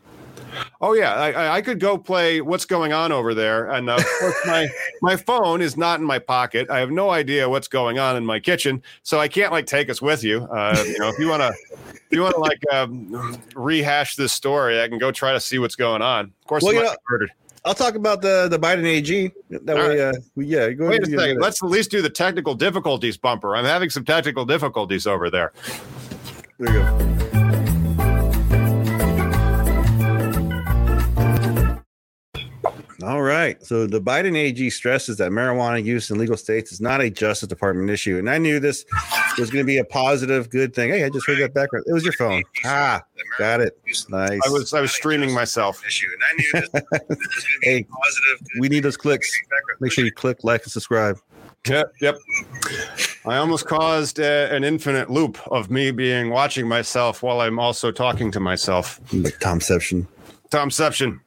Oh 0.81 0.93
yeah, 0.93 1.13
I, 1.13 1.57
I 1.57 1.61
could 1.61 1.79
go 1.79 1.97
play 1.97 2.41
what's 2.41 2.65
going 2.65 2.93
on 2.93 3.11
over 3.11 3.33
there, 3.33 3.71
and 3.71 3.89
uh, 3.89 3.95
of 3.95 4.05
course 4.19 4.35
my 4.45 4.67
my 5.01 5.15
phone 5.15 5.61
is 5.61 5.77
not 5.77 5.99
in 5.99 6.05
my 6.05 6.19
pocket. 6.19 6.69
I 6.69 6.79
have 6.79 6.91
no 6.91 7.09
idea 7.11 7.49
what's 7.49 7.67
going 7.67 7.99
on 7.99 8.15
in 8.15 8.25
my 8.25 8.39
kitchen, 8.39 8.81
so 9.03 9.19
I 9.19 9.27
can't 9.27 9.51
like 9.51 9.65
take 9.65 9.89
us 9.89 10.01
with 10.01 10.23
you. 10.23 10.43
Uh, 10.43 10.83
you 10.85 10.99
know, 10.99 11.09
if 11.09 11.19
you 11.19 11.27
want 11.27 11.41
to, 11.41 11.53
if 11.79 12.11
you 12.11 12.21
want 12.21 12.35
to 12.35 12.41
like 12.41 12.61
um, 12.73 13.39
rehash 13.55 14.15
this 14.15 14.33
story, 14.33 14.81
I 14.81 14.87
can 14.87 14.97
go 14.97 15.11
try 15.11 15.33
to 15.33 15.39
see 15.39 15.59
what's 15.59 15.75
going 15.75 16.01
on. 16.01 16.25
Of 16.25 16.47
course, 16.47 16.63
well, 16.63 16.73
you 16.73 16.83
know, 16.83 16.95
murdered. 17.09 17.31
I'll 17.65 17.73
talk 17.73 17.95
about 17.95 18.21
the 18.21 18.47
the 18.47 18.59
Biden 18.59 18.85
AG. 18.85 19.31
That 19.49 19.77
All 19.77 19.87
way, 19.87 19.99
right. 19.99 20.15
uh, 20.15 20.19
yeah. 20.35 20.69
Go 20.69 20.87
Wait 20.89 21.01
a 21.01 21.05
second. 21.07 21.41
Let's 21.41 21.63
at 21.63 21.69
least 21.69 21.89
do 21.89 22.01
the 22.01 22.09
technical 22.09 22.53
difficulties 22.53 23.17
bumper. 23.17 23.55
I'm 23.55 23.65
having 23.65 23.89
some 23.89 24.05
technical 24.05 24.45
difficulties 24.45 25.07
over 25.07 25.31
there. 25.31 25.51
There 26.59 26.73
you 26.73 26.79
go. 26.81 27.24
All 33.03 33.21
right. 33.21 33.61
So 33.63 33.87
the 33.87 34.01
Biden 34.01 34.37
AG 34.37 34.69
stresses 34.69 35.17
that 35.17 35.31
marijuana 35.31 35.83
use 35.83 36.09
in 36.09 36.17
legal 36.17 36.37
states 36.37 36.71
is 36.71 36.79
not 36.79 37.01
a 37.01 37.09
Justice 37.09 37.49
Department 37.49 37.89
issue. 37.89 38.17
And 38.17 38.29
I 38.29 38.37
knew 38.37 38.59
this 38.59 38.85
was 39.37 39.49
going 39.49 39.63
to 39.63 39.67
be 39.67 39.77
a 39.77 39.83
positive, 39.83 40.49
good 40.49 40.73
thing. 40.73 40.91
Hey, 40.91 41.03
I 41.03 41.09
just 41.09 41.27
heard 41.27 41.39
that 41.39 41.53
background. 41.53 41.85
It 41.87 41.93
was 41.93 42.03
your 42.03 42.13
phone. 42.13 42.43
Ah, 42.63 43.01
got 43.37 43.59
it. 43.59 43.77
Nice. 44.09 44.39
I 44.45 44.49
was 44.49 44.73
I 44.73 44.81
was 44.81 44.93
streaming 44.93 45.33
myself. 45.33 45.85
Issue, 45.85 46.07
and 46.13 46.23
I 46.23 46.33
knew 46.33 46.69
this. 47.09 47.17
hey, 47.63 47.83
positive. 47.83 48.47
We 48.59 48.69
need 48.69 48.81
those 48.81 48.97
clicks. 48.97 49.29
Make 49.79 49.91
sure 49.91 50.05
you 50.05 50.11
click, 50.11 50.43
like, 50.43 50.63
and 50.63 50.71
subscribe. 50.71 51.17
Yep, 51.67 51.93
yep. 51.99 52.17
I 53.25 53.37
almost 53.37 53.65
caused 53.65 54.19
uh, 54.19 54.47
an 54.51 54.63
infinite 54.63 55.09
loop 55.09 55.39
of 55.47 55.71
me 55.71 55.91
being 55.91 56.29
watching 56.29 56.67
myself 56.67 57.23
while 57.23 57.41
I'm 57.41 57.59
also 57.59 57.91
talking 57.91 58.31
to 58.31 58.39
myself. 58.39 58.99
Like 59.11 59.39
Tomception. 59.39 60.07
Tomception. 60.51 61.19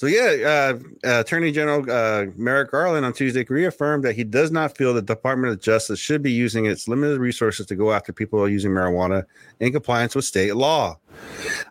So 0.00 0.06
yeah, 0.06 0.46
uh, 0.48 0.78
uh, 1.06 1.20
Attorney 1.20 1.52
General 1.52 1.84
uh, 1.90 2.24
Merrick 2.34 2.70
Garland 2.70 3.04
on 3.04 3.12
Tuesday 3.12 3.44
reaffirmed 3.46 4.02
that 4.04 4.14
he 4.16 4.24
does 4.24 4.50
not 4.50 4.74
feel 4.74 4.94
the 4.94 5.02
Department 5.02 5.52
of 5.52 5.60
Justice 5.60 5.98
should 5.98 6.22
be 6.22 6.32
using 6.32 6.64
its 6.64 6.88
limited 6.88 7.20
resources 7.20 7.66
to 7.66 7.74
go 7.74 7.92
after 7.92 8.10
people 8.10 8.48
using 8.48 8.70
marijuana 8.70 9.26
in 9.60 9.72
compliance 9.72 10.14
with 10.14 10.24
state 10.24 10.56
law. 10.56 10.98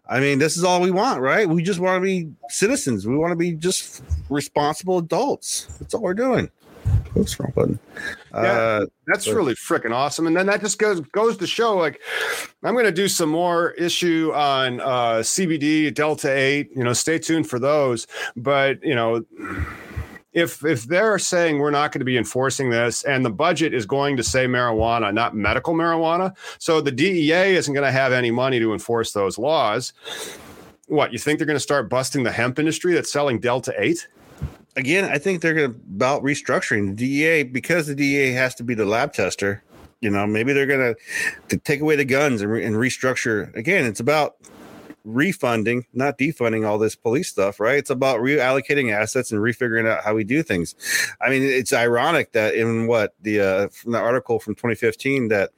I 0.08 0.20
mean, 0.20 0.38
this 0.38 0.58
is 0.58 0.64
all 0.64 0.80
we 0.80 0.92
want, 0.92 1.22
right? 1.22 1.50
We 1.50 1.64
just 1.64 1.80
want 1.80 2.04
to 2.04 2.06
be 2.06 2.32
citizens. 2.50 3.08
We 3.08 3.18
want 3.18 3.32
to 3.32 3.36
be 3.36 3.54
just 3.54 4.04
responsible 4.30 5.00
adults. 5.00 5.66
That's 5.80 5.96
all 5.96 6.02
we're 6.02 6.14
doing. 6.14 6.52
Oops, 7.18 7.40
wrong 7.40 7.52
button. 7.56 7.80
Yeah. 8.34 8.40
Uh, 8.40 8.86
That's 9.08 9.26
But- 9.26 9.36
really 9.36 9.54
freaking 9.56 9.94
awesome. 9.94 10.28
And 10.28 10.36
then 10.38 10.46
that 10.46 10.62
just 10.62 10.78
goes 10.78 11.00
goes 11.00 11.38
to 11.38 11.48
show 11.48 11.76
like 11.76 12.00
I'm 12.64 12.74
going 12.74 12.86
to 12.86 12.92
do 12.92 13.08
some 13.08 13.30
more 13.30 13.72
issue 13.72 14.32
on 14.34 14.80
uh, 14.82 15.22
CBD 15.24 15.94
Delta 15.94 16.32
8, 16.32 16.70
you 16.76 16.84
know, 16.84 16.94
stay 16.94 17.18
tuned 17.20 17.50
for 17.50 17.60
those, 17.60 18.06
but 18.36 18.84
you 18.84 18.94
know 18.96 19.24
if 20.34 20.64
if 20.64 20.84
they're 20.84 21.18
saying 21.18 21.58
we're 21.58 21.72
not 21.72 21.92
going 21.92 22.00
to 22.00 22.06
be 22.06 22.18
enforcing 22.18 22.70
this 22.70 23.04
and 23.04 23.26
the 23.26 23.32
budget 23.32 23.74
is 23.74 23.86
going 23.86 24.16
to 24.18 24.24
say 24.24 24.46
marijuana, 24.46 25.12
not 25.14 25.36
medical 25.36 25.74
marijuana, 25.74 26.36
so 26.60 26.82
the 26.82 26.92
DEA 26.92 27.56
isn't 27.56 27.74
going 27.74 27.86
to 27.86 27.92
have 27.92 28.12
any 28.14 28.30
money 28.32 28.60
to 28.60 28.72
enforce 28.74 29.12
those 29.12 29.38
laws. 29.40 29.94
What, 30.88 31.14
you 31.14 31.20
think 31.20 31.38
they're 31.40 31.46
going 31.48 31.56
to 31.56 31.60
start 31.60 31.90
busting 31.90 32.24
the 32.24 32.32
hemp 32.32 32.60
industry 32.60 32.94
that's 32.94 33.12
selling 33.12 33.40
Delta 33.40 33.74
8? 33.78 34.08
Again, 34.80 35.06
I 35.06 35.18
think 35.18 35.42
they're 35.42 35.54
going 35.54 35.74
to 35.74 35.80
about 35.96 36.24
restructuring 36.24 36.88
the 36.88 36.94
DEA 36.96 37.44
because 37.44 37.88
the 37.88 37.96
DEA 37.96 38.32
has 38.34 38.56
to 38.56 38.64
be 38.64 38.74
the 38.74 38.86
lab 38.86 39.14
tester. 39.14 39.64
You 40.02 40.10
know, 40.10 40.26
maybe 40.26 40.54
they're 40.54 40.66
going 40.66 40.96
to 41.50 41.58
take 41.58 41.82
away 41.82 41.98
the 41.98 42.06
guns 42.06 42.42
and, 42.42 42.52
re- 42.52 42.64
and 42.66 42.76
restructure. 42.76 43.54
Again, 43.56 43.84
it's 43.86 44.00
about 44.00 44.38
refunding, 45.04 45.86
not 45.94 46.18
defunding 46.18 46.66
all 46.68 46.78
this 46.78 46.96
police 46.96 47.28
stuff, 47.30 47.60
right? 47.60 47.78
It's 47.78 47.90
about 47.90 48.20
reallocating 48.22 48.94
assets 48.94 49.32
and 49.32 49.42
refiguring 49.42 49.88
out 49.90 50.04
how 50.04 50.14
we 50.14 50.24
do 50.24 50.42
things. 50.42 50.76
I 51.20 51.30
mean, 51.30 51.44
it's 51.44 51.74
ironic 51.74 52.32
that 52.32 52.56
in 52.56 52.88
what 52.88 53.14
the 53.22 53.42
uh, 53.42 53.68
from 53.70 53.92
the 53.92 54.00
article 54.00 54.40
from 54.40 54.56
2015 54.56 55.28
that 55.30 55.50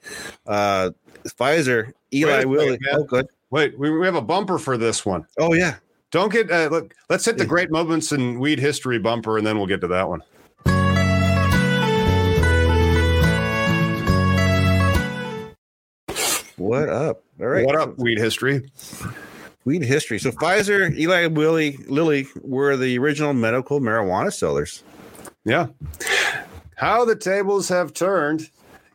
uh, 0.48 0.92
Pfizer, 1.26 1.94
Eli 2.14 2.38
Wait 2.38 2.44
a 2.44 2.48
Willy, 2.48 2.70
second, 2.72 2.86
man. 2.86 2.96
oh 2.96 3.04
good, 3.04 3.28
Wait, 3.52 3.78
we, 3.78 3.92
we 3.92 4.06
have 4.06 4.16
a 4.16 4.22
bumper 4.22 4.58
for 4.58 4.78
this 4.78 5.06
one. 5.06 5.26
oh 5.40 5.54
yeah, 5.54 5.76
Don't 6.12 6.32
get 6.32 6.52
uh, 6.52 6.68
look. 6.70 6.94
Let's 7.10 7.24
hit 7.24 7.38
the 7.38 7.46
great 7.46 7.72
moments 7.72 8.12
in 8.12 8.38
weed 8.38 8.60
history 8.60 9.00
bumper, 9.00 9.38
and 9.38 9.48
then 9.48 9.58
we'll 9.58 9.68
get 9.68 9.80
to 9.82 9.88
that 9.88 10.10
one. 10.10 10.22
what 16.58 16.90
up? 16.90 17.24
All 17.40 17.48
right, 17.48 17.66
What 17.66 17.76
up, 17.76 17.98
weed 17.98 18.18
history? 18.18 18.70
Weed 19.64 19.84
history. 19.84 20.20
So 20.20 20.32
Pfizer, 20.32 20.96
Eli 20.98 21.28
Willy, 21.28 21.78
Lilly 21.88 22.28
were 22.42 22.76
the 22.76 22.98
original 22.98 23.34
medical 23.34 23.80
marijuana 23.80 24.34
sellers. 24.34 24.84
Yeah. 25.46 25.68
How 26.76 27.06
the 27.06 27.16
tables 27.16 27.70
have 27.70 27.94
turned. 27.94 28.50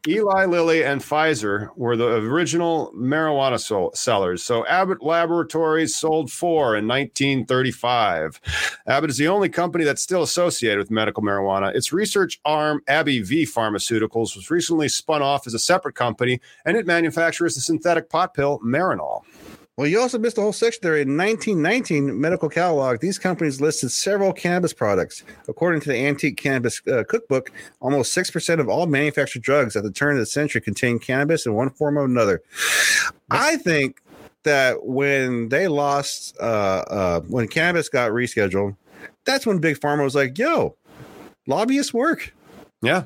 Eli 0.09 0.45
Lilly 0.45 0.85
and 0.85 1.01
Pfizer 1.01 1.69
were 1.77 1.97
the 1.97 2.07
original 2.07 2.93
marijuana 2.95 3.59
sol- 3.59 3.91
sellers. 3.95 4.43
So 4.43 4.65
Abbott 4.67 5.03
Laboratories 5.03 5.97
sold 5.97 6.31
four 6.31 6.77
in 6.77 6.87
1935. 6.87 8.41
Abbott 8.87 9.11
is 9.11 9.17
the 9.17 9.27
only 9.27 9.49
company 9.49 9.85
that's 9.85 10.03
still 10.03 10.23
associated 10.23 10.79
with 10.79 10.91
medical 10.91 11.23
marijuana. 11.23 11.75
Its 11.75 11.93
research 11.93 12.41
arm, 12.45 12.83
AbbVie 12.87 13.49
Pharmaceuticals, 13.49 14.37
was 14.37 14.51
recently 14.51 14.89
spun 14.89 15.23
off 15.23 15.47
as 15.47 15.55
a 15.55 15.59
separate 15.59 15.97
company, 15.97 16.41
and 16.65 16.77
it 16.77 16.87
manufactures 16.87 17.57
the 17.57 17.61
synthetic 17.61 18.09
pot 18.09 18.33
pill 18.33 18.61
Marinol. 18.61 19.23
Well, 19.77 19.87
you 19.87 20.01
also 20.01 20.19
missed 20.19 20.39
a 20.39 20.41
whole 20.41 20.55
section 20.55 20.81
there. 20.83 20.97
In 20.97 21.19
1919 21.19 22.19
medical 22.19 22.49
catalog, 22.49 23.01
these 23.01 23.19
companies 23.19 23.61
listed 23.61 23.91
several 23.91 24.33
cannabis 24.33 24.73
products. 24.73 25.23
According 25.49 25.83
to 25.83 25.91
the 25.91 25.97
Antique 25.97 26.39
Cannabis 26.39 26.81
uh, 26.87 27.05
Cookbook, 27.07 27.53
almost 27.81 28.17
6% 28.17 28.59
of 28.59 28.71
all 28.71 28.87
manufactured 28.87 29.43
drugs 29.43 29.77
at 29.77 29.83
the 29.83 29.93
turn 29.93 30.15
of 30.15 30.21
the 30.21 30.27
century 30.27 30.63
contained 30.63 31.03
cannabis 31.03 31.45
in 31.45 31.53
one 31.53 31.69
form 31.69 31.99
or 31.99 32.07
another. 32.07 32.43
I 33.31 33.57
think 33.57 34.01
that 34.45 34.87
when 34.87 35.51
they 35.51 35.69
lost, 35.69 36.35
uh, 36.41 36.85
uh, 36.89 37.21
when 37.29 37.47
cannabis 37.47 37.91
got 37.91 38.13
rescheduled, 38.13 38.77
that's 39.27 39.45
when 39.45 39.59
Big 39.59 39.79
Pharma 39.79 40.05
was 40.05 40.15
like, 40.15 40.39
yo, 40.39 40.75
lobbyists 41.47 41.93
work. 41.93 42.33
Yeah. 42.81 43.05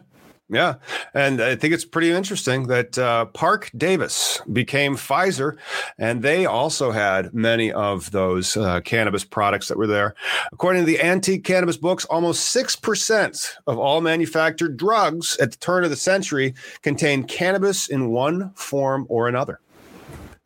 Yeah. 0.50 0.74
And 1.14 1.40
I 1.40 1.54
think 1.54 1.72
it's 1.72 1.84
pretty 1.84 2.10
interesting 2.10 2.66
that 2.66 2.98
uh, 2.98 3.26
Parke-Davis 3.26 4.40
became 4.52 4.96
Pfizer, 4.96 5.56
and 5.96 6.22
they 6.22 6.44
also 6.44 6.90
had 6.90 7.32
many 7.32 7.70
of 7.70 8.10
those 8.10 8.56
uh, 8.56 8.80
cannabis 8.80 9.24
products 9.24 9.68
that 9.68 9.78
were 9.78 9.86
there. 9.86 10.14
According 10.52 10.82
to 10.82 10.86
the 10.86 11.00
antique 11.00 11.44
cannabis 11.44 11.76
books, 11.76 12.04
almost 12.06 12.54
6% 12.54 13.48
of 13.68 13.78
all 13.78 14.00
manufactured 14.00 14.76
drugs 14.76 15.36
at 15.36 15.52
the 15.52 15.58
turn 15.58 15.84
of 15.84 15.90
the 15.90 15.96
century 15.96 16.54
contained 16.82 17.28
cannabis 17.28 17.88
in 17.88 18.10
one 18.10 18.52
form 18.54 19.06
or 19.08 19.28
another. 19.28 19.60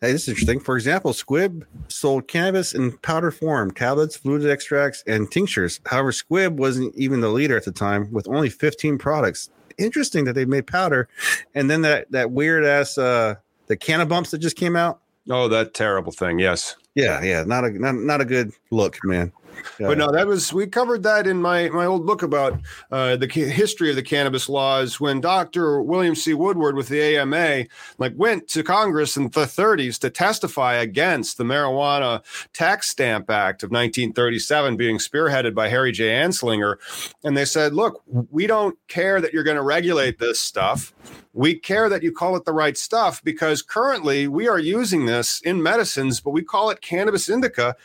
Hey, 0.03 0.13
this 0.13 0.25
is 0.25 0.29
interesting. 0.29 0.61
For 0.61 0.77
example, 0.77 1.13
Squibb 1.13 1.65
sold 1.89 2.29
cannabis 2.29 2.75
in 2.75 2.99
powder 2.99 3.31
form, 3.31 3.71
tablets, 3.71 4.19
fluid 4.19 4.45
extracts, 4.45 5.03
and 5.07 5.31
tinctures. 5.31 5.81
However, 5.87 6.13
Squibb 6.13 6.57
wasn't 6.57 6.95
even 6.95 7.23
the 7.23 7.31
leader 7.31 7.57
at 7.57 7.65
the 7.65 7.73
time 7.73 8.13
with 8.13 8.29
only 8.29 8.51
15 8.51 8.99
products. 8.99 9.49
Interesting 9.79 10.25
that 10.25 10.35
they 10.35 10.45
made 10.45 10.67
powder. 10.67 11.09
And 11.55 11.71
then 11.71 11.83
that, 11.83 12.11
that 12.13 12.31
weird 12.31 12.65
ass, 12.65 12.99
uh, 12.99 13.37
the 13.67 13.77
canna 13.77 14.07
bumps 14.07 14.31
that 14.31 14.39
just 14.39 14.57
came 14.57 14.77
out. 14.77 15.01
Oh, 15.31 15.49
that 15.49 15.75
terrible 15.75 16.13
thing. 16.13 16.39
Yes. 16.39 16.77
Yeah, 16.95 17.23
yeah, 17.23 17.43
not 17.45 17.65
a 17.65 17.71
not, 17.71 17.97
not 17.97 18.21
a 18.21 18.25
good 18.25 18.53
look, 18.71 18.99
man. 19.03 19.33
Yeah. 19.79 19.89
But 19.89 19.99
no, 19.99 20.11
that 20.13 20.27
was 20.27 20.53
we 20.53 20.67
covered 20.67 21.03
that 21.03 21.27
in 21.27 21.41
my 21.41 21.69
my 21.71 21.87
old 21.87 22.07
book 22.07 22.23
about 22.23 22.61
uh, 22.91 23.17
the 23.17 23.27
history 23.27 23.91
of 23.91 23.97
the 23.97 24.03
cannabis 24.03 24.49
laws 24.49 25.01
when 25.01 25.21
Dr. 25.21 25.83
William 25.83 26.15
C. 26.15 26.35
Woodward 26.35 26.77
with 26.77 26.89
the 26.89 27.17
AMA 27.17 27.65
like 27.99 28.13
went 28.17 28.49
to 28.49 28.63
Congress 28.63 29.17
in 29.17 29.25
the 29.25 29.41
30s 29.41 29.99
to 30.01 30.11
testify 30.11 30.75
against 30.75 31.39
the 31.39 31.45
Marijuana 31.45 32.23
Tax 32.53 32.89
Stamp 32.89 33.31
Act 33.31 33.63
of 33.63 33.71
1937 33.71 34.77
being 34.77 34.99
spearheaded 34.99 35.55
by 35.55 35.69
Harry 35.69 35.93
J. 35.93 36.11
Anslinger, 36.11 36.77
and 37.25 37.37
they 37.37 37.45
said, 37.45 37.75
"Look, 37.75 38.03
we 38.07 38.47
don't 38.47 38.77
care 38.89 39.21
that 39.21 39.33
you're 39.33 39.45
going 39.45 39.57
to 39.57 39.63
regulate 39.63 40.19
this 40.19 40.39
stuff." 40.39 40.95
We 41.35 41.57
care 41.57 41.89
that 41.89 42.03
you 42.03 42.13
call 42.13 42.37
it 42.37 42.45
the 42.45 42.53
right 42.53 42.77
stuff 42.77 43.23
because 43.23 43.61
currently 43.61 44.29
we 44.29 44.49
are 44.49 44.59
using 44.59 45.07
this 45.07 45.41
in 45.41 45.63
medicines, 45.63 46.21
but 46.21 46.31
we 46.31 46.43
call 46.43 46.71
it 46.71 46.81
cannabis 46.81 47.29
indica. 47.29 47.77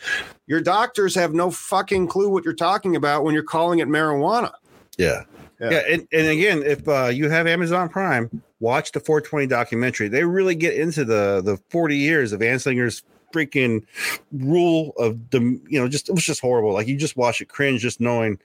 Your 0.47 0.61
doctors 0.61 1.15
have 1.15 1.33
no 1.33 1.51
fucking 1.51 2.07
clue 2.07 2.29
what 2.29 2.45
you're 2.45 2.53
talking 2.53 2.95
about 2.95 3.23
when 3.23 3.33
you're 3.33 3.43
calling 3.43 3.79
it 3.79 3.87
marijuana. 3.87 4.51
Yeah. 4.97 5.23
Yeah. 5.59 5.71
Yeah. 5.71 5.81
and, 5.89 6.07
and 6.13 6.27
again, 6.27 6.63
if 6.63 6.87
uh, 6.87 7.07
you 7.07 7.29
have 7.29 7.47
Amazon 7.47 7.89
Prime, 7.89 8.41
watch 8.59 8.91
the 8.91 8.99
420 8.99 9.47
documentary. 9.47 10.07
They 10.07 10.23
really 10.23 10.55
get 10.55 10.75
into 10.75 11.03
the 11.03 11.41
the 11.43 11.57
40 11.69 11.97
years 11.97 12.31
of 12.31 12.41
Anslinger's 12.41 13.03
freaking 13.33 13.85
rule 14.31 14.93
of 14.97 15.29
the 15.31 15.39
you 15.67 15.79
know 15.79 15.87
just 15.87 16.09
it 16.09 16.13
was 16.13 16.23
just 16.23 16.41
horrible. 16.41 16.73
Like 16.73 16.87
you 16.87 16.97
just 16.97 17.17
watch 17.17 17.41
it 17.41 17.49
cringe 17.49 17.81
just 17.81 17.99
knowing 17.99 18.39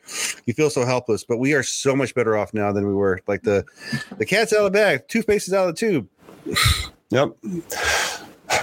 you 0.46 0.54
feel 0.54 0.70
so 0.70 0.84
helpless. 0.84 1.24
But 1.24 1.38
we 1.38 1.54
are 1.54 1.62
so 1.62 1.94
much 1.96 2.14
better 2.14 2.36
off 2.36 2.54
now 2.54 2.72
than 2.72 2.86
we 2.86 2.94
were. 2.94 3.20
Like 3.26 3.42
the 3.42 3.64
the 4.18 4.26
cat's 4.26 4.52
out 4.52 4.60
of 4.60 4.64
the 4.64 4.70
bag 4.70 5.08
toothpaste 5.08 5.48
is 5.48 5.54
out 5.54 5.68
of 5.68 5.74
the 5.74 5.80
tube. 5.80 6.08
Yep. 7.10 7.36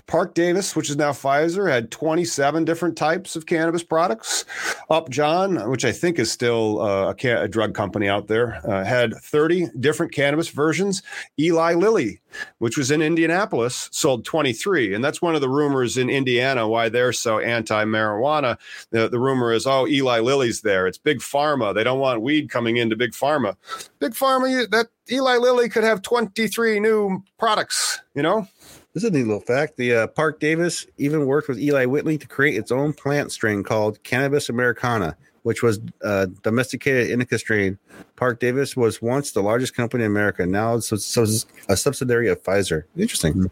Parke-Davis, 0.08 0.76
which 0.76 0.90
is 0.90 0.98
now 0.98 1.12
Pfizer, 1.12 1.72
had 1.72 1.92
27 1.92 2.66
different 2.66 2.98
types 2.98 3.36
of 3.36 3.46
cannabis 3.46 3.84
products. 3.84 4.46
Upjohn, 4.90 5.70
which 5.70 5.86
I 5.86 5.92
think 5.92 6.20
is 6.20 6.32
still 6.32 6.82
uh, 6.82 7.12
a, 7.12 7.16
ca- 7.16 7.44
a 7.44 7.48
drug 7.48 7.74
company 7.74 8.10
out 8.10 8.28
there, 8.28 8.60
uh, 8.68 8.84
had 8.84 9.14
30 9.14 9.68
different 9.80 10.12
cannabis 10.12 10.50
versions. 10.50 11.02
Eli 11.40 11.74
Lilly, 11.74 12.20
which 12.58 12.78
was 12.78 12.92
in 12.92 13.02
Indianapolis, 13.02 13.90
sold 13.92 14.26
23. 14.26 14.94
And 14.94 15.04
that's 15.04 15.22
one 15.22 15.36
of 15.36 15.42
the 15.42 15.50
rumors 15.50 15.98
in 15.98 16.10
Indiana 16.10 16.68
why 16.68 16.90
they're 16.90 17.14
so 17.14 17.40
anti 17.40 17.86
marijuana. 17.86 18.58
The, 18.90 19.10
the 19.10 19.20
rumor 19.20 19.54
is, 19.54 19.66
oh, 19.66 19.88
Eli 19.88 20.20
Lilly's 20.20 20.62
there. 20.62 20.88
It's 20.88 20.98
big 20.98 21.20
pharma. 21.20 21.74
They 21.74 21.84
don't 21.84 22.00
want 22.00 22.22
weed 22.22 22.50
coming 22.50 22.78
into 22.78 22.96
big 22.96 23.12
pharma. 23.12 23.56
Big 24.00 24.12
pharma, 24.12 24.70
that 24.72 24.88
Eli 25.10 25.38
Lilly 25.38 25.70
could 25.70 25.84
have 25.84 26.02
23 26.02 26.80
new 26.80 27.24
products, 27.38 28.02
you 28.14 28.22
know? 28.22 28.48
This 28.94 29.04
is 29.04 29.10
a 29.10 29.14
neat 29.14 29.24
little 29.24 29.40
fact 29.40 29.78
the 29.78 29.94
uh, 29.96 30.08
Parke-Davis 30.08 30.86
even 30.98 31.26
worked 31.26 31.48
with 31.48 31.60
Eli 31.60 31.86
Lilly 31.86 32.18
to 32.18 32.28
create 32.28 32.58
its 32.58 32.72
own 32.72 32.94
plant 32.94 33.32
strain 33.32 33.64
called 33.64 34.04
cannabis 34.04 34.50
americana 34.50 35.16
which 35.44 35.64
was 35.64 35.80
a 36.02 36.28
domesticated 36.44 37.10
indica 37.10 37.40
strain 37.40 37.78
Parke-Davis 38.16 38.76
was 38.76 39.02
once 39.02 39.32
the 39.32 39.42
largest 39.42 39.76
company 39.76 40.04
in 40.04 40.12
america 40.12 40.46
now 40.46 40.76
it's, 40.76 40.92
a 40.92 41.78
subsidiary 41.78 42.28
of 42.28 42.44
pfizer 42.44 42.84
interesting 42.98 43.50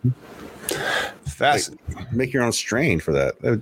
Fascinating. 1.25 1.79
make 2.11 2.33
your 2.33 2.43
own 2.43 2.51
strain 2.51 2.99
for 2.99 3.11
that. 3.13 3.35
Uh, 3.43 3.57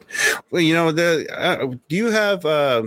Well, 0.51 0.61
you 0.61 0.73
know, 0.73 0.91
the 0.91 1.27
uh, 1.37 1.75
do 1.87 1.95
you 1.95 2.07
have 2.07 2.45
uh, 2.45 2.83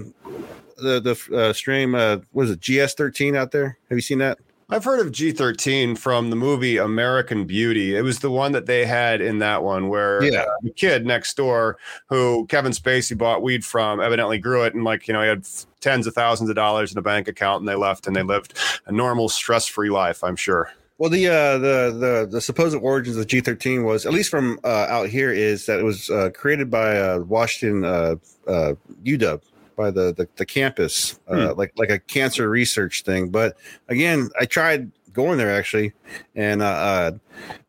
the 0.76 1.00
the 1.00 1.36
uh, 1.36 1.52
strain? 1.52 1.94
Uh, 1.94 2.18
what 2.32 2.48
is 2.48 2.50
it 2.50 2.60
GS 2.60 2.94
thirteen 2.94 3.36
out 3.36 3.52
there? 3.52 3.78
Have 3.88 3.96
you 3.96 4.02
seen 4.02 4.18
that? 4.18 4.38
I've 4.72 4.84
heard 4.84 5.04
of 5.04 5.10
G13 5.12 5.98
from 5.98 6.30
the 6.30 6.36
movie 6.36 6.76
American 6.76 7.44
Beauty. 7.44 7.96
It 7.96 8.02
was 8.02 8.20
the 8.20 8.30
one 8.30 8.52
that 8.52 8.66
they 8.66 8.86
had 8.86 9.20
in 9.20 9.40
that 9.40 9.64
one 9.64 9.88
where 9.88 10.22
Yeah. 10.22 10.42
uh, 10.42 10.46
the 10.62 10.70
kid 10.70 11.04
next 11.04 11.36
door 11.36 11.76
who 12.08 12.46
Kevin 12.46 12.70
Spacey 12.70 13.18
bought 13.18 13.42
weed 13.42 13.64
from 13.64 14.00
evidently 14.00 14.38
grew 14.38 14.62
it 14.62 14.74
and 14.74 14.84
like, 14.84 15.08
you 15.08 15.14
know, 15.14 15.22
he 15.22 15.28
had 15.28 15.44
tens 15.80 16.06
of 16.06 16.14
thousands 16.14 16.50
of 16.50 16.56
dollars 16.56 16.92
in 16.92 16.98
a 16.98 17.02
bank 17.02 17.26
account 17.26 17.60
and 17.60 17.68
they 17.68 17.74
left 17.74 18.06
and 18.06 18.14
they 18.14 18.22
lived 18.22 18.56
a 18.86 18.92
normal 18.92 19.28
stress-free 19.28 19.90
life, 19.90 20.22
I'm 20.22 20.36
sure. 20.36 20.70
Well, 20.98 21.08
the 21.10 21.28
uh, 21.28 21.56
the 21.56 21.96
the 21.98 22.28
the 22.30 22.40
supposed 22.42 22.76
origins 22.76 23.16
of 23.16 23.26
G 23.26 23.40
thirteen 23.40 23.84
was 23.84 24.04
at 24.04 24.12
least 24.12 24.28
from 24.30 24.60
uh, 24.64 24.84
out 24.90 25.08
here 25.08 25.32
is 25.32 25.64
that 25.64 25.80
it 25.80 25.82
was 25.82 26.10
uh, 26.10 26.28
created 26.34 26.70
by 26.70 26.98
uh, 27.00 27.20
Washington 27.20 27.84
uh, 27.86 28.16
uh, 28.46 28.74
UW 29.02 29.40
by 29.80 29.90
the 29.90 30.12
the, 30.12 30.28
the 30.36 30.44
campus, 30.44 31.18
uh, 31.28 31.54
like 31.54 31.72
like 31.76 31.90
a 31.90 31.98
cancer 31.98 32.50
research 32.50 33.02
thing. 33.02 33.30
But 33.30 33.56
again, 33.88 34.28
I 34.38 34.44
tried 34.44 34.90
going 35.14 35.38
there 35.38 35.50
actually, 35.50 35.92
and 36.34 36.60
uh, 36.60 36.66
uh, 36.66 37.10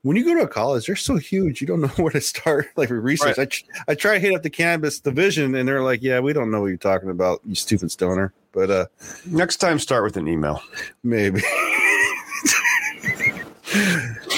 when 0.02 0.18
you 0.18 0.26
go 0.26 0.34
to 0.36 0.42
a 0.42 0.48
college, 0.48 0.86
they're 0.88 0.96
so 0.98 1.16
huge, 1.16 1.62
you 1.62 1.68
don't 1.68 1.80
know 1.82 1.88
where 2.04 2.12
to 2.12 2.20
start. 2.22 2.68
Like 2.76 2.90
research, 2.90 3.40
I 3.40 3.46
tr- 3.46 3.64
I 3.88 3.96
try 3.96 4.16
to 4.16 4.20
hit 4.20 4.36
up 4.36 4.44
the 4.44 4.50
cannabis 4.50 5.00
division, 5.00 5.56
and 5.56 5.68
they're 5.68 5.84
like, 5.84 6.02
"Yeah, 6.04 6.20
we 6.20 6.34
don't 6.34 6.52
know 6.52 6.60
what 6.62 6.68
you're 6.68 6.78
talking 6.78 7.10
about, 7.10 7.40
you 7.46 7.56
stupid 7.56 7.92
stoner." 7.92 8.34
But 8.52 8.70
uh, 8.70 8.86
Next 9.26 9.58
time, 9.58 9.80
start 9.80 10.04
with 10.04 10.18
an 10.18 10.28
email. 10.28 10.62
maybe. 11.04 11.42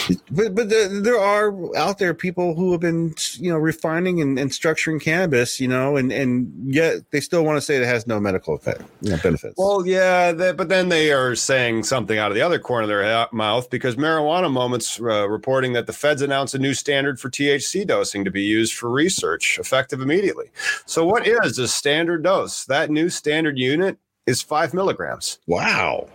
but 0.32 0.56
but 0.56 0.70
there, 0.70 0.88
there 1.01 1.20
are 1.20 1.54
out 1.78 1.97
there 1.97 2.14
people 2.14 2.56
who 2.56 2.72
have 2.72 2.82
been 2.82 3.14
you 3.36 3.51
know 3.51 3.58
refining 3.58 4.22
and, 4.22 4.38
and 4.38 4.51
structuring 4.51 5.01
cannabis 5.01 5.60
you 5.60 5.68
know 5.68 5.95
and 5.95 6.12
and 6.12 6.51
yet 6.74 6.97
they 7.12 7.20
still 7.20 7.43
want 7.43 7.58
to 7.58 7.62
say 7.62 7.76
it 7.76 7.86
has 7.86 8.08
no 8.08 8.20
medical 8.20 8.56
effect 8.56 8.82
you 9.01 9.12
know, 9.12 9.18
benefits 9.18 9.56
Well, 9.58 9.86
yeah, 9.86 10.32
they, 10.32 10.51
but 10.54 10.70
then 10.70 10.89
they 10.89 11.12
are 11.12 11.36
saying 11.36 11.84
something 11.84 12.18
out 12.18 12.32
of 12.32 12.36
the 12.36 12.41
other 12.41 12.60
corner 12.60 12.84
of 12.84 12.89
their 12.89 13.28
mouth 13.32 13.70
because 13.70 13.95
Marijuana 13.95 14.51
Moments 14.51 14.99
uh, 14.99 15.28
reporting 15.28 15.74
that 15.74 15.88
the 15.88 15.93
feds 15.93 16.22
announced 16.22 16.56
a 16.56 16.60
new 16.60 16.74
standard 16.74 17.20
for 17.20 17.30
THC 17.30 17.86
dosing 17.86 18.24
to 18.24 18.32
be 18.32 18.43
used 18.43 18.74
for 18.74 18.89
research, 18.89 19.60
effective 19.60 20.01
immediately. 20.01 20.51
So, 20.86 21.06
what 21.06 21.28
is 21.28 21.58
a 21.60 21.68
standard 21.68 22.24
dose? 22.24 22.66
That 22.66 22.89
new 22.89 23.10
standard 23.10 23.58
unit 23.58 23.97
is 24.26 24.41
five 24.41 24.74
milligrams. 24.74 25.39
wow 25.47 26.08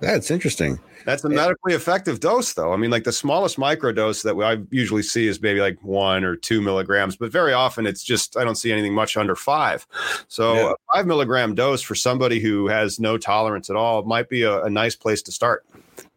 that's 0.00 0.30
interesting 0.30 0.78
That's 1.04 1.24
a 1.24 1.28
medically 1.28 1.74
effective 1.74 2.20
dose, 2.20 2.52
though. 2.52 2.72
I 2.72 2.76
mean, 2.76 2.90
like 2.90 3.04
the 3.04 3.12
smallest 3.12 3.56
microdose 3.56 4.22
that 4.24 4.36
I 4.36 4.62
usually 4.70 5.02
see 5.02 5.26
is 5.26 5.40
maybe 5.40 5.60
like 5.60 5.78
one 5.82 6.24
or 6.24 6.36
two 6.36 6.60
milligrams, 6.60 7.16
but 7.16 7.32
very 7.32 7.52
often 7.52 7.86
it's 7.86 8.02
just, 8.02 8.36
I 8.36 8.44
don't 8.44 8.56
see 8.56 8.72
anything 8.72 8.94
much 8.94 9.16
under 9.16 9.34
five. 9.36 9.86
So 10.28 10.54
Yeah. 10.54 10.72
a 10.72 10.74
five 10.94 11.06
milligram 11.06 11.54
dose 11.54 11.82
for 11.82 11.94
somebody 11.94 12.40
who 12.40 12.68
has 12.68 12.98
no 13.00 13.16
tolerance 13.18 13.70
at 13.70 13.76
all 13.76 14.02
might 14.04 14.28
be 14.28 14.42
a, 14.42 14.62
a 14.64 14.70
nice 14.70 14.96
place 14.96 15.22
to 15.22 15.32
start. 15.32 15.64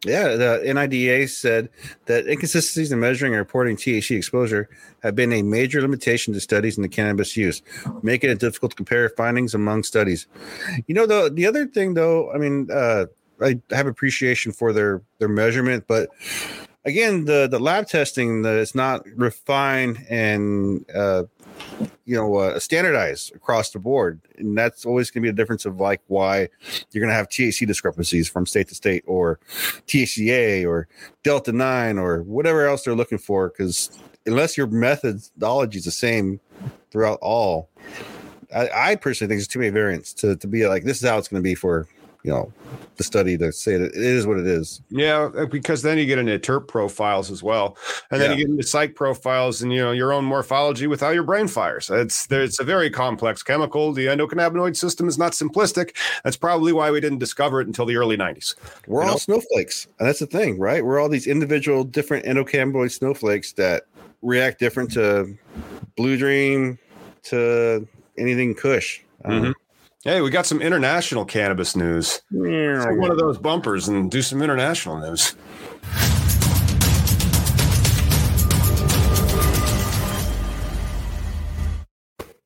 Yeah, 0.05 0.29
the 0.35 0.61
NIDA 0.65 1.29
said 1.29 1.69
that 2.05 2.25
inconsistencies 2.27 2.91
in 2.91 2.99
measuring 2.99 3.33
and 3.33 3.39
reporting 3.39 3.75
THC 3.75 4.17
exposure 4.17 4.67
have 5.03 5.15
been 5.15 5.31
a 5.31 5.41
major 5.43 5.81
limitation 5.81 6.33
to 6.33 6.39
studies 6.39 6.75
in 6.77 6.81
the 6.81 6.89
cannabis 6.89 7.37
use, 7.37 7.61
making 8.01 8.29
it 8.31 8.39
difficult 8.39 8.71
to 8.71 8.75
compare 8.75 9.09
findings 9.09 9.53
among 9.53 9.83
studies. 9.83 10.25
You 10.87 10.95
know, 10.95 11.05
the 11.05 11.31
the 11.31 11.45
other 11.45 11.67
thing, 11.67 11.93
though, 11.93 12.31
I 12.31 12.37
mean, 12.37 12.67
uh, 12.71 13.07
I 13.41 13.59
have 13.71 13.87
appreciation 13.87 14.51
for 14.51 14.73
their 14.73 15.01
their 15.19 15.29
measurement, 15.29 15.85
but 15.87 16.09
again, 16.85 17.25
the 17.25 17.47
the 17.47 17.59
lab 17.59 17.87
testing 17.87 18.41
that 18.43 18.55
it's 18.57 18.75
not 18.75 19.05
refined 19.15 20.05
and 20.09 20.85
uh, 20.95 21.23
you 22.05 22.15
know 22.15 22.35
uh, 22.35 22.59
standardized 22.59 23.35
across 23.35 23.71
the 23.71 23.79
board, 23.79 24.21
and 24.37 24.57
that's 24.57 24.85
always 24.85 25.11
going 25.11 25.21
to 25.21 25.25
be 25.25 25.29
a 25.29 25.33
difference 25.33 25.65
of 25.65 25.79
like 25.79 26.01
why 26.07 26.49
you're 26.91 27.01
going 27.01 27.09
to 27.09 27.15
have 27.15 27.29
THC 27.29 27.67
discrepancies 27.67 28.27
from 28.27 28.45
state 28.45 28.67
to 28.69 28.75
state, 28.75 29.03
or 29.07 29.39
THCA, 29.87 30.67
or 30.67 30.87
Delta 31.23 31.51
Nine, 31.51 31.97
or 31.97 32.23
whatever 32.23 32.65
else 32.67 32.83
they're 32.83 32.95
looking 32.95 33.17
for. 33.17 33.49
Because 33.49 33.97
unless 34.25 34.57
your 34.57 34.67
methodology 34.67 35.77
is 35.79 35.85
the 35.85 35.91
same 35.91 36.39
throughout 36.91 37.19
all, 37.21 37.69
I, 38.55 38.69
I 38.73 38.95
personally 38.95 39.29
think 39.29 39.39
there's 39.39 39.47
too 39.47 39.59
many 39.59 39.71
variants 39.71 40.13
to 40.15 40.35
to 40.35 40.47
be 40.47 40.67
like 40.67 40.83
this 40.83 41.01
is 41.01 41.07
how 41.07 41.17
it's 41.17 41.27
going 41.27 41.41
to 41.41 41.47
be 41.47 41.55
for 41.55 41.87
you 42.23 42.31
know 42.31 42.51
the 42.97 43.03
study 43.03 43.37
to 43.37 43.51
say 43.51 43.77
that 43.77 43.87
it 43.95 43.95
is 43.95 44.27
what 44.27 44.37
it 44.37 44.45
is. 44.45 44.81
Yeah, 44.89 45.29
uh, 45.35 45.45
because 45.45 45.81
then 45.81 45.97
you 45.97 46.05
get 46.05 46.19
into 46.19 46.37
terp 46.39 46.67
profiles 46.67 47.31
as 47.31 47.41
well, 47.41 47.77
and 48.11 48.21
then 48.21 48.31
Yeah. 48.31 48.37
you 48.37 48.43
get 48.45 48.51
into 48.51 48.63
psych 48.63 48.95
profiles 48.95 49.61
and 49.61 49.73
you 49.73 49.79
know 49.81 49.91
your 49.91 50.13
own 50.13 50.25
morphology 50.25 50.87
with 50.87 51.01
how 51.01 51.09
your 51.09 51.23
brain 51.23 51.47
fires. 51.47 51.89
It's 51.89 52.27
there, 52.27 52.43
it's 52.43 52.59
a 52.59 52.63
very 52.63 52.89
complex 52.89 53.41
chemical. 53.43 53.91
The 53.93 54.05
endocannabinoid 54.07 54.75
system 54.75 55.07
is 55.07 55.17
not 55.17 55.31
simplistic. 55.33 55.95
That's 56.23 56.37
probably 56.37 56.73
why 56.73 56.91
we 56.91 56.99
didn't 57.01 57.19
discover 57.19 57.61
it 57.61 57.67
until 57.67 57.85
the 57.85 57.95
early 57.97 58.17
'90s. 58.17 58.55
We're 58.87 59.01
You 59.01 59.07
all 59.07 59.13
know? 59.13 59.17
snowflakes, 59.17 59.87
and 59.99 60.07
that's 60.07 60.19
the 60.19 60.27
thing, 60.27 60.59
right? 60.59 60.85
We're 60.85 60.99
all 60.99 61.09
these 61.09 61.27
individual, 61.27 61.83
different 61.83 62.25
endocannabinoid 62.25 62.91
snowflakes 62.91 63.53
that 63.53 63.83
react 64.21 64.59
different 64.59 64.91
to 64.93 65.35
Blue 65.97 66.17
Dream, 66.17 66.77
to 67.23 67.87
anything 68.17 68.53
Kush. 68.53 69.01
Um, 69.25 69.43
Mhm. 69.43 69.53
Hey, 70.03 70.19
we 70.21 70.31
got 70.31 70.47
some 70.47 70.63
international 70.63 71.25
cannabis 71.25 71.75
news. 71.75 72.23
Take 72.31 72.97
one 72.97 73.11
of 73.11 73.19
those 73.19 73.37
bumpers 73.37 73.87
and 73.87 74.09
do 74.09 74.23
some 74.23 74.41
international 74.41 74.97
news. 74.97 75.35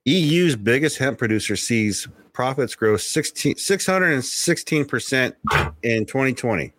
EU's 0.03 0.57
biggest 0.57 0.97
hemp 0.97 1.17
producer 1.17 1.55
sees 1.55 2.09
profits 2.33 2.75
grow 2.75 2.97
16, 2.97 3.55
616% 3.55 5.33
in 5.81 6.05
2020. 6.05 6.73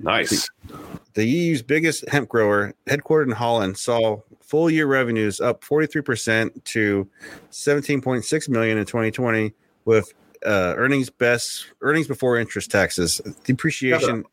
Nice. 0.00 0.50
The 1.14 1.24
EU's 1.24 1.62
biggest 1.62 2.08
hemp 2.08 2.28
grower, 2.28 2.74
headquartered 2.86 3.26
in 3.26 3.30
Holland, 3.30 3.78
saw 3.78 4.22
full 4.40 4.70
year 4.70 4.88
revenues 4.88 5.40
up 5.40 5.62
43% 5.62 6.64
to 6.64 7.08
17.6 7.52 8.48
million 8.48 8.76
in 8.76 8.84
2020 8.84 9.54
with 9.86 10.12
uh, 10.44 10.74
earnings 10.76 11.08
best 11.08 11.66
earnings 11.80 12.06
before 12.06 12.38
interest 12.38 12.70
taxes 12.70 13.20
depreciation 13.44 14.24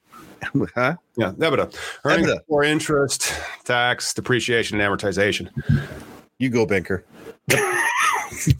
huh 0.75 0.95
Yeah, 1.15 1.31
EBITDA. 1.31 1.75
Earnings 2.03 2.27
EBITDA. 2.27 2.39
before 2.39 2.63
interest, 2.63 3.33
tax, 3.63 4.13
depreciation, 4.13 4.79
and 4.79 4.99
amortization. 4.99 5.49
you 6.37 6.49
go 6.49 6.65
banker 6.65 7.05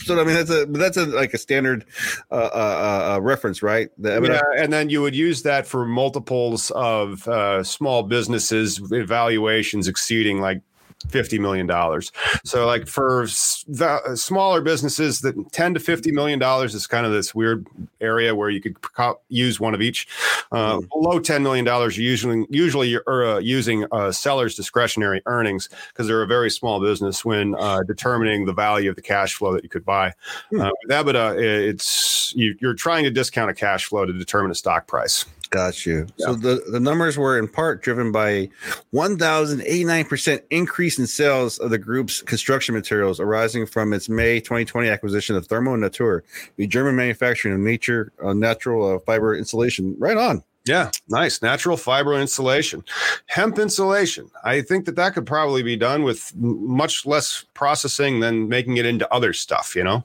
so 0.02 0.20
i 0.20 0.24
mean 0.24 0.36
that's 0.36 0.50
a 0.50 0.66
that's 0.68 0.98
a 0.98 1.06
like 1.08 1.34
a 1.34 1.38
standard 1.38 1.86
uh, 2.32 2.36
uh, 2.36 3.16
uh 3.16 3.22
reference 3.22 3.64
right 3.64 3.90
the. 3.98 4.22
Yeah, 4.22 4.42
and 4.58 4.72
then 4.72 4.90
you 4.90 5.02
would 5.02 5.16
use 5.16 5.42
that 5.44 5.66
for 5.66 5.86
multiples 5.86 6.72
of 6.72 7.28
uh, 7.28 7.64
small 7.64 8.04
businesses 8.04 8.80
evaluations 8.92 9.88
exceeding 9.88 10.40
like 10.40 10.62
fifty 11.10 11.40
million 11.40 11.68
dollars. 11.68 12.12
So, 12.44 12.66
like 12.66 12.88
for 12.88 13.24
s- 13.24 13.66
the 13.68 14.16
smaller 14.16 14.62
businesses, 14.62 15.22
that 15.22 15.36
ten 15.52 15.74
to 15.74 15.80
fifty 15.80 16.12
million 16.12 16.40
dollars 16.40 16.74
is 16.76 16.88
kind 16.88 17.06
of 17.06 17.12
this 17.12 17.34
weird 17.34 17.66
area 18.02 18.36
where 18.36 18.50
you 18.50 18.62
could 18.62 18.82
co- 18.82 19.20
use 19.30 19.60
one 19.60 19.74
of 19.74 19.82
each. 19.82 20.08
Uh, 20.52 20.82
Below 20.92 21.20
ten 21.20 21.44
million 21.44 21.66
dollars, 21.66 21.98
usually 21.98 22.46
usually 22.50 22.90
you're 22.90 23.36
uh, 23.36 23.40
using 23.40 23.86
uh, 23.92 24.12
sellers' 24.12 24.56
discretionary 24.56 25.22
earnings 25.26 25.70
because 25.90 26.08
they're 26.08 26.24
a 26.24 26.28
very 26.28 26.50
small 26.50 26.80
business 26.80 27.26
when 27.26 27.56
uh, 27.56 27.82
determining 27.84 28.46
the 28.46 28.54
value 28.54 28.90
of 28.90 28.96
the 28.96 29.02
cash 29.02 29.36
flow 29.36 29.54
that 29.54 29.64
you 29.64 29.70
could 29.70 29.86
buy. 29.86 30.14
Hmm. 30.50 30.62
Uh, 30.62 30.70
with 30.84 30.92
EBITDA, 30.92 31.42
it's 31.42 32.34
you, 32.36 32.56
you're 32.62 32.74
trying 32.74 33.04
to 33.04 33.12
discount 33.12 33.50
a 33.50 33.54
cash 33.54 33.86
flow 33.86 34.06
to 34.06 34.14
determine 34.14 34.52
a 34.52 34.56
stock 34.56 34.88
price. 34.88 35.26
Got 35.54 35.86
you. 35.86 36.08
So 36.18 36.34
the, 36.34 36.64
the 36.72 36.80
numbers 36.80 37.16
were 37.16 37.38
in 37.38 37.48
part 37.48 37.84
driven 37.84 38.12
by 38.12 38.30
a 38.30 38.50
1,089% 38.92 40.42
increase 40.50 40.98
in 40.98 41.06
sales 41.06 41.60
of 41.60 41.70
the 41.70 41.78
group's 41.78 42.24
construction 42.24 42.74
materials 42.74 43.20
arising 43.20 43.68
from 43.68 43.94
its 43.94 44.10
May 44.10 44.40
2020 44.40 44.90
acquisition 44.90 45.36
of 45.36 45.46
Thermo 45.46 45.76
Natur, 45.76 46.24
a 46.58 46.66
German 46.66 46.96
manufacturer 46.96 47.54
of 47.54 47.60
nature 47.60 48.12
uh, 48.24 48.34
natural 48.34 48.96
uh, 48.96 49.00
fiber 49.06 49.36
insulation. 49.36 49.96
Right 50.00 50.18
on. 50.18 50.44
Yeah, 50.66 50.90
nice. 51.08 51.42
Natural 51.44 51.78
fiber 51.78 52.20
insulation, 52.20 52.84
hemp 53.28 53.60
insulation. 53.60 54.32
I 54.44 54.62
think 54.62 54.86
that 54.86 54.96
that 54.96 55.14
could 55.14 55.28
probably 55.28 55.62
be 55.62 55.76
done 55.76 56.02
with 56.02 56.34
much 56.36 57.06
less 57.06 57.46
processing 57.54 58.22
than 58.22 58.48
making 58.48 58.78
it 58.78 58.88
into 58.88 59.12
other 59.14 59.34
stuff, 59.34 59.76
you 59.76 59.84
know? 59.84 60.04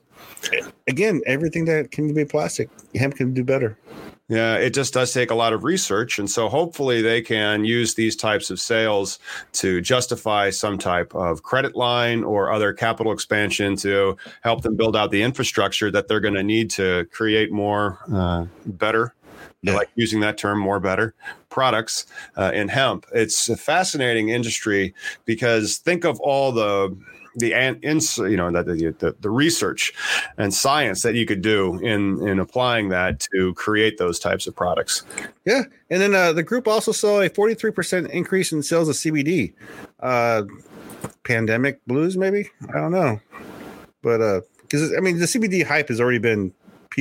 Again, 0.88 1.22
everything 1.26 1.64
that 1.66 1.90
can 1.90 2.12
be 2.12 2.24
plastic, 2.24 2.68
hemp 2.94 3.16
can 3.16 3.32
do 3.32 3.44
better. 3.44 3.78
Yeah, 4.28 4.56
it 4.56 4.74
just 4.74 4.92
does 4.92 5.12
take 5.12 5.30
a 5.30 5.34
lot 5.34 5.54
of 5.54 5.64
research. 5.64 6.18
And 6.18 6.30
so 6.30 6.50
hopefully 6.50 7.00
they 7.00 7.22
can 7.22 7.64
use 7.64 7.94
these 7.94 8.14
types 8.14 8.50
of 8.50 8.60
sales 8.60 9.18
to 9.54 9.80
justify 9.80 10.50
some 10.50 10.76
type 10.76 11.14
of 11.14 11.42
credit 11.42 11.74
line 11.74 12.22
or 12.24 12.52
other 12.52 12.74
capital 12.74 13.10
expansion 13.10 13.74
to 13.76 14.18
help 14.42 14.62
them 14.62 14.76
build 14.76 14.96
out 14.96 15.10
the 15.10 15.22
infrastructure 15.22 15.90
that 15.90 16.08
they're 16.08 16.20
going 16.20 16.34
to 16.34 16.42
need 16.42 16.68
to 16.72 17.06
create 17.10 17.50
more 17.50 17.98
uh, 18.12 18.44
better. 18.66 19.14
Yeah. 19.62 19.74
like 19.74 19.90
using 19.96 20.20
that 20.20 20.38
term 20.38 20.60
more 20.60 20.78
better 20.78 21.14
products 21.48 22.06
uh, 22.36 22.52
in 22.54 22.68
hemp. 22.68 23.06
It's 23.12 23.48
a 23.48 23.56
fascinating 23.56 24.28
industry 24.28 24.94
because 25.24 25.78
think 25.78 26.04
of 26.04 26.20
all 26.20 26.52
the 26.52 26.96
the 27.36 27.52
ins, 27.82 28.18
you 28.18 28.36
know 28.36 28.50
the, 28.50 28.94
the 28.98 29.16
the 29.20 29.30
research 29.30 29.92
and 30.36 30.52
science 30.52 31.02
that 31.02 31.14
you 31.14 31.26
could 31.26 31.42
do 31.42 31.78
in 31.80 32.26
in 32.26 32.38
applying 32.38 32.88
that 32.90 33.20
to 33.32 33.54
create 33.54 33.98
those 33.98 34.18
types 34.18 34.46
of 34.46 34.54
products. 34.54 35.04
Yeah. 35.44 35.62
And 35.90 36.02
then 36.02 36.14
uh, 36.14 36.32
the 36.32 36.42
group 36.42 36.68
also 36.68 36.92
saw 36.92 37.22
a 37.22 37.30
43% 37.30 38.10
increase 38.10 38.52
in 38.52 38.62
sales 38.62 38.88
of 38.88 38.96
CBD. 38.96 39.54
Uh, 40.00 40.42
pandemic 41.24 41.84
blues, 41.86 42.16
maybe? 42.16 42.50
I 42.68 42.72
don't 42.72 42.92
know. 42.92 43.20
But 44.02 44.20
uh, 44.20 44.40
because 44.62 44.92
I 44.94 45.00
mean, 45.00 45.18
the 45.18 45.26
CBD 45.26 45.64
hype 45.64 45.88
has 45.88 46.00
already 46.00 46.18
been 46.18 46.52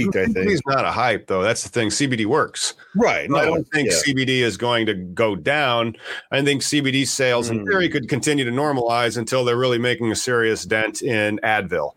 peaked, 0.04 0.16
I 0.16 0.26
think. 0.26 0.52
Is 0.52 0.62
not 0.68 0.86
a 0.86 0.92
hype 0.92 1.28
though. 1.28 1.42
That's 1.42 1.64
the 1.64 1.70
thing. 1.70 1.90
CBD 1.90 2.26
works. 2.26 2.74
Right. 2.96 3.30
I 3.34 3.46
don't 3.46 3.64
think 3.74 3.90
yeah. 3.90 3.98
CBD 4.06 4.40
is 4.42 4.58
going 4.58 4.86
to 4.88 4.94
go 4.94 5.36
down. 5.36 5.96
I 6.32 6.42
think 6.44 6.62
CBD 6.62 7.08
sales 7.08 7.50
in 7.50 7.60
Mm. 7.60 7.68
theory 7.70 7.90
could 7.90 8.08
continue 8.10 8.46
to 8.46 8.52
normalize 8.52 9.18
until 9.18 9.44
they're 9.44 9.58
really 9.58 9.80
making 9.80 10.12
a 10.12 10.16
serious 10.16 10.64
dent 10.66 11.02
in 11.02 11.40
Advil. 11.44 11.94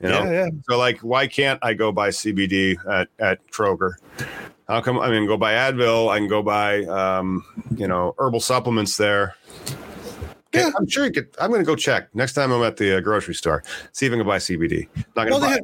You 0.00 0.08
know, 0.08 0.24
Yeah, 0.24 0.30
yeah. 0.32 0.48
so 0.68 0.76
like, 0.78 0.98
why 1.00 1.26
can't 1.28 1.60
I 1.62 1.74
go 1.74 1.92
buy 1.92 2.08
CBD 2.10 2.76
at 2.90 3.08
at 3.20 3.38
Kroger? 3.50 3.92
How 4.68 4.80
come? 4.80 4.98
I 4.98 5.10
mean, 5.10 5.26
go 5.26 5.36
buy 5.36 5.52
Advil. 5.52 6.08
I 6.10 6.18
can 6.18 6.28
go 6.28 6.42
buy, 6.42 6.84
um, 6.84 7.44
you 7.76 7.86
know, 7.86 8.14
herbal 8.18 8.40
supplements 8.40 8.96
there. 8.96 9.34
Yeah. 10.54 10.70
I'm 10.78 10.86
sure 10.88 11.06
you 11.06 11.12
could. 11.12 11.28
I'm 11.40 11.50
going 11.50 11.62
to 11.62 11.66
go 11.66 11.74
check 11.76 12.14
next 12.14 12.34
time 12.34 12.52
I'm 12.52 12.62
at 12.62 12.76
the 12.76 12.96
uh, 12.98 13.00
grocery 13.00 13.34
store. 13.34 13.62
See 13.92 14.06
if 14.06 14.12
I 14.12 14.16
can 14.16 14.26
buy 14.26 14.36
CBD. 14.38 14.86
Not 15.16 15.28
going 15.28 15.28
to 15.28 15.32
Well, 15.32 15.40
buy. 15.40 15.60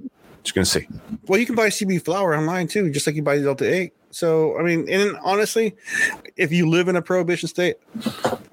Just 0.48 0.54
going 0.54 0.64
to 0.64 0.70
see. 0.70 0.88
Well, 1.26 1.38
you 1.38 1.44
can 1.44 1.54
buy 1.54 1.68
CB 1.68 2.02
flour 2.06 2.34
online 2.34 2.68
too, 2.68 2.90
just 2.90 3.06
like 3.06 3.16
you 3.16 3.22
buy 3.22 3.38
Delta 3.38 3.70
8. 3.70 3.92
So, 4.10 4.58
I 4.58 4.62
mean, 4.62 4.88
and 4.88 5.18
honestly, 5.22 5.76
if 6.38 6.50
you 6.50 6.66
live 6.66 6.88
in 6.88 6.96
a 6.96 7.02
prohibition 7.02 7.50
state, 7.50 7.76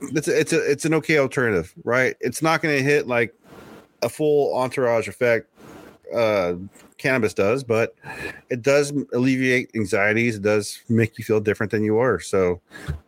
it's 0.02 0.28
a, 0.28 0.38
it's 0.38 0.52
a 0.52 0.72
it's 0.72 0.84
an 0.84 0.94
okay 0.96 1.20
alternative, 1.20 1.74
right? 1.86 2.18
It's 2.20 2.42
not 2.42 2.62
going 2.62 2.76
to 2.76 2.84
hit 2.84 3.08
like 3.08 3.34
a 4.02 4.10
full 4.10 4.54
entourage 4.58 5.08
effect 5.08 5.50
uh 6.14 6.56
cannabis 6.98 7.34
does, 7.34 7.64
but 7.64 7.96
it 8.50 8.62
does 8.62 8.92
alleviate 9.14 9.72
anxieties. 9.74 10.36
It 10.36 10.42
does 10.42 10.82
make 10.90 11.18
you 11.18 11.24
feel 11.24 11.40
different 11.40 11.72
than 11.72 11.86
you 11.86 11.98
are. 11.98 12.20
So, 12.20 12.60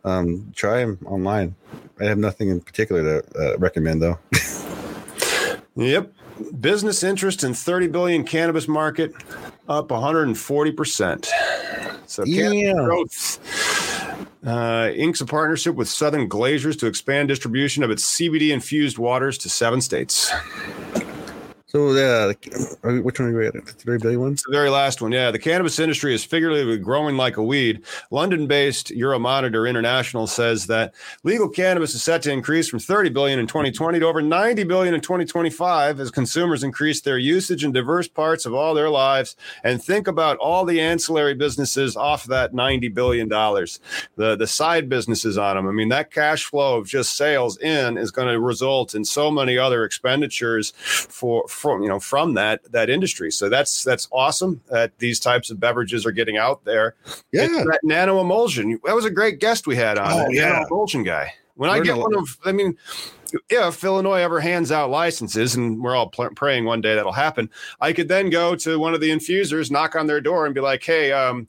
um 0.04 0.50
try 0.56 0.80
them 0.80 0.98
online. 1.04 1.54
I 2.00 2.04
have 2.04 2.16
nothing 2.16 2.48
in 2.48 2.62
particular 2.62 3.20
to 3.20 3.38
uh, 3.38 3.58
recommend 3.58 4.00
though. 4.00 4.18
Yep. 5.78 6.12
Business 6.60 7.02
interest 7.02 7.44
in 7.44 7.54
30 7.54 7.88
billion 7.88 8.24
cannabis 8.24 8.68
market 8.68 9.12
up 9.68 9.88
140%. 9.88 11.28
So 12.06 12.24
Yeah. 12.24 12.72
growth 12.72 13.38
uh, 14.46 14.90
inks 14.94 15.20
a 15.20 15.26
partnership 15.26 15.74
with 15.74 15.88
Southern 15.88 16.28
Glazer's 16.28 16.76
to 16.76 16.86
expand 16.86 17.28
distribution 17.28 17.82
of 17.82 17.90
its 17.90 18.04
CBD 18.04 18.50
infused 18.50 18.98
waters 18.98 19.36
to 19.38 19.48
seven 19.48 19.80
states. 19.80 20.32
So, 21.70 21.88
uh, 21.88 22.32
which 23.02 23.20
one 23.20 23.28
are 23.28 23.38
we 23.38 23.46
at? 23.46 23.52
The 23.52 23.60
30 23.60 24.02
billion 24.02 24.20
one? 24.20 24.32
The 24.32 24.52
very 24.52 24.70
last 24.70 25.02
one. 25.02 25.12
Yeah, 25.12 25.30
the 25.30 25.38
cannabis 25.38 25.78
industry 25.78 26.14
is 26.14 26.24
figuratively 26.24 26.78
growing 26.78 27.18
like 27.18 27.36
a 27.36 27.42
weed. 27.42 27.84
London-based 28.10 28.88
Euromonitor 28.88 29.68
International 29.68 30.26
says 30.26 30.66
that 30.68 30.94
legal 31.24 31.46
cannabis 31.46 31.94
is 31.94 32.02
set 32.02 32.22
to 32.22 32.32
increase 32.32 32.70
from 32.70 32.78
30 32.78 33.10
billion 33.10 33.38
in 33.38 33.46
2020 33.46 34.00
to 34.00 34.06
over 34.06 34.22
90 34.22 34.64
billion 34.64 34.94
in 34.94 35.02
2025 35.02 36.00
as 36.00 36.10
consumers 36.10 36.62
increase 36.62 37.02
their 37.02 37.18
usage 37.18 37.64
in 37.64 37.72
diverse 37.72 38.08
parts 38.08 38.46
of 38.46 38.54
all 38.54 38.72
their 38.72 38.88
lives. 38.88 39.36
And 39.62 39.82
think 39.82 40.08
about 40.08 40.38
all 40.38 40.64
the 40.64 40.80
ancillary 40.80 41.34
businesses 41.34 41.96
off 41.96 42.24
that 42.24 42.54
90 42.54 42.88
billion 42.88 43.28
dollars. 43.28 43.78
The 44.16 44.36
the 44.36 44.46
side 44.46 44.88
businesses 44.88 45.36
on 45.36 45.56
them. 45.56 45.68
I 45.68 45.72
mean, 45.72 45.90
that 45.90 46.10
cash 46.12 46.44
flow 46.46 46.78
of 46.78 46.86
just 46.86 47.14
sales 47.14 47.58
in 47.58 47.98
is 47.98 48.10
going 48.10 48.28
to 48.28 48.40
result 48.40 48.94
in 48.94 49.04
so 49.04 49.30
many 49.30 49.58
other 49.58 49.84
expenditures 49.84 50.70
for 50.70 51.46
from 51.58 51.82
you 51.82 51.88
know 51.88 52.00
from 52.00 52.34
that 52.34 52.60
that 52.72 52.88
industry. 52.88 53.30
So 53.30 53.48
that's 53.48 53.84
that's 53.84 54.08
awesome 54.12 54.60
that 54.70 54.96
these 54.98 55.20
types 55.20 55.50
of 55.50 55.60
beverages 55.60 56.06
are 56.06 56.12
getting 56.12 56.36
out 56.36 56.64
there. 56.64 56.94
Yeah. 57.32 57.44
It's 57.44 57.54
that 57.54 57.80
nano 57.82 58.20
emulsion. 58.20 58.80
That 58.84 58.94
was 58.94 59.04
a 59.04 59.10
great 59.10 59.40
guest 59.40 59.66
we 59.66 59.76
had 59.76 59.98
on. 59.98 60.12
Oh, 60.12 60.28
yeah. 60.30 60.50
nano 60.50 60.66
emulsion 60.66 61.02
guy. 61.02 61.34
When 61.56 61.70
I 61.70 61.80
get 61.80 61.96
one 61.96 62.14
of, 62.14 62.38
I 62.44 62.52
mean, 62.52 62.78
if 63.50 63.82
Illinois 63.82 64.20
ever 64.20 64.38
hands 64.38 64.70
out 64.70 64.90
licenses, 64.90 65.56
and 65.56 65.82
we're 65.82 65.96
all 65.96 66.08
pl- 66.08 66.30
praying 66.36 66.66
one 66.66 66.80
day 66.80 66.94
that'll 66.94 67.10
happen, 67.10 67.50
I 67.80 67.92
could 67.92 68.06
then 68.06 68.30
go 68.30 68.54
to 68.54 68.78
one 68.78 68.94
of 68.94 69.00
the 69.00 69.10
infusers, 69.10 69.68
knock 69.68 69.96
on 69.96 70.06
their 70.06 70.20
door, 70.20 70.46
and 70.46 70.54
be 70.54 70.60
like, 70.60 70.84
"Hey, 70.84 71.10
um, 71.10 71.48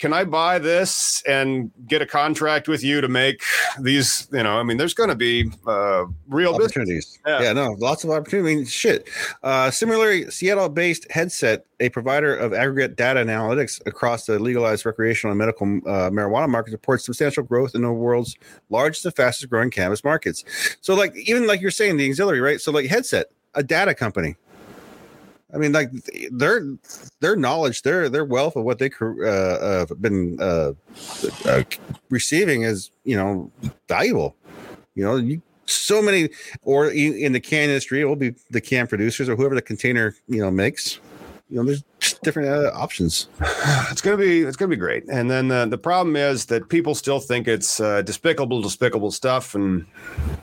can 0.00 0.14
I 0.14 0.24
buy 0.24 0.58
this 0.58 1.22
and 1.28 1.70
get 1.86 2.00
a 2.00 2.06
contract 2.06 2.68
with 2.68 2.82
you 2.82 3.02
to 3.02 3.08
make 3.08 3.42
these? 3.78 4.28
You 4.32 4.42
know, 4.42 4.58
I 4.58 4.62
mean, 4.62 4.78
there's 4.78 4.94
going 4.94 5.10
to 5.10 5.14
be 5.14 5.50
uh, 5.66 6.06
real 6.26 6.52
business. 6.52 6.72
opportunities. 6.72 7.18
Yeah. 7.26 7.42
Yeah. 7.42 7.52
no, 7.52 7.76
lots 7.78 8.02
of 8.02 8.10
opportunity. 8.10 8.52
I 8.52 8.56
mean, 8.56 8.64
shit. 8.64 9.08
Uh, 9.42 9.70
similarly, 9.70 10.30
Seattle-based 10.30 11.12
Headset, 11.12 11.66
a 11.80 11.90
provider 11.90 12.34
of 12.34 12.54
aggregate 12.54 12.96
data 12.96 13.20
analytics 13.20 13.86
across 13.86 14.24
the 14.24 14.38
legalized 14.38 14.86
recreational 14.86 15.32
and 15.32 15.38
medical 15.38 15.66
uh, 15.66 16.08
marijuana 16.08 16.48
market, 16.48 16.72
reports 16.72 17.04
substantial 17.04 17.42
growth 17.42 17.74
in 17.74 17.82
the 17.82 17.92
world's 17.92 18.36
largest 18.70 19.04
and 19.04 19.14
fastest 19.14 19.50
growing 19.50 19.70
cannabis 19.70 20.02
markets. 20.02 20.44
So, 20.80 20.94
like, 20.94 21.14
even 21.14 21.46
like 21.46 21.60
you're 21.60 21.70
saying, 21.70 21.98
the 21.98 22.08
auxiliary, 22.08 22.40
right? 22.40 22.60
So, 22.60 22.72
like, 22.72 22.86
Headset, 22.86 23.26
a 23.54 23.62
data 23.62 23.94
company. 23.94 24.36
I 25.52 25.58
mean, 25.58 25.72
like 25.72 25.90
their 26.30 26.62
their 27.20 27.36
knowledge, 27.36 27.82
their 27.82 28.08
their 28.08 28.24
wealth 28.24 28.56
of 28.56 28.64
what 28.64 28.78
they 28.78 28.90
uh, 29.00 29.26
uh, 29.26 29.86
have 29.88 30.00
been 30.00 30.38
uh, 30.40 30.72
uh, 31.44 31.62
receiving 32.08 32.62
is 32.62 32.90
you 33.04 33.16
know 33.16 33.50
valuable. 33.88 34.36
You 34.94 35.04
know, 35.04 35.16
you 35.16 35.42
so 35.66 36.02
many, 36.02 36.30
or 36.62 36.88
in 36.88 37.14
in 37.14 37.32
the 37.32 37.40
can 37.40 37.68
industry, 37.68 38.00
it 38.00 38.04
will 38.04 38.16
be 38.16 38.34
the 38.50 38.60
can 38.60 38.86
producers 38.86 39.28
or 39.28 39.36
whoever 39.36 39.54
the 39.54 39.62
container 39.62 40.14
you 40.28 40.40
know 40.40 40.50
makes. 40.50 41.00
You 41.48 41.56
know, 41.56 41.64
there's 41.64 41.82
just 41.98 42.22
different 42.22 42.48
uh, 42.48 42.70
options. 42.74 43.28
It's 43.90 44.00
gonna 44.00 44.16
be 44.16 44.42
it's 44.42 44.56
gonna 44.56 44.68
be 44.68 44.76
great. 44.76 45.04
And 45.08 45.28
then 45.28 45.50
uh, 45.50 45.66
the 45.66 45.78
problem 45.78 46.14
is 46.14 46.46
that 46.46 46.68
people 46.68 46.94
still 46.94 47.18
think 47.18 47.48
it's 47.48 47.80
uh, 47.80 48.02
despicable, 48.02 48.62
despicable 48.62 49.10
stuff, 49.10 49.54
and 49.56 49.84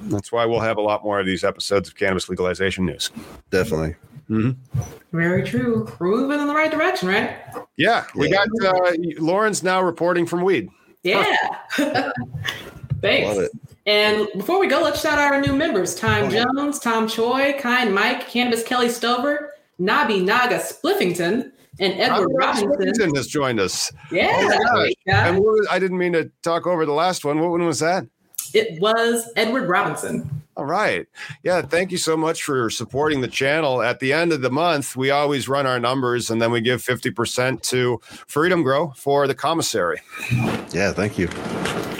that's 0.01 0.31
why 0.33 0.45
we'll 0.45 0.59
have 0.59 0.77
a 0.77 0.81
lot 0.81 1.03
more 1.05 1.19
of 1.19 1.25
these 1.25 1.45
episodes 1.45 1.87
of 1.87 1.95
cannabis 1.95 2.27
legalization 2.27 2.85
news. 2.85 3.09
Definitely. 3.51 3.95
Very 4.29 5.43
true. 5.43 5.87
We're 5.99 6.07
moving 6.09 6.39
in 6.39 6.47
the 6.47 6.53
right 6.53 6.71
direction, 6.71 7.07
right? 7.09 7.37
Yeah, 7.77 8.05
we 8.15 8.29
Yeah. 8.29 8.45
got 8.61 8.75
uh, 8.87 8.91
Lauren's 9.19 9.63
now 9.63 9.81
reporting 9.81 10.25
from 10.25 10.41
weed. 10.43 10.69
Yeah. 11.03 11.35
Thanks. 13.01 13.27
Love 13.27 13.37
it. 13.43 13.51
And 13.85 14.27
before 14.35 14.59
we 14.59 14.67
go, 14.67 14.81
let's 14.81 15.01
shout 15.01 15.17
out 15.17 15.33
our 15.33 15.39
new 15.39 15.53
members 15.55 15.95
Time 15.95 16.25
Oh, 16.25 16.29
yeah. 16.29 16.43
Jones, 16.55 16.79
Tom 16.79 17.07
Choi, 17.07 17.55
Kind 17.59 17.93
Mike, 17.95 18.27
Cannabis 18.27 18.63
Kelly 18.63 18.89
Stover, 18.89 19.53
Nabi 19.79 20.21
Naga 20.23 20.57
Spliffington, 20.57 21.51
and 21.79 21.93
Edward 21.93 22.29
Robinson. 22.33 22.69
Robinson 22.69 23.15
has 23.15 23.27
joined 23.27 23.59
us. 23.59 23.91
Yeah. 24.11 24.57
Oh 24.73 24.89
yeah. 25.05 25.27
And 25.27 25.37
what 25.37 25.53
was, 25.53 25.67
I 25.69 25.79
didn't 25.79 25.99
mean 25.99 26.13
to 26.13 26.29
talk 26.41 26.65
over 26.67 26.85
the 26.85 26.91
last 26.91 27.23
one. 27.23 27.39
What 27.39 27.51
one 27.51 27.63
was 27.65 27.79
that? 27.79 28.05
It 28.53 28.81
was 28.81 29.31
Edward 29.35 29.69
Robinson. 29.69 30.29
All 30.57 30.65
right. 30.65 31.05
Yeah. 31.43 31.61
Thank 31.61 31.91
you 31.91 31.99
so 31.99 32.17
much 32.17 32.41
for 32.41 32.71
supporting 32.71 33.21
the 33.21 33.27
channel. 33.27 33.83
At 33.83 33.99
the 33.99 34.11
end 34.11 34.33
of 34.33 34.41
the 34.41 34.49
month, 34.49 34.95
we 34.95 35.11
always 35.11 35.47
run 35.47 35.67
our 35.67 35.79
numbers 35.79 36.31
and 36.31 36.41
then 36.41 36.49
we 36.49 36.61
give 36.61 36.81
50% 36.81 37.61
to 37.61 37.99
Freedom 38.27 38.63
Grow 38.63 38.91
for 38.95 39.27
the 39.27 39.35
commissary. 39.35 40.01
Yeah, 40.71 40.93
thank 40.93 41.19
you. 41.19 41.29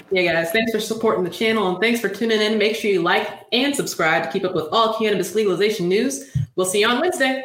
Yeah, 0.10 0.34
guys, 0.34 0.52
thanks 0.52 0.72
for 0.72 0.80
supporting 0.80 1.24
the 1.24 1.30
channel 1.30 1.70
and 1.70 1.80
thanks 1.80 2.00
for 2.00 2.10
tuning 2.10 2.42
in. 2.42 2.58
Make 2.58 2.76
sure 2.76 2.90
you 2.90 3.04
like 3.04 3.30
and 3.52 3.76
subscribe 3.76 4.24
to 4.24 4.32
keep 4.32 4.44
up 4.44 4.56
with 4.56 4.66
all 4.72 4.98
cannabis 4.98 5.36
legalization 5.36 5.88
news. 5.88 6.36
We'll 6.56 6.66
see 6.66 6.80
you 6.80 6.88
on 6.88 7.00
Wednesday. 7.00 7.44